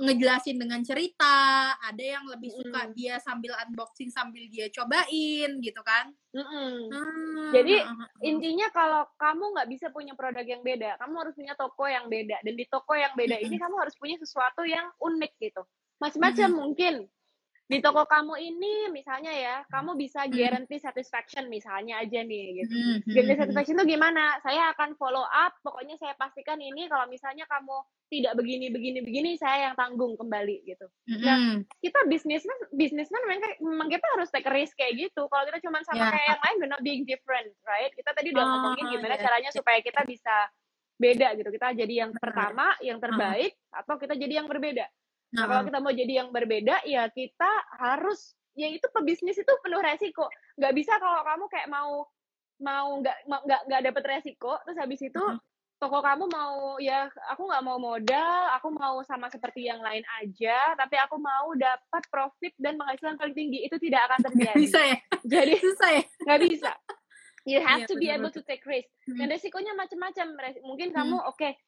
ngejelasin 0.00 0.56
dengan 0.56 0.80
cerita, 0.80 1.76
ada 1.76 2.00
yang 2.00 2.24
lebih 2.24 2.48
suka 2.48 2.88
mm. 2.88 2.92
dia 2.96 3.20
sambil 3.20 3.52
unboxing 3.68 4.08
sambil 4.08 4.40
dia 4.48 4.72
cobain 4.72 5.60
gitu 5.60 5.82
kan. 5.84 6.08
Mm 6.32 6.40
-mm. 6.40 6.72
Hmm. 6.88 7.50
Jadi 7.52 7.76
intinya 8.24 8.72
kalau 8.72 9.04
kamu 9.20 9.52
nggak 9.52 9.68
bisa 9.68 9.86
punya 9.92 10.16
produk 10.16 10.44
yang 10.48 10.64
beda, 10.64 10.96
kamu 10.96 11.14
harus 11.20 11.34
punya 11.36 11.52
toko 11.52 11.84
yang 11.84 12.08
beda 12.08 12.40
dan 12.40 12.54
di 12.56 12.64
toko 12.72 12.96
yang 12.96 13.12
beda 13.12 13.36
mm 13.36 13.44
-hmm. 13.44 13.52
ini 13.52 13.56
kamu 13.60 13.76
harus 13.76 13.94
punya 14.00 14.16
sesuatu 14.16 14.64
yang 14.64 14.88
unik 14.96 15.32
gitu. 15.36 15.60
Macam-macam 16.00 16.48
mm 16.48 16.52
-hmm. 16.56 16.62
mungkin 16.64 16.94
di 17.72 17.80
toko 17.80 18.04
kamu 18.04 18.36
ini 18.36 18.92
misalnya 18.92 19.32
ya 19.32 19.56
kamu 19.72 19.96
bisa 19.96 20.28
guarantee 20.28 20.76
satisfaction 20.76 21.48
misalnya 21.48 22.04
aja 22.04 22.20
nih 22.20 22.60
gitu. 22.60 22.74
Guarantee 23.08 23.40
satisfaction 23.40 23.80
itu 23.80 23.96
gimana? 23.96 24.36
Saya 24.44 24.76
akan 24.76 24.92
follow 25.00 25.24
up 25.24 25.56
pokoknya 25.64 25.96
saya 25.96 26.12
pastikan 26.20 26.60
ini 26.60 26.84
kalau 26.92 27.08
misalnya 27.08 27.48
kamu 27.48 27.80
tidak 28.12 28.36
begini 28.36 28.68
begini 28.68 29.00
begini 29.00 29.40
saya 29.40 29.72
yang 29.72 29.74
tanggung 29.80 30.20
kembali 30.20 30.68
gitu. 30.68 30.84
Nah 31.24 31.64
kita 31.80 32.04
bisnismen 32.12 32.58
bisnismen 32.76 33.24
memang, 33.24 33.56
memang 33.64 33.88
kita 33.88 34.04
harus 34.20 34.28
take 34.28 34.52
risk 34.52 34.76
kayak 34.76 35.08
gitu. 35.08 35.24
Kalau 35.32 35.48
kita 35.48 35.64
cuma 35.64 35.80
sama 35.88 36.04
yeah. 36.04 36.12
kayak 36.12 36.26
yang 36.28 36.40
lain 36.44 36.56
we're 36.60 36.72
not 36.76 36.84
being 36.84 37.08
different 37.08 37.48
right? 37.64 37.88
Kita 37.96 38.12
tadi 38.12 38.36
udah 38.36 38.44
oh, 38.44 38.48
ngomongin 38.52 39.00
gimana 39.00 39.16
yeah. 39.16 39.24
caranya 39.24 39.48
supaya 39.48 39.80
kita 39.80 40.04
bisa 40.04 40.52
beda 41.00 41.40
gitu. 41.40 41.48
Kita 41.48 41.72
jadi 41.72 42.04
yang 42.04 42.12
pertama 42.20 42.76
yang 42.84 43.00
terbaik 43.00 43.56
atau 43.72 43.96
kita 43.96 44.12
jadi 44.12 44.44
yang 44.44 44.48
berbeda 44.52 44.84
Nah, 45.32 45.44
kalau 45.48 45.62
kita 45.64 45.78
mau 45.80 45.92
jadi 45.92 46.12
yang 46.24 46.28
berbeda, 46.28 46.84
ya 46.84 47.08
kita 47.08 47.50
harus 47.80 48.36
ya 48.52 48.68
itu 48.68 48.84
pebisnis 48.92 49.40
itu 49.40 49.52
penuh 49.64 49.80
resiko. 49.80 50.28
Nggak 50.60 50.74
bisa 50.76 50.92
kalau 51.00 51.24
kamu 51.24 51.44
kayak 51.48 51.68
mau 51.72 52.04
mau 52.60 53.00
nggak 53.00 53.16
nggak 53.26 53.60
nggak 53.68 53.82
dapet 53.90 54.02
resiko, 54.04 54.52
terus 54.68 54.78
habis 54.78 55.00
itu 55.00 55.16
uh 55.18 55.34
-huh. 55.34 55.40
toko 55.80 56.04
kamu 56.04 56.28
mau 56.28 56.76
ya 56.78 57.08
aku 57.32 57.48
nggak 57.48 57.64
mau 57.64 57.80
modal, 57.80 58.40
aku 58.60 58.68
mau 58.76 59.00
sama 59.08 59.32
seperti 59.32 59.66
yang 59.66 59.80
lain 59.80 60.04
aja, 60.20 60.76
tapi 60.76 61.00
aku 61.00 61.16
mau 61.16 61.56
dapat 61.56 62.02
profit 62.12 62.52
dan 62.60 62.76
penghasilan 62.76 63.16
paling 63.16 63.34
tinggi 63.34 63.64
itu 63.64 63.76
tidak 63.80 64.12
akan 64.12 64.20
terjadi. 64.30 64.56
bisa 64.60 64.80
ya? 64.84 64.96
Jadi 65.24 65.54
susah 65.58 65.90
ya? 65.96 66.02
Nggak 66.28 66.40
bisa. 66.44 66.72
You 67.42 67.58
have 67.58 67.82
yeah, 67.82 67.90
to 67.90 67.94
be 67.98 68.06
able 68.06 68.30
to 68.30 68.38
take 68.46 68.62
risk. 68.62 68.86
Dan 69.02 69.26
hmm. 69.26 69.34
resikonya 69.34 69.74
macam-macam. 69.74 70.30
Mungkin 70.62 70.94
kamu 70.94 71.18
hmm. 71.18 71.26
oke 71.26 71.34
okay, 71.34 71.58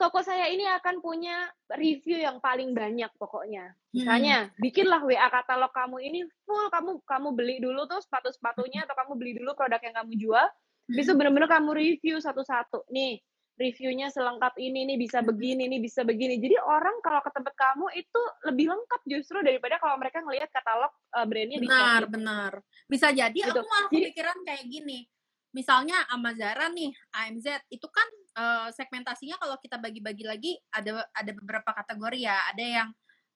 toko 0.00 0.24
saya 0.24 0.48
ini 0.48 0.64
akan 0.64 1.04
punya 1.04 1.52
review 1.76 2.16
yang 2.16 2.40
paling 2.40 2.72
banyak 2.72 3.12
pokoknya. 3.20 3.76
Misalnya, 3.92 4.48
hmm. 4.48 4.56
bikinlah 4.56 5.04
WA 5.04 5.28
katalog 5.28 5.68
kamu 5.76 6.00
ini 6.00 6.20
full 6.48 6.72
kamu 6.72 7.04
kamu 7.04 7.28
beli 7.36 7.56
dulu 7.60 7.84
tuh 7.84 8.00
sepatu-sepatunya 8.00 8.88
atau 8.88 8.96
kamu 8.96 9.12
beli 9.20 9.32
dulu 9.36 9.52
produk 9.52 9.76
yang 9.84 9.92
kamu 10.00 10.12
jual. 10.16 10.46
Hmm. 10.48 10.96
Bisa 10.96 11.12
benar-benar 11.12 11.52
kamu 11.52 11.76
review 11.76 12.16
satu-satu. 12.16 12.88
Nih, 12.88 13.20
reviewnya 13.60 14.08
selengkap 14.08 14.56
ini, 14.56 14.88
nih 14.88 14.96
bisa 14.96 15.20
begini, 15.20 15.68
nih 15.68 15.84
bisa 15.84 16.00
begini. 16.00 16.40
Jadi 16.40 16.56
orang 16.56 16.96
kalau 17.04 17.20
ke 17.20 17.28
tempat 17.36 17.52
kamu 17.52 17.92
itu 17.92 18.22
lebih 18.48 18.72
lengkap 18.72 19.00
justru 19.04 19.44
daripada 19.44 19.76
kalau 19.76 20.00
mereka 20.00 20.24
ngelihat 20.24 20.48
katalog 20.48 20.88
uh, 21.12 21.28
brandnya 21.28 21.60
di 21.60 21.68
Benar, 21.68 22.08
benar. 22.08 22.52
Bisa 22.88 23.12
jadi 23.12 23.36
gitu. 23.36 23.60
aku 23.60 23.68
malah 23.68 23.92
kepikiran 23.92 24.38
kayak 24.48 24.64
gini. 24.64 25.04
Misalnya 25.50 26.06
Amazara 26.14 26.70
nih, 26.70 26.94
AMZ 27.10 27.66
itu 27.70 27.86
kan 27.90 28.08
uh, 28.38 28.68
segmentasinya 28.70 29.34
kalau 29.38 29.58
kita 29.58 29.76
bagi-bagi 29.82 30.24
lagi 30.24 30.52
ada 30.70 31.02
ada 31.10 31.32
beberapa 31.34 31.70
kategori 31.74 32.20
ya. 32.22 32.38
Ada 32.54 32.64
yang 32.64 32.88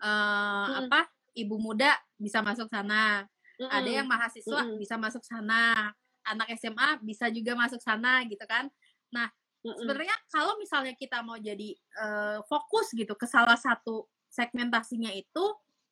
uh, 0.02 0.66
hmm. 0.70 0.78
apa? 0.86 1.00
Ibu 1.34 1.56
muda 1.58 1.90
bisa 2.14 2.38
masuk 2.42 2.70
sana. 2.70 3.26
Hmm. 3.58 3.70
Ada 3.70 3.90
yang 4.02 4.06
mahasiswa 4.06 4.62
hmm. 4.62 4.78
bisa 4.78 4.94
masuk 4.94 5.22
sana. 5.26 5.90
Anak 6.24 6.48
SMA 6.56 7.02
bisa 7.02 7.28
juga 7.28 7.58
masuk 7.58 7.82
sana 7.82 8.22
gitu 8.24 8.46
kan. 8.46 8.70
Nah, 9.12 9.28
Mm-mm. 9.64 9.80
Sebenarnya 9.80 10.12
kalau 10.28 10.60
misalnya 10.60 10.92
kita 10.92 11.24
mau 11.24 11.40
jadi 11.40 11.72
uh, 11.96 12.44
fokus 12.44 12.92
gitu 12.92 13.16
ke 13.16 13.24
salah 13.24 13.56
satu 13.56 14.04
segmentasinya 14.28 15.08
itu, 15.16 15.44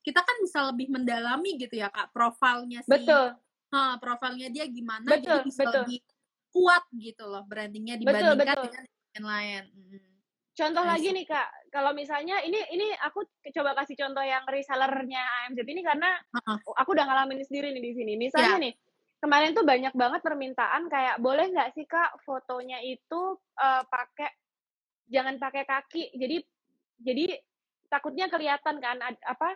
kita 0.05 0.21
kan 0.21 0.37
bisa 0.45 0.69
lebih 0.69 0.93
mendalami 0.93 1.57
gitu 1.57 1.81
ya 1.81 1.89
kak 1.89 2.13
profilnya 2.13 2.85
sih. 2.85 2.93
Betul. 2.93 3.33
Profilnya 3.73 4.53
dia 4.53 4.69
gimana, 4.69 5.09
betul, 5.09 5.41
jadi 5.41 5.41
bisa 5.41 5.65
betul. 5.65 5.73
lebih 5.81 5.99
kuat 6.53 6.85
gitu 6.93 7.25
loh 7.25 7.43
brandingnya 7.49 7.97
dibandingkan 7.97 8.37
betul, 8.37 8.45
betul. 8.45 8.63
dengan 8.69 8.83
yang 9.17 9.27
lain. 9.27 9.63
Hmm. 9.73 10.13
Contoh 10.53 10.85
lagi 10.85 11.09
nih 11.09 11.25
kak, 11.25 11.49
kalau 11.73 11.97
misalnya 11.97 12.37
ini 12.45 12.61
ini 12.69 12.93
aku 13.01 13.25
coba 13.57 13.73
kasih 13.81 13.97
contoh 13.97 14.21
yang 14.21 14.45
resellernya 14.45 15.49
AMZ 15.49 15.65
ini 15.65 15.81
karena 15.81 16.13
uh-uh. 16.29 16.77
aku 16.77 16.93
udah 16.93 17.09
ngalamin 17.09 17.41
sendiri 17.41 17.73
nih 17.73 17.81
di 17.81 17.91
sini. 17.97 18.13
Misalnya 18.21 18.61
yeah. 18.61 18.63
nih, 18.69 18.73
kemarin 19.17 19.57
tuh 19.57 19.65
banyak 19.65 19.93
banget 19.97 20.21
permintaan 20.21 20.93
kayak 20.93 21.17
boleh 21.17 21.49
nggak 21.49 21.73
sih 21.73 21.89
kak 21.89 22.21
fotonya 22.21 22.85
itu 22.85 23.39
uh, 23.57 23.81
pakai 23.87 24.29
jangan 25.09 25.41
pakai 25.41 25.63
kaki 25.63 26.11
jadi 26.19 26.37
jadi 26.99 27.25
takutnya 27.87 28.27
kelihatan 28.27 28.83
kan 28.83 28.99
apa 29.01 29.55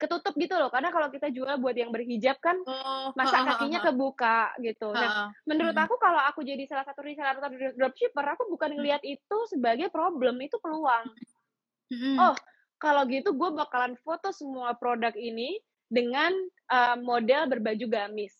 ketutup 0.00 0.32
gitu 0.40 0.56
loh 0.56 0.72
karena 0.72 0.88
kalau 0.88 1.12
kita 1.12 1.28
jual 1.28 1.60
buat 1.60 1.76
yang 1.76 1.92
berhijab 1.92 2.40
kan 2.40 2.56
oh, 2.64 3.12
masa 3.12 3.44
kakinya 3.44 3.84
kebuka 3.84 4.56
gitu. 4.64 4.96
Nah, 4.96 5.28
menurut 5.44 5.76
hmm. 5.76 5.84
aku 5.84 6.00
kalau 6.00 6.24
aku 6.24 6.40
jadi 6.40 6.64
salah 6.64 6.88
satu 6.88 7.04
reseller 7.04 7.36
atau 7.36 7.52
dropshipper, 7.76 8.24
aku 8.24 8.48
bukan 8.48 8.72
hmm. 8.72 8.76
ngelihat 8.80 9.02
itu 9.04 9.36
sebagai 9.52 9.92
problem, 9.92 10.40
itu 10.40 10.56
peluang. 10.56 11.04
Hmm. 11.92 12.16
Oh, 12.16 12.34
kalau 12.80 13.04
gitu 13.04 13.36
gue 13.36 13.50
bakalan 13.52 13.92
foto 14.00 14.32
semua 14.32 14.72
produk 14.72 15.12
ini 15.12 15.60
dengan 15.90 16.32
uh, 16.72 16.96
model 16.96 17.50
berbaju 17.50 17.86
gamis 17.90 18.32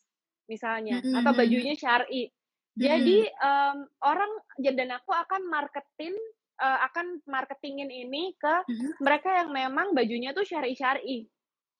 misalnya 0.51 0.99
mm 0.99 1.07
-hmm. 1.07 1.19
atau 1.23 1.33
bajunya 1.35 1.75
syari. 1.79 2.27
Jadi 2.75 3.29
um, 3.29 3.85
orang 4.03 4.31
dan 4.57 4.91
aku 4.95 5.13
akan 5.13 5.47
marketing 5.47 6.17
uh, 6.59 6.79
akan 6.91 7.21
marketingin 7.29 7.91
ini 7.91 8.33
ke 8.35 8.55
-hmm. 8.67 8.99
mereka 9.05 9.31
yang 9.45 9.55
memang 9.55 9.93
bajunya 9.93 10.35
tuh 10.35 10.43
syari-syari. 10.43 11.29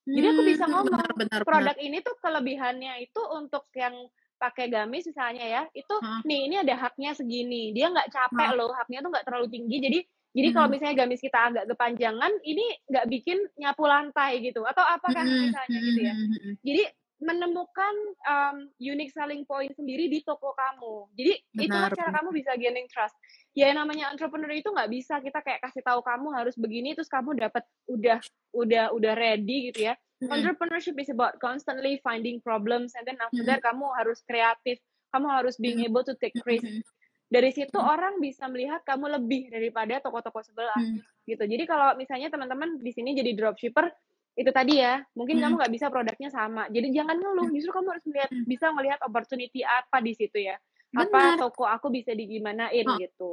Jadi 0.09 0.27
aku 0.33 0.43
bisa 0.49 0.65
ngomong 0.65 0.97
benar, 0.97 1.13
benar, 1.13 1.41
produk 1.45 1.77
benar. 1.77 1.87
ini 1.87 1.99
tuh 2.01 2.17
kelebihannya 2.19 2.93
itu 3.05 3.21
untuk 3.37 3.69
yang 3.77 3.95
pakai 4.41 4.73
gamis 4.73 5.05
misalnya 5.05 5.45
ya, 5.45 5.63
itu 5.77 5.93
huh? 5.93 6.25
nih 6.25 6.41
ini 6.49 6.57
ada 6.65 6.75
haknya 6.81 7.13
segini. 7.13 7.77
Dia 7.77 7.93
nggak 7.93 8.09
capek 8.09 8.51
huh? 8.53 8.57
loh, 8.57 8.71
haknya 8.73 9.05
tuh 9.05 9.11
nggak 9.13 9.27
terlalu 9.29 9.47
tinggi. 9.53 9.77
Jadi 9.79 9.99
jadi 10.31 10.49
hmm. 10.51 10.57
kalau 10.57 10.69
misalnya 10.71 10.97
gamis 11.05 11.21
kita 11.21 11.39
agak 11.51 11.65
kepanjangan, 11.67 12.33
ini 12.47 12.67
nggak 12.87 13.07
bikin 13.11 13.39
nyapu 13.59 13.85
lantai 13.85 14.39
gitu, 14.41 14.63
atau 14.63 14.85
apakah 14.87 15.27
hmm. 15.27 15.51
misalnya 15.51 15.79
gitu 15.83 16.01
ya. 16.01 16.15
Jadi 16.63 16.83
menemukan 17.21 17.95
um, 18.25 18.57
unique 18.81 19.13
selling 19.13 19.45
point 19.45 19.71
sendiri 19.77 20.09
di 20.09 20.25
toko 20.25 20.57
kamu. 20.57 21.13
Jadi 21.13 21.33
itu 21.69 21.77
cara 21.77 22.11
kamu 22.17 22.33
bisa 22.33 22.57
gaining 22.57 22.89
trust. 22.89 23.13
Ya 23.53 23.69
namanya 23.77 24.09
entrepreneur 24.09 24.49
itu 24.57 24.73
nggak 24.73 24.89
bisa 24.89 25.21
kita 25.21 25.45
kayak 25.45 25.61
kasih 25.61 25.85
tahu 25.85 26.01
kamu 26.01 26.33
harus 26.33 26.57
begini 26.57 26.97
terus 26.97 27.13
kamu 27.13 27.37
dapat 27.37 27.69
udah 27.93 28.19
udah 28.57 28.85
udah 28.97 29.13
ready 29.13 29.69
gitu 29.69 29.93
ya. 29.93 29.95
Mm-hmm. 30.21 30.33
Entrepreneurship 30.33 30.97
is 30.97 31.13
about 31.13 31.37
constantly 31.45 32.01
finding 32.01 32.41
problems 32.41 32.97
and 32.97 33.05
then 33.05 33.21
after 33.21 33.45
mm-hmm. 33.45 33.53
that 33.53 33.61
kamu 33.61 33.85
harus 34.01 34.25
kreatif, 34.25 34.81
kamu 35.13 35.29
harus 35.29 35.61
being 35.61 35.85
able 35.85 36.05
to 36.05 36.17
take 36.21 36.37
risk. 36.49 36.65
Mm-hmm. 36.65 36.85
Dari 37.29 37.51
situ 37.53 37.77
mm-hmm. 37.77 37.95
orang 38.01 38.17
bisa 38.17 38.49
melihat 38.49 38.81
kamu 38.89 39.21
lebih 39.21 39.53
daripada 39.53 40.01
toko-toko 40.01 40.41
sebelah 40.41 40.77
mm-hmm. 40.77 41.29
gitu. 41.29 41.45
Jadi 41.45 41.65
kalau 41.69 41.93
misalnya 42.01 42.33
teman-teman 42.33 42.81
di 42.81 42.93
sini 42.97 43.13
jadi 43.13 43.37
dropshipper 43.37 43.93
itu 44.41 44.51
tadi 44.57 44.81
ya 44.81 45.05
mungkin 45.13 45.37
hmm. 45.37 45.43
kamu 45.45 45.55
nggak 45.61 45.73
bisa 45.77 45.87
produknya 45.93 46.33
sama 46.33 46.65
jadi 46.73 46.89
jangan 46.97 47.21
ngeluh 47.21 47.53
justru 47.53 47.77
kamu 47.77 47.89
harus 47.93 48.05
melihat 48.09 48.31
hmm. 48.33 48.45
bisa 48.49 48.67
melihat 48.73 48.99
opportunity 49.05 49.61
apa 49.61 50.01
di 50.01 50.13
situ 50.17 50.39
ya 50.41 50.57
apa 50.97 51.37
toko 51.37 51.69
aku 51.69 51.93
bisa 51.93 52.17
digimanain 52.17 52.89
oh. 52.89 52.97
gitu 52.97 53.33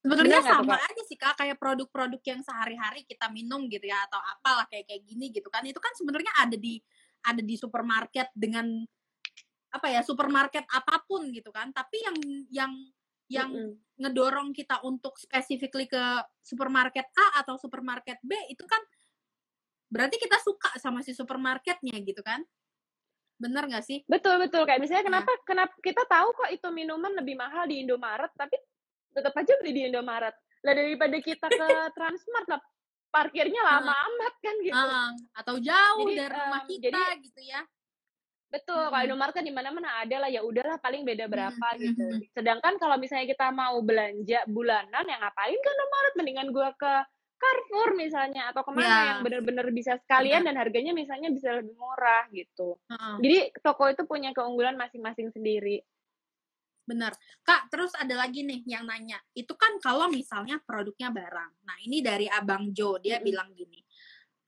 sebenarnya 0.00 0.40
sama 0.40 0.80
aja 0.80 1.02
sih 1.04 1.20
kak 1.20 1.36
kayak 1.36 1.60
produk-produk 1.60 2.22
yang 2.24 2.40
sehari-hari 2.40 3.04
kita 3.04 3.28
minum 3.28 3.68
gitu 3.68 3.84
ya 3.84 4.08
atau 4.08 4.16
apalah 4.16 4.64
kayak 4.72 4.88
kayak 4.88 5.04
gini 5.04 5.28
gitu 5.28 5.52
kan 5.52 5.60
itu 5.68 5.76
kan 5.76 5.92
sebenarnya 5.92 6.32
ada 6.40 6.56
di 6.56 6.80
ada 7.28 7.42
di 7.44 7.54
supermarket 7.60 8.32
dengan 8.32 8.88
apa 9.68 9.86
ya 9.92 10.00
supermarket 10.00 10.64
apa 10.64 11.04
pun 11.04 11.28
gitu 11.28 11.52
kan 11.52 11.68
tapi 11.76 12.00
yang 12.00 12.16
yang 12.48 12.72
yang 13.28 13.48
mm 13.52 13.60
-hmm. 13.60 13.72
ngedorong 14.00 14.56
kita 14.56 14.80
untuk 14.80 15.20
specifically 15.20 15.84
ke 15.84 16.00
supermarket 16.40 17.04
A 17.12 17.44
atau 17.44 17.60
supermarket 17.60 18.16
B 18.24 18.32
itu 18.48 18.64
kan 18.64 18.80
berarti 19.88 20.16
kita 20.20 20.36
suka 20.40 20.76
sama 20.76 21.00
si 21.00 21.16
supermarketnya 21.16 21.96
gitu 22.04 22.20
kan? 22.20 22.44
Bener 23.40 23.64
nggak 23.70 23.84
sih? 23.84 24.04
Betul 24.04 24.42
betul. 24.42 24.66
Kayak 24.68 24.82
misalnya 24.84 25.04
nah. 25.06 25.08
kenapa 25.22 25.30
nah. 25.30 25.44
kenapa 25.46 25.74
kita 25.80 26.02
tahu 26.04 26.28
kok 26.34 26.50
itu 26.52 26.68
minuman 26.74 27.12
lebih 27.16 27.34
mahal 27.38 27.64
di 27.70 27.82
Indomaret 27.86 28.30
tapi 28.36 28.58
tetap 29.14 29.32
aja 29.34 29.52
beli 29.62 29.72
di 29.72 29.82
Indomaret. 29.88 30.34
Lah 30.66 30.72
daripada 30.74 31.16
kita 31.22 31.46
ke 31.46 31.66
Transmart 31.96 32.46
lah 32.50 32.60
parkirnya 33.08 33.64
lama 33.64 33.88
uh, 33.88 34.06
amat 34.12 34.34
kan 34.44 34.56
gitu. 34.60 34.76
Uh, 34.76 35.10
atau 35.32 35.54
jauh 35.56 36.08
jadi, 36.12 36.28
dari 36.28 36.34
rumah 36.36 36.62
um, 36.62 36.68
kita 36.68 36.88
jadi, 36.92 37.24
gitu 37.24 37.40
ya. 37.46 37.60
Betul 38.48 38.80
hmm. 38.80 38.90
kalau 38.92 39.04
Indomaret 39.04 39.34
kan 39.36 39.44
di 39.44 39.54
mana-mana 39.54 39.88
ada 40.02 40.16
lah 40.24 40.28
ya 40.28 40.40
udahlah 40.44 40.76
paling 40.80 41.04
beda 41.04 41.24
berapa 41.28 41.66
hmm. 41.72 41.80
gitu. 41.80 42.04
sedangkan 42.36 42.76
kalau 42.76 42.96
misalnya 43.00 43.28
kita 43.28 43.48
mau 43.52 43.80
belanja 43.80 44.44
bulanan 44.50 45.04
yang 45.04 45.20
ngapain 45.20 45.56
ke 45.56 45.68
Indomaret? 45.72 46.14
Mendingan 46.18 46.48
gua 46.52 46.68
ke 46.76 46.92
Carrefour 47.38 47.94
misalnya 47.94 48.50
atau 48.50 48.66
ke 48.66 48.70
mana 48.74 48.82
yeah. 48.90 49.06
yang 49.14 49.20
benar-benar 49.22 49.70
bisa 49.70 49.94
sekalian 50.02 50.42
dan 50.42 50.58
harganya 50.58 50.90
misalnya 50.90 51.30
bisa 51.30 51.54
lebih 51.54 51.78
murah 51.78 52.26
gitu. 52.34 52.74
Uh-uh. 52.90 53.16
Jadi 53.22 53.54
toko 53.62 53.86
itu 53.86 54.02
punya 54.04 54.34
keunggulan 54.34 54.74
masing-masing 54.74 55.30
sendiri. 55.30 55.86
Benar. 56.88 57.12
Kak, 57.44 57.68
terus 57.68 57.92
ada 57.94 58.16
lagi 58.16 58.42
nih 58.42 58.64
yang 58.64 58.88
nanya. 58.88 59.20
Itu 59.36 59.54
kan 59.60 59.76
kalau 59.78 60.08
misalnya 60.08 60.56
produknya 60.64 61.12
barang. 61.12 61.52
Nah, 61.68 61.76
ini 61.84 62.00
dari 62.00 62.24
Abang 62.26 62.72
Jo, 62.72 62.96
dia 62.96 63.20
mm-hmm. 63.20 63.28
bilang 63.28 63.52
gini. 63.52 63.84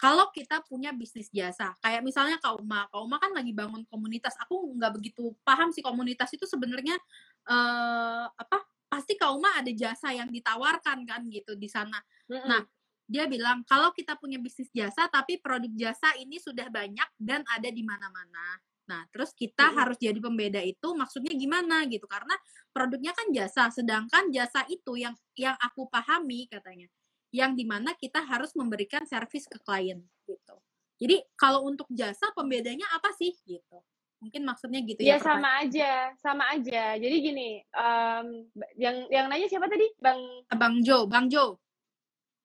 Kalau 0.00 0.32
kita 0.32 0.64
punya 0.64 0.96
bisnis 0.96 1.28
jasa, 1.28 1.76
kayak 1.84 2.00
misalnya 2.00 2.40
Kak 2.40 2.56
Uma, 2.56 2.88
Kak 2.88 3.04
Uma 3.04 3.20
kan 3.20 3.36
lagi 3.36 3.52
bangun 3.52 3.84
komunitas. 3.84 4.32
Aku 4.48 4.72
nggak 4.72 4.96
begitu 4.96 5.36
paham 5.44 5.68
sih 5.76 5.84
komunitas 5.84 6.32
itu 6.32 6.48
sebenarnya 6.48 6.96
uh, 7.44 8.24
apa? 8.32 8.64
Pasti 8.88 9.20
Kak 9.20 9.36
Uma 9.36 9.60
ada 9.60 9.68
jasa 9.70 10.10
yang 10.16 10.32
ditawarkan 10.32 11.04
kan 11.04 11.20
gitu 11.28 11.52
di 11.52 11.68
sana. 11.68 12.00
Mm-hmm. 12.32 12.48
Nah, 12.48 12.64
dia 13.10 13.26
bilang 13.26 13.66
kalau 13.66 13.90
kita 13.90 14.14
punya 14.14 14.38
bisnis 14.38 14.70
jasa 14.70 15.10
tapi 15.10 15.42
produk 15.42 15.66
jasa 15.74 16.14
ini 16.22 16.38
sudah 16.38 16.70
banyak 16.70 17.08
dan 17.18 17.42
ada 17.50 17.66
di 17.66 17.82
mana-mana. 17.82 18.62
Nah, 18.86 19.02
terus 19.10 19.34
kita 19.34 19.70
hmm. 19.70 19.74
harus 19.74 19.96
jadi 19.98 20.18
pembeda 20.22 20.62
itu 20.62 20.94
maksudnya 20.94 21.34
gimana 21.34 21.86
gitu 21.90 22.06
karena 22.06 22.34
produknya 22.70 23.10
kan 23.10 23.26
jasa, 23.34 23.70
sedangkan 23.74 24.30
jasa 24.30 24.62
itu 24.70 24.94
yang 24.94 25.14
yang 25.34 25.58
aku 25.58 25.90
pahami 25.90 26.46
katanya, 26.46 26.86
yang 27.34 27.58
di 27.58 27.66
mana 27.66 27.94
kita 27.98 28.22
harus 28.22 28.54
memberikan 28.54 29.02
servis 29.06 29.50
ke 29.50 29.58
klien 29.62 29.98
gitu. 30.26 30.56
Jadi 31.02 31.22
kalau 31.34 31.66
untuk 31.66 31.86
jasa 31.90 32.30
pembedanya 32.34 32.86
apa 32.94 33.10
sih 33.14 33.34
gitu? 33.46 33.78
Mungkin 34.20 34.44
maksudnya 34.44 34.84
gitu 34.84 35.00
ya? 35.00 35.16
Ya 35.16 35.18
sama 35.18 35.64
aja, 35.64 36.12
sama 36.20 36.44
aja. 36.52 36.98
Jadi 36.98 37.16
gini, 37.24 37.50
um, 37.72 38.44
yang 38.76 39.08
yang 39.08 39.26
nanya 39.32 39.48
siapa 39.48 39.66
tadi? 39.66 39.86
Bang 39.96 40.20
Bang 40.54 40.82
Jo, 40.84 41.08
Bang 41.08 41.32
Jo. 41.32 41.56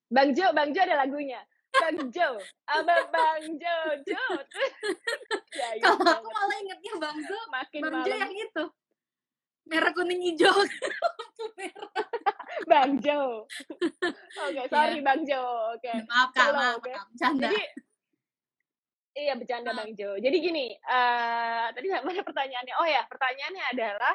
Bang 0.06 0.30
Jo, 0.34 0.54
Bang 0.54 0.70
Jo 0.70 0.80
ada 0.86 1.02
lagunya. 1.02 1.42
Bang 1.76 1.98
Jo, 2.14 2.38
abang 2.70 3.06
Bang 3.10 3.44
Jo, 3.58 3.76
Jo. 4.06 4.24
ya, 5.60 5.68
ya, 5.76 5.82
Kalau 5.82 5.98
aku 6.00 6.28
malah 6.30 6.56
ingetnya 6.62 6.92
Bang 7.02 7.18
Jo, 7.20 7.38
makin 7.50 7.80
Bang 7.82 7.92
malam. 7.92 8.06
Jo 8.06 8.14
yang 8.14 8.34
itu. 8.34 8.64
Merah 9.66 9.90
kuning 9.90 10.22
hijau. 10.22 10.54
Bang 12.70 13.02
Jo. 13.02 13.44
Oke, 14.46 14.62
okay, 14.62 14.64
sorry 14.70 15.02
yeah. 15.02 15.04
Bang 15.04 15.20
Jo. 15.26 15.42
Oke. 15.74 15.90
Okay. 15.90 15.96
Maaf 16.06 16.30
Kak, 16.30 16.54
Halo, 16.54 16.58
maaf, 16.58 16.74
okay. 16.78 16.94
bercanda. 16.94 17.46
Jadi, 17.50 17.62
iya 19.18 19.34
bercanda 19.34 19.70
Bang 19.74 19.90
Jo. 19.98 20.14
Jadi 20.22 20.36
gini, 20.38 20.66
uh, 20.86 21.66
tadi 21.74 21.86
mana 21.90 22.22
pertanyaannya? 22.22 22.74
Oh 22.78 22.86
ya, 22.86 23.02
pertanyaannya 23.10 23.64
adalah 23.74 24.14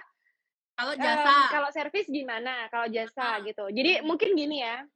kalau 0.72 0.94
jasa, 0.96 1.30
um, 1.30 1.52
kalau 1.52 1.70
servis 1.70 2.08
gimana? 2.08 2.72
Kalau 2.72 2.88
jasa 2.88 3.38
uh. 3.38 3.44
gitu. 3.44 3.68
Jadi 3.70 4.02
mungkin 4.08 4.34
gini 4.34 4.64
ya, 4.64 4.88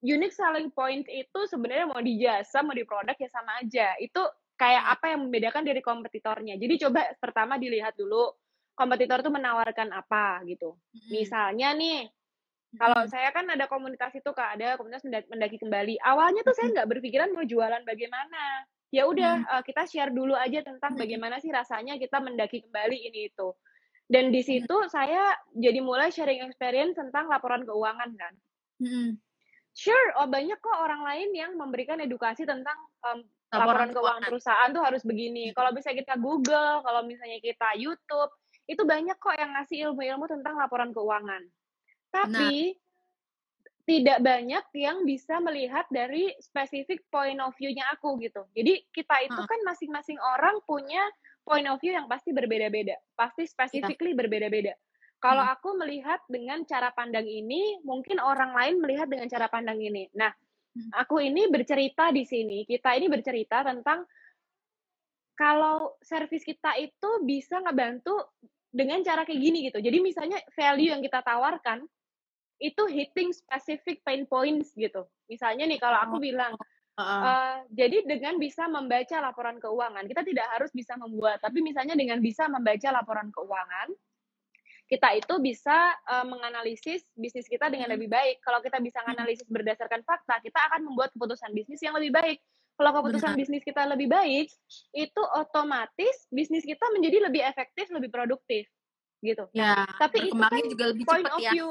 unique 0.00 0.32
selling 0.34 0.72
point 0.72 1.04
itu 1.08 1.40
sebenarnya 1.48 1.86
mau 1.88 2.00
di 2.00 2.20
jasa 2.20 2.64
mau 2.64 2.72
di 2.72 2.84
produk 2.84 3.16
ya 3.16 3.28
sama 3.28 3.60
aja 3.60 3.96
itu 4.00 4.20
kayak 4.56 4.84
hmm. 4.84 4.94
apa 4.96 5.04
yang 5.12 5.20
membedakan 5.28 5.62
dari 5.64 5.80
kompetitornya 5.84 6.54
jadi 6.56 6.88
coba 6.88 7.00
pertama 7.20 7.60
dilihat 7.60 7.96
dulu 7.96 8.32
kompetitor 8.76 9.20
tuh 9.20 9.32
menawarkan 9.32 9.92
apa 9.92 10.40
gitu 10.48 10.76
hmm. 10.76 11.08
misalnya 11.12 11.72
nih 11.76 12.08
Kalau 12.78 13.02
saya 13.10 13.34
kan 13.34 13.50
ada 13.50 13.66
komunitas 13.66 14.14
itu 14.14 14.30
kak, 14.30 14.54
ada 14.54 14.78
komunitas 14.78 15.02
mendaki 15.02 15.58
kembali. 15.58 15.98
Awalnya 16.06 16.46
tuh 16.46 16.54
saya 16.54 16.70
nggak 16.70 16.86
berpikiran 16.86 17.34
mau 17.34 17.42
jualan 17.42 17.82
bagaimana. 17.82 18.62
Ya 18.94 19.10
udah 19.10 19.42
uh, 19.58 19.62
kita 19.66 19.90
share 19.90 20.14
dulu 20.14 20.38
aja 20.38 20.62
tentang 20.62 20.94
bagaimana 20.94 21.42
sih 21.42 21.50
rasanya 21.50 21.98
kita 21.98 22.22
mendaki 22.22 22.62
kembali 22.62 23.10
ini 23.10 23.26
itu. 23.26 23.54
Dan 24.06 24.30
di 24.30 24.42
situ 24.46 24.86
saya 24.86 25.34
jadi 25.50 25.82
mulai 25.82 26.14
sharing 26.14 26.46
experience 26.46 26.94
tentang 26.94 27.26
laporan 27.26 27.66
keuangan 27.66 28.10
kan. 28.14 28.34
Sure, 29.80 30.12
oh 30.20 30.28
banyak 30.28 30.60
kok 30.60 30.76
orang 30.76 31.00
lain 31.08 31.32
yang 31.32 31.56
memberikan 31.56 31.96
edukasi 32.04 32.44
tentang 32.44 32.76
um, 33.00 33.24
laporan, 33.48 33.88
laporan 33.88 33.88
keuangan 33.96 34.28
perusahaan 34.28 34.68
tuh 34.76 34.84
harus 34.84 35.00
begini. 35.08 35.56
Kalau 35.56 35.72
bisa 35.72 35.96
kita 35.96 36.20
Google, 36.20 36.84
kalau 36.84 37.00
misalnya 37.08 37.40
kita 37.40 37.80
YouTube, 37.80 38.28
itu 38.68 38.82
banyak 38.84 39.16
kok 39.16 39.32
yang 39.40 39.56
ngasih 39.56 39.88
ilmu-ilmu 39.88 40.28
tentang 40.28 40.60
laporan 40.60 40.92
keuangan. 40.92 41.48
Tapi 42.12 42.76
nah. 42.76 43.88
tidak 43.88 44.18
banyak 44.20 44.64
yang 44.76 45.08
bisa 45.08 45.40
melihat 45.40 45.88
dari 45.88 46.28
spesifik 46.44 47.00
point 47.08 47.40
of 47.40 47.56
view-nya 47.56 47.88
aku 47.96 48.20
gitu. 48.20 48.44
Jadi 48.52 48.84
kita 48.92 49.16
itu 49.24 49.40
kan 49.48 49.60
masing-masing 49.64 50.20
orang 50.20 50.60
punya 50.68 51.00
point 51.40 51.64
of 51.72 51.80
view 51.80 51.96
yang 51.96 52.04
pasti 52.04 52.36
berbeda-beda, 52.36 53.00
pasti 53.16 53.48
iya. 53.48 53.52
specifically 53.56 54.12
yeah. 54.12 54.20
berbeda-beda. 54.20 54.76
Kalau 55.20 55.44
hmm. 55.44 55.54
aku 55.54 55.68
melihat 55.76 56.20
dengan 56.32 56.64
cara 56.64 56.88
pandang 56.96 57.28
ini, 57.28 57.76
mungkin 57.84 58.16
orang 58.18 58.56
lain 58.56 58.80
melihat 58.80 59.04
dengan 59.04 59.28
cara 59.28 59.52
pandang 59.52 59.76
ini. 59.76 60.08
Nah, 60.16 60.32
hmm. 60.32 60.96
aku 60.96 61.20
ini 61.20 61.44
bercerita 61.52 62.08
di 62.08 62.24
sini, 62.24 62.64
kita 62.64 62.96
ini 62.96 63.06
bercerita 63.12 63.60
tentang 63.60 64.08
kalau 65.36 65.96
service 66.00 66.44
kita 66.44 66.76
itu 66.80 67.24
bisa 67.24 67.60
ngebantu 67.60 68.32
dengan 68.72 69.04
cara 69.04 69.28
kayak 69.28 69.40
gini 69.40 69.68
gitu. 69.68 69.80
Jadi 69.80 69.98
misalnya 70.00 70.40
value 70.56 70.92
yang 70.92 71.04
kita 71.04 71.20
tawarkan 71.20 71.84
itu 72.60 72.82
hitting 72.88 73.32
specific 73.32 74.04
pain 74.04 74.24
points 74.24 74.72
gitu. 74.76 75.04
Misalnya 75.28 75.64
nih 75.64 75.80
kalau 75.80 75.96
aku 75.96 76.16
oh. 76.16 76.22
bilang, 76.22 76.52
uh, 77.00 77.64
jadi 77.72 78.04
dengan 78.04 78.36
bisa 78.36 78.68
membaca 78.68 79.16
laporan 79.20 79.56
keuangan, 79.56 80.04
kita 80.04 80.20
tidak 80.24 80.46
harus 80.52 80.68
bisa 80.76 80.96
membuat, 81.00 81.40
tapi 81.40 81.64
misalnya 81.64 81.96
dengan 81.96 82.20
bisa 82.20 82.44
membaca 82.52 82.88
laporan 82.92 83.32
keuangan, 83.32 83.88
kita 84.90 85.08
itu 85.14 85.34
bisa 85.38 85.94
uh, 86.10 86.26
menganalisis 86.26 87.06
bisnis 87.14 87.46
kita 87.46 87.70
dengan 87.70 87.88
hmm. 87.88 87.94
lebih 87.94 88.08
baik. 88.10 88.42
Kalau 88.42 88.58
kita 88.58 88.82
bisa 88.82 88.98
menganalisis 89.06 89.46
berdasarkan 89.46 90.02
fakta, 90.02 90.42
kita 90.42 90.58
akan 90.66 90.90
membuat 90.90 91.14
keputusan 91.14 91.54
bisnis 91.54 91.78
yang 91.78 91.94
lebih 91.94 92.10
baik. 92.10 92.42
Kalau 92.74 92.90
keputusan 92.96 93.36
Benar. 93.36 93.40
bisnis 93.44 93.62
kita 93.62 93.82
lebih 93.86 94.08
baik, 94.08 94.48
itu 94.96 95.22
otomatis 95.36 96.26
bisnis 96.32 96.64
kita 96.64 96.82
menjadi 96.96 97.28
lebih 97.28 97.44
efektif, 97.44 97.92
lebih 97.92 98.08
produktif, 98.08 98.66
gitu. 99.20 99.46
Ya. 99.52 99.84
Tapi 100.00 100.32
itu 100.32 100.34
kan 100.34 100.64
juga 100.64 100.84
lebih 100.90 101.04
point 101.04 101.28
cepat 101.28 101.36
of 101.36 101.44
ya. 101.44 101.52
view 101.54 101.68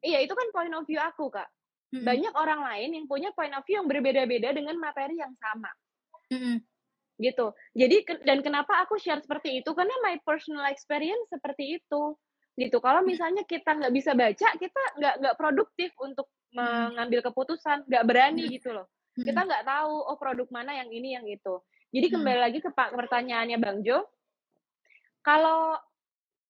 Iya, 0.00 0.18
itu 0.24 0.32
kan 0.32 0.48
point 0.52 0.72
of 0.72 0.84
view 0.88 1.00
aku, 1.00 1.28
Kak. 1.28 1.48
Mm-hmm. 1.92 2.06
Banyak 2.06 2.34
orang 2.34 2.60
lain 2.64 2.90
yang 2.96 3.06
punya 3.06 3.30
point 3.36 3.52
of 3.52 3.62
view 3.68 3.80
yang 3.80 3.88
berbeda-beda 3.88 4.56
dengan 4.56 4.76
materi 4.80 5.20
yang 5.20 5.32
sama. 5.36 5.68
Mm-hmm. 6.32 6.56
Gitu. 7.20 7.52
Jadi 7.76 7.96
dan 8.24 8.40
kenapa 8.40 8.80
aku 8.80 8.96
share 8.96 9.20
seperti 9.20 9.60
itu? 9.60 9.70
Karena 9.76 9.92
my 10.00 10.16
personal 10.24 10.64
experience 10.72 11.28
seperti 11.28 11.76
itu. 11.76 12.16
Gitu. 12.56 12.80
Kalau 12.80 13.04
misalnya 13.04 13.44
kita 13.44 13.76
nggak 13.76 13.92
bisa 13.92 14.16
baca, 14.16 14.48
kita 14.56 14.82
nggak 14.96 15.14
nggak 15.20 15.36
produktif 15.36 15.92
untuk 16.00 16.32
mengambil 16.50 17.20
keputusan, 17.20 17.84
nggak 17.86 18.04
berani 18.08 18.48
gitu 18.48 18.72
loh. 18.72 18.88
Kita 19.12 19.44
nggak 19.44 19.68
tahu 19.68 19.94
oh 20.08 20.16
produk 20.16 20.48
mana 20.48 20.80
yang 20.80 20.88
ini 20.88 21.14
yang 21.14 21.28
itu. 21.28 21.60
Jadi 21.92 22.06
kembali 22.08 22.40
lagi 22.40 22.58
ke 22.64 22.72
pertanyaannya 22.72 23.58
Bang 23.60 23.84
Jo. 23.84 24.08
Kalau 25.20 25.76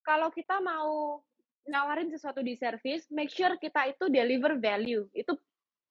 kalau 0.07 0.31
kita 0.31 0.63
mau 0.63 1.21
nawarin 1.69 2.09
sesuatu 2.09 2.41
di 2.41 2.57
service, 2.57 3.11
make 3.13 3.33
sure 3.33 3.57
kita 3.59 3.91
itu 3.91 4.09
deliver 4.09 4.57
value. 4.57 5.05
Itu 5.13 5.37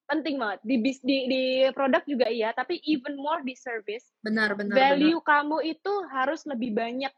penting 0.10 0.41
banget. 0.41 0.60
Di 0.65 0.76
bis, 0.81 0.98
di, 1.06 1.30
di 1.30 1.44
produk 1.72 2.02
juga 2.10 2.27
iya, 2.27 2.49
tapi 2.52 2.81
even 2.90 3.14
more 3.15 3.45
di 3.45 3.53
service. 3.53 4.10
Benar, 4.26 4.57
benar. 4.57 4.73
Value 4.73 5.22
benar. 5.22 5.30
kamu 5.30 5.57
itu 5.69 5.94
harus 6.10 6.41
lebih 6.49 6.73
banyak 6.73 7.14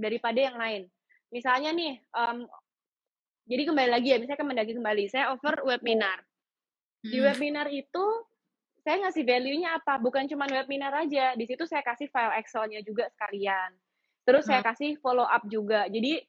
daripada 0.00 0.38
yang 0.40 0.56
lain. 0.56 0.82
Misalnya 1.28 1.70
nih, 1.76 2.00
um, 2.16 2.48
jadi 3.44 3.62
kembali 3.68 3.90
lagi 3.92 4.08
ya, 4.16 4.18
misalnya 4.18 4.46
mendaki 4.48 4.72
kembali, 4.72 5.04
saya 5.12 5.36
offer 5.36 5.60
webinar. 5.62 6.24
Di 7.04 7.20
hmm. 7.20 7.26
webinar 7.28 7.66
itu 7.68 8.04
saya 8.80 8.96
ngasih 9.04 9.22
value-nya 9.28 9.76
apa? 9.76 10.00
Bukan 10.00 10.24
cuma 10.26 10.48
webinar 10.48 10.96
aja, 10.96 11.36
di 11.36 11.44
situ 11.44 11.68
saya 11.68 11.84
kasih 11.84 12.08
file 12.08 12.40
Excel-nya 12.40 12.80
juga 12.80 13.06
sekalian. 13.12 13.76
Terus 14.24 14.48
hmm. 14.48 14.50
saya 14.50 14.62
kasih 14.64 14.96
follow 15.04 15.28
up 15.28 15.44
juga. 15.46 15.86
Jadi 15.92 16.24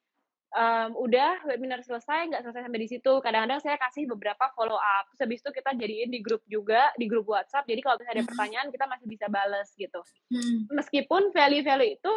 um, 0.55 0.89
udah 0.99 1.43
webinar 1.47 1.79
selesai 1.83 2.27
nggak 2.31 2.43
selesai 2.43 2.67
sampai 2.67 2.81
di 2.83 2.89
situ. 2.91 3.13
Kadang-kadang 3.23 3.59
saya 3.63 3.77
kasih 3.79 4.07
beberapa 4.11 4.51
follow 4.55 4.77
up 4.77 5.07
terus 5.11 5.21
habis 5.23 5.39
itu 5.43 5.51
kita 5.51 5.71
jadiin 5.75 6.09
di 6.11 6.19
grup 6.19 6.43
juga 6.47 6.91
di 6.99 7.07
grup 7.07 7.27
WhatsApp. 7.27 7.67
Jadi 7.67 7.79
kalau 7.83 7.95
misalnya 7.99 8.15
ada 8.19 8.23
hmm. 8.23 8.31
pertanyaan 8.31 8.67
kita 8.71 8.85
masih 8.87 9.07
bisa 9.07 9.25
balas 9.31 9.67
gitu. 9.75 10.01
Hmm. 10.31 10.67
meskipun 10.71 11.31
value-value 11.35 11.99
itu 11.99 12.13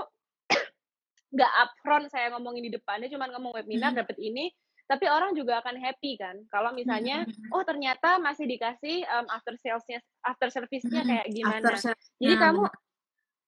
nggak 1.35 1.53
upfront 1.67 2.07
saya 2.11 2.31
ngomongin 2.35 2.71
di 2.71 2.73
depannya 2.75 3.11
cuma 3.11 3.31
ngomong 3.31 3.55
webinar 3.55 3.95
hmm. 3.95 4.01
dapat 4.03 4.19
ini. 4.19 4.51
Tapi 4.85 5.09
orang 5.09 5.33
juga 5.33 5.65
akan 5.65 5.81
happy 5.81 6.21
kan? 6.21 6.37
Kalau 6.53 6.77
misalnya 6.77 7.25
oh 7.57 7.65
ternyata 7.65 8.21
masih 8.21 8.45
dikasih 8.45 9.01
um, 9.17 9.27
after 9.33 9.57
salesnya 9.57 10.05
after 10.21 10.53
service-nya 10.53 11.01
kayak 11.09 11.27
gimana? 11.33 11.73
jadi 12.21 12.35
kamu 12.37 12.65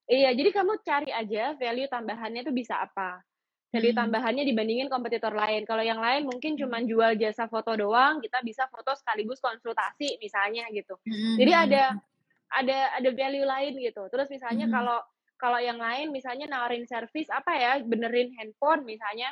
iya 0.07 0.31
jadi 0.33 0.51
kamu 0.55 0.73
cari 0.81 1.11
aja 1.13 1.53
value 1.59 1.91
tambahannya 1.93 2.41
itu 2.41 2.55
bisa 2.57 2.81
apa 2.81 3.21
value 3.74 3.93
hmm. 3.93 4.01
tambahannya 4.01 4.44
dibandingin 4.47 4.88
kompetitor 4.88 5.34
lain. 5.34 5.66
Kalau 5.66 5.82
yang 5.82 5.98
lain 5.98 6.26
mungkin 6.26 6.55
cuma 6.55 6.78
hmm. 6.78 6.88
jual 6.88 7.12
jasa 7.18 7.51
foto 7.51 7.74
doang, 7.74 8.22
kita 8.22 8.40
bisa 8.47 8.70
foto 8.70 8.94
sekaligus 8.94 9.43
konsultasi 9.43 10.18
misalnya 10.22 10.66
gitu. 10.70 10.94
Hmm. 11.02 11.36
Jadi 11.38 11.52
ada 11.52 11.84
ada 12.52 12.78
ada 12.94 13.10
value 13.10 13.47
lain 13.47 13.72
gitu. 13.82 14.02
Terus 14.09 14.28
misalnya 14.30 14.70
kalau 14.70 14.98
kalau 15.36 15.60
yang 15.60 15.76
lain 15.76 16.14
misalnya 16.14 16.48
nawarin 16.48 16.86
servis 16.88 17.28
apa 17.28 17.52
ya, 17.56 17.72
benerin 17.82 18.32
handphone 18.38 18.86
misalnya. 18.86 19.30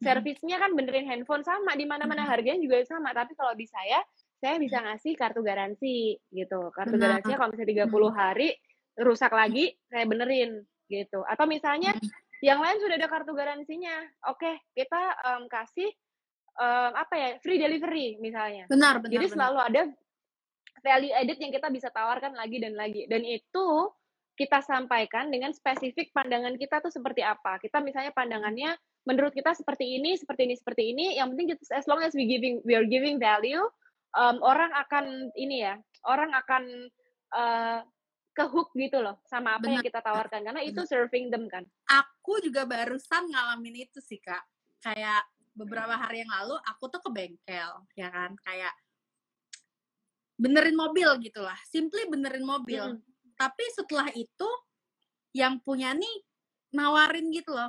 Servisnya 0.00 0.56
kan 0.56 0.72
benerin 0.72 1.04
handphone 1.04 1.44
sama 1.44 1.76
di 1.76 1.84
mana-mana 1.84 2.24
harganya 2.24 2.56
juga 2.56 2.80
sama, 2.88 3.12
tapi 3.12 3.36
kalau 3.36 3.52
di 3.52 3.68
saya 3.68 4.00
saya 4.40 4.56
bisa 4.56 4.80
ngasih 4.80 5.12
kartu 5.12 5.44
garansi 5.44 6.16
gitu. 6.32 6.72
Kartu 6.72 6.96
Benar. 6.96 7.20
garansinya 7.20 7.36
kalau 7.36 7.50
misalnya 7.52 7.84
30 7.84 8.08
hari 8.16 8.48
rusak 8.96 9.28
lagi 9.28 9.76
saya 9.92 10.08
benerin 10.08 10.64
gitu. 10.88 11.20
Atau 11.28 11.44
misalnya 11.44 11.92
yang 12.40 12.60
lain 12.60 12.78
sudah 12.80 12.96
ada 12.96 13.08
kartu 13.08 13.32
garansinya. 13.36 13.96
Oke, 14.32 14.44
okay, 14.48 14.54
kita 14.72 15.00
um, 15.28 15.44
kasih 15.48 15.88
um, 16.56 16.92
apa 16.96 17.14
ya 17.16 17.28
free 17.44 17.60
delivery 17.60 18.16
misalnya. 18.20 18.64
Benar, 18.68 19.04
benar. 19.04 19.12
Jadi 19.12 19.26
benar. 19.28 19.34
selalu 19.36 19.58
ada 19.60 19.82
value 20.80 21.12
added 21.12 21.38
yang 21.38 21.52
kita 21.52 21.68
bisa 21.68 21.88
tawarkan 21.92 22.32
lagi 22.32 22.56
dan 22.58 22.74
lagi. 22.74 23.04
Dan 23.06 23.22
itu 23.24 23.92
kita 24.40 24.64
sampaikan 24.64 25.28
dengan 25.28 25.52
spesifik 25.52 26.16
pandangan 26.16 26.56
kita 26.56 26.80
tuh 26.80 26.88
seperti 26.88 27.20
apa. 27.20 27.60
Kita 27.60 27.84
misalnya 27.84 28.16
pandangannya 28.16 28.72
menurut 29.04 29.36
kita 29.36 29.52
seperti 29.52 30.00
ini, 30.00 30.16
seperti 30.16 30.48
ini, 30.48 30.54
seperti 30.56 30.82
ini. 30.96 31.06
Yang 31.20 31.28
penting 31.36 31.48
kita 31.52 31.62
as 31.76 31.84
long 31.84 32.00
as 32.00 32.16
we 32.16 32.24
giving 32.24 32.64
we 32.64 32.72
are 32.72 32.88
giving 32.88 33.20
value, 33.20 33.60
um, 34.16 34.40
orang 34.40 34.72
akan 34.72 35.28
ini 35.36 35.68
ya, 35.68 35.76
orang 36.08 36.32
akan 36.32 36.88
uh, 37.36 37.84
ke 38.40 38.44
hook 38.48 38.72
gitu 38.72 39.04
loh 39.04 39.20
sama 39.28 39.60
apa 39.60 39.68
Bener. 39.68 39.72
yang 39.76 39.84
kita 39.84 40.00
tawarkan 40.00 40.40
karena 40.40 40.64
itu 40.64 40.80
serving 40.88 41.28
them 41.28 41.44
kan. 41.44 41.68
Aku 41.92 42.40
juga 42.40 42.64
barusan 42.64 43.28
ngalamin 43.28 43.84
itu 43.84 44.00
sih 44.00 44.16
kak. 44.16 44.40
Kayak 44.80 45.28
beberapa 45.52 45.92
hari 45.92 46.24
yang 46.24 46.32
lalu 46.32 46.56
aku 46.64 46.88
tuh 46.88 47.04
ke 47.04 47.10
bengkel 47.12 47.70
ya 47.92 48.08
kan 48.08 48.32
kayak 48.48 48.72
benerin 50.40 50.72
mobil 50.72 51.04
gitulah, 51.20 51.58
simply 51.68 52.08
benerin 52.08 52.48
mobil. 52.48 52.96
Hmm. 52.96 53.04
Tapi 53.36 53.64
setelah 53.76 54.08
itu 54.16 54.48
yang 55.36 55.60
punya 55.60 55.92
nih 55.92 56.16
nawarin 56.72 57.28
gitu 57.28 57.52
loh, 57.52 57.68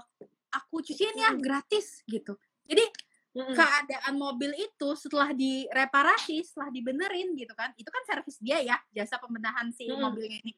aku 0.55 0.79
cuciin 0.79 1.19
ya 1.19 1.35
gratis 1.35 1.99
gitu. 2.07 2.39
Jadi 2.63 2.87
mm 3.31 3.55
keadaan 3.55 4.19
mobil 4.19 4.51
itu 4.59 4.89
setelah 4.99 5.31
direparasi, 5.31 6.43
setelah 6.43 6.67
dibenerin 6.67 7.31
gitu 7.39 7.55
kan, 7.55 7.71
itu 7.79 7.87
kan 7.87 8.03
servis 8.03 8.35
dia 8.43 8.59
ya, 8.59 8.77
jasa 8.91 9.15
pembenahan 9.23 9.71
si 9.71 9.87
mm 9.87 9.99
mobilnya 9.99 10.37
ini. 10.43 10.53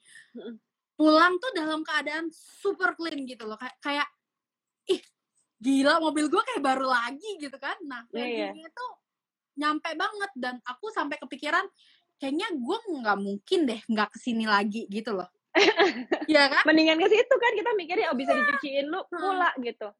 Pulang 0.97 1.37
tuh 1.37 1.51
dalam 1.53 1.85
keadaan 1.85 2.33
super 2.33 2.97
clean 2.97 3.29
gitu 3.29 3.45
loh, 3.45 3.57
kayak 3.57 3.77
kayak 3.81 4.07
ih 4.89 5.01
gila 5.61 6.01
mobil 6.01 6.27
gue 6.27 6.41
kayak 6.41 6.63
baru 6.65 6.89
lagi 6.89 7.31
gitu 7.37 7.57
kan. 7.61 7.77
Nah, 7.85 8.09
yeah, 8.11 8.51
yeah. 8.51 8.53
itu 8.53 8.87
nyampe 9.53 9.93
banget 9.93 10.31
dan 10.33 10.57
aku 10.65 10.89
sampai 10.89 11.21
kepikiran 11.21 11.65
kayaknya 12.17 12.49
gue 12.57 12.77
nggak 13.03 13.19
mungkin 13.21 13.59
deh 13.69 13.81
nggak 13.85 14.09
ke 14.13 14.17
sini 14.17 14.45
lagi 14.49 14.89
gitu 14.89 15.13
loh. 15.13 15.29
Iya 16.31 16.49
kan? 16.49 16.63
Mendingan 16.65 16.97
ke 16.97 17.07
situ 17.11 17.35
kan 17.37 17.51
kita 17.53 17.71
mikirnya 17.77 18.09
oh 18.09 18.17
bisa 18.17 18.33
dicuciin 18.33 18.89
lu 18.89 19.05
pula 19.11 19.53
gitu. 19.61 19.91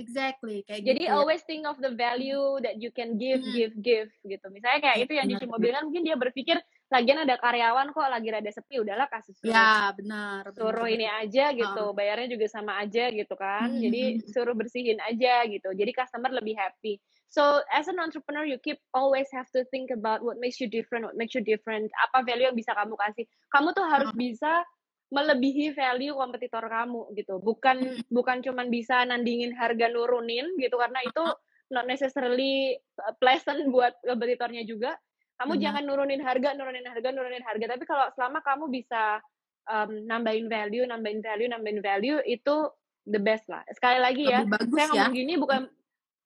Exactly, 0.00 0.64
kayak 0.64 0.80
Jadi 0.80 1.04
gitu. 1.04 1.12
always 1.12 1.44
think 1.44 1.68
of 1.68 1.76
the 1.84 1.92
value 1.92 2.56
that 2.64 2.80
you 2.80 2.88
can 2.88 3.20
give, 3.20 3.44
hmm. 3.44 3.52
give, 3.52 3.74
give 3.84 4.10
gitu. 4.24 4.46
Misalnya 4.48 4.80
kayak 4.80 4.98
itu 5.04 5.12
yang 5.12 5.28
cuci 5.28 5.46
mobil 5.46 5.70
kan 5.76 5.84
mungkin 5.84 6.02
dia 6.08 6.16
berpikir 6.16 6.56
lagian 6.90 7.22
ada 7.22 7.38
karyawan 7.38 7.92
kok 7.94 8.08
lagi 8.10 8.28
rada 8.34 8.50
sepi 8.50 8.82
udahlah 8.82 9.06
kasih 9.06 9.30
suruh. 9.38 9.54
ya 9.54 9.94
benar 9.94 10.42
suruh 10.50 10.90
ini 10.90 11.06
aja 11.06 11.54
gitu 11.54 11.94
bayarnya 11.94 12.34
juga 12.34 12.50
sama 12.50 12.82
aja 12.82 13.12
gitu 13.14 13.34
kan. 13.38 13.70
Hmm, 13.70 13.78
jadi 13.78 14.02
suruh 14.26 14.56
bersihin 14.56 14.98
aja 15.04 15.46
gitu. 15.46 15.70
Jadi 15.70 15.90
customer 15.94 16.32
lebih 16.34 16.58
happy. 16.58 16.98
So 17.30 17.62
as 17.70 17.86
an 17.86 18.02
entrepreneur 18.02 18.42
you 18.42 18.58
keep 18.58 18.82
always 18.90 19.30
have 19.30 19.46
to 19.54 19.62
think 19.70 19.94
about 19.94 20.26
what 20.26 20.42
makes 20.42 20.58
you 20.58 20.66
different 20.66 21.06
what 21.06 21.14
makes 21.14 21.36
you 21.36 21.44
different. 21.44 21.92
Apa 22.10 22.26
value 22.26 22.50
yang 22.50 22.58
bisa 22.58 22.74
kamu 22.74 22.98
kasih? 22.98 23.24
Kamu 23.54 23.70
tuh 23.70 23.86
harus 23.86 24.10
bisa 24.18 24.66
melebihi 25.10 25.74
value 25.74 26.14
kompetitor 26.14 26.62
kamu 26.62 27.10
gitu. 27.18 27.42
Bukan 27.42 28.06
bukan 28.08 28.40
cuman 28.46 28.70
bisa 28.70 29.02
nandingin 29.04 29.50
harga 29.54 29.90
nurunin 29.90 30.54
gitu 30.56 30.78
karena 30.78 31.02
itu 31.02 31.24
not 31.70 31.86
necessarily 31.86 32.78
uh, 33.02 33.14
pleasant 33.18 33.58
buat 33.74 33.94
kompetitornya 34.06 34.62
juga. 34.66 34.94
Kamu 35.38 35.56
Benar. 35.58 35.62
jangan 35.66 35.82
nurunin 35.86 36.22
harga 36.22 36.54
nurunin 36.54 36.86
harga 36.86 37.08
nurunin 37.10 37.42
harga. 37.42 37.66
Tapi 37.74 37.84
kalau 37.86 38.06
selama 38.14 38.38
kamu 38.42 38.70
bisa 38.70 39.18
um, 39.66 39.90
nambahin 40.06 40.46
value 40.46 40.86
nambahin 40.86 41.20
value 41.20 41.50
nambahin 41.50 41.80
value 41.82 42.18
itu 42.26 42.70
the 43.06 43.18
best 43.18 43.46
lah. 43.50 43.66
Sekali 43.74 43.98
lagi 43.98 44.24
ya 44.30 44.46
lebih 44.46 44.54
bagus 44.54 44.74
saya 44.78 44.86
ya. 44.86 44.90
ngomong 44.94 45.14
gini 45.16 45.34
bukan 45.40 45.60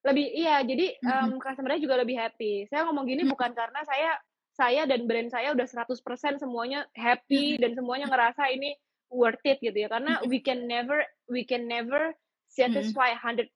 lebih 0.04 0.26
iya 0.36 0.56
jadi 0.60 0.86
Mhm. 1.00 1.08
um, 1.08 1.32
customer-nya 1.40 1.80
juga 1.80 1.96
lebih 1.96 2.16
happy. 2.20 2.68
Saya 2.68 2.84
ngomong 2.84 3.08
gini 3.08 3.24
Mhm. 3.24 3.32
bukan 3.32 3.50
karena 3.56 3.80
saya 3.88 4.12
saya 4.54 4.86
dan 4.86 5.04
brand 5.04 5.28
saya 5.28 5.50
udah 5.50 5.66
100% 5.66 5.98
semuanya 6.38 6.86
happy 6.94 7.58
dan 7.58 7.74
semuanya 7.74 8.06
ngerasa 8.06 8.48
ini 8.48 8.78
worth 9.10 9.42
it 9.42 9.58
gitu 9.58 9.74
ya. 9.74 9.90
Karena 9.90 10.22
Mhm. 10.22 10.30
we 10.30 10.38
can 10.38 10.64
never 10.64 10.98
we 11.26 11.42
can 11.42 11.66
never 11.66 12.14
satisfy 12.46 13.10
100% 13.12 13.50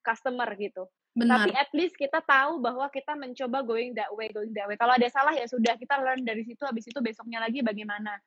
customer 0.00 0.48
gitu. 0.56 0.88
Benar. 1.14 1.46
tapi 1.46 1.50
at 1.54 1.70
least 1.70 1.94
kita 1.94 2.18
tahu 2.26 2.58
bahwa 2.58 2.90
kita 2.90 3.14
mencoba 3.14 3.62
going 3.62 3.94
that 3.94 4.10
way 4.10 4.26
going 4.28 4.50
that 4.50 4.66
way. 4.66 4.74
Kalau 4.74 4.98
ada 4.98 5.06
salah 5.06 5.30
ya 5.30 5.46
sudah 5.46 5.78
kita 5.78 5.94
learn 6.02 6.26
dari 6.26 6.42
situ 6.42 6.66
habis 6.66 6.90
itu 6.90 6.98
besoknya 6.98 7.38
lagi 7.38 7.62
bagaimana. 7.62 8.18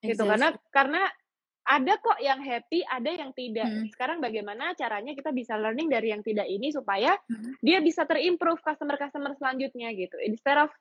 Gitu 0.00 0.16
Exactly. 0.16 0.30
karena 0.32 0.48
karena 0.72 1.02
ada 1.62 1.92
kok 1.94 2.18
yang 2.18 2.40
happy 2.40 2.80
ada 2.82 3.10
yang 3.12 3.30
tidak. 3.36 3.68
Hmm. 3.68 3.84
sekarang 3.92 4.18
bagaimana 4.18 4.72
caranya 4.74 5.12
kita 5.12 5.28
bisa 5.30 5.54
learning 5.54 5.86
dari 5.86 6.08
yang 6.08 6.24
tidak 6.24 6.48
ini 6.48 6.72
supaya 6.72 7.14
Hmm. 7.28 7.52
dia 7.60 7.78
bisa 7.78 8.08
terimprove 8.08 8.64
customer 8.64 8.96
customer 8.96 9.36
selanjutnya 9.36 9.92
gitu. 9.92 10.16
Instead 10.24 10.56
of 10.56 10.72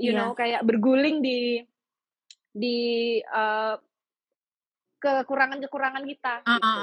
you 0.00 0.12
Iya. 0.14 0.18
know 0.20 0.30
kayak 0.34 0.62
berguling 0.66 1.22
di 1.22 1.62
di 2.54 2.76
uh, 3.26 3.74
kekurangan 5.02 5.60
kekurangan 5.68 6.04
kita 6.08 6.32
Ah, 6.46 6.54
gitu. 6.56 6.80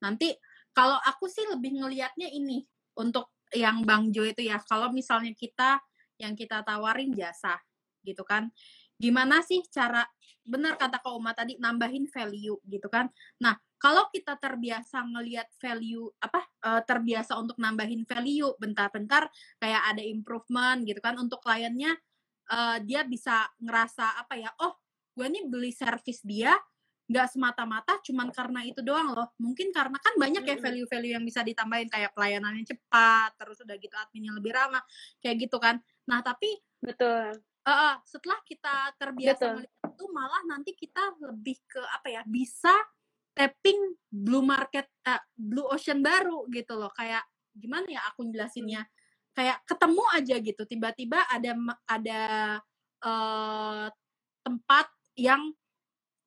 Nanti 0.00 0.28
kalau 0.72 0.96
aku 1.04 1.28
sih 1.28 1.44
lebih 1.48 1.76
ngelihatnya 1.80 2.28
ini 2.32 2.64
untuk 2.96 3.32
yang 3.52 3.84
Bang 3.84 4.08
Jo 4.12 4.24
itu 4.24 4.44
ya. 4.44 4.60
Kalau 4.64 4.88
misalnya 4.92 5.32
kita 5.36 5.80
yang 6.16 6.32
kita 6.32 6.64
tawarin 6.64 7.12
jasa 7.12 7.60
gitu 8.00 8.24
kan. 8.24 8.48
Gimana 8.96 9.44
sih 9.44 9.60
cara 9.68 10.00
benar 10.46 10.78
kata 10.80 11.02
Kak 11.02 11.12
Uma 11.12 11.34
tadi 11.36 11.58
nambahin 11.60 12.08
value 12.08 12.56
gitu 12.64 12.88
kan. 12.88 13.10
Nah, 13.42 13.58
kalau 13.76 14.08
kita 14.08 14.38
terbiasa 14.40 15.04
ngelihat 15.04 15.52
value 15.60 16.08
apa 16.22 16.40
eh, 16.40 16.82
terbiasa 16.88 17.36
untuk 17.36 17.60
nambahin 17.60 18.08
value 18.08 18.56
bentar-bentar 18.56 19.28
kayak 19.60 19.82
ada 19.92 20.00
improvement 20.00 20.80
gitu 20.88 21.02
kan 21.04 21.20
untuk 21.20 21.44
kliennya 21.44 21.92
eh, 22.50 22.78
dia 22.84 23.02
bisa 23.06 23.46
ngerasa 23.58 24.22
apa 24.22 24.34
ya, 24.38 24.50
oh, 24.62 24.74
gue 25.16 25.26
nih 25.26 25.44
beli 25.48 25.72
servis 25.72 26.20
dia 26.20 26.54
nggak 27.06 27.38
semata-mata 27.38 28.02
cuman 28.02 28.34
karena 28.34 28.66
itu 28.66 28.82
doang 28.82 29.14
loh. 29.14 29.30
Mungkin 29.38 29.70
karena 29.70 29.94
kan 30.02 30.18
banyak 30.18 30.42
ya 30.42 30.56
value-value 30.58 31.14
yang 31.14 31.22
bisa 31.22 31.46
ditambahin 31.46 31.86
kayak 31.86 32.10
pelayanannya 32.10 32.66
cepat 32.66 33.30
terus 33.38 33.62
udah 33.62 33.78
gitu 33.78 33.94
adminnya 33.94 34.34
lebih 34.34 34.50
ramah 34.50 34.82
kayak 35.22 35.46
gitu 35.46 35.56
kan. 35.62 35.78
Nah 36.10 36.18
tapi 36.26 36.50
betul. 36.82 37.38
Eh, 37.66 37.96
setelah 38.06 38.38
kita 38.46 38.94
terbiasa 38.94 39.42
Betul. 39.42 39.54
melihat 39.58 39.90
itu 39.90 40.04
malah 40.14 40.42
nanti 40.46 40.70
kita 40.78 41.02
lebih 41.18 41.58
ke 41.66 41.82
apa 41.82 42.08
ya 42.14 42.22
bisa 42.22 42.74
tapping 43.34 43.98
blue 44.06 44.46
market 44.46 44.86
eh, 45.02 45.22
blue 45.34 45.66
ocean 45.66 45.98
baru 46.02 46.46
gitu 46.50 46.78
loh. 46.78 46.90
Kayak 46.94 47.26
gimana 47.54 47.86
ya 47.90 48.06
aku 48.06 48.26
jelasinnya 48.30 48.86
kayak 49.36 49.60
ketemu 49.68 50.04
aja 50.16 50.36
gitu. 50.40 50.62
Tiba-tiba 50.64 51.20
ada 51.28 51.52
ada 51.84 52.22
eh, 53.04 53.86
tempat 54.40 54.86
yang 55.20 55.52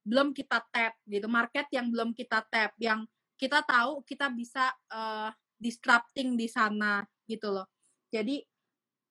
belum 0.06 0.31
kita 0.38 0.61
tap 0.69 0.94
gitu 1.06 1.27
market 1.30 1.68
yang 1.73 1.90
belum 1.90 2.14
kita 2.14 2.41
tap 2.49 2.73
yang 2.80 3.06
kita 3.36 3.65
tahu 3.65 4.06
kita 4.06 4.30
bisa 4.30 4.69
eh, 4.94 5.30
disrupting 5.57 6.38
di 6.38 6.45
sana 6.45 7.02
gitu 7.26 7.49
loh. 7.49 7.65
Jadi 8.14 8.45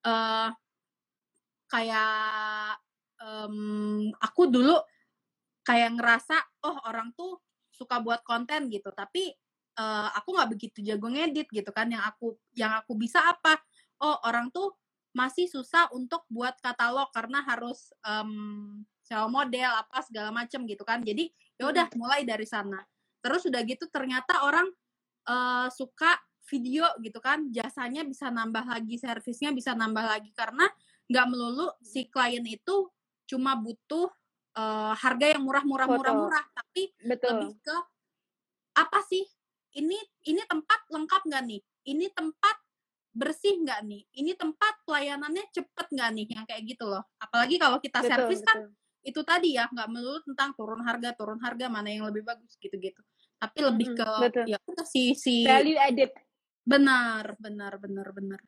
eh 0.06 0.50
kayak 1.68 2.78
em, 3.20 4.08
aku 4.16 4.42
dulu 4.48 4.78
kayak 5.66 6.00
ngerasa 6.00 6.36
oh 6.64 6.76
orang 6.88 7.12
tuh 7.12 7.36
suka 7.74 7.98
buat 8.00 8.22
konten 8.22 8.70
gitu. 8.70 8.94
Tapi 8.94 9.34
eh, 9.78 10.08
aku 10.18 10.28
nggak 10.38 10.50
begitu 10.54 10.78
jago 10.86 11.10
ngedit 11.10 11.50
gitu 11.50 11.70
kan 11.74 11.90
yang 11.90 12.02
aku 12.06 12.38
yang 12.54 12.78
aku 12.78 12.94
bisa 12.94 13.20
apa 13.26 13.58
oh 14.02 14.16
orang 14.26 14.50
tuh 14.54 14.74
masih 15.16 15.48
susah 15.50 15.88
untuk 15.90 16.22
buat 16.28 16.54
katalog 16.60 17.10
karena 17.10 17.42
harus 17.42 17.90
em, 18.04 18.84
sewa 19.02 19.26
model 19.26 19.72
apa 19.72 20.04
segala 20.04 20.30
macem 20.30 20.62
gitu 20.68 20.84
kan. 20.84 21.00
Jadi 21.00 21.32
ya 21.56 21.72
udah 21.72 21.88
mulai 21.96 22.22
dari 22.28 22.44
sana. 22.44 22.84
Terus 23.24 23.48
udah 23.48 23.60
gitu 23.64 23.88
ternyata 23.88 24.44
orang 24.44 24.68
eh, 25.26 25.68
suka 25.72 26.12
video 26.46 26.86
gitu 27.00 27.18
kan. 27.18 27.48
Jasanya 27.50 28.04
bisa 28.04 28.28
nambah 28.28 28.68
lagi 28.68 29.00
servisnya 29.00 29.50
bisa 29.50 29.72
nambah 29.72 30.04
lagi. 30.04 30.30
Karena 30.36 30.68
nggak 31.08 31.26
melulu 31.26 31.72
si 31.80 32.06
klien 32.12 32.44
itu 32.44 32.86
cuma 33.24 33.56
butuh 33.56 34.12
eh, 34.54 34.92
harga 34.92 35.26
yang 35.34 35.42
murah 35.42 35.64
murah 35.64 35.88
murah 35.88 36.14
Foto. 36.14 36.22
murah. 36.28 36.44
Tapi 36.52 36.82
betul. 37.02 37.32
lebih 37.32 37.52
ke 37.64 37.76
apa 38.76 39.00
sih? 39.08 39.24
Ini 39.72 39.98
ini 40.28 40.40
tempat 40.44 40.84
lengkap 40.92 41.22
nggak 41.26 41.44
nih? 41.48 41.60
Ini 41.88 42.06
tempat 42.12 42.67
bersih 43.12 43.58
nggak 43.62 43.80
nih? 43.84 44.02
Ini 44.14 44.32
tempat 44.38 44.84
pelayanannya 44.84 45.44
cepet 45.50 45.86
nggak 45.90 46.10
nih? 46.14 46.26
Yang 46.34 46.44
kayak 46.48 46.62
gitu 46.66 46.84
loh. 46.86 47.02
Apalagi 47.18 47.56
kalau 47.56 47.78
kita 47.82 48.04
betul 48.04 48.10
servis 48.10 48.40
kan 48.44 48.58
betul. 48.64 48.70
itu 49.04 49.20
tadi 49.24 49.48
ya 49.56 49.64
nggak 49.70 49.88
melulu 49.88 50.20
tentang 50.26 50.50
turun 50.54 50.82
harga 50.84 51.10
turun 51.16 51.40
harga 51.40 51.66
mana 51.70 51.88
yang 51.88 52.06
lebih 52.08 52.22
bagus 52.26 52.54
gitu-gitu. 52.60 53.00
Tapi 53.38 53.58
lebih 53.62 53.86
Mm-mm, 53.94 53.98
ke 53.98 54.10
betul. 54.28 54.44
ya 54.50 54.58
udah 54.58 54.86
si 54.86 55.14
si 55.14 55.46
value 55.46 55.78
added. 55.78 56.12
Benar 56.66 57.38
benar 57.40 57.72
benar 57.80 58.08
benar. 58.12 58.40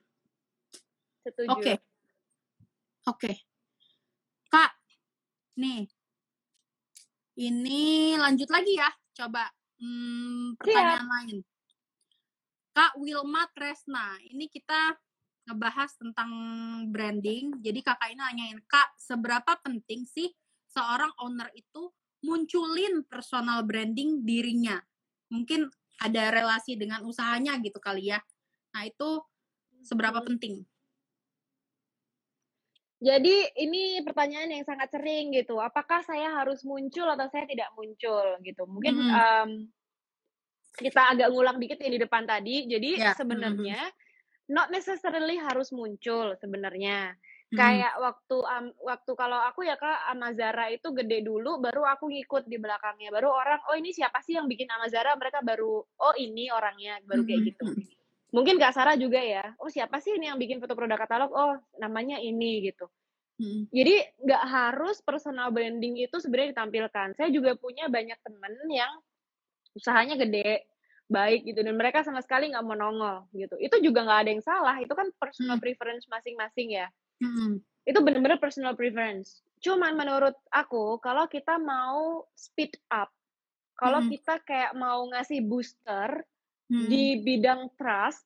Setuju. 1.24 1.53
Oke. 1.53 1.73
Oke. 3.09 3.32
Kak 4.51 4.73
nih. 5.57 5.89
Ini 7.41 8.20
lanjut 8.20 8.49
lagi 8.53 8.77
ya 8.77 8.91
coba. 9.16 9.49
Hmm, 9.81 10.61
pertanyaan 10.61 11.09
lain 11.09 11.41
kak 12.70 12.97
Wilma 12.98 13.47
Tresna 13.55 14.18
ini 14.30 14.47
kita 14.47 14.94
ngebahas 15.48 15.90
tentang 15.98 16.30
branding 16.92 17.59
jadi 17.59 17.80
kakak 17.82 18.14
ini 18.14 18.20
nanyain 18.20 18.60
kak 18.68 18.94
seberapa 19.01 19.59
penting 19.64 20.06
sih 20.06 20.30
seorang 20.70 21.10
owner 21.18 21.51
itu 21.56 21.90
munculin 22.22 23.02
personal 23.09 23.64
branding 23.66 24.22
dirinya 24.22 24.78
mungkin 25.32 25.66
ada 26.01 26.30
relasi 26.30 26.76
dengan 26.76 27.02
usahanya 27.05 27.59
gitu 27.64 27.80
kali 27.82 28.12
ya 28.14 28.20
nah 28.70 28.86
itu 28.86 29.24
seberapa 29.82 30.20
Hmm. 30.20 30.28
penting 30.28 30.62
Jadi 33.01 33.56
ini 33.56 34.05
pertanyaan 34.05 34.52
yang 34.52 34.64
sangat 34.68 34.92
sering 34.92 35.32
gitu. 35.32 35.56
Apakah 35.56 36.05
saya 36.05 36.36
harus 36.36 36.60
muncul 36.68 37.09
atau 37.09 37.32
saya 37.32 37.48
tidak 37.48 37.72
muncul 37.72 38.36
gitu? 38.44 38.68
Mungkin 38.68 38.92
Mm-mm. 38.92 39.09
em, 39.09 39.51
kita 40.76 41.16
agak 41.16 41.28
ngulang 41.32 41.59
dikit 41.59 41.78
yang 41.82 41.92
di 41.97 42.01
depan 42.01 42.22
tadi. 42.28 42.66
Jadi 42.70 42.90
Ya, 43.01 43.12
sebenarnya 43.16 43.90
not 44.51 44.68
necessarily 44.70 45.38
harus 45.38 45.70
muncul 45.70 46.34
sebenarnya. 46.38 47.14
Mm-mm. 47.51 47.59
Kayak 47.59 47.94
waktu 47.98 48.36
am- 48.47 48.76
waktu 48.78 49.12
kalau 49.18 49.38
aku 49.42 49.66
ya 49.66 49.74
Kak 49.74 50.14
Amazara 50.14 50.70
itu 50.70 50.94
gede 50.94 51.26
dulu 51.26 51.59
baru 51.59 51.82
aku 51.86 52.06
ngikut 52.10 52.47
di 52.47 52.59
belakangnya. 52.62 53.10
Baru 53.10 53.30
orang 53.34 53.59
oh 53.70 53.74
ini 53.74 53.90
siapa 53.90 54.22
sih 54.22 54.38
yang 54.38 54.47
bikin 54.47 54.70
Amazara? 54.70 55.18
Mereka 55.18 55.42
baru 55.42 55.82
oh 55.82 56.14
ini 56.18 56.51
orangnya 56.55 57.02
baru 57.02 57.26
kayak 57.26 57.40
gitu. 57.55 57.66
Mm-mm. 57.66 57.86
Mungkin 58.30 58.62
Kak 58.62 58.74
Sarah 58.74 58.94
juga 58.94 59.18
ya. 59.18 59.42
Oh 59.59 59.66
siapa 59.66 59.98
sih 59.98 60.14
ini 60.14 60.30
yang 60.30 60.38
bikin 60.38 60.62
foto 60.62 60.78
produk 60.78 60.98
katalog? 60.98 61.34
Oh 61.34 61.59
namanya 61.82 62.22
ini 62.22 62.70
gitu. 62.70 62.86
Mm-mm. 63.42 63.66
Jadi 63.74 63.94
nggak 64.22 64.44
harus 64.47 65.02
personal 65.02 65.51
branding 65.51 65.98
itu 65.98 66.16
sebenarnya 66.22 66.55
ditampilkan. 66.55 67.18
Saya 67.18 67.34
juga 67.34 67.59
punya 67.59 67.90
banyak 67.90 68.18
temen 68.22 68.55
yang 68.70 68.94
usahanya 69.74 70.18
gede, 70.18 70.66
baik 71.10 71.42
gitu, 71.42 71.66
dan 71.66 71.74
mereka 71.74 72.06
sama 72.06 72.22
sekali 72.22 72.55
nggak 72.55 72.62
mau 72.62 72.78
nongol 72.78 73.26
gitu. 73.34 73.59
Itu 73.59 73.82
juga 73.82 74.06
nggak 74.06 74.20
ada 74.22 74.30
yang 74.30 74.44
salah. 74.44 74.76
Itu 74.78 74.94
kan 74.94 75.10
personal 75.18 75.59
Hmm. 75.59 75.64
preference 75.64 76.06
masing-masing 76.06 76.78
ya. 76.78 76.86
Mm-mm. 77.18 77.59
Itu 77.82 77.98
benar-benar 78.01 78.38
personal 78.38 78.78
preference. 78.78 79.42
Cuman 79.60 79.98
menurut 79.98 80.38
aku 80.55 81.02
kalau 81.02 81.26
kita 81.26 81.59
mau 81.59 82.24
speed 82.38 82.78
up, 82.94 83.10
kalau 83.74 84.06
Mm-mm. 84.06 84.14
kita 84.14 84.38
kayak 84.47 84.72
mau 84.78 85.02
ngasih 85.10 85.42
booster 85.42 86.22
Mm-mm. 86.70 86.86
di 86.86 87.18
bidang 87.26 87.74
trust, 87.74 88.24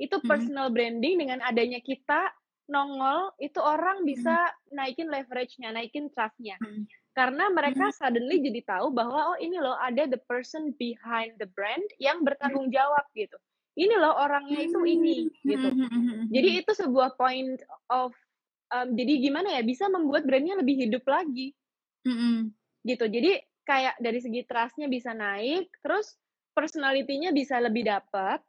itu 0.00 0.16
Mm-mm. 0.18 0.26
personal 0.26 0.72
branding 0.72 1.20
dengan 1.20 1.44
adanya 1.44 1.78
kita 1.84 2.32
nongol 2.64 3.36
itu 3.36 3.60
orang 3.60 4.00
Hmm. 4.00 4.08
bisa 4.08 4.36
naikin 4.72 5.12
leverage-nya, 5.12 5.76
naikin 5.76 6.08
trust-nya. 6.08 6.56
Hmm. 6.64 6.88
Karena 7.14 7.46
mereka 7.50 7.84
Hmm. 7.84 7.94
suddenly 7.94 8.42
jadi 8.42 8.60
tahu 8.66 8.90
bahwa, 8.90 9.34
oh 9.34 9.38
ini 9.38 9.58
loh 9.62 9.78
ada 9.78 10.06
the 10.10 10.18
person 10.26 10.74
behind 10.82 11.38
the 11.38 11.46
brand 11.54 11.86
yang 12.02 12.26
Hmm. 12.42 12.50
bertanggung 12.50 12.74
jawab 12.74 13.06
gitu. 13.14 13.38
Ini 13.78 13.94
loh 13.98 14.14
orangnya 14.18 14.66
itu 14.66 14.78
ini 14.86 15.30
gitu. 15.46 15.70
Hmm, 15.70 15.82
hmm, 15.82 15.88
hmm, 15.88 16.08
hmm, 16.10 16.28
Jadi 16.32 16.48
hmm. 16.48 16.58
itu 16.64 16.72
sebuah 16.74 17.14
point 17.20 17.60
of 17.90 18.14
um, 18.74 18.94
jadi 18.98 19.12
gimana 19.22 19.60
ya 19.60 19.62
bisa 19.66 19.86
membuat 19.90 20.26
brandnya 20.26 20.58
lebih 20.58 20.76
hidup 20.88 21.04
lagi 21.06 21.54
Hmm. 22.04 22.54
gitu. 22.84 23.04
Jadi 23.08 23.40
kayak 23.64 23.96
dari 23.98 24.20
segi 24.20 24.44
trust-nya 24.44 24.86
bisa 24.92 25.16
naik, 25.16 25.72
terus 25.80 26.20
personality-nya 26.52 27.32
bisa 27.32 27.56
lebih 27.58 27.88
dapat. 27.88 28.44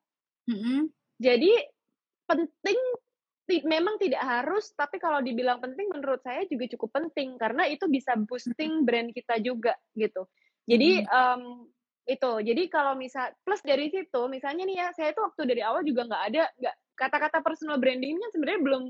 Hmm. 0.48 0.88
Jadi 1.20 1.52
penting 2.28 2.80
ti 2.80 3.05
memang 3.66 4.02
tidak 4.02 4.22
harus, 4.26 4.74
tapi 4.74 4.98
kalau 4.98 5.22
dibilang 5.22 5.62
penting 5.62 5.86
menurut 5.94 6.22
saya 6.26 6.44
juga 6.50 6.66
cukup 6.74 6.90
penting 6.98 7.38
karena 7.38 7.70
itu 7.70 7.86
bisa 7.90 8.18
boosting 8.18 8.84
brand 8.88 9.14
kita 9.14 9.38
juga 9.44 9.78
gitu. 9.94 10.26
Jadi, 10.66 11.06
mmm, 11.06 11.70
itu, 12.10 12.32
jadi 12.46 12.64
kalau 12.70 12.94
misal 12.98 13.34
plus 13.46 13.62
dari 13.66 13.90
situ 13.90 14.22
misalnya 14.30 14.66
nih 14.66 14.78
ya, 14.82 14.88
saya 14.98 15.10
tuh 15.14 15.30
waktu 15.30 15.42
dari 15.50 15.62
awal 15.66 15.82
juga 15.86 16.06
nggak 16.10 16.24
ada 16.34 16.44
nggak 16.58 16.76
kata-kata 16.98 17.40
personal 17.46 17.78
branding 17.82 18.18
kan 18.22 18.30
sebenarnya 18.34 18.62
belum 18.66 18.84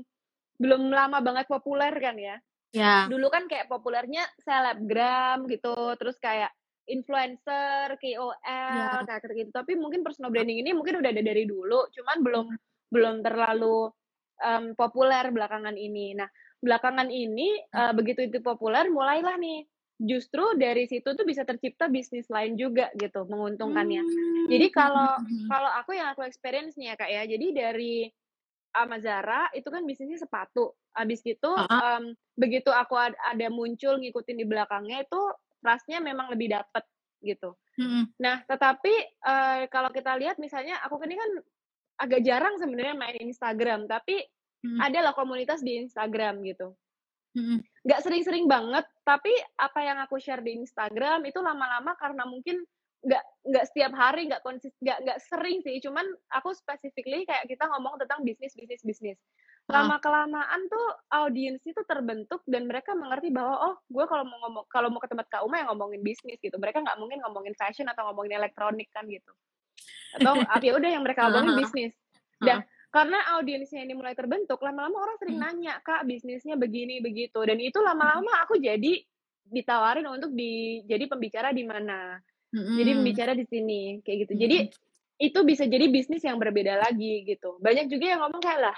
belum 0.60 0.82
lama 0.92 1.18
banget 1.24 1.46
populer 1.48 1.92
kan 2.00 2.16
ya. 2.16 2.36
Ya. 2.72 3.08
Dulu 3.08 3.26
kan 3.32 3.46
kayak 3.50 3.68
populernya 3.70 4.24
selebgram 4.42 5.46
gitu, 5.48 5.74
terus 6.00 6.16
kayak 6.20 6.50
influencer, 6.86 7.98
KOL, 7.98 8.34
Ya. 8.44 9.04
kayak 9.06 9.20
gitu-gitu. 9.26 9.50
Tapi 9.54 9.74
mungkin 9.78 10.02
personal 10.06 10.30
branding 10.34 10.62
ini 10.62 10.70
mungkin 10.76 10.98
udah 11.02 11.10
ada 11.12 11.22
dari 11.24 11.44
dulu, 11.48 11.86
cuman 11.94 12.18
belum 12.22 12.46
belum 12.94 13.14
terlalu, 13.26 13.90
mmm, 14.40 14.74
populer 14.78 15.24
belakangan 15.34 15.76
ini. 15.78 16.14
Nah, 16.18 16.28
belakangan 16.62 17.08
ini, 17.12 17.60
eee, 17.62 17.92
begitu 17.96 18.26
itu 18.28 18.38
populer 18.44 18.88
mulailah 18.92 19.36
nih, 19.40 19.66
justru 20.02 20.56
dari 20.60 20.84
situ 20.90 21.12
tuh 21.16 21.24
bisa 21.28 21.44
tercipta 21.48 21.88
bisnis 21.92 22.28
lain 22.32 22.56
juga 22.60 22.90
gitu, 23.00 23.24
menguntungkannya. 23.28 24.04
Jadi 24.48 24.66
Mmm, 24.66 24.72
kalau 24.74 25.16
mhm 25.16 25.18
mhm. 25.18 25.50
kalau 25.50 25.70
aku 25.72 25.94
yang 25.96 26.10
aku 26.14 26.24
experience 26.26 26.74
nih 26.80 26.92
ya, 26.92 26.96
Kak, 27.00 27.10
ya, 27.12 27.22
jadi 27.28 27.46
dari 27.54 28.10
sama 28.74 28.98
Zara 29.02 29.48
itu 29.56 29.68
kan 29.72 29.82
bisnisnya 29.88 30.20
sepatu, 30.22 30.76
habis 30.96 31.20
gitu, 31.24 31.50
Heeh. 31.54 31.80
mmm, 31.80 32.14
begitu 32.38 32.70
aku 32.74 32.94
ad 32.98 33.14
ada 33.24 33.48
muncul 33.52 33.98
ngikutin 34.00 34.36
di 34.40 34.46
belakangnya 34.48 35.04
itu 35.06 35.20
trust-nya 35.64 35.98
memang 36.04 36.30
lebih 36.32 36.52
dapet 36.54 36.84
gitu. 37.24 37.56
Mhm. 37.78 38.16
Nah, 38.22 38.42
tetapi, 38.48 38.94
eee, 39.26 39.62
kalau 39.72 39.90
kita 39.92 40.16
lihat 40.20 40.36
misalnya 40.40 40.80
aku 40.84 40.96
ini 41.04 41.16
kan 41.20 41.30
agak 42.00 42.20
jarang 42.24 42.56
sebenarnya 42.60 42.96
main 42.96 43.16
Instagram, 43.20 43.86
tapi 43.88 44.20
Mhm. 44.64 44.80
ada 44.80 44.98
lah 45.10 45.14
komunitas 45.16 45.60
di 45.64 45.78
Instagram 45.80 46.42
gitu. 46.44 46.76
Mhm. 47.36 47.58
Nggak 47.86 48.00
sering-sering 48.02 48.46
banget, 48.48 48.84
tapi 49.04 49.30
apa 49.60 49.80
yang 49.84 49.98
aku 50.02 50.16
share 50.18 50.42
di 50.42 50.56
Instagram 50.56 51.22
itu 51.28 51.38
lama-lama 51.44 51.94
karena 52.00 52.24
mungkin 52.26 52.64
nggak 53.06 53.24
nggak 53.46 53.64
setiap 53.70 53.92
hari, 53.94 54.26
nggak 54.26 54.42
konsis 54.42 54.74
nggak 54.82 54.98
nggak 55.06 55.18
sering 55.30 55.62
sih, 55.62 55.78
cuman 55.84 56.02
aku 56.32 56.50
specifically 56.56 57.22
kayak 57.28 57.46
kita 57.46 57.62
ngomong 57.70 57.94
tentang 58.02 58.24
bisnis 58.26 58.56
bisnis 58.56 58.82
bisnis. 58.82 59.18
Heeh. 59.68 59.74
Lama-kelamaan 59.74 60.60
tuh 60.72 60.86
audiens 61.14 61.60
itu 61.62 61.78
terbentuk 61.86 62.42
dan 62.50 62.66
mereka 62.66 62.96
mengerti 62.98 63.30
bahwa, 63.30 63.54
oh 63.72 63.74
gue 63.86 64.04
kalau 64.10 64.24
mau 64.26 64.38
ngomong 64.48 64.64
kalau 64.72 64.88
mau 64.90 64.98
ke 65.02 65.06
tempat 65.12 65.26
Kak 65.30 65.42
Uma 65.46 65.62
ya 65.62 65.70
ngomongin 65.70 66.02
bisnis 66.02 66.38
gitu, 66.42 66.56
mereka 66.58 66.82
nggak 66.82 66.98
mungkin 66.98 67.18
ngomongin 67.22 67.54
fashion 67.58 67.86
atau 67.90 68.10
ngomongin 68.10 68.38
elektronik 68.42 68.88
kan 68.90 69.06
gitu. 69.06 69.30
Atau 70.14 70.42
ah, 70.46 70.60
ya 70.62 70.72
udah 70.76 70.90
yang 70.90 71.02
mereka 71.04 71.28
omongin 71.28 71.52
bisnis. 71.56 71.92
Dah, 72.40 72.60
karena 72.94 73.18
audiensnya 73.36 73.82
ini 73.84 73.92
mulai 73.96 74.14
terbentuk, 74.16 74.60
lama-lama 74.62 74.96
orang 75.08 75.16
sering 75.20 75.36
Mmm. 75.36 75.42
nanya, 75.42 75.80
"Kak, 75.84 76.06
bisnisnya 76.08 76.54
begini, 76.56 77.00
begitu." 77.04 77.38
Dan 77.44 77.58
itu 77.60 77.78
lama-lama 77.82 78.44
aku 78.46 78.56
jadi 78.60 79.02
ditawarin 79.46 80.06
untuk 80.10 80.32
di 80.34 80.82
jadi 80.88 81.04
pembicara 81.10 81.50
di 81.54 81.62
mana, 81.66 82.18
jadi 82.74 82.92
Mhm. 82.92 82.98
pembicara 82.98 83.32
di 83.36 83.44
sini, 83.48 84.00
kayak 84.04 84.18
gitu. 84.28 84.34
Jadi 84.38 84.58
Mhm. 84.58 84.70
itu 85.20 85.40
bisa 85.48 85.64
jadi 85.68 85.86
bisnis 85.88 86.22
yang 86.26 86.36
berbeda 86.40 86.76
lagi 86.82 87.24
gitu. 87.28 87.56
Banyak 87.62 87.88
juga 87.92 88.06
yang 88.16 88.20
ngomong 88.26 88.42
kayak, 88.44 88.60
"Lah, 88.72 88.76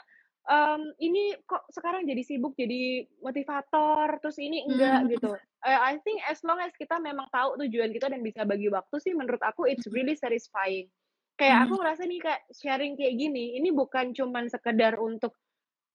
mmm, 0.48 0.96
ini 1.04 1.36
kok 1.46 1.68
sekarang 1.70 2.08
jadi 2.08 2.22
sibuk 2.24 2.56
jadi 2.58 3.04
motivator, 3.22 4.18
terus 4.24 4.38
ini 4.40 4.64
enggak," 4.66 5.04
Mmm. 5.04 5.12
gitu. 5.12 5.36
Eee, 5.66 5.78
I 5.78 5.94
think 6.02 6.22
as 6.26 6.40
long 6.46 6.58
as 6.64 6.72
kita 6.78 6.98
memang 7.02 7.28
tahu 7.34 7.60
tujuan 7.66 7.92
kita 7.94 8.08
dan 8.10 8.22
bisa 8.24 8.42
bagi 8.48 8.68
waktu 8.72 8.96
sih 9.02 9.12
menurut 9.16 9.42
aku 9.44 9.68
it's 9.70 9.86
Mhm. 9.86 9.92
really 9.92 10.16
satisfying. 10.18 10.88
Kayak 11.38 11.68
aku 11.68 11.74
Mhm. 11.74 11.82
ngerasa 11.82 12.02
nih 12.08 12.20
kayak 12.24 12.42
sharing 12.56 12.94
kayak 12.98 13.14
gini, 13.20 13.58
ini 13.60 13.70
bukan 13.74 14.10
cuman 14.16 14.48
sekedar 14.50 14.96
untuk, 14.98 15.36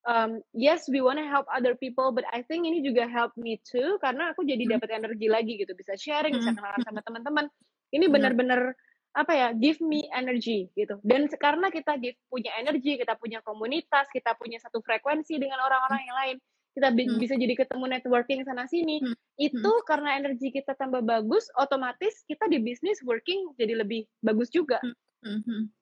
mmm, 0.08 0.42
yes 0.56 0.88
we 0.92 1.00
wanna 1.04 1.26
help 1.28 1.46
other 1.52 1.76
people, 1.78 2.12
but 2.16 2.26
I 2.32 2.44
think 2.48 2.66
ini 2.70 2.82
juga 2.86 3.08
help 3.10 3.34
me 3.40 3.60
too, 3.66 3.98
karena 4.04 4.32
aku 4.36 4.46
jadi 4.48 4.66
Mhm. 4.66 4.80
dapat 4.80 4.92
energi 4.96 5.28
lagi 5.32 5.60
gitu, 5.62 5.74
bisa 5.78 5.96
sharing, 6.00 6.38
bisa 6.40 6.52
kenalan 6.56 6.82
sama 6.86 7.02
teman-teman. 7.06 7.48
Ini 7.96 8.08
Bener. 8.08 8.34
bener-bener, 8.46 8.74
apa 9.14 9.34
ya, 9.38 9.48
give 9.54 9.78
me 9.86 10.10
energy 10.14 10.70
gitu. 10.78 10.98
Dan 11.06 11.30
karena 11.38 11.70
kita 11.70 11.98
give 12.02 12.18
punya 12.30 12.54
energi, 12.58 12.98
kita 12.98 13.14
punya 13.22 13.42
komunitas, 13.46 14.10
kita 14.14 14.34
punya 14.38 14.58
satu 14.62 14.82
frekuensi 14.82 15.38
dengan 15.38 15.62
orang-orang 15.62 16.02
yang 16.10 16.18
lain, 16.18 16.38
kita 16.78 16.90
bi 16.94 17.04
Mmm. 17.06 17.18
bisa 17.18 17.38
jadi 17.38 17.54
ketemu 17.58 17.86
networking 18.00 18.42
sana 18.46 18.66
sini, 18.66 19.02
Mmm, 19.02 19.14
itu 19.38 19.70
mhm. 19.70 19.84
karena 19.90 20.18
energi 20.18 20.50
kita 20.54 20.74
tambah 20.78 21.06
bagus, 21.06 21.50
otomatis 21.58 22.26
kita 22.26 22.50
di 22.50 22.58
bisnis 22.62 23.02
working 23.06 23.54
jadi 23.58 23.82
lebih 23.86 24.06
bagus 24.26 24.50
juga. 24.50 24.82
Mmm, 24.82 24.94
mhm 25.24 25.44
mhm. 25.48 25.74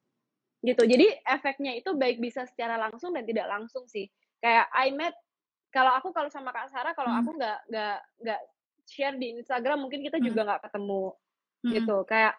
Gitu. 0.64 0.84
Jadi 0.86 1.08
efeknya 1.26 1.74
itu 1.74 1.90
baik 1.98 2.22
bisa 2.22 2.45
secara 2.45 2.78
langsung 2.78 3.18
dan 3.18 3.26
tidak 3.26 3.49
langsung 3.49 3.90
sih. 3.90 4.06
Kayak 4.38 4.70
I 4.78 4.94
met 4.94 5.18
kalau 5.74 5.94
aku 5.98 6.14
kalau 6.14 6.30
sama 6.30 6.53
Kak 6.53 6.70
Sarah, 6.70 6.94
kalau 6.94 7.10
Mmm. 7.10 7.18
aku 7.18 7.34
nggak 7.38 7.58
nggak 7.70 7.98
nggak 8.26 8.41
share 8.86 9.18
di 9.18 9.34
Instagram 9.41 9.82
mungkin 9.86 10.06
kita 10.06 10.22
juga 10.22 10.45
nggak 10.45 10.62
ketemu, 10.70 11.18
Mhm. 11.64 11.74
gitu. 11.74 11.98
Kayak, 12.06 12.38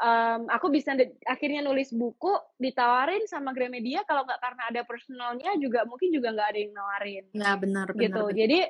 mmm, 0.00 0.48
aku 0.50 0.66
bisa 0.72 0.96
akhirnya 1.28 1.60
nulis 1.64 1.92
buku, 1.94 2.32
ditawarin 2.58 3.24
sama 3.28 3.52
Gramedia, 3.56 4.02
kalau 4.08 4.24
nggak 4.26 4.40
karena 4.42 4.62
ada 4.72 4.82
personalnya 4.88 5.52
juga 5.60 5.84
mungkin 5.86 6.10
juga 6.16 6.32
nggak 6.34 6.48
ada 6.56 6.60
yang 6.60 6.72
nawarin. 6.74 7.26
Ya, 7.34 7.54
benar 7.62 7.88
benar 7.94 8.24
Gitu. 8.24 8.24
benar. 8.26 8.38
Jadi 8.38 8.60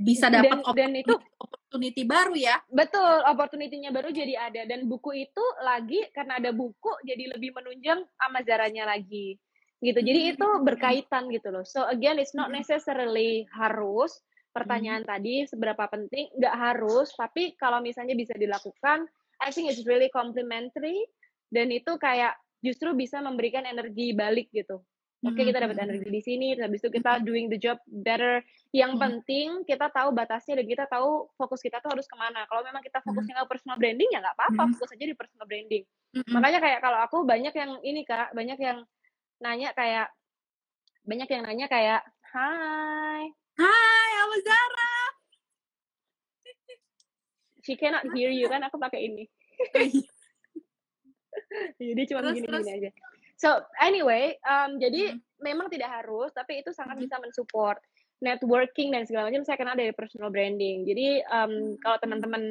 Bisa 0.00 0.28
dan 0.34 0.56
dapat 0.56 0.60
dan 0.72 0.92
itu 0.96 1.14
opportunity 1.40 2.02
baru 2.08 2.34
ya? 2.36 2.60
Betul, 2.70 3.26
opportunity-nya 3.26 3.90
baru 3.90 4.14
jadi 4.14 4.36
ada 4.46 4.62
dan 4.68 4.86
buku 4.86 5.26
itu 5.26 5.44
lagi 5.64 6.06
karena 6.14 6.38
ada 6.38 6.54
buku 6.54 6.92
jadi 7.02 7.34
lebih 7.34 7.50
menunjang 7.56 8.04
sama 8.14 8.46
Zara-nya 8.46 8.86
lagi, 8.86 9.34
gitu. 9.82 9.98
Jadi 9.98 10.20
itu 10.36 10.46
Mmm. 10.46 10.60
berkaitan 10.62 11.26
gitu 11.34 11.50
loh. 11.50 11.66
So 11.66 11.82
again 11.90 12.22
it's 12.22 12.30
not 12.36 12.48
Mhm. 12.48 12.54
necessarily 12.54 13.42
harus, 13.50 14.22
pertanyaan 14.54 15.02
tadi 15.02 15.46
seberapa 15.50 15.82
penting, 15.90 16.30
nggak 16.38 16.56
harus, 16.58 17.10
tapi 17.18 17.58
kalau 17.58 17.82
misalnya 17.82 18.14
bisa 18.14 18.34
dilakukan, 18.38 19.10
I 19.42 19.50
think 19.52 19.72
it's 19.72 19.84
really 19.88 20.08
complementary 20.12 21.04
dan 21.50 21.72
itu 21.72 21.96
kayak 21.98 22.36
justru 22.60 22.92
bisa 22.92 23.18
memberikan 23.24 23.64
energi 23.64 24.12
balik 24.12 24.52
gitu. 24.52 24.84
Oke, 25.20 25.44
Mhm 25.44 25.52
kita 25.52 25.60
dapat 25.68 25.76
mhm 25.76 25.84
energi 25.84 26.08
di 26.08 26.22
sini, 26.24 26.48
habis 26.56 26.80
itu 26.80 26.88
kita 26.92 27.20
doing 27.24 27.52
the 27.52 27.60
job 27.60 27.76
better. 27.88 28.40
Yang 28.72 28.92
Mhm. 28.96 29.00
penting 29.00 29.48
kita 29.68 29.92
tahu 29.92 30.16
batasnya 30.16 30.56
dan 30.60 30.66
kita 30.68 30.84
tahu 30.88 31.28
fokus 31.36 31.60
kita 31.60 31.76
tuh 31.84 31.92
harus 31.92 32.08
ke 32.08 32.16
mana. 32.16 32.48
Kalau 32.48 32.64
memang 32.64 32.80
kita 32.80 33.04
fokusnya 33.04 33.44
ke 33.44 33.44
personal 33.48 33.76
branding, 33.76 34.08
ya 34.12 34.20
nggak 34.24 34.36
apa-apa, 34.36 34.72
fokus 34.76 34.96
aja 34.96 35.04
di 35.04 35.16
personal 35.16 35.44
branding. 35.44 35.84
Makanya 36.32 36.58
kayak 36.64 36.80
kalau 36.80 36.98
aku 37.04 37.18
banyak 37.28 37.52
yang 37.52 37.72
ini, 37.84 38.00
Kak, 38.08 38.32
banyak 38.32 38.58
yang 38.60 38.78
nanya 39.44 39.70
kayak 39.76 40.08
banyak 41.04 41.28
yang 41.28 41.42
nanya 41.44 41.66
kayak, 41.68 42.00
"Hai" 42.32 43.32
Hai, 43.60 44.08
halo 44.20 44.36
Zara. 44.40 44.89
"She 47.64 47.76
cannot 47.76 48.06
hear 48.14 48.30
you," 48.32 48.48
kan 48.48 48.62
aku 48.64 48.78
pakai 48.80 49.00
ini. 49.10 49.24
Jadi 51.80 52.02
cuma 52.10 52.20
begini-begini 52.24 52.70
aja. 52.84 52.90
So, 53.40 53.64
anyway, 53.80 54.36
mmm, 54.44 54.76
jadi 54.78 55.16
Mhm. 55.16 55.20
memang 55.40 55.72
tidak 55.72 55.88
harus, 55.88 56.28
tapi 56.36 56.60
itu 56.60 56.76
sangat 56.76 57.00
Mhm. 57.00 57.02
bisa 57.08 57.16
men-support 57.24 57.80
networking 58.20 58.92
dan 58.92 59.08
segala 59.08 59.32
macam 59.32 59.48
saya 59.48 59.56
kenal 59.56 59.72
dari 59.80 59.96
personal 59.96 60.28
branding. 60.28 60.84
Jadi, 60.84 61.24
mmm, 61.24 61.80
kalau 61.80 61.96
Mmm. 61.96 62.04
teman-teman 62.04 62.42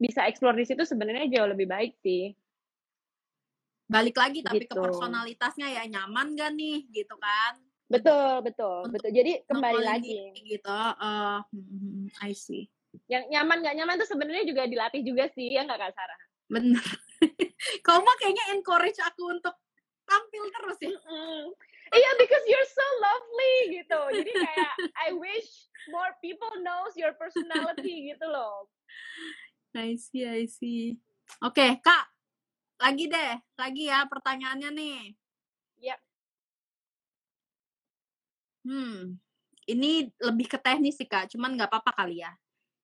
bisa 0.00 0.24
explore 0.24 0.56
di 0.56 0.64
situ 0.64 0.88
sebenarnya 0.88 1.28
jauh 1.28 1.52
lebih 1.52 1.68
baik 1.68 2.00
sih. 2.00 2.32
Balik 3.90 4.16
lagi 4.16 4.40
tapi 4.40 4.64
ke 4.64 4.72
Gitu. 4.72 4.80
personalitasnya 4.80 5.68
ya, 5.68 5.82
nyaman 5.84 6.32
nggak 6.38 6.50
nih, 6.56 6.78
gitu 6.94 7.14
kan? 7.20 7.60
Betul 7.90 8.40
betul 8.46 8.86
Untuk 8.86 9.02
betul. 9.02 9.10
Jadi 9.12 9.32
kembali 9.50 9.82
lagi. 9.82 10.30
gitu, 10.46 10.78
mhm, 11.52 12.08
I 12.22 12.32
see. 12.32 12.70
Yang 13.06 13.24
nyaman 13.30 13.58
nggak 13.62 13.76
nyaman 13.76 13.96
tuh 14.02 14.08
sebenarnya 14.10 14.44
juga 14.46 14.66
dilatih 14.66 15.02
juga 15.02 15.24
sih, 15.34 15.50
ya 15.50 15.62
nggak, 15.66 15.78
Kak 15.78 15.92
Sarah? 15.94 16.20
Bener. 16.50 16.86
Kamu 17.86 18.10
kayaknya 18.18 18.44
encourage 18.56 18.98
aku 19.02 19.30
untuk 19.30 19.54
tampil 20.08 20.44
terus 20.50 20.78
ya? 20.82 20.90
Iya, 21.90 22.10
because 22.18 22.44
you're 22.46 22.70
so 22.70 22.86
lovely 23.02 23.82
gitu. 23.82 24.00
Jadi 24.22 24.30
kayak 24.30 24.74
I 24.94 25.14
wish 25.14 25.70
more 25.90 26.14
people 26.22 26.50
knows 26.62 26.94
your 26.94 27.14
personality 27.18 28.14
gitu 28.14 28.26
loh. 28.30 28.70
I 29.74 29.94
see 29.98 30.26
I 30.26 30.46
see. 30.50 30.98
Oke, 31.46 31.78
Kak, 31.78 32.10
lagi 32.82 33.06
deh, 33.06 33.32
lagi 33.54 33.86
ya 33.86 34.02
pertanyaannya 34.06 34.70
nih. 34.74 34.98
Iya. 35.78 35.96
Hmm, 38.66 39.16
ini 39.70 40.10
lebih 40.20 40.46
ke 40.50 40.58
teknis 40.58 40.98
sih 40.98 41.06
Kak, 41.06 41.30
cuman 41.32 41.54
nggak 41.54 41.70
apa-apa 41.70 42.02
kali 42.02 42.22
ya. 42.22 42.34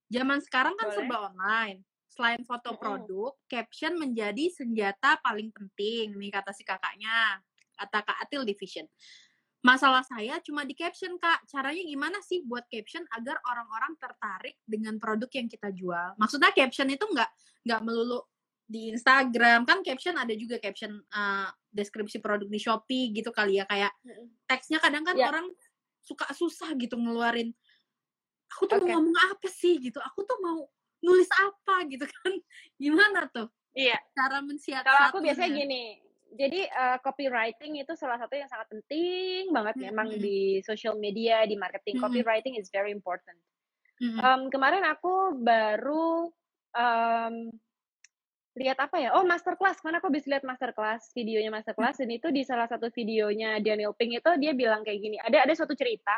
Zaman 0.07 0.39
sekarang 0.43 0.75
kan 0.79 0.87
Boleh. 0.91 0.97
serba 0.97 1.17
online. 1.33 1.79
Selain 2.07 2.41
foto 2.49 2.73
Mm-mm. 2.73 2.81
produk, 2.81 3.33
caption 3.51 3.99
menjadi 4.01 4.49
senjata 4.49 5.21
paling 5.21 5.53
penting 5.53 6.17
nih 6.17 6.31
kata 6.33 6.55
si 6.55 6.65
kakaknya. 6.65 7.43
Kata 7.77 8.01
Kak 8.07 8.19
Atil 8.25 8.49
Division. 8.49 8.89
Masalah 9.61 10.01
saya 10.07 10.39
cuma 10.41 10.65
di 10.65 10.73
caption 10.73 11.19
Kak. 11.21 11.45
Caranya 11.51 11.83
gimana 11.85 12.23
sih 12.25 12.41
buat 12.47 12.65
caption 12.71 13.05
agar 13.13 13.37
orang-orang 13.45 13.99
tertarik 14.01 14.57
dengan 14.65 14.97
produk 14.97 15.29
yang 15.29 15.51
kita 15.51 15.69
jual? 15.75 16.17
Maksudnya 16.17 16.55
caption 16.57 16.89
itu 16.89 17.05
nggak 17.05 17.31
nggak 17.67 17.81
melulu 17.85 18.23
di 18.67 18.91
Instagram 18.91 19.63
kan 19.63 19.79
caption 19.87 20.19
ada 20.19 20.35
juga 20.35 20.59
caption 20.59 20.99
uh, 21.15 21.49
deskripsi 21.71 22.19
produk 22.19 22.51
di 22.51 22.59
Shopee 22.59 23.15
gitu 23.15 23.31
kali 23.31 23.63
ya 23.63 23.65
kayak 23.71 23.95
teksnya 24.51 24.83
kadang 24.83 25.07
kan 25.07 25.15
Ya. 25.15 25.31
orang 25.31 25.47
suka 26.03 26.27
susah 26.35 26.75
gitu 26.75 26.99
ngeluarin 26.99 27.55
aku 28.57 28.65
tuh 28.65 28.81
Oke. 28.81 28.89
mau 28.89 29.05
ngomong 29.05 29.17
apa 29.37 29.49
sih 29.53 29.77
gitu 29.79 30.01
aku 30.01 30.25
tuh 30.25 30.41
mau 30.41 30.65
nulis 31.05 31.29
apa 31.37 31.85
gitu 31.93 32.09
kan 32.09 32.33
gimana 32.83 33.29
tuh 33.29 33.53
Iya. 33.77 34.01
cara 34.17 34.41
mensiasatinya 34.41 34.89
Kalau 34.89 35.01
aku 35.13 35.19
biasanya 35.21 35.53
gini. 35.53 36.01
Jadi 36.37 36.61
eh, 36.65 36.99
copywriting 37.05 37.77
itu 37.77 37.93
salah 37.93 38.17
satu 38.17 38.35
yang 38.35 38.49
sangat 38.49 38.73
penting 38.73 39.53
banget 39.53 39.77
memang 39.79 40.17
Mm-mm. 40.17 40.25
di 40.25 40.65
social 40.65 40.97
media, 40.97 41.45
di 41.45 41.61
marketing. 41.61 42.01
Mm-mm. 42.01 42.09
Copywriting 42.09 42.57
is 42.57 42.73
very 42.73 42.89
important. 42.91 43.37
Mm-mm. 44.01 44.17
Em, 44.17 44.41
kemarin 44.49 44.81
aku 44.89 45.37
baru 45.39 46.33
em, 46.73 47.53
lihat 48.57 48.81
apa 48.81 48.97
ya? 48.97 49.13
Oh, 49.13 49.29
masterclass. 49.29 49.85
Mana 49.85 50.01
aku 50.01 50.09
bisa 50.09 50.33
lihat 50.33 50.45
masterclass, 50.45 51.13
videonya 51.13 51.53
masterclass 51.53 52.01
dan 52.01 52.09
itu 52.09 52.33
di 52.33 52.43
salah 52.49 52.67
satu 52.67 52.89
videonya 52.89 53.61
Daniel 53.61 53.93
Pink 53.93 54.25
itu 54.25 54.31
dia 54.41 54.57
bilang 54.57 54.83
kayak 54.83 55.01
gini. 55.05 55.17
Ada 55.21 55.45
ada 55.45 55.53
suatu 55.53 55.77
cerita. 55.77 56.17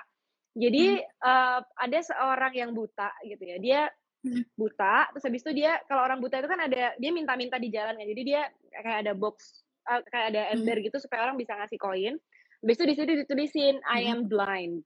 Jadi 0.57 1.03
eh, 1.05 1.61
ada 1.61 1.99
seorang 2.01 2.53
yang 2.55 2.71
buta 2.73 3.11
gitu 3.27 3.45
ya. 3.45 3.59
Dia 3.59 3.83
Hmm. 4.19 4.43
buta, 4.59 5.15
terus 5.15 5.31
habis 5.31 5.47
itu 5.47 5.63
dia 5.63 5.79
kalau 5.87 6.03
orang 6.03 6.19
buta 6.19 6.43
itu 6.43 6.51
kan 6.51 6.59
ada 6.59 6.91
dia 6.99 7.11
minta-minta 7.15 7.55
di 7.55 7.71
jalan 7.71 7.95
kan. 7.95 8.03
Jadi 8.03 8.23
dia 8.27 8.51
kayak 8.75 9.07
ada 9.07 9.13
box 9.15 9.63
eh, 9.87 10.03
kayak 10.11 10.27
ada 10.35 10.43
ember 10.59 10.83
gitu 10.83 10.99
supaya 10.99 11.31
orang 11.31 11.39
bisa 11.39 11.55
ngasih 11.55 11.79
koin. 11.79 12.19
Habis 12.59 12.77
itu 12.83 12.85
di 12.91 12.95
situ 12.99 13.13
ditulisin 13.23 13.79
I 13.87 14.11
am 14.11 14.27
blind. 14.27 14.83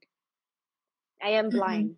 I 1.17 1.33
am 1.33 1.49
Mm-mm. 1.49 1.57
blind. 1.57 1.97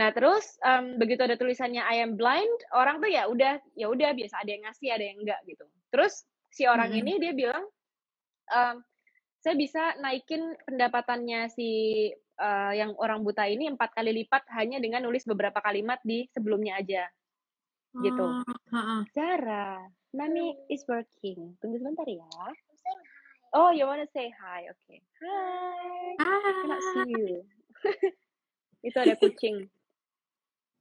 Nah, 0.00 0.16
terus 0.16 0.56
em, 0.64 0.96
begitu 0.96 1.22
ada 1.28 1.36
tulisannya 1.36 1.84
I 1.84 2.00
am 2.00 2.16
blind, 2.16 2.56
orang 2.72 3.04
tuh 3.04 3.12
ya 3.12 3.28
udah 3.28 3.60
ya 3.76 3.92
udah 3.92 4.16
biasa 4.16 4.40
ada 4.40 4.50
yang 4.50 4.64
ngasih, 4.64 4.88
ada 4.96 5.04
yang 5.04 5.18
enggak 5.20 5.40
gitu. 5.44 5.68
Terus 5.92 6.24
si 6.48 6.64
orang 6.64 6.88
Mm-mm. 6.88 7.04
ini 7.04 7.12
dia 7.20 7.32
bilang 7.36 7.68
em, 8.48 8.80
saya 9.44 9.54
bisa 9.60 9.92
naikin 10.00 10.56
pendapatannya 10.64 11.52
si 11.52 11.68
eh, 12.38 12.72
yang 12.78 12.94
orang 12.98 13.22
buta 13.22 13.46
ini 13.46 13.70
empat 13.70 13.94
kali 13.94 14.10
lipat 14.24 14.46
hanya 14.54 14.78
dengan 14.78 15.04
nulis 15.06 15.22
beberapa 15.24 15.58
kalimat 15.60 15.98
di 16.02 16.26
sebelumnya 16.30 16.78
aja 16.78 17.06
gitu. 17.94 18.26
Oh. 18.26 19.02
Sarah, 19.14 19.86
Mami 20.10 20.58
is 20.66 20.82
working. 20.90 21.54
Tunggu 21.62 21.78
sebentar 21.78 22.02
ya. 22.10 22.26
Oh, 23.54 23.70
you 23.70 23.86
wanna 23.86 24.10
say 24.10 24.34
hi? 24.34 24.66
Oke. 24.66 24.98
Hi. 25.22 26.18
Cannot 26.18 26.82
Ah, 26.82 27.06
see 27.06 27.14
you. 27.14 27.46
itu 28.90 28.98
ada 28.98 29.14
kucing. 29.14 29.70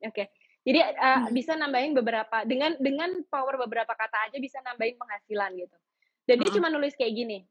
Oke. 0.01 0.33
Jadi 0.63 0.79
uh, 0.79 1.27
Hmm. 1.27 1.35
bisa 1.35 1.53
nambahin 1.53 1.93
beberapa 1.93 2.41
dengan 2.47 2.73
dengan 2.81 3.13
power 3.29 3.61
beberapa 3.61 3.93
kata 3.93 4.31
aja 4.31 4.37
bisa 4.41 4.57
nambahin 4.65 4.97
penghasilan 4.97 5.53
gitu. 5.59 5.77
Dan 6.23 6.39
dia 6.39 6.49
cuma 6.55 6.71
nulis 6.71 6.95
kayak 6.95 7.13
gini. 7.13 7.43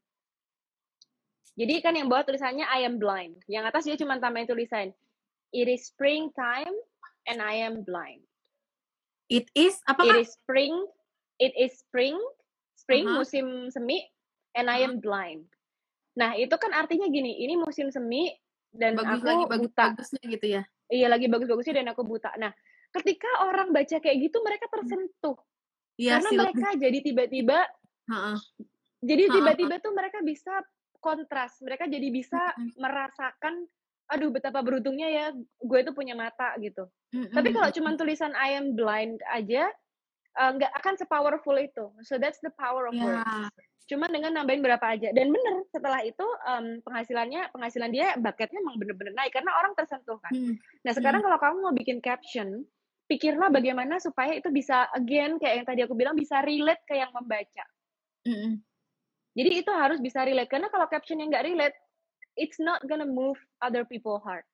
Jadi 1.53 1.73
kan 1.85 1.93
yang 1.93 2.09
bawah 2.09 2.25
tulisannya 2.25 2.65
I 2.65 2.85
am 2.85 2.97
blind. 2.97 3.37
Yang 3.45 3.63
atas 3.69 3.83
dia 3.85 3.97
cuma 3.99 4.17
tambahin 4.17 4.49
tulisan 4.49 4.89
It 5.53 5.69
is 5.69 5.85
springtime 5.85 6.73
and 7.29 7.37
I 7.37 7.61
am 7.61 7.85
blind. 7.85 8.25
it 9.29 9.49
is 9.53 9.77
apa 9.85 10.01
It 10.01 10.25
is 10.25 10.29
spring. 10.33 10.73
It 11.37 11.53
is 11.53 11.77
spring. 11.77 12.17
Spring 12.73 13.05
Aha. 13.05 13.21
musim 13.21 13.69
semi 13.69 14.01
and 14.57 14.67
I 14.67 14.81
am 14.81 14.97
blind. 14.97 15.45
Nah, 16.13 16.37
itu 16.37 16.53
kan 16.57 16.73
artinya 16.73 17.09
gini, 17.09 17.41
ini 17.41 17.57
musim 17.57 17.89
semi 17.89 18.29
dan 18.73 18.97
bagus 18.97 19.21
aku 19.21 19.29
lagi 19.29 19.45
buta. 19.45 19.53
bagus-bagusnya 19.53 20.21
gitu 20.29 20.47
ya 20.49 20.63
Iya 20.89 21.07
lagi 21.09 21.25
bagus-bagusnya 21.29 21.73
dan 21.81 21.87
aku 21.93 22.01
buta. 22.05 22.33
Nah, 22.37 22.53
ketika 22.93 23.29
orang 23.49 23.73
baca 23.73 23.97
kayak 23.97 24.17
gitu 24.29 24.37
mereka 24.45 24.69
tersentuh 24.69 25.37
iya 25.97 26.17
karena 26.17 26.29
sih 26.29 26.37
lebih 26.37 26.53
mereka 26.53 26.69
jadi 26.77 26.99
tiba-tiba 27.01 27.59
Heeh. 28.09 28.37
jadi 29.01 29.23
tiba-tiba 29.33 29.75
tuh 29.81 29.93
mereka 29.97 30.21
bisa 30.21 30.53
kontras. 31.03 31.59
Mereka 31.59 31.91
jadi 31.91 32.07
bisa 32.07 32.39
Mm-mm. 32.55 32.79
merasakan 32.79 33.67
aduh 34.07 34.29
betapa 34.31 34.59
beruntungnya 34.63 35.07
ya 35.09 35.25
gue 35.41 35.79
tuh 35.83 35.91
punya 35.91 36.15
mata 36.15 36.55
gitu. 36.63 36.87
Tapi 37.11 37.51
Mm-mm. 37.51 37.55
kalau 37.59 37.69
cuma 37.75 37.89
tulisan 37.99 38.31
I 38.39 38.55
am 38.55 38.71
blind 38.73 39.19
aja 39.27 39.67
eh, 40.39 40.51
nggak 40.55 40.71
akan 40.79 40.93
sepowerful 40.95 41.59
itu. 41.59 41.91
So 42.07 42.15
that's 42.15 42.39
the 42.39 42.55
power 42.55 42.87
of 42.87 42.95
ya 42.95 43.03
words. 43.03 43.51
Cuma 43.83 44.07
dengan 44.07 44.31
nambahin 44.31 44.63
berapa 44.63 44.95
aja. 44.95 45.11
Dan 45.11 45.27
bener 45.35 45.67
setelah 45.67 45.99
itu 46.07 46.23
em, 46.47 46.79
penghasilannya 46.87 47.51
penghasilan 47.51 47.91
dia 47.91 48.15
bucketnya 48.15 48.63
emang 48.63 48.79
bener-bener 48.79 49.11
naik 49.11 49.35
karena 49.35 49.51
orang 49.59 49.75
tersentuh 49.75 50.15
kan. 50.23 50.31
Hmm. 50.31 50.55
Nah, 50.87 50.91
sekarang 50.95 51.19
kalau 51.19 51.35
kamu 51.35 51.57
mau 51.67 51.75
bikin 51.75 51.99
caption, 51.99 52.63
pikirlah 53.11 53.51
bagaimana 53.51 53.99
supaya 53.99 54.39
itu 54.39 54.47
bisa 54.55 54.87
again 54.95 55.35
kayak 55.35 55.55
yang 55.63 55.67
tadi 55.67 55.81
aku 55.83 55.95
bilang 55.99 56.15
bisa 56.15 56.39
relate 56.39 56.83
ke 56.87 56.95
yang 56.95 57.11
membaca. 57.11 57.65
Mm-mm. 58.23 58.63
Jadi 59.33 59.65
itu 59.65 59.71
harus 59.73 59.97
bisa 59.97 60.21
relate 60.21 60.49
karena 60.49 60.69
kalau 60.69 60.85
caption 60.85 61.17
yang 61.17 61.33
nggak 61.33 61.45
relate, 61.45 61.77
it's 62.37 62.61
not 62.61 62.81
gonna 62.85 63.07
move 63.07 63.37
other 63.61 63.81
people 63.85 64.21
heart. 64.21 64.45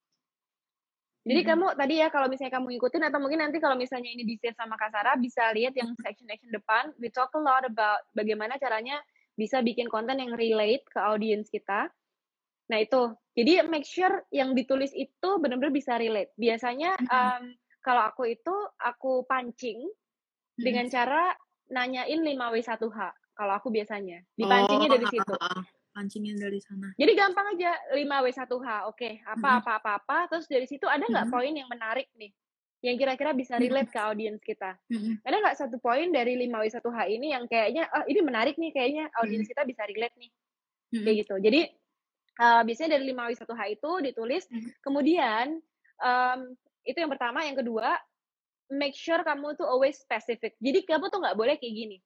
Jadi 1.27 1.43
Mm-mm. 1.43 1.51
kamu 1.51 1.67
tadi 1.75 1.95
ya 1.99 2.07
kalau 2.07 2.31
misalnya 2.31 2.57
kamu 2.57 2.65
ngikutin 2.73 3.03
atau 3.11 3.19
mungkin 3.19 3.39
nanti 3.43 3.59
kalau 3.59 3.75
misalnya 3.75 4.07
ini 4.07 4.23
di 4.23 4.39
share 4.39 4.55
sama 4.55 4.79
Kasara 4.79 5.19
bisa 5.19 5.51
lihat 5.51 5.75
yang 5.75 5.91
section-section 5.99 6.49
depan. 6.49 6.95
We 6.95 7.11
talk 7.11 7.35
a 7.35 7.41
lot 7.43 7.67
about 7.67 8.07
bagaimana 8.15 8.55
caranya 8.55 9.03
bisa 9.35 9.59
bikin 9.59 9.91
konten 9.91 10.15
yang 10.15 10.33
relate 10.33 10.87
ke 10.87 10.99
audiens 10.99 11.51
kita. 11.51 11.91
Nah 12.71 12.79
itu, 12.79 13.13
jadi 13.35 13.67
make 13.67 13.83
sure 13.83 14.23
yang 14.31 14.55
ditulis 14.55 14.95
itu 14.95 15.29
benar-benar 15.43 15.75
bisa 15.75 15.99
relate. 15.99 16.31
Biasanya 16.39 16.95
Mm-mm. 16.97 17.11
em, 17.11 17.43
kalau 17.83 18.07
aku 18.07 18.31
itu 18.31 18.55
aku 18.79 19.27
pancing 19.27 19.85
Mm-mm. 19.85 20.63
dengan 20.63 20.87
cara 20.87 21.35
nanyain 21.67 22.23
5W1H. 22.23 22.99
Kalau 23.39 23.55
aku 23.55 23.71
biasanya 23.71 24.19
dipancingnya 24.35 24.89
dari 24.91 25.05
Oh, 25.07 25.11
situ. 25.15 25.33
pancingin 25.89 26.35
dari 26.37 26.59
sana 26.59 26.91
Jadi 26.99 27.11
gampang 27.15 27.55
aja 27.55 27.71
5W1H. 27.95 28.67
Oke, 28.91 29.23
apa 29.23 29.39
Mm-mm. 29.39 29.59
apa 29.63 29.71
apa 29.79 29.91
apa 29.97 30.17
terus 30.27 30.45
dari 30.45 30.67
situ 30.67 30.83
ada 30.85 31.01
nggak 31.01 31.31
poin 31.31 31.55
yang 31.55 31.71
menarik 31.71 32.11
nih 32.19 32.35
yang 32.79 32.95
kira-kira 32.95 33.31
bisa 33.35 33.55
relate 33.55 33.91
ke 33.91 33.99
audiens 33.99 34.39
kita. 34.43 34.75
Mm-mm. 34.91 35.23
Ada 35.23 35.35
nggak 35.39 35.55
satu 35.55 35.79
poin 35.79 36.11
dari 36.11 36.35
5W1H 36.35 36.99
ini 37.09 37.27
yang 37.31 37.47
kayaknya 37.47 37.87
oh 37.95 38.03
ini 38.05 38.19
menarik 38.19 38.59
nih 38.59 38.71
kayaknya 38.75 39.07
audiens 39.17 39.47
Mm-mm. 39.47 39.51
kita 39.55 39.61
bisa 39.63 39.81
relate 39.87 40.15
nih 40.19 40.31
Mm-mm. 40.93 41.03
kayak 41.07 41.15
gitu. 41.23 41.35
Jadi 41.39 41.61
uh, 42.43 42.61
biasanya 42.67 42.89
dari 42.99 43.03
5W1H 43.15 43.61
itu 43.71 43.91
ditulis 44.03 44.43
Mm. 44.51 44.69
kemudian 44.83 45.45
em, 45.99 46.39
itu 46.83 46.97
yang 46.99 47.11
pertama, 47.11 47.43
yang 47.43 47.55
kedua 47.55 47.95
make 48.69 48.93
sure 48.93 49.19
kamu 49.25 49.57
tuh 49.57 49.65
always 49.65 49.97
specific. 49.97 50.53
Jadi 50.61 50.85
kamu 50.85 51.09
tuh 51.09 51.19
nggak 51.19 51.35
boleh 51.35 51.55
kayak 51.57 51.75
gini. 51.75 51.97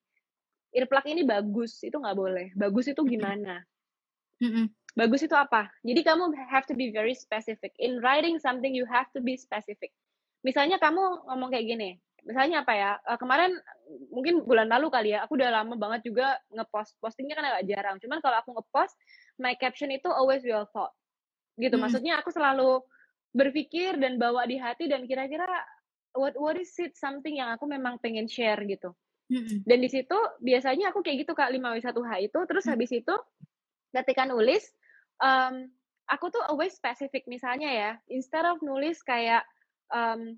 Earplug 0.73 1.05
ini 1.05 1.21
bagus, 1.21 1.77
itu 1.85 1.93
nggak 1.93 2.17
boleh. 2.17 2.47
Bagus 2.57 2.89
itu 2.89 3.01
gimana? 3.05 3.61
Bagus 4.93 5.25
itu 5.25 5.33
apa? 5.33 5.69
Jadi 5.81 6.01
kamu 6.05 6.33
have 6.49 6.65
to 6.69 6.77
be 6.77 6.89
very 6.93 7.13
specific. 7.17 7.73
In 7.81 8.01
writing 8.01 8.37
something 8.41 8.73
you 8.73 8.85
have 8.89 9.09
to 9.13 9.21
be 9.21 9.37
specific. 9.37 9.93
Misalnya 10.45 10.81
kamu 10.81 11.29
ngomong 11.29 11.49
kayak 11.49 11.65
gini. 11.65 11.89
Misalnya 12.23 12.63
apa 12.63 12.73
ya? 12.73 12.91
eh, 13.01 13.17
kemarin 13.19 13.57
mungkin 14.13 14.45
bulan 14.45 14.69
lalu 14.69 14.87
kali 14.93 15.09
ya, 15.13 15.25
aku 15.25 15.37
udah 15.37 15.49
lama 15.49 15.77
banget 15.77 16.09
juga 16.09 16.37
ngepost. 16.53 16.97
Postingnya 17.01 17.37
kan 17.37 17.45
agak 17.49 17.63
jarang. 17.69 17.95
Cuman 18.01 18.21
kalau 18.21 18.37
aku 18.41 18.53
ngepost, 18.53 18.95
my 19.41 19.53
caption 19.57 19.89
itu 19.89 20.09
always 20.09 20.45
well 20.45 20.65
thought. 20.69 20.93
Gitu. 21.57 21.73
Mm-mm. 21.73 21.85
Maksudnya 21.85 22.17
aku 22.21 22.29
selalu 22.29 22.81
berpikir 23.33 23.97
dan 23.97 24.21
bawa 24.21 24.45
di 24.45 24.61
hati 24.61 24.85
dan 24.85 25.09
kira-kira 25.09 25.49
what 26.13 26.37
what 26.37 26.53
is 26.53 26.69
it 26.77 26.93
something 26.93 27.41
yang 27.41 27.49
aku 27.49 27.65
memang 27.65 27.97
pengen 27.97 28.29
share 28.29 28.61
gitu. 28.69 28.93
Dan 29.63 29.79
di 29.79 29.89
situ 29.89 30.17
biasanya 30.39 30.91
aku 30.91 30.99
kayak 30.99 31.23
gitu 31.25 31.33
Kak 31.33 31.49
5W1H 31.49 32.11
itu 32.21 32.39
terus 32.45 32.65
Mm. 32.65 32.71
habis 32.75 32.91
itu 32.91 33.15
ketika 33.91 34.23
nulis 34.25 34.63
em, 35.19 35.69
aku 36.05 36.27
tuh 36.27 36.43
always 36.45 36.73
specific 36.73 37.23
misalnya 37.25 37.69
ya 37.69 37.91
instead 38.07 38.43
of 38.43 38.59
nulis 38.59 38.99
kayak 39.01 39.45
em, 39.89 40.35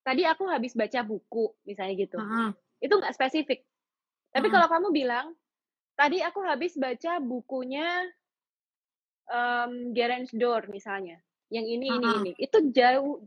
tadi 0.00 0.22
aku 0.22 0.46
habis 0.46 0.72
baca 0.72 1.02
buku 1.02 1.50
misalnya 1.64 1.94
gitu. 1.98 2.16
Ah, 2.16 2.54
Itu 2.78 2.94
nggak 2.94 3.16
spesifik. 3.16 3.66
Tapi 4.30 4.46
Ah. 4.48 4.52
kalau 4.54 4.68
kamu 4.70 4.88
bilang 4.94 5.26
tadi 5.96 6.20
aku 6.20 6.44
habis 6.44 6.76
baca 6.76 7.18
bukunya 7.18 8.06
em 9.26 9.90
Garage 9.90 10.30
Door 10.32 10.70
misalnya. 10.70 11.18
Yang 11.50 11.66
ini 11.74 11.86
ini 11.90 12.06
Ah. 12.06 12.16
ini. 12.20 12.32
Itu 12.38 12.70
jauh 12.70 13.26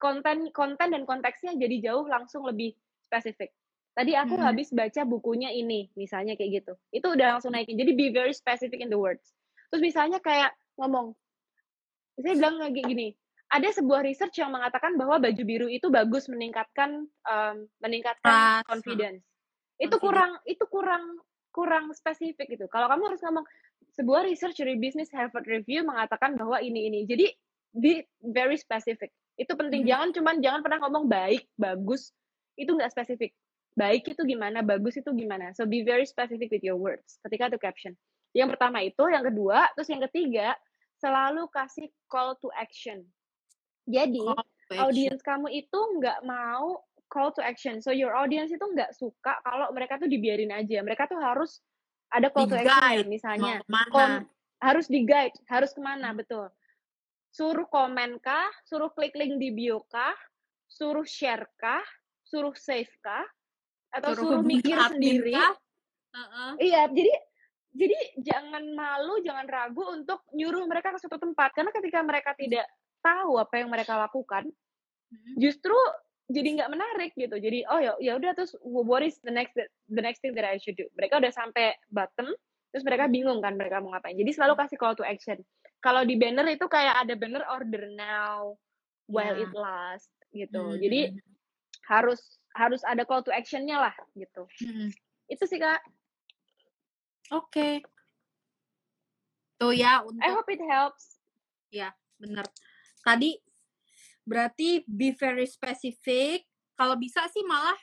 konten 0.00 0.48
konten 0.50 0.88
dan 0.88 1.04
konteksnya 1.04 1.52
jadi 1.52 1.92
jauh 1.92 2.08
langsung 2.08 2.48
lebih 2.48 2.72
spesifik. 3.04 3.52
Tadi 3.90 4.14
aku 4.14 4.38
Mm-mm. 4.38 4.46
habis 4.46 4.70
baca 4.70 5.02
bukunya 5.02 5.50
ini, 5.50 5.90
misalnya 5.98 6.38
kayak 6.38 6.62
gitu. 6.62 6.72
Itu 6.94 7.12
udah 7.12 7.36
langsung 7.36 7.52
naikin. 7.52 7.74
Jadi 7.74 7.92
be 7.98 8.14
very 8.14 8.30
specific 8.32 8.78
in 8.78 8.88
the 8.88 8.96
words. 8.96 9.34
Terus 9.70 9.82
misalnya 9.82 10.22
kayak 10.22 10.54
ngomong, 10.78 11.12
Saya 12.20 12.36
bilang 12.36 12.60
kayak 12.60 12.84
gini, 12.84 13.08
ada 13.50 13.68
sebuah 13.72 14.04
research 14.04 14.38
yang 14.38 14.52
mengatakan 14.52 14.94
bahwa 14.94 15.18
baju 15.18 15.42
biru 15.42 15.66
itu 15.66 15.88
bagus 15.88 16.28
meningkatkan 16.30 17.08
um, 17.26 17.56
meningkatkan 17.80 18.62
Trust. 18.62 18.66
confidence. 18.68 19.20
Itu 19.80 19.96
Confidence. 19.96 20.04
kurang 20.04 20.30
itu 20.44 20.64
kurang 20.68 21.04
kurang 21.50 21.84
spesifik 21.96 22.46
gitu. 22.54 22.68
Kalau 22.70 22.86
kamu 22.92 23.10
harus 23.10 23.20
ngomong 23.26 23.46
sebuah 23.96 24.22
research 24.28 24.60
dari 24.60 24.78
Business 24.78 25.10
Harvard 25.10 25.48
Review 25.48 25.82
mengatakan 25.82 26.38
bahwa 26.38 26.62
ini 26.62 26.92
ini. 26.92 27.00
Jadi 27.08 27.26
be 27.74 28.06
very 28.22 28.54
specific. 28.54 29.10
Itu 29.34 29.56
penting. 29.58 29.82
Mhm. 29.82 29.88
Jangan 29.88 30.08
cuman 30.14 30.34
jangan 30.44 30.60
pernah 30.60 30.78
ngomong 30.86 31.08
baik, 31.10 31.48
bagus. 31.56 32.12
Itu 32.54 32.76
nggak 32.76 32.92
spesifik. 32.92 33.32
Baik 33.80 34.12
itu 34.12 34.22
gimana, 34.28 34.60
bagus 34.60 35.00
itu 35.00 35.08
gimana. 35.16 35.56
So 35.56 35.64
be 35.64 35.80
very 35.80 36.04
specific 36.04 36.52
with 36.52 36.60
your 36.60 36.76
words 36.76 37.16
ketika 37.24 37.48
itu 37.48 37.58
caption. 37.58 37.92
Yang 38.36 38.54
pertama 38.54 38.84
itu, 38.84 39.00
yang 39.08 39.24
kedua, 39.24 39.72
terus 39.72 39.88
yang 39.88 40.04
ketiga, 40.04 40.52
selalu 41.00 41.48
kasih 41.48 41.88
call 42.12 42.36
to 42.44 42.52
action. 42.52 43.02
Jadi, 43.88 44.20
Call 44.22 44.36
to 44.36 44.44
action. 44.44 44.80
audiens 44.84 45.20
kamu 45.24 45.48
itu 45.50 45.78
nggak 45.96 46.20
mau 46.28 46.84
call 47.10 47.32
to 47.34 47.40
action. 47.42 47.80
So 47.82 47.90
your 47.90 48.14
audience 48.14 48.52
itu 48.54 48.62
nggak 48.62 48.94
suka 48.94 49.40
kalau 49.42 49.72
mereka 49.74 49.98
tuh 49.98 50.06
dibiarin 50.06 50.52
aja. 50.54 50.78
Mereka 50.84 51.10
tuh 51.10 51.18
harus 51.18 51.58
ada 52.12 52.28
call 52.30 52.46
to 52.46 52.60
action 52.60 53.08
misalnya. 53.10 53.64
Kom- 53.90 54.28
harus 54.60 54.86
di 54.92 55.08
guide, 55.08 55.32
harus 55.48 55.72
ke 55.72 55.80
mana 55.80 56.12
betul. 56.12 56.52
Suruh 57.32 57.64
komen 57.66 58.20
kah, 58.20 58.52
suruh 58.68 58.92
klik 58.92 59.16
link 59.16 59.40
di 59.40 59.48
bio 59.50 59.80
kah, 59.88 60.14
suruh 60.68 61.08
share 61.08 61.48
kah, 61.56 61.80
suruh 62.28 62.52
save 62.52 62.92
kah, 63.00 63.24
atau 63.90 64.10
suruh, 64.14 64.40
hubungi 64.40 64.62
mikir 64.62 64.76
sendiri. 64.90 65.32
kah? 65.34 65.54
Heeh. 66.10 66.50
Iya, 66.62 66.82
jadi 66.90 67.12
jadi 67.70 67.98
jangan 68.18 68.64
malu, 68.74 69.22
jangan 69.22 69.46
ragu 69.46 69.84
untuk 69.94 70.26
nyuruh 70.34 70.66
mereka 70.66 70.90
ke 70.90 70.98
suatu 70.98 71.22
tempat 71.22 71.54
karena 71.54 71.70
ketika 71.70 72.02
mereka 72.02 72.30
tidak 72.34 72.66
tahu 72.98 73.38
apa 73.38 73.54
yang 73.62 73.70
mereka 73.70 73.94
lakukan, 73.94 74.50
Mhm. 75.10 75.38
justru 75.38 75.74
jadi 76.26 76.62
nggak 76.62 76.70
menarik 76.70 77.10
gitu. 77.14 77.34
Jadi 77.34 77.66
oh 77.66 77.78
ya 77.78 77.92
ya 77.98 78.14
udah 78.18 78.34
terus 78.34 78.54
what 78.62 79.02
is 79.02 79.18
the 79.22 79.30
next 79.30 79.54
the 79.86 80.02
next 80.02 80.18
thing 80.18 80.34
that 80.34 80.46
I 80.46 80.58
should 80.58 80.74
do? 80.74 80.86
Mereka 80.94 81.18
udah 81.18 81.30
sampai 81.30 81.74
bottom, 81.90 82.30
terus 82.70 82.82
mereka 82.82 83.06
bingung 83.06 83.38
kan 83.38 83.54
mereka 83.54 83.78
mau 83.78 83.94
ngapain. 83.94 84.14
Jadi 84.14 84.30
selalu 84.34 84.54
kasih 84.58 84.78
call 84.78 84.94
to 84.94 85.06
action. 85.06 85.38
Kalau 85.78 86.02
di 86.02 86.14
banner 86.14 86.46
itu 86.50 86.66
kayak 86.66 87.06
ada 87.06 87.14
banner 87.14 87.42
order 87.46 87.86
now 87.90 88.54
while 89.06 89.34
Ya. 89.34 89.46
it 89.46 89.54
lasts 89.54 90.10
gitu. 90.30 90.74
Mhm. 90.74 90.78
Jadi 90.78 91.00
harus 91.86 92.39
harus 92.54 92.82
ada 92.82 93.06
call 93.06 93.22
to 93.22 93.30
actionnya 93.30 93.78
lah 93.78 93.94
gitu. 94.18 94.46
Mhm. 94.62 94.90
Itu 95.30 95.44
sih 95.46 95.58
kak. 95.62 95.80
Oke. 97.30 97.84
Tuh 99.60 99.76
ya 99.76 100.02
I 100.02 100.08
untuk 100.08 100.32
hope 100.34 100.50
it 100.50 100.62
helps. 100.64 101.20
bener. 102.18 102.44
Tadi 103.00 103.38
berarti 104.26 104.82
be 104.84 105.14
very 105.14 105.46
specific. 105.46 106.44
Kalau 106.74 106.96
bisa 106.96 107.24
sih 107.30 107.44
malah 107.44 107.76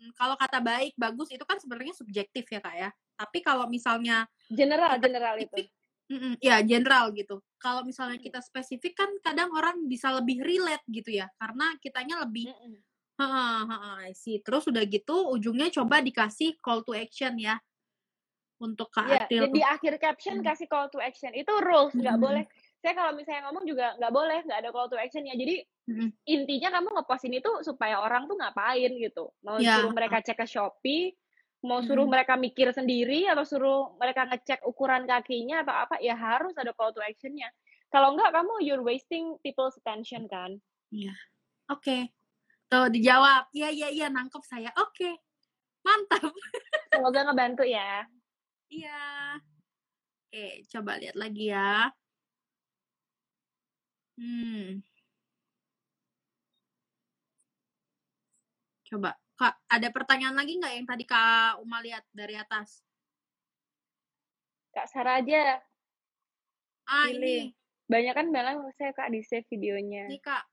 mm, 0.00 0.12
kalau 0.16 0.34
kata 0.36 0.58
baik 0.58 0.96
bagus 0.96 1.30
itu 1.30 1.44
kan 1.46 1.60
sebenarnya 1.60 1.94
subjektif 1.94 2.44
ya 2.48 2.60
kak 2.60 2.76
ya. 2.76 2.90
Tapi 3.16 3.38
kalau 3.44 3.70
misalnya 3.70 4.26
General 4.50 4.98
general 4.98 5.36
itu. 5.38 5.68
mm-mm, 6.10 6.34
ya 6.42 6.58
general 6.64 7.14
gitu. 7.14 7.38
Kalau 7.62 7.86
misalnya 7.86 8.18
kita 8.18 8.42
spesifik 8.42 8.98
kan 8.98 9.10
kadang 9.22 9.54
orang 9.54 9.86
bisa 9.86 10.10
lebih 10.10 10.42
relate 10.42 10.82
gitu 10.90 11.14
ya, 11.14 11.30
karena 11.38 11.72
kitanya 11.78 12.26
lebih 12.26 12.50
Mm-mm. 12.50 12.82
Heeh, 13.22 13.58
heeh, 13.70 13.94
I 14.10 14.12
see. 14.18 14.36
Terus 14.42 14.66
udah 14.66 14.82
gitu 14.90 15.16
ujungnya 15.34 15.68
coba 15.70 16.02
dikasih 16.02 16.58
call 16.58 16.82
to 16.82 16.92
action 16.96 17.38
ya 17.38 17.54
untuk 18.58 18.90
Kak 18.90 19.06
Iya, 19.06 19.18
Atil. 19.22 19.44
jadi 19.46 19.48
di 19.50 19.62
akhir 19.74 19.92
caption 19.98 20.36
Hmm. 20.38 20.46
kasih 20.46 20.66
call 20.70 20.86
to 20.94 20.98
action. 21.02 21.34
Itu 21.34 21.52
rules, 21.58 21.94
nggak 21.98 22.18
Mhm. 22.18 22.22
boleh. 22.22 22.44
Saya 22.82 22.94
kalau 22.98 23.12
misalnya 23.18 23.42
ngomong 23.50 23.64
juga 23.66 23.86
nggak 23.98 24.12
boleh, 24.14 24.38
nggak 24.46 24.58
ada 24.62 24.70
call 24.74 24.88
to 24.90 24.96
action 24.98 25.26
ya. 25.26 25.34
Jadi 25.34 25.54
Mhm. 25.86 26.12
intinya 26.36 26.68
kamu 26.78 26.88
ngepost 26.98 27.24
ini 27.28 27.38
tuh 27.46 27.56
supaya 27.66 27.96
orang 28.06 28.22
tuh 28.30 28.36
ngapain 28.40 28.92
gitu. 29.06 29.24
Mau 29.46 29.58
Ya, 29.58 29.74
suruh 29.74 29.90
mereka 29.90 30.22
cek 30.26 30.38
ke 30.42 30.46
Shopee, 30.46 31.14
mau 31.66 31.80
suruh 31.82 32.06
Mhm. 32.06 32.14
mereka 32.14 32.34
mikir 32.38 32.68
sendiri 32.78 33.26
atau 33.32 33.44
suruh 33.46 33.80
mereka 34.02 34.22
ngecek 34.30 34.60
ukuran 34.70 35.04
kakinya 35.10 35.62
atau 35.66 35.74
apa, 35.74 35.96
ya 36.02 36.14
harus 36.18 36.54
ada 36.58 36.72
call 36.78 36.94
to 36.94 37.02
actionnya. 37.02 37.50
Kalau 37.94 38.14
enggak 38.14 38.30
kamu 38.36 38.54
you're 38.66 38.84
wasting 38.86 39.38
people's 39.42 39.76
attention 39.82 40.26
kan. 40.30 40.62
Oke. 41.68 42.12
Tuh 42.72 42.88
dijawab. 42.88 43.52
Iya 43.52 43.68
iya 43.68 43.88
iya 43.92 44.06
nangkep 44.08 44.40
saya. 44.48 44.72
Oke. 44.80 45.20
Mantap. 45.84 46.24
Semoga 46.92 47.20
ngebantu 47.28 47.68
ya. 47.68 48.08
Iya. 48.72 49.00
Oke, 50.32 50.64
coba 50.72 50.96
lihat 50.96 51.16
lagi 51.20 51.52
ya. 51.52 51.92
Hmm. 54.16 54.80
Coba, 58.88 59.16
Kak, 59.36 59.54
ada 59.68 59.88
pertanyaan 59.92 60.36
lagi 60.36 60.56
nggak 60.56 60.72
yang 60.72 60.86
tadi 60.88 61.04
Kak 61.04 61.60
Uma 61.60 61.84
lihat 61.84 62.04
dari 62.12 62.40
atas? 62.40 62.80
Kak 64.72 64.88
Sarah 64.88 65.20
aja. 65.20 65.60
Ah, 66.88 67.08
Pilih. 67.12 67.20
ini. 67.20 67.36
Banyak 67.88 68.14
kan 68.16 68.26
bilang 68.32 68.64
saya 68.80 68.96
Kak 68.96 69.12
di 69.12 69.20
save 69.20 69.44
videonya. 69.52 70.08
Nih 70.08 70.20
Kak, 70.24 70.44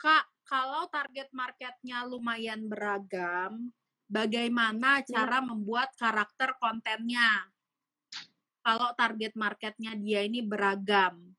Kak, 0.00 0.24
kalau 0.46 0.86
target 0.86 1.28
marketnya 1.34 2.06
lumayan 2.06 2.70
beragam, 2.70 3.74
bagaimana 4.06 5.02
cara 5.02 5.42
membuat 5.42 5.90
karakter 5.98 6.54
kontennya? 6.62 7.50
Kalau 8.62 8.94
target 8.94 9.34
marketnya 9.34 9.94
dia 9.98 10.22
ini 10.26 10.42
beragam, 10.42 11.34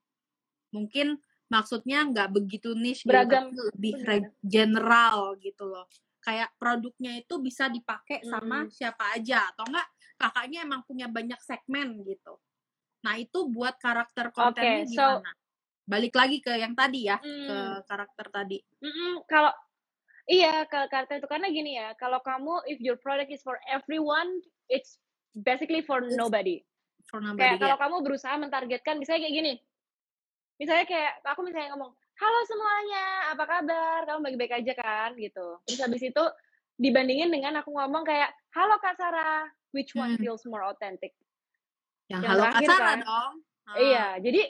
mungkin 0.71 1.19
maksudnya 1.47 2.03
nggak 2.07 2.35
begitu 2.35 2.75
niche, 2.75 3.03
gitu, 3.03 3.11
Beragam, 3.11 3.51
tapi 3.51 3.67
lebih 3.71 3.95
general 4.43 5.35
gitu 5.39 5.67
loh. 5.67 5.87
Kayak 6.19 6.51
produknya 6.59 7.15
itu 7.15 7.39
bisa 7.39 7.71
dipakai 7.71 8.23
sama 8.27 8.67
Mm. 8.67 8.71
siapa 8.71 9.15
aja, 9.15 9.51
atau 9.55 9.63
enggak 9.67 9.87
kakaknya 10.19 10.67
emang 10.67 10.83
punya 10.83 11.07
banyak 11.07 11.39
segmen 11.39 12.03
gitu. 12.03 12.35
Nah 13.07 13.15
itu 13.15 13.47
buat 13.47 13.79
karakter 13.79 14.35
kontennya 14.35 14.83
so- 14.87 14.91
gimana? 14.91 15.31
Balik 15.87 16.13
lagi 16.13 16.43
ke 16.43 16.51
yang 16.51 16.75
tadi 16.75 17.07
ya, 17.07 17.15
ke 17.17 17.31
Hmm. 17.47 17.79
karakter 17.87 18.27
tadi. 18.27 18.59
Mm-mm, 18.83 19.23
kalau 19.23 19.55
iya 20.27 20.67
kalau 20.67 20.91
karakter 20.91 21.23
itu 21.23 21.27
karena 21.31 21.47
gini 21.47 21.79
ya 21.79 21.95
kalau 21.95 22.19
kamu 22.19 22.59
if 22.67 22.83
your 22.83 22.99
product 22.99 23.31
is 23.31 23.39
for 23.39 23.55
everyone 23.65 24.27
it's 24.67 24.99
basically 25.33 25.79
for 25.79 26.03
It's 26.03 26.11
nobody 26.13 26.59
For 27.07 27.23
nobody, 27.23 27.39
kayak 27.39 27.63
kalau 27.63 27.77
ya. 27.79 27.81
kamu 27.81 27.95
berusaha 28.03 28.35
mentargetkan 28.35 28.99
misalnya 28.99 29.23
kayak 29.23 29.35
gini 29.39 29.53
misalnya 30.59 30.83
kayak 30.83 31.23
aku 31.23 31.47
misalnya 31.47 31.71
ngomong 31.71 31.95
halo 31.95 32.39
semuanya 32.43 33.05
apa 33.31 33.43
kabar 33.47 33.99
kamu 34.03 34.19
baik-baik 34.27 34.53
aja 34.59 34.73
kan 34.75 35.15
gitu 35.15 35.47
terus 35.63 35.79
habis 35.79 36.03
itu 36.03 36.23
dibandingin 36.75 37.31
dengan 37.31 37.63
aku 37.63 37.71
ngomong 37.71 38.03
kayak 38.03 38.27
halo 38.51 38.75
kak 38.83 38.99
Sarah 38.99 39.47
which 39.71 39.95
one 39.95 40.11
Hmm. 40.11 40.19
feels 40.19 40.43
more 40.43 40.67
authentic 40.67 41.15
Yang 42.11 42.19
yang 42.19 42.31
halo 42.35 42.43
terakhir 42.43 42.67
kasar 42.67 42.83
kan. 42.83 42.99
dong. 42.99 43.33
Ah, 43.63 43.75
Iya, 43.79 44.05
jadi 44.19 44.41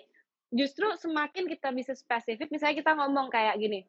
justru 0.52 0.88
semakin 0.95 1.48
kita 1.48 1.69
bisa 1.76 1.91
spesifik, 1.94 2.48
misalnya 2.52 2.80
kita 2.80 2.91
ngomong 2.95 3.28
kayak 3.28 3.60
gini, 3.60 3.84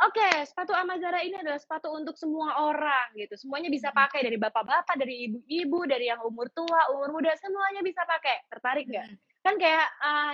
oke, 0.00 0.28
sepatu 0.48 0.72
Amazara 0.74 1.22
ini 1.22 1.36
adalah 1.38 1.60
sepatu 1.60 1.92
untuk 1.92 2.16
semua 2.16 2.66
orang 2.66 3.14
gitu, 3.14 3.36
semuanya 3.36 3.68
bisa 3.70 3.92
Hmm. 3.92 3.98
pakai 4.00 4.26
dari 4.26 4.36
bapak-bapak, 4.40 4.96
dari 4.98 5.30
ibu-ibu, 5.30 5.86
dari 5.86 6.08
yang 6.10 6.24
umur 6.24 6.48
tua, 6.50 6.90
umur 6.94 7.14
muda, 7.20 7.34
semuanya 7.38 7.84
bisa 7.84 8.02
pakai. 8.08 8.42
Tertarik 8.50 8.88
nggak? 8.88 9.06
mm, 9.06 9.16
Kan 9.40 9.54
kayak, 9.56 9.86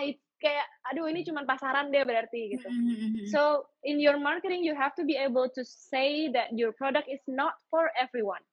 it- 0.07 0.25
kayak, 0.37 0.67
aduh 0.93 1.09
ini 1.09 1.25
cuma 1.25 1.43
pasaran 1.49 1.89
deh 1.89 2.05
berarti 2.05 2.57
gitu. 2.59 2.69
mm, 2.69 2.77
mm, 2.77 2.97
mm, 2.97 3.11
mm. 3.17 3.27
So 3.33 3.67
in 3.83 3.99
your 3.99 4.21
marketing, 4.21 4.63
you 4.63 4.77
have 4.77 4.93
to 5.01 5.05
be 5.05 5.17
able 5.17 5.49
to 5.53 5.63
say 5.65 6.29
that 6.37 6.53
your 6.53 6.73
product 6.77 7.09
is 7.09 7.23
not 7.27 7.57
for 7.73 7.89
everyone. 7.97 8.45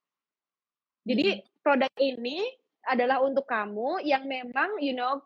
Jadi 1.04 1.44
produk 1.60 1.92
ini 2.00 2.48
adalah 2.88 3.20
untuk 3.20 3.44
kamu 3.44 4.00
yang 4.04 4.24
memang 4.24 4.80
you 4.80 4.96
know 4.96 5.20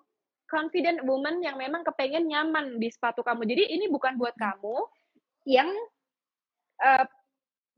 confident 0.49 1.05
woman 1.05 1.45
yang 1.45 1.61
memang 1.61 1.85
kepengen 1.85 2.27
nyaman 2.27 2.81
di 2.81 2.89
sepatu 2.89 3.21
kamu. 3.23 3.45
Jadi 3.45 3.69
ini 3.69 3.87
bukan 3.93 4.17
buat 4.17 4.35
kamu 4.41 4.77
yang 5.47 5.69
eh, 6.83 7.07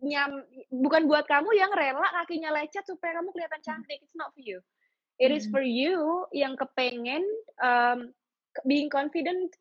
nyam 0.01 0.41
bukan 0.73 1.05
buat 1.05 1.29
kamu 1.29 1.53
yang 1.53 1.69
rela 1.77 2.09
kakinya 2.23 2.55
lecet 2.57 2.89
supaya 2.89 3.21
kamu 3.21 3.35
kelihatan 3.37 3.61
cantik. 3.61 4.01
It's 4.01 4.17
not 4.17 4.33
for 4.33 4.41
you. 4.41 4.65
It 5.21 5.29
is 5.29 5.45
Hmm. 5.45 5.53
for 5.53 5.65
you 5.65 6.25
yang 6.33 6.57
kepengen 6.57 7.21
um, 7.61 8.09
being 8.65 8.89
confident, 8.89 9.53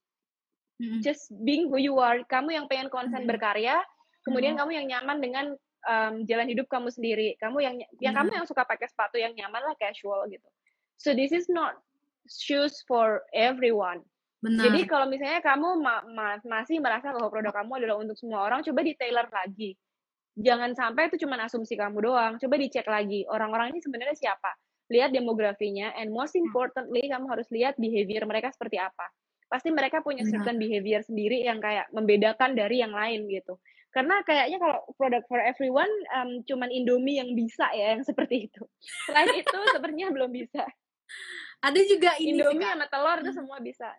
Mm, 0.79 0.87
mm. 0.95 0.99
just 1.03 1.27
being 1.43 1.67
who 1.67 1.75
you 1.75 1.99
are. 1.99 2.23
Kamu 2.23 2.55
yang 2.55 2.71
pengen 2.71 2.87
konsen 2.87 3.27
Hmm. 3.27 3.31
berkarya, 3.35 3.83
kemudian 4.23 4.55
Hmm. 4.55 4.63
kamu 4.63 4.71
yang 4.79 4.87
nyaman 4.87 5.17
dengan 5.19 5.45
um, 5.83 6.23
jalan 6.23 6.47
hidup 6.47 6.71
kamu 6.71 6.87
sendiri. 6.87 7.35
Kamu 7.43 7.59
yang 7.59 7.75
yang 7.99 8.15
Hmm. 8.15 8.23
kamu 8.23 8.39
yang 8.39 8.45
suka 8.47 8.63
pakai 8.63 8.87
sepatu 8.87 9.19
yang 9.19 9.35
nyaman 9.35 9.59
lah 9.59 9.75
casual 9.75 10.23
gitu. 10.31 10.47
So 10.95 11.11
this 11.11 11.35
is 11.35 11.51
not 11.51 11.75
shoes 12.29 12.85
for 12.85 13.25
everyone. 13.33 14.05
Benar. 14.39 14.71
Jadi 14.71 14.87
kalau 14.87 15.09
misalnya 15.09 15.43
kamu 15.43 15.81
ma- 15.81 16.05
ma- 16.07 16.39
masih 16.45 16.79
merasa 16.79 17.11
bahwa 17.11 17.27
produk 17.27 17.51
kamu 17.51 17.71
adalah 17.83 17.97
untuk 17.99 18.15
semua 18.15 18.45
orang, 18.45 18.63
coba 18.63 18.79
di 18.85 18.95
tailor 18.95 19.27
lagi. 19.27 19.75
Jangan 20.39 20.71
sampai 20.71 21.11
itu 21.11 21.19
cuma 21.27 21.35
asumsi 21.43 21.75
kamu 21.75 21.99
doang. 21.99 22.39
Coba 22.39 22.55
dicek 22.55 22.87
lagi 22.87 23.27
orang-orang 23.27 23.75
ini 23.75 23.83
sebenarnya 23.83 24.15
siapa. 24.15 24.55
Lihat 24.87 25.11
demografinya 25.11 25.91
and 25.99 26.09
most 26.09 26.33
Hmm. 26.33 26.47
importantly 26.47 27.03
kamu 27.03 27.27
harus 27.27 27.49
lihat 27.51 27.75
behavior 27.75 28.23
mereka 28.23 28.53
seperti 28.53 28.79
apa. 28.79 29.09
pasti 29.49 29.73
mereka 29.73 30.05
punya 30.05 30.21
certain 30.29 30.61
behavior 30.61 31.01
sendiri 31.01 31.41
yang 31.41 31.57
kayak 31.57 31.89
membedakan 31.89 32.53
dari 32.53 32.85
yang 32.85 32.93
lain 32.93 33.25
gitu. 33.25 33.57
Karena 33.89 34.21
kayaknya 34.21 34.61
kalau 34.61 34.85
produk 34.93 35.25
for 35.25 35.41
everyone 35.41 35.89
um, 36.13 36.45
cuman 36.45 36.69
Indomie 36.69 37.17
yang 37.17 37.33
bisa 37.33 37.65
ya 37.73 37.97
yang 37.97 38.05
seperti 38.05 38.45
itu. 38.45 38.61
Selain 39.09 39.25
itu 39.33 39.57
sepertinya 39.73 40.13
belum 40.13 40.29
bisa. 40.29 40.61
Ada 41.59 41.81
juga 41.83 42.15
ini 42.19 42.39
Indomie 42.39 42.63
sih, 42.63 42.71
sama 42.71 42.87
telur 42.87 43.17
itu 43.19 43.31
semua 43.35 43.57
bisa. 43.59 43.91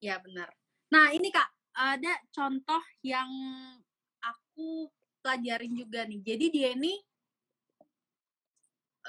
Ya 0.00 0.16
benar. 0.20 0.48
Nah 0.88 1.12
ini 1.12 1.28
kak 1.28 1.48
ada 1.74 2.12
contoh 2.32 2.80
yang 3.04 3.28
aku 4.24 4.88
pelajarin 5.20 5.74
juga 5.76 6.08
nih. 6.08 6.20
Jadi 6.24 6.46
dia 6.48 6.68
ini 6.72 6.96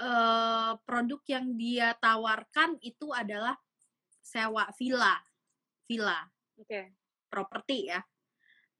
uh, 0.03 0.75
produk 0.83 1.21
yang 1.27 1.55
dia 1.55 1.95
tawarkan 1.99 2.75
itu 2.83 3.15
adalah 3.15 3.55
sewa 4.19 4.67
villa, 4.75 5.15
villa, 5.87 6.19
oke, 6.59 6.67
okay. 6.67 6.91
properti 7.31 7.93
ya. 7.93 8.01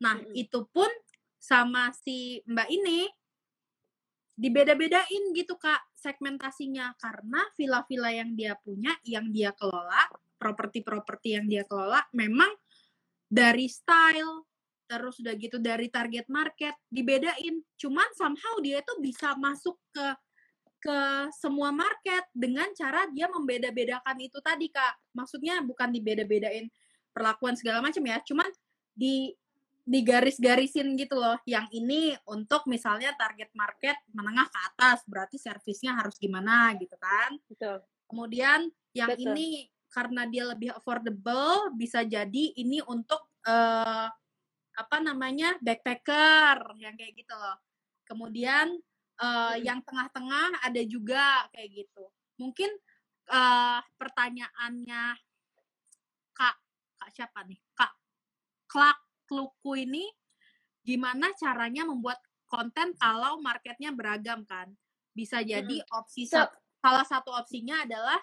Nah 0.03 0.19
mm 0.19 0.27
-hmm. 0.27 0.41
itu 0.43 0.59
pun 0.71 0.91
sama 1.39 1.93
si 1.93 2.41
mbak 2.49 2.67
ini 2.67 3.05
dibeda-bedain 4.35 5.23
gitu 5.31 5.55
kak 5.55 5.79
segmentasinya 5.95 6.91
karena 6.99 7.41
villa-villa 7.55 8.11
yang 8.11 8.35
dia 8.35 8.53
punya, 8.59 8.91
yang 9.07 9.31
dia 9.31 9.55
kelola, 9.55 10.11
properti-properti 10.35 11.39
yang 11.39 11.47
dia 11.47 11.63
kelola 11.63 12.03
memang 12.11 12.51
dari 13.25 13.71
style 13.71 14.43
terus 14.85 15.17
udah 15.17 15.33
gitu 15.33 15.57
dari 15.57 15.89
target 15.89 16.29
market 16.29 16.77
dibedain. 16.91 17.57
Cuman 17.79 18.05
somehow 18.13 18.61
dia 18.61 18.85
tuh 18.85 19.01
bisa 19.01 19.33
masuk 19.39 19.79
ke 19.89 20.07
ke 20.85 20.99
semua 21.33 21.73
market 21.73 22.29
dengan 22.29 22.69
cara 22.77 23.09
dia 23.09 23.25
membeda-bedakan 23.25 24.21
itu 24.21 24.37
tadi 24.45 24.69
kak. 24.69 24.93
Maksudnya 25.17 25.65
bukan 25.65 25.89
dibeda-bedain 25.89 26.69
perlakuan 27.09 27.57
segala 27.57 27.81
macam 27.81 28.05
ya, 28.05 28.21
cuman 28.21 28.45
di 28.93 29.33
digaris-garisin 29.85 30.97
gitu 30.97 31.15
loh. 31.15 31.37
Yang 31.45 31.69
ini 31.77 32.17
untuk 32.25 32.65
misalnya 32.65 33.13
target 33.13 33.53
market 33.53 33.95
menengah 34.11 34.49
ke 34.49 34.59
atas, 34.73 35.05
berarti 35.05 35.37
servisnya 35.37 35.95
harus 35.95 36.17
gimana 36.17 36.73
gitu 36.75 36.97
kan. 36.97 37.37
Betul. 37.45 37.85
Kemudian 38.09 38.69
yang 38.97 39.13
Betul. 39.13 39.31
ini 39.31 39.69
karena 39.93 40.27
dia 40.27 40.43
lebih 40.49 40.75
affordable, 40.75 41.71
bisa 41.77 42.03
jadi 42.03 42.51
ini 42.59 42.83
untuk 42.83 43.31
uh, 43.47 44.09
apa 44.75 44.97
namanya 44.99 45.55
backpacker 45.63 46.75
yang 46.81 46.99
kayak 46.99 47.15
gitu 47.15 47.31
loh. 47.31 47.55
Kemudian 48.03 48.75
uh, 49.21 49.55
hmm. 49.55 49.63
yang 49.63 49.79
tengah-tengah 49.85 50.65
ada 50.65 50.81
juga 50.83 51.47
kayak 51.55 51.85
gitu. 51.85 52.03
Mungkin 52.41 52.69
uh, 53.31 53.79
pertanyaannya 53.95 55.15
kak 56.35 56.55
kak 56.99 57.09
siapa 57.15 57.47
nih 57.47 57.59
kak 57.71 57.93
Clark 58.67 58.99
Kluku 59.25 59.73
ini 59.77 60.05
gimana 60.85 61.33
caranya 61.37 61.85
membuat 61.85 62.21
konten 62.45 62.93
kalau 62.97 63.41
marketnya 63.41 63.89
beragam 63.91 64.45
kan? 64.45 64.69
Bisa 65.11 65.41
jadi 65.41 65.81
hmm. 65.81 65.97
opsi 65.97 66.29
so, 66.29 66.45
salah 66.81 67.05
satu 67.05 67.33
opsinya 67.33 67.81
adalah 67.85 68.21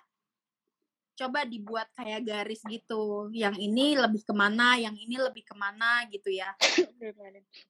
coba 1.13 1.45
dibuat 1.45 1.91
kayak 1.93 2.25
garis 2.25 2.63
gitu. 2.67 3.29
Yang 3.35 3.61
ini 3.61 3.99
lebih 3.99 4.23
ke 4.25 4.35
mana, 4.35 4.81
yang 4.81 4.97
ini 4.97 5.21
lebih 5.21 5.45
ke 5.45 5.55
mana 5.59 6.07
gitu 6.09 6.33
ya. 6.33 6.55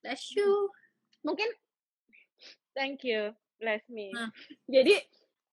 Bless 0.03 0.23
you. 0.37 0.71
Mungkin 1.23 1.49
thank 2.75 3.03
you, 3.07 3.31
bless 3.59 3.83
me. 3.91 4.11
Hmm. 4.11 4.31
Jadi 4.67 4.99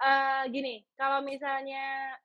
uh, 0.01 0.43
gini, 0.49 0.85
kalau 0.97 1.21
misalnya 1.21 2.15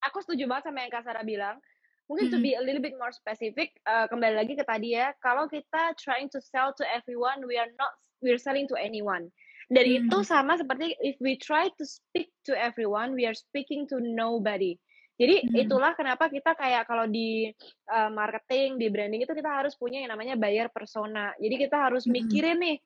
aku 0.00 0.20
setuju 0.20 0.48
banget 0.48 0.70
sama 0.70 0.84
yang 0.84 0.92
Kak 0.92 1.04
Sarah 1.04 1.24
bilang, 1.24 1.56
Mungkin 2.04 2.28
to 2.28 2.38
be 2.38 2.52
a 2.52 2.60
little 2.60 2.84
bit 2.84 3.00
more 3.00 3.12
specific, 3.16 3.72
uh, 3.88 4.04
kembali 4.12 4.36
lagi 4.36 4.52
ke 4.52 4.64
tadi 4.64 4.92
ya, 4.92 5.16
kalau 5.24 5.48
kita 5.48 5.96
trying 5.96 6.28
to 6.28 6.36
sell 6.36 6.76
to 6.76 6.84
everyone, 6.84 7.48
we 7.48 7.56
are 7.56 7.72
not 7.80 7.96
we're 8.20 8.40
selling 8.40 8.68
to 8.68 8.76
anyone. 8.76 9.32
Dan 9.72 9.88
hmm. 9.88 9.96
itu 10.04 10.18
sama 10.20 10.60
seperti 10.60 10.92
if 11.00 11.16
we 11.24 11.40
try 11.40 11.72
to 11.80 11.84
speak 11.88 12.28
to 12.44 12.52
everyone, 12.52 13.16
we 13.16 13.24
are 13.24 13.36
speaking 13.36 13.88
to 13.88 14.00
nobody. 14.00 14.76
Jadi 15.16 15.46
hmm. 15.46 15.62
itulah 15.64 15.94
kenapa 15.94 16.28
kita 16.28 16.52
kayak 16.58 16.84
kalau 16.84 17.08
di 17.08 17.48
uh, 17.88 18.10
marketing, 18.12 18.76
di 18.76 18.92
branding 18.92 19.22
itu 19.24 19.32
kita 19.32 19.48
harus 19.48 19.72
punya 19.78 20.04
yang 20.04 20.12
namanya 20.12 20.36
buyer 20.36 20.68
persona. 20.68 21.32
Jadi 21.40 21.56
kita 21.56 21.88
harus 21.88 22.04
mikirin 22.04 22.60
nih, 22.60 22.76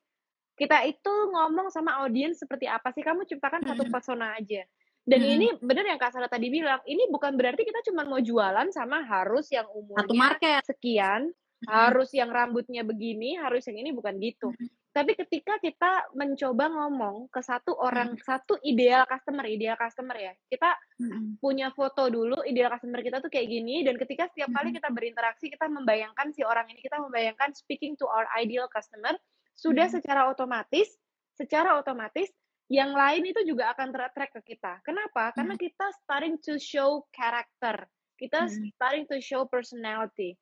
kita 0.55 0.85
itu 0.85 1.13
ngomong 1.33 1.73
sama 1.73 2.03
audiens 2.05 2.39
seperti 2.39 2.69
apa 2.69 2.93
sih? 2.95 3.01
Kamu 3.01 3.25
ciptakan 3.25 3.65
satu 3.65 3.83
persona 3.91 4.37
aja. 4.37 4.63
Dan 5.09 5.25
hmm. 5.25 5.33
ini 5.33 5.47
bener 5.57 5.89
yang 5.89 5.97
Kak 5.97 6.13
Sarah 6.13 6.29
tadi 6.29 6.53
bilang, 6.53 6.85
ini 6.85 7.09
bukan 7.09 7.33
berarti 7.33 7.65
kita 7.65 7.81
cuma 7.89 8.05
mau 8.05 8.21
jualan 8.21 8.69
sama 8.69 9.01
harus 9.01 9.49
yang 9.49 9.65
umurnya 9.73 10.05
Satu 10.05 10.13
market. 10.13 10.61
sekian, 10.69 11.33
hmm. 11.33 11.65
harus 11.65 12.13
yang 12.13 12.29
rambutnya 12.29 12.85
begini, 12.85 13.33
harus 13.41 13.65
yang 13.65 13.81
ini 13.81 13.89
bukan 13.89 14.21
gitu. 14.21 14.53
Hmm. 14.53 14.69
Tapi 14.89 15.17
ketika 15.17 15.57
kita 15.61 16.13
mencoba 16.13 16.69
ngomong 16.69 17.29
ke 17.33 17.41
satu 17.41 17.73
orang, 17.81 18.13
hmm. 18.13 18.21
satu 18.21 18.61
ideal 18.61 19.09
customer, 19.09 19.49
ideal 19.49 19.77
customer 19.81 20.13
ya, 20.13 20.33
kita 20.45 20.77
hmm. 21.01 21.41
punya 21.41 21.73
foto 21.73 22.05
dulu 22.05 22.45
ideal 22.45 22.69
customer 22.69 23.01
kita 23.01 23.17
tuh 23.17 23.33
kayak 23.33 23.49
gini, 23.49 23.81
dan 23.81 23.97
ketika 23.97 24.29
setiap 24.29 24.53
kali 24.53 24.77
kita 24.77 24.93
berinteraksi, 24.93 25.49
kita 25.49 25.65
membayangkan 25.65 26.29
si 26.37 26.45
orang 26.45 26.69
ini, 26.69 26.85
kita 26.85 27.01
membayangkan 27.01 27.49
speaking 27.57 27.97
to 27.97 28.05
our 28.05 28.29
ideal 28.37 28.69
customer, 28.69 29.17
sudah 29.57 29.89
hmm. 29.89 29.95
secara 29.97 30.29
otomatis, 30.29 31.01
secara 31.33 31.81
otomatis 31.81 32.29
yang 32.69 32.93
lain 32.93 33.25
itu 33.25 33.41
juga 33.49 33.73
akan 33.73 33.89
tertrack 33.89 34.31
ke 34.39 34.53
kita. 34.53 34.77
Kenapa? 34.85 35.33
Karena 35.33 35.57
hmm. 35.57 35.63
kita 35.65 35.85
starting 36.05 36.37
to 36.37 36.61
show 36.61 37.01
character. 37.09 37.89
Kita 38.13 38.45
hmm. 38.45 38.69
starting 38.77 39.05
to 39.09 39.17
show 39.17 39.49
personality. 39.49 40.37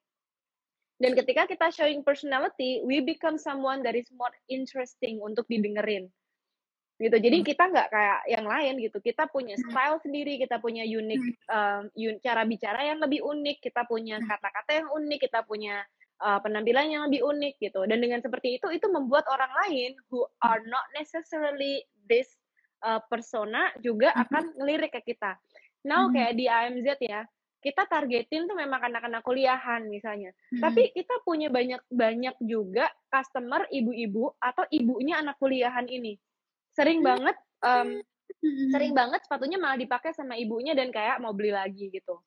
Dan 0.99 1.15
ketika 1.15 1.47
kita 1.47 1.71
showing 1.71 2.03
personality, 2.03 2.83
we 2.83 2.99
become 2.99 3.39
someone 3.39 3.79
that 3.87 3.95
is 3.95 4.09
more 4.11 4.33
interesting 4.51 5.23
untuk 5.23 5.47
didengerin. 5.47 6.11
Gitu. 6.99 7.15
Jadi 7.15 7.37
hmm. 7.39 7.47
kita 7.47 7.63
nggak 7.71 7.87
kayak 7.95 8.19
yang 8.27 8.43
lain 8.43 8.73
gitu. 8.83 8.99
Kita 8.99 9.31
punya 9.31 9.55
style 9.55 10.03
sendiri, 10.03 10.35
kita 10.35 10.59
punya 10.59 10.83
unik 10.83 11.23
um, 11.47 11.87
cara 12.19 12.43
bicara 12.43 12.91
yang 12.91 12.99
lebih 12.99 13.23
unik, 13.23 13.63
kita 13.63 13.87
punya 13.87 14.19
kata-kata 14.19 14.83
yang 14.83 14.87
unik, 14.91 15.19
kita 15.31 15.47
punya 15.47 15.79
uh, 16.19 16.43
penampilan 16.43 16.91
yang 16.91 17.03
lebih 17.07 17.23
unik 17.23 17.55
gitu. 17.61 17.87
Dan 17.87 18.03
dengan 18.03 18.19
seperti 18.19 18.59
itu, 18.59 18.67
itu 18.73 18.89
membuat 18.91 19.23
orang 19.31 19.53
lain 19.63 19.95
who 20.11 20.27
are 20.43 20.59
not 20.67 20.83
necessarily 20.97 21.87
this 22.07 22.31
uh, 22.83 23.03
persona 23.11 23.71
juga 23.83 24.11
mm-hmm. 24.11 24.23
akan 24.27 24.43
ngelirik 24.57 24.91
ke 24.99 25.13
kita. 25.13 25.37
Now 25.85 26.07
mm-hmm. 26.07 26.15
kayak 26.15 26.33
di 26.33 26.45
AMZ 26.47 26.87
ya, 27.03 27.21
kita 27.61 27.83
targetin 27.85 28.47
tuh 28.47 28.55
memang 28.55 28.79
anak-anak 28.79 29.21
kuliahan 29.25 29.89
misalnya. 29.89 30.31
Hmm. 30.53 30.61
Tapi 30.61 30.93
kita 30.93 31.19
punya 31.25 31.49
banyak 31.49 31.81
banyak 31.89 32.37
juga 32.39 32.87
customer 33.09 33.65
ibu-ibu 33.73 34.29
atau 34.39 34.63
ibunya 34.71 35.19
anak 35.19 35.35
kuliahan 35.41 35.89
ini. 35.89 36.15
Sering 36.77 37.01
hmm. 37.01 37.09
banget 37.09 37.35
um, 37.65 37.97
hmm. 38.45 38.69
sering 38.71 38.93
banget 38.93 39.25
sepatunya 39.25 39.57
malah 39.57 39.75
dipakai 39.75 40.13
sama 40.13 40.37
ibunya 40.37 40.77
dan 40.77 40.93
kayak 40.93 41.17
mau 41.17 41.33
beli 41.33 41.49
lagi 41.49 41.89
gitu 41.89 42.21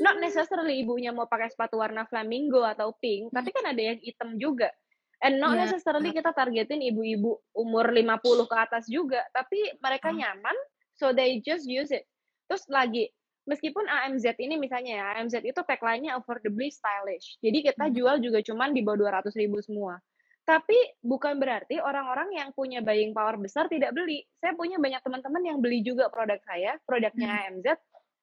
not 0.00 0.16
necessarily 0.20 0.80
ibunya 0.84 1.10
mau 1.10 1.26
pakai 1.26 1.50
sepatu 1.50 1.80
warna 1.80 2.06
flamingo 2.06 2.62
atau 2.62 2.94
pink, 3.00 3.32
tapi 3.34 3.50
kan 3.50 3.64
ada 3.74 3.82
yang 3.82 3.98
hitam 3.98 4.36
juga. 4.38 4.70
And 5.20 5.36
not 5.36 5.56
yeah. 5.56 5.68
necessarily 5.68 6.16
kita 6.16 6.32
targetin 6.32 6.80
ibu-ibu 6.80 7.36
umur 7.52 7.92
50 7.92 8.48
ke 8.48 8.56
atas 8.56 8.84
juga, 8.88 9.20
tapi 9.36 9.60
mereka 9.84 10.08
uh. 10.12 10.16
nyaman, 10.16 10.56
so 10.96 11.12
they 11.12 11.44
just 11.44 11.68
use 11.68 11.92
it. 11.92 12.08
Terus 12.48 12.64
lagi, 12.72 13.12
meskipun 13.44 13.84
AMZ 13.84 14.40
ini 14.40 14.56
misalnya 14.56 15.00
ya, 15.00 15.06
AMZ 15.20 15.44
itu 15.44 15.60
tagline-nya 15.60 16.16
affordably 16.16 16.72
stylish. 16.72 17.36
Jadi 17.44 17.68
kita 17.68 17.88
hmm. 17.88 17.94
jual 17.94 18.16
juga 18.24 18.40
cuman 18.40 18.72
di 18.72 18.80
bawah 18.80 19.20
200 19.20 19.36
ribu 19.36 19.60
semua. 19.60 20.00
Tapi 20.48 20.74
bukan 21.04 21.36
berarti 21.36 21.78
orang-orang 21.78 22.34
yang 22.34 22.48
punya 22.56 22.80
buying 22.80 23.12
power 23.12 23.36
besar 23.36 23.68
tidak 23.68 23.92
beli. 23.92 24.24
Saya 24.40 24.56
punya 24.56 24.80
banyak 24.80 24.98
teman-teman 25.04 25.42
yang 25.46 25.58
beli 25.60 25.84
juga 25.84 26.08
produk 26.08 26.40
saya, 26.48 26.80
produknya 26.88 27.28
hmm. 27.28 27.40
AMZ, 27.60 27.66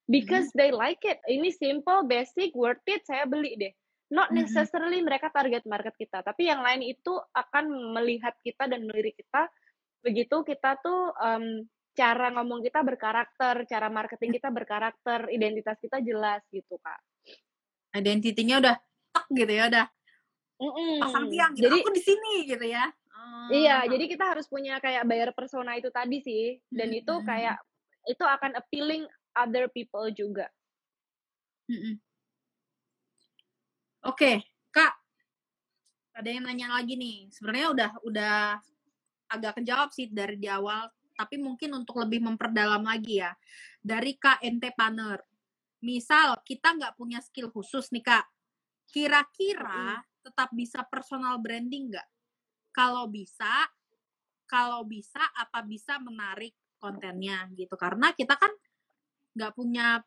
because 0.09 0.49
mm-hmm. 0.49 0.59
they 0.59 0.71
like 0.73 1.03
it. 1.03 1.19
Ini 1.27 1.51
simple, 1.53 2.07
basic, 2.07 2.55
worth 2.55 2.83
it, 2.87 3.03
saya 3.05 3.27
beli 3.27 3.55
deh. 3.59 3.73
Not 4.07 4.31
mm-hmm. 4.31 4.47
necessarily 4.47 5.03
mereka 5.03 5.27
target 5.27 5.67
market 5.67 5.91
kita, 5.99 6.23
tapi 6.23 6.47
yang 6.47 6.63
lain 6.63 6.79
itu 6.79 7.11
akan 7.35 7.91
melihat 7.91 8.39
kita 8.39 8.63
dan 8.71 8.87
melirik 8.87 9.19
kita. 9.19 9.51
Begitu 9.99 10.47
kita 10.47 10.79
tuh 10.79 11.11
um, 11.19 11.67
cara 11.91 12.31
ngomong 12.31 12.63
kita 12.63 12.87
berkarakter, 12.87 13.67
cara 13.67 13.91
marketing 13.91 14.39
kita 14.39 14.47
berkarakter, 14.47 15.27
identitas 15.27 15.75
kita 15.83 15.99
jelas 15.99 16.39
gitu 16.55 16.79
kak. 16.79 17.03
Identitinya 17.91 18.63
udah 18.63 18.75
tek 19.11 19.27
gitu 19.35 19.51
ya, 19.51 19.67
udah 19.67 19.85
Mm-mm. 20.63 21.03
pasang 21.03 21.27
tiang. 21.27 21.51
Gitu. 21.51 21.67
Jadi 21.67 21.77
aku 21.83 21.91
di 21.91 22.03
sini 22.07 22.33
gitu 22.47 22.63
ya. 22.63 22.87
Oh. 23.11 23.49
Iya, 23.51 23.91
jadi 23.91 24.05
kita 24.07 24.23
harus 24.23 24.47
punya 24.47 24.79
kayak 24.79 25.03
bayar 25.03 25.35
persona 25.35 25.75
itu 25.75 25.91
tadi 25.91 26.23
sih, 26.23 26.63
dan 26.71 26.95
mm-hmm. 26.95 27.01
itu 27.03 27.13
kayak 27.27 27.59
itu 28.07 28.23
akan 28.23 28.55
appealing 28.55 29.03
other 29.35 29.67
people 29.67 30.07
juga. 30.15 30.47
Mm-mm. 31.67 31.99
Oke, 34.05 34.45
Kak. 34.73 34.93
Ada 36.17 36.29
yang 36.33 36.43
nanya 36.49 36.73
lagi 36.73 36.97
nih. 36.97 37.29
Sebenarnya 37.29 37.67
udah 37.73 37.91
udah 38.09 38.37
agak 39.29 39.61
kejawab 39.61 39.89
sih 39.93 40.07
dari 40.09 40.37
di 40.39 40.49
awal, 40.49 40.89
tapi 41.17 41.35
mungkin 41.37 41.73
untuk 41.77 42.01
lebih 42.01 42.21
memperdalam 42.25 42.81
lagi 42.85 43.21
ya. 43.21 43.31
Dari 43.81 44.17
KNT 44.17 44.73
Panner. 44.77 45.21
misal 45.77 46.41
kita 46.41 46.73
nggak 46.73 46.97
punya 46.97 47.21
skill 47.21 47.53
khusus 47.53 47.93
nih 47.93 48.01
kak, 48.01 48.25
kira-kira 48.89 50.01
tetap 50.25 50.49
bisa 50.53 50.81
personal 50.89 51.37
branding 51.37 51.93
nggak? 51.93 52.07
Kalau 52.73 53.05
bisa, 53.09 53.69
kalau 54.49 54.81
bisa 54.87 55.21
apa 55.37 55.61
bisa 55.65 56.01
menarik 56.01 56.53
kontennya 56.81 57.45
gitu? 57.53 57.75
Karena 57.77 58.13
kita 58.13 58.35
kan 58.41 58.49
nggak 59.37 59.53
punya 59.53 60.01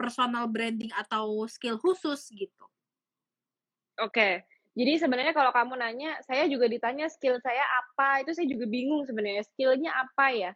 personal 0.00 0.50
branding 0.50 0.90
atau 0.96 1.46
skill 1.46 1.78
khusus 1.78 2.26
gitu. 2.34 2.66
Oke. 4.02 4.42
Jadi 4.72 4.92
sebenarnya 4.98 5.36
kalau 5.36 5.52
kamu 5.52 5.76
nanya, 5.78 6.16
saya 6.24 6.48
juga 6.48 6.64
ditanya 6.64 7.06
skill 7.06 7.36
saya 7.44 7.60
apa, 7.60 8.24
itu 8.24 8.32
saya 8.32 8.48
juga 8.48 8.64
bingung 8.64 9.04
sebenarnya 9.04 9.44
skillnya 9.52 9.92
apa 9.92 10.26
ya. 10.32 10.52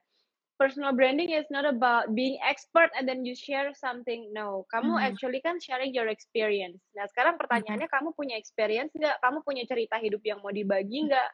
Personal 0.56 0.96
branding 0.96 1.36
is 1.36 1.44
not 1.52 1.68
about 1.68 2.16
being 2.16 2.40
expert 2.40 2.88
and 2.96 3.04
then 3.04 3.28
you 3.28 3.36
share 3.36 3.68
something. 3.76 4.32
No, 4.32 4.64
kamu 4.72 4.88
Mhm. 4.88 5.04
actually 5.04 5.40
kan 5.44 5.60
sharing 5.60 5.92
your 5.92 6.08
experience. 6.08 6.80
Nah 6.96 7.04
sekarang 7.12 7.36
pertanyaannya 7.36 7.92
kamu 7.92 8.16
punya 8.16 8.40
experience 8.40 8.88
nggak? 8.96 9.20
Kamu 9.20 9.44
punya 9.44 9.68
cerita 9.68 10.00
hidup 10.00 10.24
yang 10.24 10.40
mau 10.40 10.48
dibagi 10.48 11.12
nggak? 11.12 11.30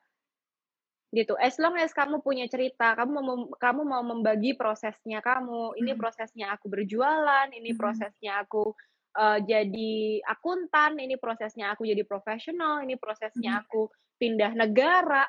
Gitu. 1.15 1.39
As 1.39 1.55
long 1.63 1.79
as 1.79 1.95
kamu 1.95 2.19
punya 2.25 2.51
cerita, 2.51 2.99
kamu 2.99 3.15
mau 3.23 3.37
kamu 3.63 3.83
mau 3.87 4.03
membagi 4.03 4.59
prosesnya 4.59 5.23
kamu. 5.23 5.79
Ini 5.79 5.95
Mhm. 5.95 6.01
prosesnya 6.03 6.51
aku 6.51 6.67
berjualan, 6.67 7.47
ini 7.55 7.71
Mhm. 7.71 7.79
prosesnya 7.79 8.43
aku 8.43 8.75
uh, 9.17 9.39
jadi 9.43 10.23
akuntan, 10.27 10.99
ini 11.01 11.17
prosesnya 11.21 11.73
aku 11.75 11.85
jadi 11.89 12.03
profesional, 12.07 12.83
ini 12.85 12.97
prosesnya 13.01 13.51
Mhm. 13.51 13.65
aku 13.65 13.89
pindah 14.21 14.53
negara. 14.57 15.27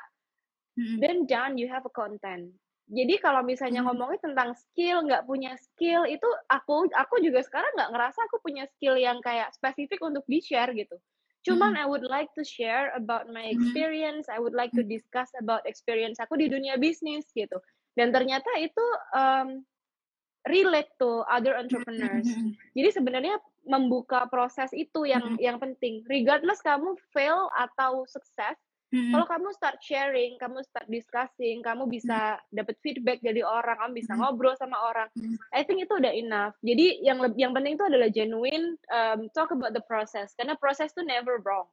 Mhm. 0.76 1.00
Then 1.00 1.26
done, 1.26 1.58
you 1.58 1.66
have 1.70 1.86
a 1.86 1.92
content. 1.92 2.54
Jadi 2.86 3.16
kalau 3.18 3.40
misalnya 3.42 3.80
Mhm. 3.80 3.88
ngomongin 3.88 4.20
tentang 4.20 4.52
skill, 4.54 5.02
nggak 5.08 5.24
punya 5.24 5.56
skill, 5.56 6.04
itu 6.04 6.28
aku 6.52 6.86
aku 6.92 7.18
juga 7.24 7.40
sekarang 7.40 7.72
nggak 7.80 7.90
ngerasa 7.96 8.20
aku 8.28 8.38
punya 8.44 8.68
skill 8.68 8.94
yang 9.00 9.18
kayak 9.24 9.50
spesifik 9.56 10.04
untuk 10.04 10.22
di-share 10.28 10.70
gitu. 10.76 11.00
Cuman 11.44 11.76
I 11.80 11.84
would 11.88 12.04
like 12.04 12.30
to 12.36 12.44
share 12.44 12.92
about 12.96 13.28
my 13.32 13.44
Mhm. 13.50 13.52
experience, 13.52 14.28
I 14.28 14.38
would 14.40 14.52
like 14.56 14.72
to 14.76 14.84
Mhm. 14.84 14.88
discuss 14.88 15.32
about 15.40 15.64
experience 15.64 16.20
aku 16.20 16.36
di 16.36 16.48
dunia 16.48 16.76
bisnis 16.76 17.28
gitu. 17.32 17.56
Dan 17.96 18.12
ternyata 18.12 18.48
itu 18.60 18.84
um, 19.16 19.64
relate 20.44 20.92
to 21.00 21.24
other 21.26 21.56
entrepreneurs. 21.56 22.28
Mhm. 22.28 22.52
Jadi 22.76 22.88
sebenarnya 22.92 23.36
membuka 23.64 24.28
proses 24.28 24.68
itu 24.76 25.08
yang 25.08 25.24
Mhm. 25.34 25.40
yang 25.40 25.56
penting. 25.56 26.04
Regardless 26.04 26.60
kamu 26.60 27.00
fail 27.16 27.48
atau 27.56 28.04
sukses, 28.04 28.56
Mhm. 28.92 29.10
kalau 29.10 29.26
kamu 29.26 29.48
start 29.56 29.80
sharing, 29.80 30.36
kamu 30.36 30.60
start 30.62 30.84
discussing, 30.92 31.64
kamu 31.64 31.88
bisa 31.88 32.36
dapat 32.52 32.76
feedback 32.84 33.24
dari 33.24 33.40
orang, 33.40 33.80
kamu 33.80 33.92
bisa 34.04 34.12
Mhm. 34.12 34.20
ngobrol 34.20 34.54
sama 34.60 34.76
orang. 34.84 35.08
Mhm. 35.16 35.40
I 35.56 35.64
think 35.64 35.80
itu 35.80 35.96
udah 35.96 36.12
enough. 36.12 36.54
Jadi 36.60 37.00
yang 37.00 37.24
yang 37.40 37.56
penting 37.56 37.80
itu 37.80 37.84
adalah 37.88 38.12
genuine 38.12 38.76
um, 38.92 39.32
talk 39.32 39.48
about 39.48 39.72
the 39.72 39.84
process 39.88 40.36
karena 40.36 40.60
proses 40.60 40.92
itu 40.92 41.00
never 41.00 41.40
wrong. 41.40 41.72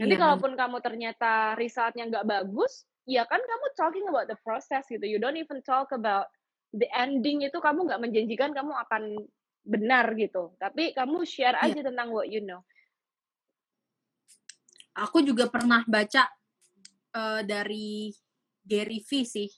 Nanti 0.00 0.16
Iya, 0.16 0.22
kalaupun 0.26 0.56
kamu 0.56 0.80
ternyata 0.80 1.54
resultnya 1.60 2.08
nggak 2.08 2.24
bagus, 2.24 2.88
ya 3.04 3.28
kan 3.28 3.36
kamu 3.36 3.66
talking 3.76 4.06
about 4.08 4.26
the 4.32 4.38
process 4.42 4.88
gitu. 4.88 5.04
You 5.04 5.20
don't 5.20 5.36
even 5.36 5.60
talk 5.60 5.92
about 5.92 6.32
the 6.70 6.86
ending 6.94 7.42
itu 7.42 7.58
kamu 7.58 7.86
nggak 7.90 8.02
menjanjikan 8.02 8.50
kamu 8.54 8.72
akan 8.86 9.02
benar 9.66 10.14
gitu. 10.16 10.54
Tapi 10.56 10.94
kamu 10.96 11.22
share 11.26 11.58
Iya. 11.60 11.74
aja 11.74 11.80
tentang 11.90 12.08
what 12.14 12.26
you 12.30 12.40
know. 12.42 12.62
Aku 14.98 15.22
juga 15.22 15.46
pernah 15.46 15.86
baca 15.86 16.26
eh, 17.10 17.42
dari 17.42 18.10
Gary 18.62 19.02
V 19.02 19.10
sih. 19.26 19.50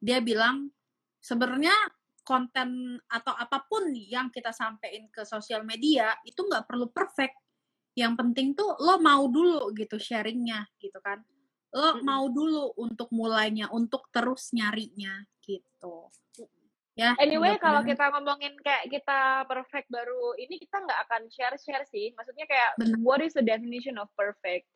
Dia 0.00 0.24
bilang 0.24 0.68
sebenarnya 1.20 1.74
konten 2.24 2.96
atau 3.10 3.34
apa 3.36 3.66
pun 3.68 3.90
yang 3.92 4.30
kita 4.30 4.54
sampaikan 4.54 5.10
ke 5.10 5.26
sosial 5.26 5.66
media 5.66 6.14
itu 6.24 6.40
nggak 6.40 6.64
perlu 6.68 6.88
perfect. 6.88 7.36
Yang 7.98 8.12
penting 8.16 8.48
tuh 8.54 8.78
lo 8.80 9.02
mau 9.02 9.26
dulu 9.28 9.74
gitu 9.76 9.98
sharingnya 9.98 10.64
gitu 10.80 10.96
kan. 11.02 11.20
Lo 11.70 11.96
Mm-mm. 11.96 12.02
mau 12.02 12.26
dulu 12.26 12.74
untuk 12.74 13.08
mulainya, 13.14 13.70
untuk 13.70 14.10
terus 14.10 14.50
nyarinya 14.50 15.22
gitu. 15.42 16.10
Ya. 16.98 17.14
Anyway, 17.16 17.56
kalau 17.56 17.80
kita 17.86 18.10
ngomongin 18.12 18.58
kayak 18.60 18.90
kita 18.90 19.46
perfect 19.46 19.88
baru 19.88 20.36
ini 20.36 20.58
kita 20.60 20.82
nggak 20.84 21.00
akan 21.08 21.22
share-share 21.30 21.86
sih. 21.88 22.12
Maksudnya 22.12 22.44
kayak 22.44 22.70
Benar. 22.76 22.98
what 23.00 23.22
is 23.22 23.32
the 23.32 23.40
definition 23.40 23.96
of 23.96 24.10
perfect? 24.18 24.66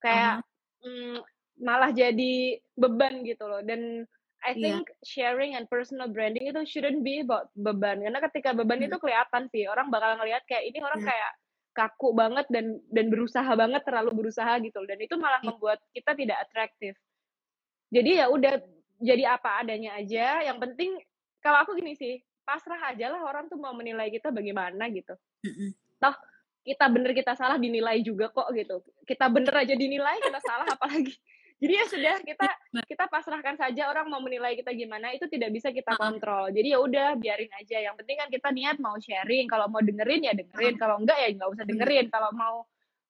Kayak 0.00 0.42
mm, 0.82 1.22
malah 1.60 1.92
jadi 1.94 2.58
beban 2.74 3.22
gitu 3.22 3.44
loh. 3.46 3.62
Dan 3.62 4.08
I 4.38 4.54
Iya. 4.54 4.62
think 4.62 4.82
sharing 5.02 5.58
and 5.58 5.66
personal 5.66 6.06
branding 6.10 6.46
itu 6.46 6.62
shouldn't 6.66 7.02
be 7.02 7.22
about 7.22 7.50
beban. 7.58 8.02
Karena 8.02 8.22
ketika 8.30 8.54
beban 8.54 8.82
itu 8.82 8.96
kelihatan 8.98 9.50
sih, 9.50 9.66
orang 9.66 9.90
bakal 9.90 10.14
ngelihat 10.18 10.46
kayak 10.46 10.64
ini 10.66 10.78
orang 10.82 11.02
Iya. 11.02 11.10
kayak 11.10 11.32
kaku 11.78 12.10
banget 12.10 12.50
dan 12.50 12.82
dan 12.90 13.06
berusaha 13.06 13.46
banget 13.54 13.86
terlalu 13.86 14.26
berusaha 14.26 14.58
gitu. 14.58 14.82
Dan 14.82 14.98
itu 14.98 15.14
malah 15.14 15.38
Iya. 15.38 15.54
membuat 15.54 15.78
kita 15.94 16.18
tidak 16.18 16.38
atraktif. 16.50 16.98
Jadi 17.94 18.18
ya 18.18 18.26
udah 18.28 18.58
jadi 18.98 19.38
apa 19.38 19.62
adanya 19.62 19.94
aja. 19.94 20.42
Yang 20.42 20.58
penting 20.66 20.90
kalau 21.38 21.62
aku 21.62 21.78
gini 21.78 21.94
sih, 21.94 22.18
pasrah 22.42 22.82
aja 22.90 23.14
lah 23.14 23.22
orang 23.22 23.46
tuh 23.46 23.56
mau 23.62 23.70
menilai 23.78 24.10
kita 24.10 24.34
bagaimana 24.34 24.90
gitu. 24.90 25.14
Toh 26.02 26.16
kita 26.66 26.84
bener 26.90 27.14
kita 27.16 27.32
salah 27.38 27.56
dinilai 27.62 28.02
juga 28.02 28.28
kok 28.34 28.50
gitu. 28.58 28.82
Kita 29.06 29.30
bener 29.30 29.54
aja 29.54 29.74
dinilai 29.78 30.18
kita 30.18 30.42
salah 30.42 30.66
apalagi. 30.76 31.14
Jadi 31.58 31.72
ya 31.74 31.84
sudah 31.90 32.14
kita 32.22 32.46
kita 32.86 33.04
pasrahkan 33.10 33.58
saja 33.58 33.90
orang 33.90 34.06
mau 34.06 34.22
menilai 34.22 34.54
kita 34.54 34.70
gimana 34.70 35.10
itu 35.10 35.26
tidak 35.26 35.50
bisa 35.50 35.74
kita 35.74 35.90
Uh-uh. 35.90 35.98
kontrol. 35.98 36.44
Jadi 36.54 36.70
ya 36.70 36.78
udah 36.78 37.08
biarin 37.18 37.50
aja. 37.58 37.82
Yang 37.82 37.94
penting 37.98 38.16
kan 38.16 38.28
kita 38.30 38.48
niat 38.54 38.76
mau 38.78 38.94
sharing. 38.94 39.50
Kalau 39.50 39.66
mau 39.66 39.82
dengerin 39.82 40.22
ya 40.22 40.32
dengerin. 40.38 40.78
Kalau 40.78 41.02
enggak 41.02 41.18
ya 41.18 41.28
nggak 41.34 41.50
usah 41.50 41.64
dengerin. 41.66 42.06
Kalau 42.08 42.30
mau 42.30 42.56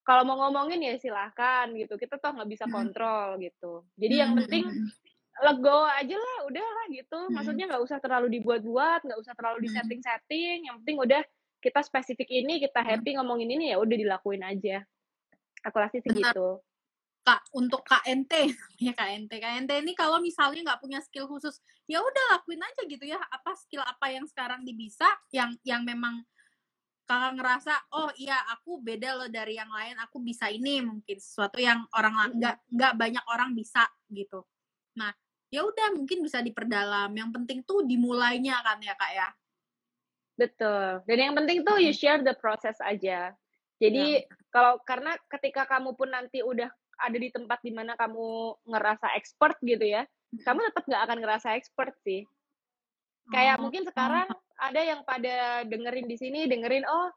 kalau 0.00 0.24
mau 0.24 0.40
ngomongin 0.48 0.80
ya 0.80 0.96
silahkan 0.96 1.68
gitu. 1.76 2.00
Kita 2.00 2.16
toh 2.16 2.32
nggak 2.32 2.48
bisa 2.48 2.64
Mm. 2.64 2.72
kontrol 2.72 3.28
gitu. 3.36 3.72
Jadi 4.00 4.14
yang 4.16 4.32
penting 4.32 4.64
lego 5.38 5.86
aja 5.86 6.16
lah 6.18 6.38
udah 6.50 6.66
lah 6.66 6.86
gitu 6.90 7.14
Hmm. 7.14 7.30
maksudnya 7.30 7.70
nggak 7.70 7.78
usah 7.78 8.02
terlalu 8.02 8.26
dibuat-buat 8.40 9.06
nggak 9.06 9.18
usah 9.22 9.38
terlalu 9.38 9.62
di 9.62 9.68
Hmm. 9.70 9.76
setting-setting 9.78 10.66
yang 10.66 10.82
penting 10.82 10.98
udah 10.98 11.22
kita 11.62 11.78
spesifik 11.86 12.26
ini 12.26 12.58
kita 12.58 12.82
Hmm. 12.82 12.90
happy 12.90 13.14
ngomongin 13.14 13.46
ini 13.54 13.70
ya 13.70 13.78
udah 13.78 13.94
dilakuin 13.94 14.42
aja 14.42 14.82
aku 15.62 15.76
rasa 15.78 16.02
sih 16.02 16.10
Benar. 16.10 16.34
gitu 16.34 16.58
Kak, 17.28 17.44
untuk 17.52 17.84
KNT, 17.84 18.32
ya 18.88 18.96
KNT, 18.96 19.28
KNT 19.28 19.84
ini 19.84 19.92
kalau 19.92 20.16
misalnya 20.16 20.72
nggak 20.72 20.80
punya 20.80 20.96
skill 21.04 21.28
khusus, 21.28 21.60
ya 21.84 22.00
udah 22.00 22.24
lakuin 22.32 22.64
aja 22.64 22.82
gitu 22.88 23.04
ya. 23.04 23.20
Apa 23.20 23.52
skill 23.52 23.84
apa 23.84 24.08
yang 24.08 24.24
sekarang 24.24 24.64
dibisa, 24.64 25.04
yang 25.28 25.52
yang 25.60 25.84
memang 25.84 26.24
kakak 27.04 27.36
ngerasa, 27.36 27.76
oh 27.92 28.08
iya 28.16 28.40
aku 28.48 28.80
beda 28.80 29.12
loh 29.12 29.28
dari 29.28 29.60
yang 29.60 29.68
lain, 29.68 30.00
aku 30.00 30.24
bisa 30.24 30.48
ini 30.48 30.80
mungkin 30.80 31.20
sesuatu 31.20 31.60
yang 31.60 31.84
orang 31.92 32.32
nggak 32.32 32.64
nggak 32.72 32.92
banyak 32.96 33.24
orang 33.28 33.52
bisa 33.52 33.84
gitu. 34.08 34.48
Nah, 34.96 35.12
ya 35.52 35.68
udah 35.68 35.92
mungkin 35.92 36.24
bisa 36.24 36.40
diperdalam. 36.40 37.12
Yang 37.12 37.30
penting 37.36 37.58
tuh 37.68 37.84
dimulainya 37.84 38.56
kan 38.64 38.80
ya 38.80 38.96
kak 38.96 39.12
ya. 39.12 39.28
betul 40.38 41.02
dan 41.02 41.18
yang 41.18 41.34
penting 41.34 41.66
tuh 41.66 41.82
you 41.82 41.90
share 41.90 42.22
the 42.22 42.30
process 42.38 42.78
aja 42.78 43.34
jadi 43.82 44.22
kalau 44.54 44.78
karena 44.86 45.18
ketika 45.26 45.66
kamu 45.66 45.98
pun 45.98 46.14
nanti 46.14 46.46
udah 46.46 46.70
ada 46.98 47.16
di 47.16 47.30
tempat 47.30 47.58
di 47.62 47.72
mana 47.72 47.94
kamu 47.94 48.58
ngerasa 48.66 49.14
expert 49.14 49.56
gitu 49.62 49.82
ya 49.82 50.02
kamu 50.44 50.60
tetap 50.68 50.84
nggak 50.84 51.02
akan 51.08 51.18
ngerasa 51.24 51.48
expert 51.56 51.96
sih. 52.04 52.28
Kayak 53.32 53.60
Oh, 53.60 53.68
mungkin 53.68 53.84
sekarang 53.84 54.28
ada 54.58 54.80
yang 54.80 55.00
pada 55.04 55.64
dengerin 55.64 56.08
di 56.08 56.16
sini 56.16 56.44
dengerin 56.48 56.84
oh 56.84 57.08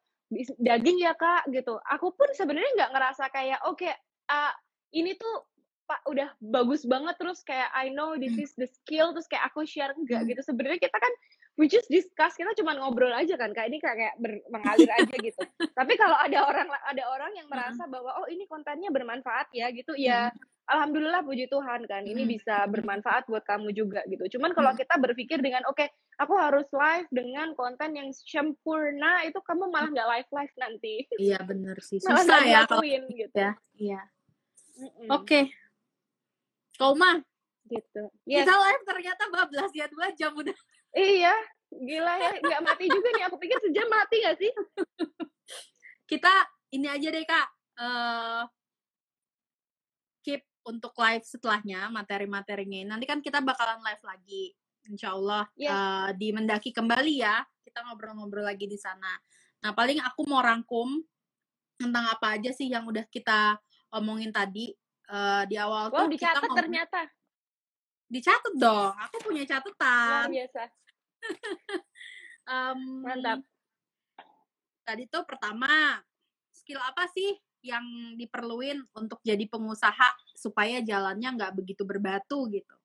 daging 0.60 1.04
ya 1.04 1.16
kak 1.16 1.48
gitu. 1.52 1.80
Aku 1.92 2.16
pun 2.16 2.32
sebenarnya 2.32 2.72
nggak 2.80 2.92
ngerasa 2.96 3.24
kayak 3.32 3.60
oke 3.68 3.88
ah, 4.32 4.52
ini 4.96 5.16
tuh 5.20 5.48
pak 5.88 6.08
udah 6.08 6.32
bagus 6.40 6.88
banget 6.88 7.20
terus 7.20 7.44
kayak 7.44 7.68
I 7.76 7.92
know 7.92 8.16
this 8.16 8.40
Hmm. 8.40 8.48
is 8.48 8.56
the 8.56 8.68
skill 8.68 9.12
terus 9.12 9.28
kayak 9.28 9.52
aku 9.52 9.68
share 9.68 9.92
enggak 9.92 10.24
Hmm. 10.24 10.30
gitu. 10.32 10.42
Sebenarnya 10.48 10.80
kita 10.80 10.98
kan 11.00 11.14
we 11.60 11.68
just 11.68 11.88
discuss 11.88 12.34
kita 12.34 12.52
cuma 12.56 12.74
ngobrol 12.74 13.12
aja 13.12 13.36
kan 13.36 13.52
kayak 13.52 13.70
ini 13.70 13.78
kayak, 13.78 14.16
ber- 14.18 14.44
mengalir 14.48 14.88
aja 14.88 15.16
gitu 15.16 15.42
tapi 15.78 15.94
kalau 15.96 16.16
ada 16.16 16.48
orang 16.48 16.68
ada 16.68 17.04
orang 17.08 17.32
yang 17.36 17.48
merasa 17.48 17.86
bahwa 17.86 18.16
oh 18.18 18.28
ini 18.28 18.48
kontennya 18.48 18.88
bermanfaat 18.90 19.52
ya 19.52 19.68
gitu 19.70 19.92
ya 19.94 20.32
alhamdulillah 20.66 21.22
puji 21.22 21.52
Tuhan 21.52 21.84
kan 21.84 22.08
ini 22.08 22.24
bisa 22.24 22.64
bermanfaat 22.66 23.28
buat 23.28 23.44
kamu 23.44 23.76
juga 23.76 24.02
gitu 24.08 24.40
cuman 24.40 24.56
kalau 24.56 24.72
Hmm. 24.72 24.80
kita 24.80 24.96
berpikir 24.96 25.44
dengan 25.44 25.68
oke 25.68 25.84
aku 26.16 26.34
harus 26.40 26.64
live 26.72 27.10
dengan 27.12 27.52
konten 27.54 27.92
yang 27.92 28.10
sempurna 28.16 29.28
itu 29.28 29.42
kamu 29.44 29.68
malah 29.68 29.92
nggak 29.92 30.08
live 30.08 30.30
live 30.32 30.56
nanti 30.56 30.96
Iya 31.20 31.40
bener 31.44 31.76
sih, 31.84 32.00
malah 32.08 32.24
susah 32.24 32.40
nggak 32.40 32.42
ya 32.48 32.62
kalau 32.64 32.84
dilakuin 32.86 33.04
gitu 33.12 33.36
ya. 33.36 33.52
Iya. 33.76 34.02
Mm-mm, 34.80 35.08
Oke. 35.12 35.42
Kau 36.80 36.96
mah 36.96 37.20
gitu 37.68 38.04
yes. 38.26 38.44
kita 38.44 38.54
live 38.56 38.84
ternyata 38.88 39.24
bablas 39.28 39.72
ya 39.76 39.86
dua 39.92 40.08
jam 40.16 40.32
udah. 40.34 40.56
Iya 40.98 41.36
gila 41.72 42.14
ya 42.20 42.32
nggak 42.40 42.62
mati 42.68 42.86
juga 42.92 43.10
nih 43.16 43.24
aku 43.32 43.38
pikir 43.40 43.58
sejam 43.64 43.88
mati 43.88 44.16
gak 44.28 44.38
sih 44.38 44.52
Kita 46.12 46.34
ini 46.76 46.92
aja 46.92 47.08
deh 47.08 47.24
kak. 47.24 47.48
eh 47.82 48.44
keep 50.22 50.44
untuk 50.68 50.92
live 51.00 51.24
setelahnya 51.24 51.88
materi-materinya. 51.88 52.94
Nanti 52.94 53.08
kan 53.08 53.24
kita 53.24 53.40
bakalan 53.40 53.80
live 53.80 54.04
lagi, 54.04 54.44
insya 54.92 55.16
Allah 55.16 55.48
Yes. 55.56 55.72
eh, 55.72 56.10
di 56.20 56.28
mendaki 56.36 56.76
kembali 56.76 57.16
ya. 57.16 57.40
kita 57.62 57.88
ngobrol-ngobrol 57.88 58.44
lagi 58.44 58.68
di 58.68 58.76
sana. 58.76 59.16
Nah, 59.64 59.72
paling 59.72 60.04
aku 60.04 60.28
mau 60.28 60.44
rangkum 60.44 61.00
tentang 61.80 62.04
apa 62.12 62.36
aja 62.36 62.52
sih 62.52 62.68
yang 62.68 62.84
udah 62.84 63.08
kita 63.08 63.56
omongin 63.96 64.28
tadi 64.36 64.76
uh, 65.08 65.48
di 65.48 65.56
awal 65.56 65.88
wow, 65.88 66.04
tuh 66.04 66.12
dicatat 66.12 66.44
kita 66.44 66.58
ternyata. 66.60 67.02
Dicatat 68.12 68.54
dong. 68.60 68.92
Aku 69.08 69.24
punya 69.24 69.48
catatan. 69.48 70.28
Luar 70.28 70.36
biasa. 70.36 70.62
um, 72.52 72.80
Mantap. 73.08 73.40
Tadi 74.84 75.08
tuh 75.08 75.24
pertama, 75.24 76.04
skill 76.52 76.84
apa 76.84 77.08
sih 77.16 77.32
yang 77.64 78.18
diperluin 78.20 78.84
untuk 79.00 79.24
jadi 79.24 79.48
pengusaha 79.48 80.12
supaya 80.36 80.84
jalannya 80.84 81.40
nggak 81.40 81.56
begitu 81.56 81.88
berbatu 81.88 82.52
gitu. 82.52 82.76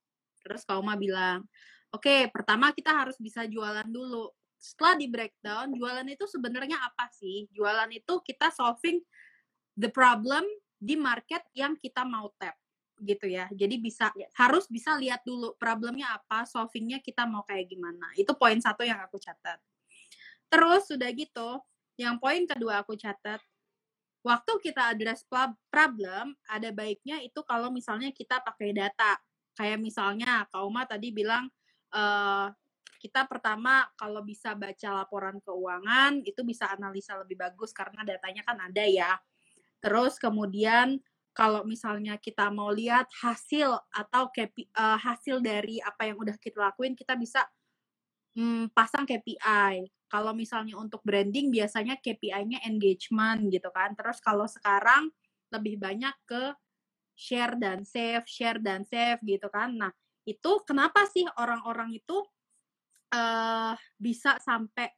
Terus 0.47 0.63
Kauma 0.63 0.95
bilang, 0.95 1.43
oke 1.91 2.07
okay, 2.07 2.21
pertama 2.31 2.71
kita 2.71 2.95
harus 2.95 3.19
bisa 3.19 3.51
jualan 3.51 3.89
dulu. 3.91 4.31
Setelah 4.63 4.95
di 4.95 5.11
breakdown, 5.11 5.75
jualan 5.75 6.07
itu 6.07 6.23
sebenarnya 6.31 6.79
apa 6.79 7.11
sih? 7.11 7.51
Jualan 7.51 7.91
itu 7.91 8.23
kita 8.23 8.55
solving 8.55 9.03
the 9.75 9.91
problem 9.91 10.47
di 10.79 10.95
market 10.95 11.43
yang 11.57 11.75
kita 11.75 12.07
mau 12.07 12.31
tap 12.39 12.55
gitu 13.01 13.29
ya. 13.29 13.47
Jadi 13.53 13.77
bisa 13.77 14.09
yes. 14.17 14.33
harus 14.37 14.65
bisa 14.67 14.97
lihat 14.97 15.23
dulu 15.23 15.53
problemnya 15.61 16.17
apa, 16.17 16.49
solvingnya 16.49 17.05
kita 17.05 17.29
mau 17.29 17.45
kayak 17.45 17.69
gimana. 17.69 18.13
Itu 18.17 18.33
poin 18.37 18.57
satu 18.59 18.83
yang 18.83 19.01
aku 19.05 19.21
catat. 19.21 19.61
Terus 20.47 20.89
sudah 20.89 21.11
gitu, 21.13 21.61
yang 21.99 22.17
poin 22.21 22.45
kedua 22.47 22.85
aku 22.85 22.95
catat, 22.95 23.43
waktu 24.27 24.53
kita 24.59 24.95
address 24.95 25.23
problem, 25.71 26.35
ada 26.51 26.69
baiknya 26.75 27.23
itu 27.23 27.43
kalau 27.47 27.71
misalnya 27.71 28.11
kita 28.11 28.43
pakai 28.43 28.75
data. 28.75 29.19
Kayak 29.57 29.81
misalnya, 29.81 30.45
Kak 30.53 30.63
Uma 30.69 30.85
tadi 30.85 31.09
bilang, 31.15 31.49
uh, 31.97 32.53
kita 33.01 33.25
pertama 33.29 33.87
kalau 33.97 34.21
bisa 34.25 34.53
baca 34.53 35.05
laporan 35.05 35.39
keuangan, 35.41 36.21
itu 36.27 36.43
bisa 36.43 36.69
analisa 36.69 37.17
lebih 37.17 37.39
bagus 37.41 37.73
karena 37.73 38.05
datanya 38.05 38.43
kan 38.43 38.59
ada 38.61 38.85
ya. 38.85 39.17
Terus 39.81 40.19
kemudian 40.19 40.99
kalau 41.37 41.69
misalnya 41.69 42.17
kita 42.17 42.49
mau 42.49 42.73
lihat 42.73 43.13
hasil 43.21 43.77
atau 43.93 44.33
KPI, 44.33 44.73
uh, 44.73 44.97
hasil 44.97 45.45
dari 45.45 45.77
apa 45.85 46.09
yang 46.09 46.17
udah 46.17 46.33
kita 46.41 46.57
lakuin, 46.73 46.97
kita 46.97 47.13
bisa 47.13 47.45
um, 48.41 48.73
pasang 48.73 49.05
KPI 49.05 49.85
kalau 50.09 50.33
misalnya 50.33 50.81
untuk 50.81 51.05
branding 51.05 51.53
biasanya 51.53 52.01
KPI-nya 52.01 52.65
engagement 52.65 53.53
gitu 53.53 53.69
kan. 53.69 53.93
Terus 53.93 54.17
kalau 54.25 54.49
sekarang 54.49 55.13
lebih 55.53 55.77
banyak 55.77 56.17
ke 56.25 56.57
share 57.13 57.61
dan 57.61 57.85
save, 57.85 58.25
share 58.25 58.57
dan 58.57 58.89
save 58.89 59.21
gitu 59.21 59.53
kan. 59.53 59.77
Nah, 59.77 59.93
itu 60.25 60.65
kenapa 60.65 61.05
sih 61.05 61.29
orang-orang 61.37 62.01
itu 62.01 62.17
uh, 63.13 63.77
bisa 64.01 64.41
sampai 64.41 64.89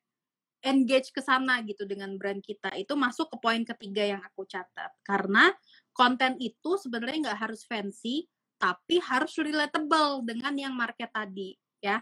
engage 0.62 1.14
ke 1.14 1.22
sana 1.22 1.62
gitu 1.62 1.86
dengan 1.86 2.14
brand 2.18 2.42
kita. 2.42 2.74
Itu 2.74 2.98
masuk 2.98 3.30
ke 3.30 3.36
poin 3.38 3.62
ketiga 3.62 4.02
yang 4.02 4.22
aku 4.22 4.42
catat. 4.46 4.90
Karena 5.06 5.50
konten 5.98 6.38
itu 6.38 6.78
sebenarnya 6.78 7.30
nggak 7.30 7.40
harus 7.50 7.66
fancy, 7.66 8.30
tapi 8.54 9.02
harus 9.02 9.34
relatable 9.34 10.22
dengan 10.22 10.54
yang 10.54 10.74
market 10.78 11.10
tadi 11.10 11.58
ya. 11.82 11.98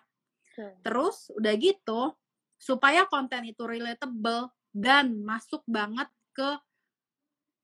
Terus 0.84 1.32
udah 1.32 1.54
gitu, 1.56 2.12
supaya 2.60 3.08
konten 3.08 3.48
itu 3.48 3.64
relatable 3.64 4.52
dan 4.76 5.24
masuk 5.24 5.64
banget 5.64 6.08
ke 6.36 6.50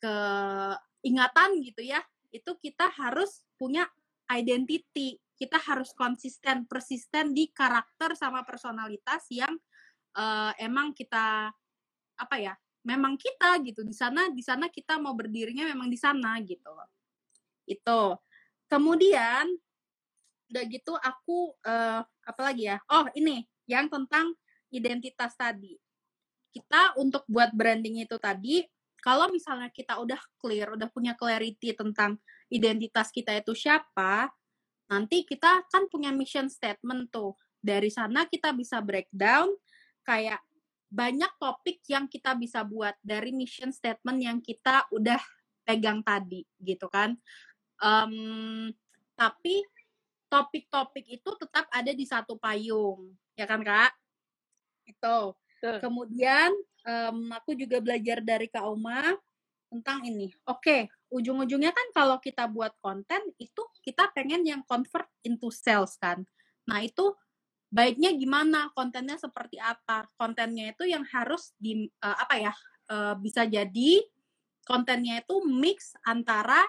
ke 0.01 0.17
ingatan 1.05 1.61
gitu 1.61 1.85
ya 1.85 2.01
itu 2.33 2.57
kita 2.59 2.89
harus 2.89 3.45
punya 3.61 3.85
identity 4.33 5.21
kita 5.37 5.61
harus 5.61 5.93
konsisten 5.93 6.65
persisten 6.65 7.37
di 7.37 7.53
karakter 7.53 8.17
sama 8.17 8.47
personalitas 8.47 9.29
yang 9.29 9.53
uh, 10.17 10.51
emang 10.57 10.97
kita 10.97 11.53
apa 12.17 12.37
ya 12.41 12.55
memang 12.83 13.15
kita 13.15 13.63
gitu 13.63 13.87
di 13.87 13.95
sana 13.95 14.31
di 14.31 14.43
sana 14.43 14.67
kita 14.67 14.99
mau 14.99 15.15
berdirinya 15.15 15.67
memang 15.71 15.87
di 15.87 15.99
sana 15.99 16.39
gitu 16.43 16.75
itu 17.67 18.03
kemudian 18.67 19.47
udah 20.53 20.65
gitu 20.69 20.93
aku 20.99 21.57
uh, 21.65 22.03
apa 22.03 22.41
lagi 22.43 22.69
ya 22.69 22.77
oh 22.91 23.09
ini 23.17 23.47
yang 23.71 23.87
tentang 23.87 24.35
identitas 24.73 25.37
tadi. 25.37 25.77
Kita 26.53 26.97
untuk 26.99 27.23
buat 27.29 27.53
branding 27.53 28.03
itu 28.03 28.17
tadi, 28.17 28.65
kalau 29.01 29.29
misalnya 29.29 29.69
kita 29.69 30.01
udah 30.01 30.19
clear, 30.41 30.73
udah 30.75 30.89
punya 30.89 31.13
clarity 31.17 31.77
tentang 31.77 32.21
identitas 32.49 33.13
kita 33.13 33.37
itu 33.37 33.53
siapa, 33.57 34.29
nanti 34.89 35.25
kita 35.25 35.65
kan 35.69 35.89
punya 35.89 36.11
mission 36.11 36.49
statement 36.49 37.13
tuh. 37.13 37.37
Dari 37.63 37.89
sana 37.89 38.27
kita 38.27 38.51
bisa 38.53 38.83
breakdown 38.83 39.55
kayak 40.03 40.43
banyak 40.93 41.33
topik 41.41 41.81
yang 41.89 42.05
kita 42.05 42.37
bisa 42.37 42.61
buat 42.61 42.93
dari 43.01 43.33
mission 43.33 43.73
statement 43.73 44.21
yang 44.21 44.39
kita 44.45 44.85
udah 44.93 45.19
pegang 45.65 46.05
tadi 46.05 46.45
gitu 46.61 46.93
kan. 46.93 47.17
Um, 47.81 48.69
tapi 49.17 49.65
topik-topik 50.29 51.09
itu 51.09 51.31
tetap 51.41 51.65
ada 51.73 51.93
di 51.97 52.05
satu 52.05 52.37
payung, 52.37 53.17
ya 53.33 53.49
kan 53.49 53.65
kak? 53.65 53.97
Itu. 54.85 55.33
Tuh. 55.63 55.79
Kemudian 55.79 56.51
um, 56.85 57.31
aku 57.33 57.55
juga 57.55 57.79
belajar 57.79 58.19
dari 58.19 58.51
Kak 58.51 58.67
Oma 58.67 59.15
tentang 59.71 60.03
ini. 60.05 60.29
Oke, 60.45 60.59
okay, 60.59 60.81
ujung-ujungnya 61.09 61.71
kan 61.71 61.87
kalau 61.95 62.19
kita 62.19 62.51
buat 62.51 62.75
konten 62.83 63.23
itu 63.39 63.63
kita 63.81 64.11
pengen 64.11 64.43
yang 64.43 64.61
convert 64.67 65.07
into 65.23 65.55
sales 65.55 65.95
kan. 66.03 66.27
Nah, 66.67 66.83
itu 66.83 67.15
baiknya 67.73 68.13
gimana? 68.13 68.69
Kontennya 68.77 69.17
seperti 69.17 69.57
apa? 69.57 70.05
Kontennya 70.21 70.77
itu 70.77 70.85
yang 70.85 71.03
harus 71.09 71.57
di 71.57 71.89
uh, 72.05 72.17
apa 72.21 72.37
ya? 72.37 72.53
Uh, 72.93 73.17
bisa 73.17 73.49
jadi 73.49 74.05
kontennya 74.69 75.25
itu 75.25 75.41
mix 75.49 75.97
antara 76.05 76.61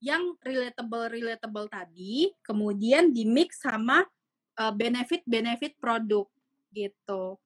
yang 0.00 0.32
relatable 0.40 1.12
relatable 1.12 1.68
tadi, 1.68 2.32
kemudian 2.40 3.12
di 3.12 3.28
mix 3.28 3.60
sama 3.60 4.00
uh, 4.56 4.72
benefit 4.72 5.20
benefit 5.28 5.76
produk 5.76 6.24
gitu. 6.72 7.36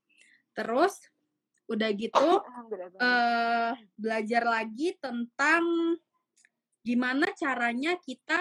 Terus 0.55 1.03
udah 1.67 1.91
gitu 1.97 2.45
uh, 3.01 3.73
belajar 3.97 4.43
lagi 4.45 4.95
tentang 5.01 5.97
gimana 6.85 7.33
caranya 7.33 7.97
kita 7.97 8.37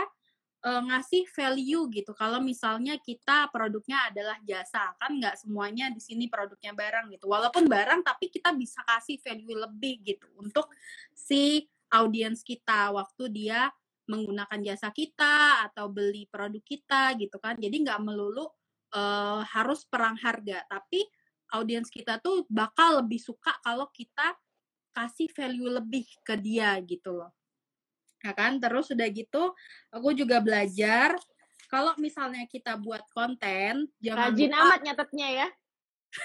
uh, 0.63 0.81
ngasih 0.87 1.27
value 1.29 1.91
gitu. 1.91 2.11
Kalau 2.15 2.39
misalnya 2.39 2.95
kita 2.97 3.51
produknya 3.51 4.09
adalah 4.09 4.39
jasa, 4.47 4.95
kan 4.97 5.19
nggak 5.19 5.35
semuanya 5.43 5.91
di 5.91 5.99
sini 5.99 6.31
produknya 6.31 6.71
barang 6.71 7.11
gitu. 7.11 7.27
Walaupun 7.27 7.67
barang, 7.67 8.01
tapi 8.01 8.31
kita 8.31 8.55
bisa 8.55 8.79
kasih 8.87 9.19
value 9.19 9.59
lebih 9.59 10.01
gitu 10.01 10.27
untuk 10.39 10.71
si 11.11 11.67
audiens 11.93 12.41
kita 12.41 12.89
waktu 12.95 13.29
dia 13.29 13.69
menggunakan 14.09 14.59
jasa 14.63 14.91
kita 14.91 15.63
atau 15.71 15.87
beli 15.87 16.27
produk 16.27 16.63
kita 16.63 17.15
gitu 17.19 17.37
kan. 17.39 17.59
Jadi 17.59 17.83
nggak 17.83 18.01
melulu 18.03 18.47
uh, 18.95 19.43
harus 19.43 19.83
perang 19.87 20.15
harga, 20.19 20.63
tapi 20.67 21.03
audiens 21.53 21.87
kita 21.91 22.17
tuh 22.17 22.47
bakal 22.49 23.03
lebih 23.05 23.21
suka 23.21 23.53
kalau 23.61 23.87
kita 23.93 24.33
kasih 24.93 25.29
value 25.33 25.69
lebih 25.69 26.05
ke 26.21 26.37
dia 26.37 26.77
gitu 26.81 27.13
loh. 27.13 27.31
Ya 28.23 28.31
kan? 28.31 28.57
Terus 28.57 28.87
udah 28.95 29.07
gitu, 29.11 29.51
aku 29.91 30.15
juga 30.15 30.39
belajar 30.39 31.13
kalau 31.73 31.97
misalnya 31.97 32.45
kita 32.45 32.77
buat 32.77 33.01
konten, 33.09 33.89
jangan 33.97 34.29
Rajin 34.29 34.53
lupa, 34.53 34.61
amat 34.61 34.79
nyatetnya 34.85 35.27
ya. 35.33 35.47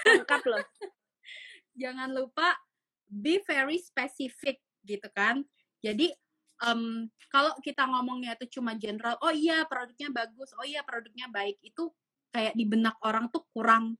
Lengkap 0.05 0.43
loh. 0.45 0.61
jangan 1.81 2.09
lupa 2.13 2.53
be 3.09 3.41
very 3.41 3.81
specific 3.81 4.61
gitu 4.85 5.09
kan. 5.09 5.41
Jadi 5.81 6.13
um, 6.61 7.09
kalau 7.33 7.57
kita 7.65 7.81
ngomongnya 7.89 8.37
itu 8.37 8.61
cuma 8.61 8.77
general, 8.77 9.17
oh 9.25 9.33
iya 9.33 9.65
produknya 9.65 10.13
bagus, 10.13 10.53
oh 10.53 10.65
iya 10.67 10.85
produknya 10.85 11.25
baik, 11.33 11.57
itu 11.65 11.89
kayak 12.29 12.53
di 12.53 12.69
benak 12.69 12.93
orang 13.01 13.33
tuh 13.33 13.41
kurang 13.49 13.97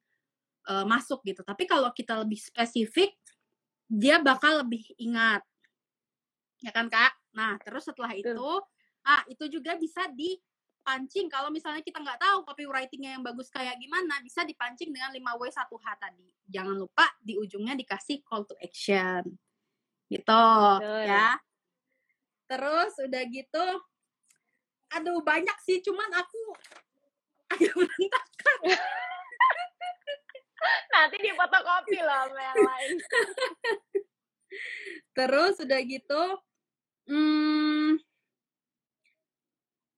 uh, 0.70 0.86
masuk 0.86 1.26
gitu. 1.26 1.42
Tapi 1.42 1.66
kalau 1.66 1.90
kita 1.98 2.22
lebih 2.22 2.38
spesifik, 2.38 3.18
dia 3.90 4.22
bakal 4.22 4.62
lebih 4.62 4.86
ingat. 5.02 5.42
Ya 6.62 6.70
kan, 6.70 6.94
Kak? 6.94 7.19
Nah, 7.36 7.58
terus 7.62 7.86
setelah 7.86 8.14
itu, 8.14 8.46
ah 9.06 9.22
itu 9.30 9.46
juga 9.48 9.78
bisa 9.78 10.10
dipancing 10.12 11.30
kalau 11.30 11.54
misalnya 11.54 11.86
kita 11.86 12.02
nggak 12.02 12.20
tahu 12.20 12.38
copywritingnya 12.46 13.18
yang 13.18 13.24
bagus 13.24 13.50
kayak 13.54 13.78
gimana, 13.78 14.18
bisa 14.26 14.42
dipancing 14.46 14.90
dengan 14.90 15.14
5W1H 15.14 15.88
tadi. 16.00 16.28
Jangan 16.50 16.76
lupa 16.76 17.06
di 17.22 17.38
ujungnya 17.38 17.78
dikasih 17.78 18.26
call 18.26 18.46
to 18.50 18.58
action. 18.60 19.38
Gitu, 20.10 20.26
Betul. 20.26 21.06
ya. 21.06 21.38
Terus 22.50 22.98
udah 22.98 23.24
gitu, 23.30 23.66
aduh 24.90 25.22
banyak 25.22 25.58
sih, 25.62 25.86
cuman 25.86 26.10
aku 26.18 26.42
agak 27.54 27.74
berantakan. 27.78 28.60
Nanti 30.92 31.18
di 31.22 31.32
fotokopi 31.32 31.98
loh 32.02 32.28
sama 32.28 32.42
yang 32.42 32.60
lain. 32.60 32.92
Terus 35.18 35.56
udah 35.62 35.80
gitu, 35.86 36.24
hmm, 37.10 37.98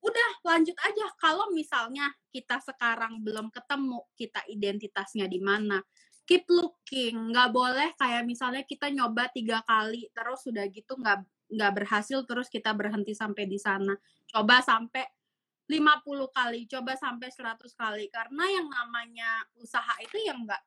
udah 0.02 0.30
lanjut 0.48 0.78
aja. 0.82 1.06
Kalau 1.22 1.54
misalnya 1.54 2.10
kita 2.34 2.58
sekarang 2.64 3.22
belum 3.22 3.54
ketemu 3.54 4.02
kita 4.18 4.42
identitasnya 4.50 5.30
di 5.30 5.40
mana, 5.44 5.78
keep 6.26 6.48
looking. 6.50 7.32
Nggak 7.36 7.50
boleh 7.54 7.90
kayak 8.00 8.24
misalnya 8.26 8.64
kita 8.66 8.90
nyoba 8.90 9.30
tiga 9.30 9.62
kali 9.68 10.10
terus 10.16 10.48
sudah 10.48 10.66
gitu 10.72 10.98
nggak 10.98 11.22
nggak 11.52 11.72
berhasil 11.84 12.24
terus 12.24 12.48
kita 12.48 12.74
berhenti 12.74 13.14
sampai 13.14 13.46
di 13.46 13.60
sana. 13.62 13.94
Coba 14.32 14.64
sampai 14.64 15.06
50 15.70 16.28
kali 16.36 16.68
coba 16.68 16.98
sampai 17.00 17.30
100 17.32 17.72
kali. 17.78 18.06
Karena 18.12 18.44
yang 18.50 18.68
namanya 18.68 19.46
usaha 19.60 19.96
itu 20.04 20.18
yang 20.24 20.44
nggak 20.44 20.64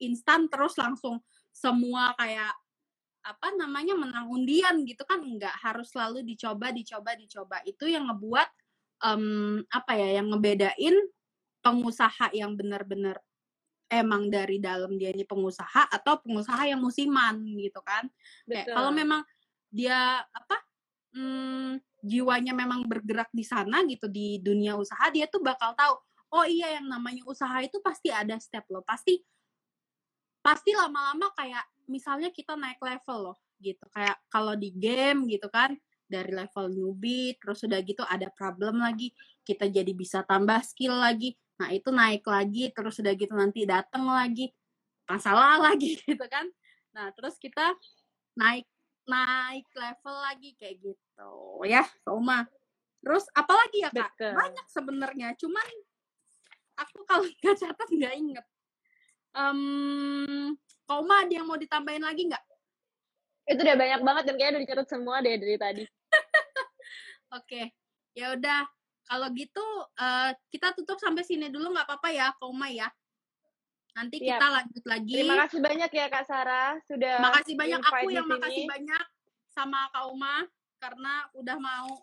instan 0.00 0.48
terus 0.48 0.74
langsung 0.80 1.20
semua 1.52 2.16
kayak 2.16 2.54
apa 3.20 3.52
namanya 3.52 3.92
menang 3.96 4.26
undian 4.32 4.80
gitu 4.88 5.04
kan 5.04 5.20
enggak 5.20 5.52
harus 5.60 5.92
selalu 5.92 6.24
dicoba 6.24 6.72
dicoba 6.72 7.16
dicoba. 7.16 7.56
Itu 7.68 7.84
yang 7.86 8.08
ngebuat 8.08 8.48
um, 9.04 9.60
apa 9.68 9.92
ya 9.96 10.20
yang 10.20 10.32
ngebedain 10.32 10.96
pengusaha 11.60 12.32
yang 12.32 12.56
benar-benar 12.56 13.20
emang 13.90 14.30
dari 14.30 14.62
dalam 14.62 14.94
dia 14.96 15.10
ini 15.10 15.26
pengusaha 15.26 15.90
atau 15.90 16.22
pengusaha 16.22 16.70
yang 16.70 16.80
musiman 16.80 17.36
gitu 17.58 17.82
kan. 17.82 18.08
Kayak 18.46 18.70
kalau 18.72 18.90
memang 18.94 19.20
dia 19.68 20.22
apa 20.24 20.56
hmm, 21.14 21.82
jiwanya 22.00 22.56
memang 22.56 22.86
bergerak 22.86 23.28
di 23.34 23.44
sana 23.44 23.82
gitu 23.84 24.08
di 24.08 24.40
dunia 24.40 24.78
usaha 24.78 25.10
dia 25.12 25.28
tuh 25.28 25.42
bakal 25.44 25.76
tahu 25.76 25.94
oh 26.30 26.46
iya 26.46 26.78
yang 26.78 26.86
namanya 26.86 27.26
usaha 27.26 27.58
itu 27.60 27.82
pasti 27.82 28.08
ada 28.14 28.38
step 28.38 28.64
loh. 28.70 28.86
Pasti 28.86 29.18
pasti 30.40 30.72
lama-lama 30.72 31.28
kayak 31.36 31.64
misalnya 31.90 32.30
kita 32.30 32.54
naik 32.54 32.78
level 32.78 33.34
loh 33.34 33.38
gitu 33.58 33.82
kayak 33.90 34.16
kalau 34.30 34.54
di 34.54 34.70
game 34.72 35.26
gitu 35.26 35.50
kan 35.50 35.74
dari 36.06 36.30
level 36.32 36.70
newbie 36.70 37.36
terus 37.42 37.66
udah 37.66 37.82
gitu 37.82 38.06
ada 38.06 38.30
problem 38.32 38.80
lagi 38.80 39.12
kita 39.42 39.66
jadi 39.68 39.92
bisa 39.92 40.22
tambah 40.24 40.62
skill 40.64 40.96
lagi 40.96 41.34
Nah, 41.60 41.68
itu 41.76 41.92
naik 41.92 42.24
lagi, 42.24 42.72
terus 42.72 42.96
udah 43.04 43.12
gitu 43.12 43.36
nanti 43.36 43.68
datang 43.68 44.08
lagi, 44.08 44.48
masalah 45.04 45.60
lagi 45.68 46.00
gitu 46.00 46.24
kan. 46.24 46.48
Nah, 46.96 47.12
terus 47.12 47.36
kita 47.36 47.76
naik 48.40 48.64
naik 49.04 49.68
level 49.76 50.16
lagi 50.24 50.56
kayak 50.56 50.80
gitu 50.80 51.30
ya, 51.68 51.84
Soma. 52.00 52.48
Terus 53.04 53.28
apalagi 53.36 53.84
ya, 53.84 53.90
Kak? 53.92 54.16
Betul. 54.16 54.32
Banyak 54.32 54.66
sebenarnya, 54.72 55.28
cuman 55.36 55.68
aku 56.80 57.04
kalau 57.04 57.28
nggak 57.44 57.56
catat 57.60 57.88
nggak 57.92 58.14
inget. 58.16 58.46
Um, 59.36 60.56
Koma 60.90 61.22
ada 61.22 61.30
yang 61.30 61.46
mau 61.46 61.54
ditambahin 61.54 62.02
lagi 62.02 62.26
nggak? 62.26 62.44
Itu 63.46 63.62
udah 63.62 63.78
banyak 63.78 64.00
banget 64.02 64.22
dan 64.26 64.34
kayaknya 64.34 64.54
udah 64.58 64.62
dicatat 64.66 64.88
semua 64.90 65.22
deh 65.22 65.38
dari 65.38 65.54
tadi. 65.54 65.84
Oke, 67.30 67.30
okay. 67.30 67.64
ya 68.18 68.34
udah 68.34 68.66
kalau 69.06 69.30
gitu 69.30 69.62
uh, 70.02 70.34
kita 70.50 70.74
tutup 70.74 70.98
sampai 70.98 71.22
sini 71.22 71.46
dulu 71.46 71.70
nggak 71.70 71.86
apa-apa 71.86 72.10
ya, 72.10 72.34
Koma 72.42 72.66
ya. 72.74 72.90
Nanti 73.94 74.18
kita 74.18 74.50
lanjut 74.50 74.82
lagi. 74.82 75.14
Terima 75.14 75.46
kasih 75.46 75.62
banyak 75.62 75.90
ya 75.94 76.06
Kak 76.10 76.26
Sarah 76.26 76.74
sudah. 76.90 77.22
Makasih 77.22 77.54
banyak 77.54 77.80
aku 77.86 78.10
yang 78.10 78.26
makasih 78.26 78.66
banyak 78.66 79.04
sama 79.54 79.86
Kak 79.94 80.10
Uma 80.10 80.42
karena 80.82 81.30
udah 81.38 81.58
mau 81.62 82.02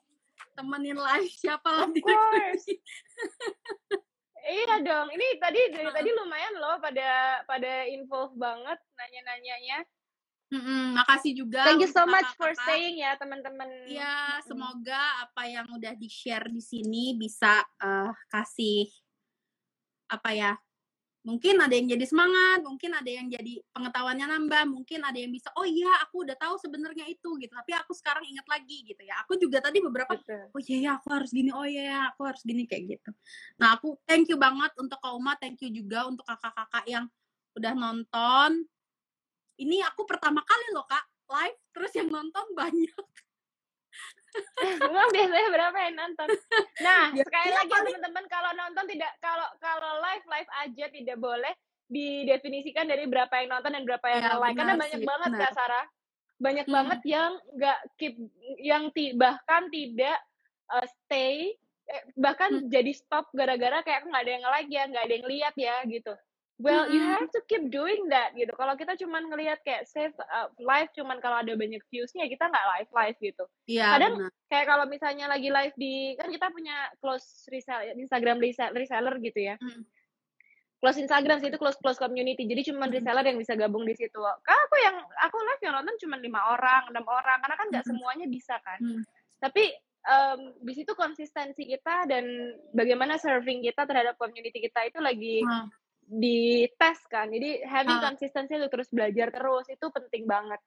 temenin 0.55 0.95
live 0.95 1.27
siapa 1.35 1.75
lagi. 1.75 1.99
iya 4.45 4.75
dong. 4.85 5.07
Ini 5.09 5.27
tadi 5.41 5.61
dari 5.73 5.89
tadi 5.89 6.09
lumayan 6.13 6.53
loh 6.61 6.77
pada 6.77 7.41
pada 7.49 7.87
info 7.89 8.29
banget 8.37 8.77
nanya-nanyanya. 8.93 9.81
Mm-mm, 10.47 10.95
makasih 10.95 11.35
juga. 11.35 11.67
Thank 11.67 11.83
you 11.83 11.91
so 11.91 12.07
much 12.07 12.31
for 12.39 12.47
staying 12.55 13.03
ya 13.03 13.19
teman-teman. 13.19 13.67
Ya, 13.83 14.39
mm. 14.39 14.47
semoga 14.47 15.27
apa 15.27 15.43
yang 15.43 15.67
udah 15.75 15.91
di 15.91 16.07
share 16.07 16.47
di 16.47 16.63
sini 16.63 17.19
bisa 17.19 17.67
uh, 17.83 18.15
kasih 18.31 18.87
apa 20.07 20.31
ya? 20.31 20.51
Mungkin 21.27 21.59
ada 21.59 21.75
yang 21.75 21.91
jadi 21.91 22.05
semangat, 22.07 22.63
mungkin 22.63 22.95
ada 22.95 23.11
yang 23.11 23.27
jadi 23.27 23.59
pengetahuannya 23.75 24.31
nambah, 24.31 24.63
mungkin 24.71 25.03
ada 25.03 25.19
yang 25.19 25.27
bisa, 25.35 25.51
oh 25.59 25.67
iya 25.67 25.91
aku 26.07 26.23
udah 26.23 26.39
tahu 26.39 26.55
sebenarnya 26.55 27.03
itu 27.11 27.35
gitu, 27.35 27.51
tapi 27.51 27.75
aku 27.75 27.91
sekarang 27.91 28.23
ingat 28.23 28.47
lagi 28.47 28.87
gitu 28.87 29.03
ya. 29.03 29.19
Aku 29.27 29.35
juga 29.35 29.59
tadi 29.59 29.83
beberapa, 29.83 30.15
Betul. 30.15 30.47
oh 30.55 30.61
iya 30.63 30.77
ya 30.79 30.91
aku 30.95 31.11
harus 31.11 31.35
gini, 31.35 31.51
oh 31.51 31.67
iya 31.67 31.83
ya 31.83 31.99
aku 32.15 32.21
harus 32.23 32.39
gini 32.47 32.63
kayak 32.63 32.95
gitu. 32.95 33.11
Nah 33.59 33.75
aku 33.75 33.99
thank 34.07 34.31
you 34.31 34.39
banget 34.39 34.71
untuk 34.79 34.95
Kauma, 35.03 35.35
thank 35.35 35.59
you 35.59 35.67
juga 35.67 36.07
untuk 36.07 36.23
kakak-kakak 36.23 36.87
yang 36.87 37.05
udah 37.59 37.73
nonton, 37.75 38.63
ini 39.57 39.81
aku 39.83 40.05
pertama 40.05 40.45
kali 40.45 40.67
loh 40.71 40.85
kak 40.85 41.05
live 41.27 41.59
terus 41.73 41.91
yang 41.97 42.09
nonton 42.09 42.45
banyak 42.59 43.03
Emang 44.89 45.09
biasanya 45.13 45.49
berapa 45.53 45.77
yang 45.85 45.95
nonton? 45.95 46.27
Nah, 46.81 47.03
ya, 47.13 47.23
sekali 47.25 47.49
ya, 47.49 47.55
lagi 47.61 47.73
teman-teman 47.73 48.25
kalau 48.29 48.51
nonton 48.53 48.85
tidak 48.89 49.11
kalau 49.21 49.47
kalau 49.61 49.91
live 50.01 50.25
live 50.25 50.51
aja 50.65 50.85
tidak 50.89 51.17
boleh 51.17 51.53
didefinisikan 51.87 52.85
dari 52.85 53.07
berapa 53.07 53.31
yang 53.39 53.49
nonton 53.53 53.71
dan 53.71 53.83
berapa 53.87 54.05
yang 54.11 54.23
ya, 54.27 54.35
like 54.41 54.57
karena 54.59 54.75
banyak 54.75 55.01
sih, 55.01 55.07
banget 55.07 55.31
Kak 55.39 55.53
Sarah. 55.55 55.85
Banyak 56.37 56.65
hmm. 56.69 56.75
banget 56.75 57.01
yang 57.07 57.31
nggak 57.57 57.79
keep 57.97 58.15
yang 58.61 58.83
bahkan 59.17 59.63
tidak 59.73 60.17
uh, 60.69 60.85
stay 60.85 61.55
eh, 61.87 62.03
bahkan 62.19 62.61
hmm. 62.61 62.69
jadi 62.69 62.91
stop 62.93 63.31
gara-gara 63.31 63.81
kayak 63.81 64.05
nggak 64.05 64.21
ada 64.21 64.31
yang 64.31 64.45
like 64.45 64.69
ya, 64.69 64.83
nggak 64.85 65.03
ada 65.07 65.13
yang 65.15 65.27
lihat 65.27 65.55
ya 65.55 65.75
gitu. 65.87 66.13
Well, 66.57 66.89
mm-hmm. 66.89 66.97
you 66.97 67.01
have 67.05 67.29
to 67.29 67.41
keep 67.45 67.69
doing 67.69 68.09
that 68.09 68.33
gitu. 68.33 68.49
Kalau 68.57 68.73
kita 68.73 68.97
cuman 68.97 69.29
ngelihat 69.29 69.61
kayak 69.61 69.85
save 69.85 70.17
uh, 70.17 70.49
live 70.57 70.89
cuman 70.97 71.21
kalau 71.21 71.45
ada 71.45 71.53
banyak 71.53 71.85
viewsnya 71.93 72.25
kita 72.25 72.49
nggak 72.49 72.67
live 72.73 72.91
live 72.97 73.17
gitu. 73.21 73.45
Iya. 73.69 73.77
Yeah, 73.77 73.89
Kadang 73.93 74.13
bener. 74.17 74.31
kayak 74.49 74.65
kalau 74.65 74.85
misalnya 74.89 75.25
lagi 75.29 75.49
live 75.53 75.75
di 75.77 76.17
kan 76.17 76.33
kita 76.33 76.49
punya 76.49 76.89
close 76.97 77.45
reseller 77.53 77.93
Instagram 77.93 78.41
reseller 78.73 79.15
gitu 79.21 79.39
ya. 79.53 79.55
Mm. 79.61 79.85
Close 80.81 80.97
Instagram 80.97 81.37
sih 81.45 81.53
itu 81.53 81.61
close 81.61 81.77
close 81.77 82.01
community. 82.01 82.49
Jadi 82.49 82.73
cuma 82.73 82.89
mm. 82.89 82.93
reseller 82.97 83.25
yang 83.29 83.37
bisa 83.37 83.53
gabung 83.53 83.85
di 83.85 83.93
situ. 83.93 84.17
Kalau 84.17 84.61
aku 84.65 84.75
yang 84.81 84.97
aku 85.29 85.37
live 85.37 85.61
yang 85.61 85.77
nonton 85.77 85.93
cuma 86.01 86.17
lima 86.17 86.41
orang, 86.57 86.89
enam 86.89 87.05
orang 87.05 87.37
karena 87.37 87.55
kan 87.61 87.67
nggak 87.69 87.85
mm. 87.85 87.89
semuanya 87.93 88.25
bisa 88.25 88.57
kan. 88.65 88.81
Mm. 88.81 89.05
Tapi 89.37 89.77
um, 90.09 90.57
di 90.65 90.73
situ 90.73 90.97
konsistensi 90.97 91.69
kita 91.69 92.09
dan 92.09 92.25
bagaimana 92.73 93.21
serving 93.21 93.61
kita 93.61 93.85
terhadap 93.85 94.17
community 94.17 94.57
kita 94.57 94.89
itu 94.89 94.97
lagi 94.97 95.45
mm 95.45 95.85
di 96.07 96.63
tes 96.79 96.97
kan. 97.11 97.27
Jadi 97.27 97.67
having 97.67 97.99
uh. 97.99 98.03
konsistensi 98.07 98.55
lu 98.55 98.71
terus 98.71 98.87
belajar 98.87 99.27
terus 99.29 99.67
itu 99.67 99.85
penting 99.91 100.23
banget. 100.23 100.57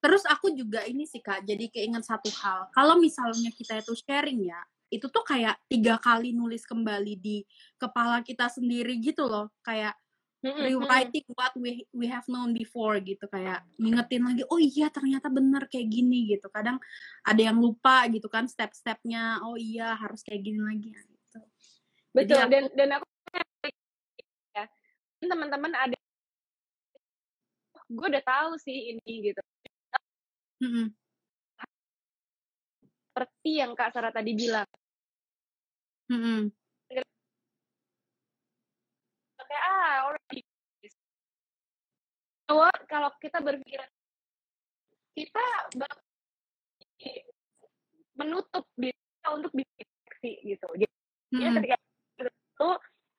Terus 0.00 0.24
aku 0.28 0.52
juga 0.52 0.84
ini 0.84 1.08
sih 1.08 1.20
kak 1.24 1.44
jadi 1.44 1.68
keinget 1.72 2.04
satu 2.04 2.28
hal. 2.44 2.68
Kalau 2.76 3.00
misalnya 3.00 3.48
kita 3.52 3.80
itu 3.80 3.96
sharing 3.96 4.52
ya 4.52 4.60
itu 4.90 5.06
tuh 5.06 5.22
kayak 5.22 5.56
tiga 5.70 5.96
kali 6.02 6.34
nulis 6.34 6.66
kembali 6.66 7.14
di 7.16 7.46
kepala 7.80 8.20
kita 8.20 8.52
sendiri 8.52 9.00
gitu 9.00 9.24
loh. 9.24 9.48
Kayak 9.64 9.96
rewriting 10.40 11.28
what 11.36 11.52
we 11.52 11.84
we 11.92 12.08
have 12.08 12.24
known 12.28 12.56
before 12.56 12.96
gitu. 13.00 13.24
Kayak 13.28 13.64
ngingetin 13.76 14.24
lagi 14.24 14.42
oh 14.48 14.60
iya 14.60 14.88
ternyata 14.88 15.28
benar 15.28 15.68
kayak 15.68 15.88
gini 15.88 16.32
gitu. 16.32 16.48
Kadang 16.48 16.80
ada 17.24 17.40
yang 17.40 17.60
lupa 17.60 18.04
gitu 18.08 18.28
kan 18.28 18.48
step-stepnya 18.48 19.44
oh 19.44 19.56
iya 19.56 19.96
harus 19.96 20.24
kayak 20.24 20.42
gini 20.44 20.60
lagi 20.60 20.96
gitu. 20.96 21.40
Betul 22.10 22.40
aku, 22.40 22.50
dan 22.50 22.64
dan 22.74 22.88
aku 22.98 23.09
teman-teman 25.28 25.72
ada 25.76 25.98
gue 27.90 28.06
udah 28.06 28.22
tahu 28.22 28.50
sih 28.62 28.94
ini 28.94 29.34
gitu 29.34 29.42
mm-hmm. 30.62 30.86
seperti 33.10 33.50
yang 33.58 33.74
kak 33.74 33.90
Sarah 33.90 34.14
tadi 34.14 34.30
bilang 34.38 34.70
mm-hmm. 36.06 36.40
kayak 39.42 39.64
ah 39.66 40.06
already 40.06 40.40
kalau 42.86 43.10
kita 43.18 43.42
berpikir 43.42 43.82
kita 45.18 45.46
menutup 48.14 48.64
diri 48.78 48.94
untuk 49.34 49.50
bisa 49.50 49.82
gitu 50.22 50.68
jadi 50.78 50.94
mm-hmm. 51.34 51.54
ketika 51.58 51.76
itu 52.20 52.70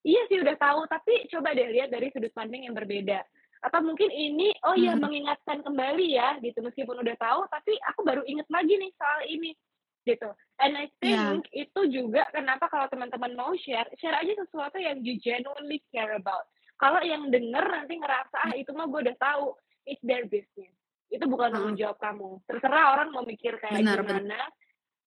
iya 0.05 0.21
sih 0.29 0.41
udah 0.41 0.55
tahu. 0.57 0.85
Tapi 0.89 1.29
coba 1.31 1.53
deh 1.53 1.69
lihat 1.69 1.89
dari 1.93 2.09
sudut 2.13 2.33
pandang 2.33 2.65
yang 2.65 2.75
berbeda. 2.75 3.21
Atau 3.61 3.85
mungkin 3.85 4.09
ini 4.09 4.49
oh 4.65 4.73
ya 4.73 4.97
hmm. 4.97 5.01
mengingatkan 5.01 5.61
kembali 5.61 6.07
ya 6.17 6.37
gitu. 6.41 6.61
Meskipun 6.65 7.01
udah 7.01 7.15
tahu 7.17 7.45
tapi 7.49 7.77
aku 7.85 8.01
baru 8.01 8.21
inget 8.25 8.47
lagi 8.49 8.73
nih 8.77 8.91
soal 8.97 9.21
ini 9.29 9.51
gitu. 10.01 10.29
And 10.57 10.73
I 10.77 10.89
think 10.97 11.45
yeah. 11.49 11.65
itu 11.65 11.81
juga 11.89 12.25
kenapa 12.33 12.65
kalau 12.69 12.89
teman-teman 12.89 13.37
mau 13.37 13.53
share 13.53 13.89
share 14.01 14.17
aja 14.17 14.33
sesuatu 14.45 14.81
yang 14.81 15.01
you 15.05 15.21
genuinely 15.21 15.81
care 15.93 16.17
about. 16.17 16.49
Kalau 16.81 16.97
yang 17.05 17.29
denger 17.29 17.61
nanti 17.61 18.01
ngerasa 18.01 18.37
ah 18.41 18.53
itu 18.57 18.73
mah 18.73 18.89
gue 18.89 19.05
udah 19.05 19.17
tahu 19.21 19.53
it's 19.85 20.01
their 20.01 20.25
business. 20.25 20.73
Itu 21.13 21.29
bukan 21.29 21.53
tanggung 21.53 21.77
jawab 21.77 22.01
kamu. 22.01 22.41
Terserah 22.49 22.97
orang 22.97 23.13
mau 23.13 23.21
mikir 23.21 23.61
kayak 23.61 23.85
benar, 23.85 24.01
gimana. 24.01 24.17
benar 24.17 24.49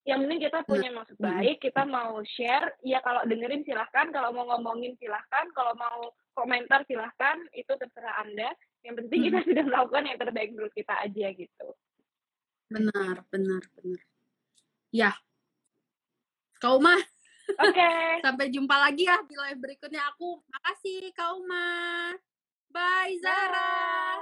yang 0.05 0.21
penting 0.21 0.37
kita 0.45 0.61
punya 0.69 0.93
maksud 0.93 1.17
baik 1.17 1.57
kita 1.65 1.81
mau 1.81 2.21
share. 2.37 2.77
Ya 2.85 3.01
kalau 3.01 3.25
dengerin 3.25 3.65
silahkan 3.65 4.13
kalau 4.13 4.29
mau 4.37 4.45
ngomongin 4.53 4.93
silahkan 5.01 5.49
kalau 5.57 5.73
mau 5.73 6.13
komentar 6.37 6.85
silahkan 6.85 7.41
itu 7.57 7.73
terserah 7.73 8.21
anda. 8.21 8.53
Yang 8.85 8.95
penting 9.01 9.19
kita 9.29 9.39
sudah 9.49 9.63
melakukan 9.65 10.05
yang 10.05 10.17
terbaik 10.21 10.53
menurut 10.53 10.73
kita 10.77 10.93
aja 11.01 11.27
gitu. 11.33 11.67
Benar 12.69 13.25
benar 13.33 13.65
benar. 13.73 14.01
Ya. 14.93 15.11
Kau 16.61 16.77
mah 16.77 17.01
oke. 17.57 17.73
Okay. 17.73 18.05
sampai 18.25 18.53
jumpa 18.53 18.77
lagi 18.77 19.09
ya 19.09 19.17
di 19.25 19.33
live 19.33 19.57
berikutnya. 19.57 20.05
Aku 20.13 20.37
makasih 20.53 21.09
kau 21.17 21.41
mah 21.49 22.13
bye 22.69 23.13
Zara. 23.25 24.21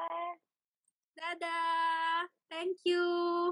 Dadah. 1.12 2.32
Thank 2.48 2.88
you. 2.88 3.52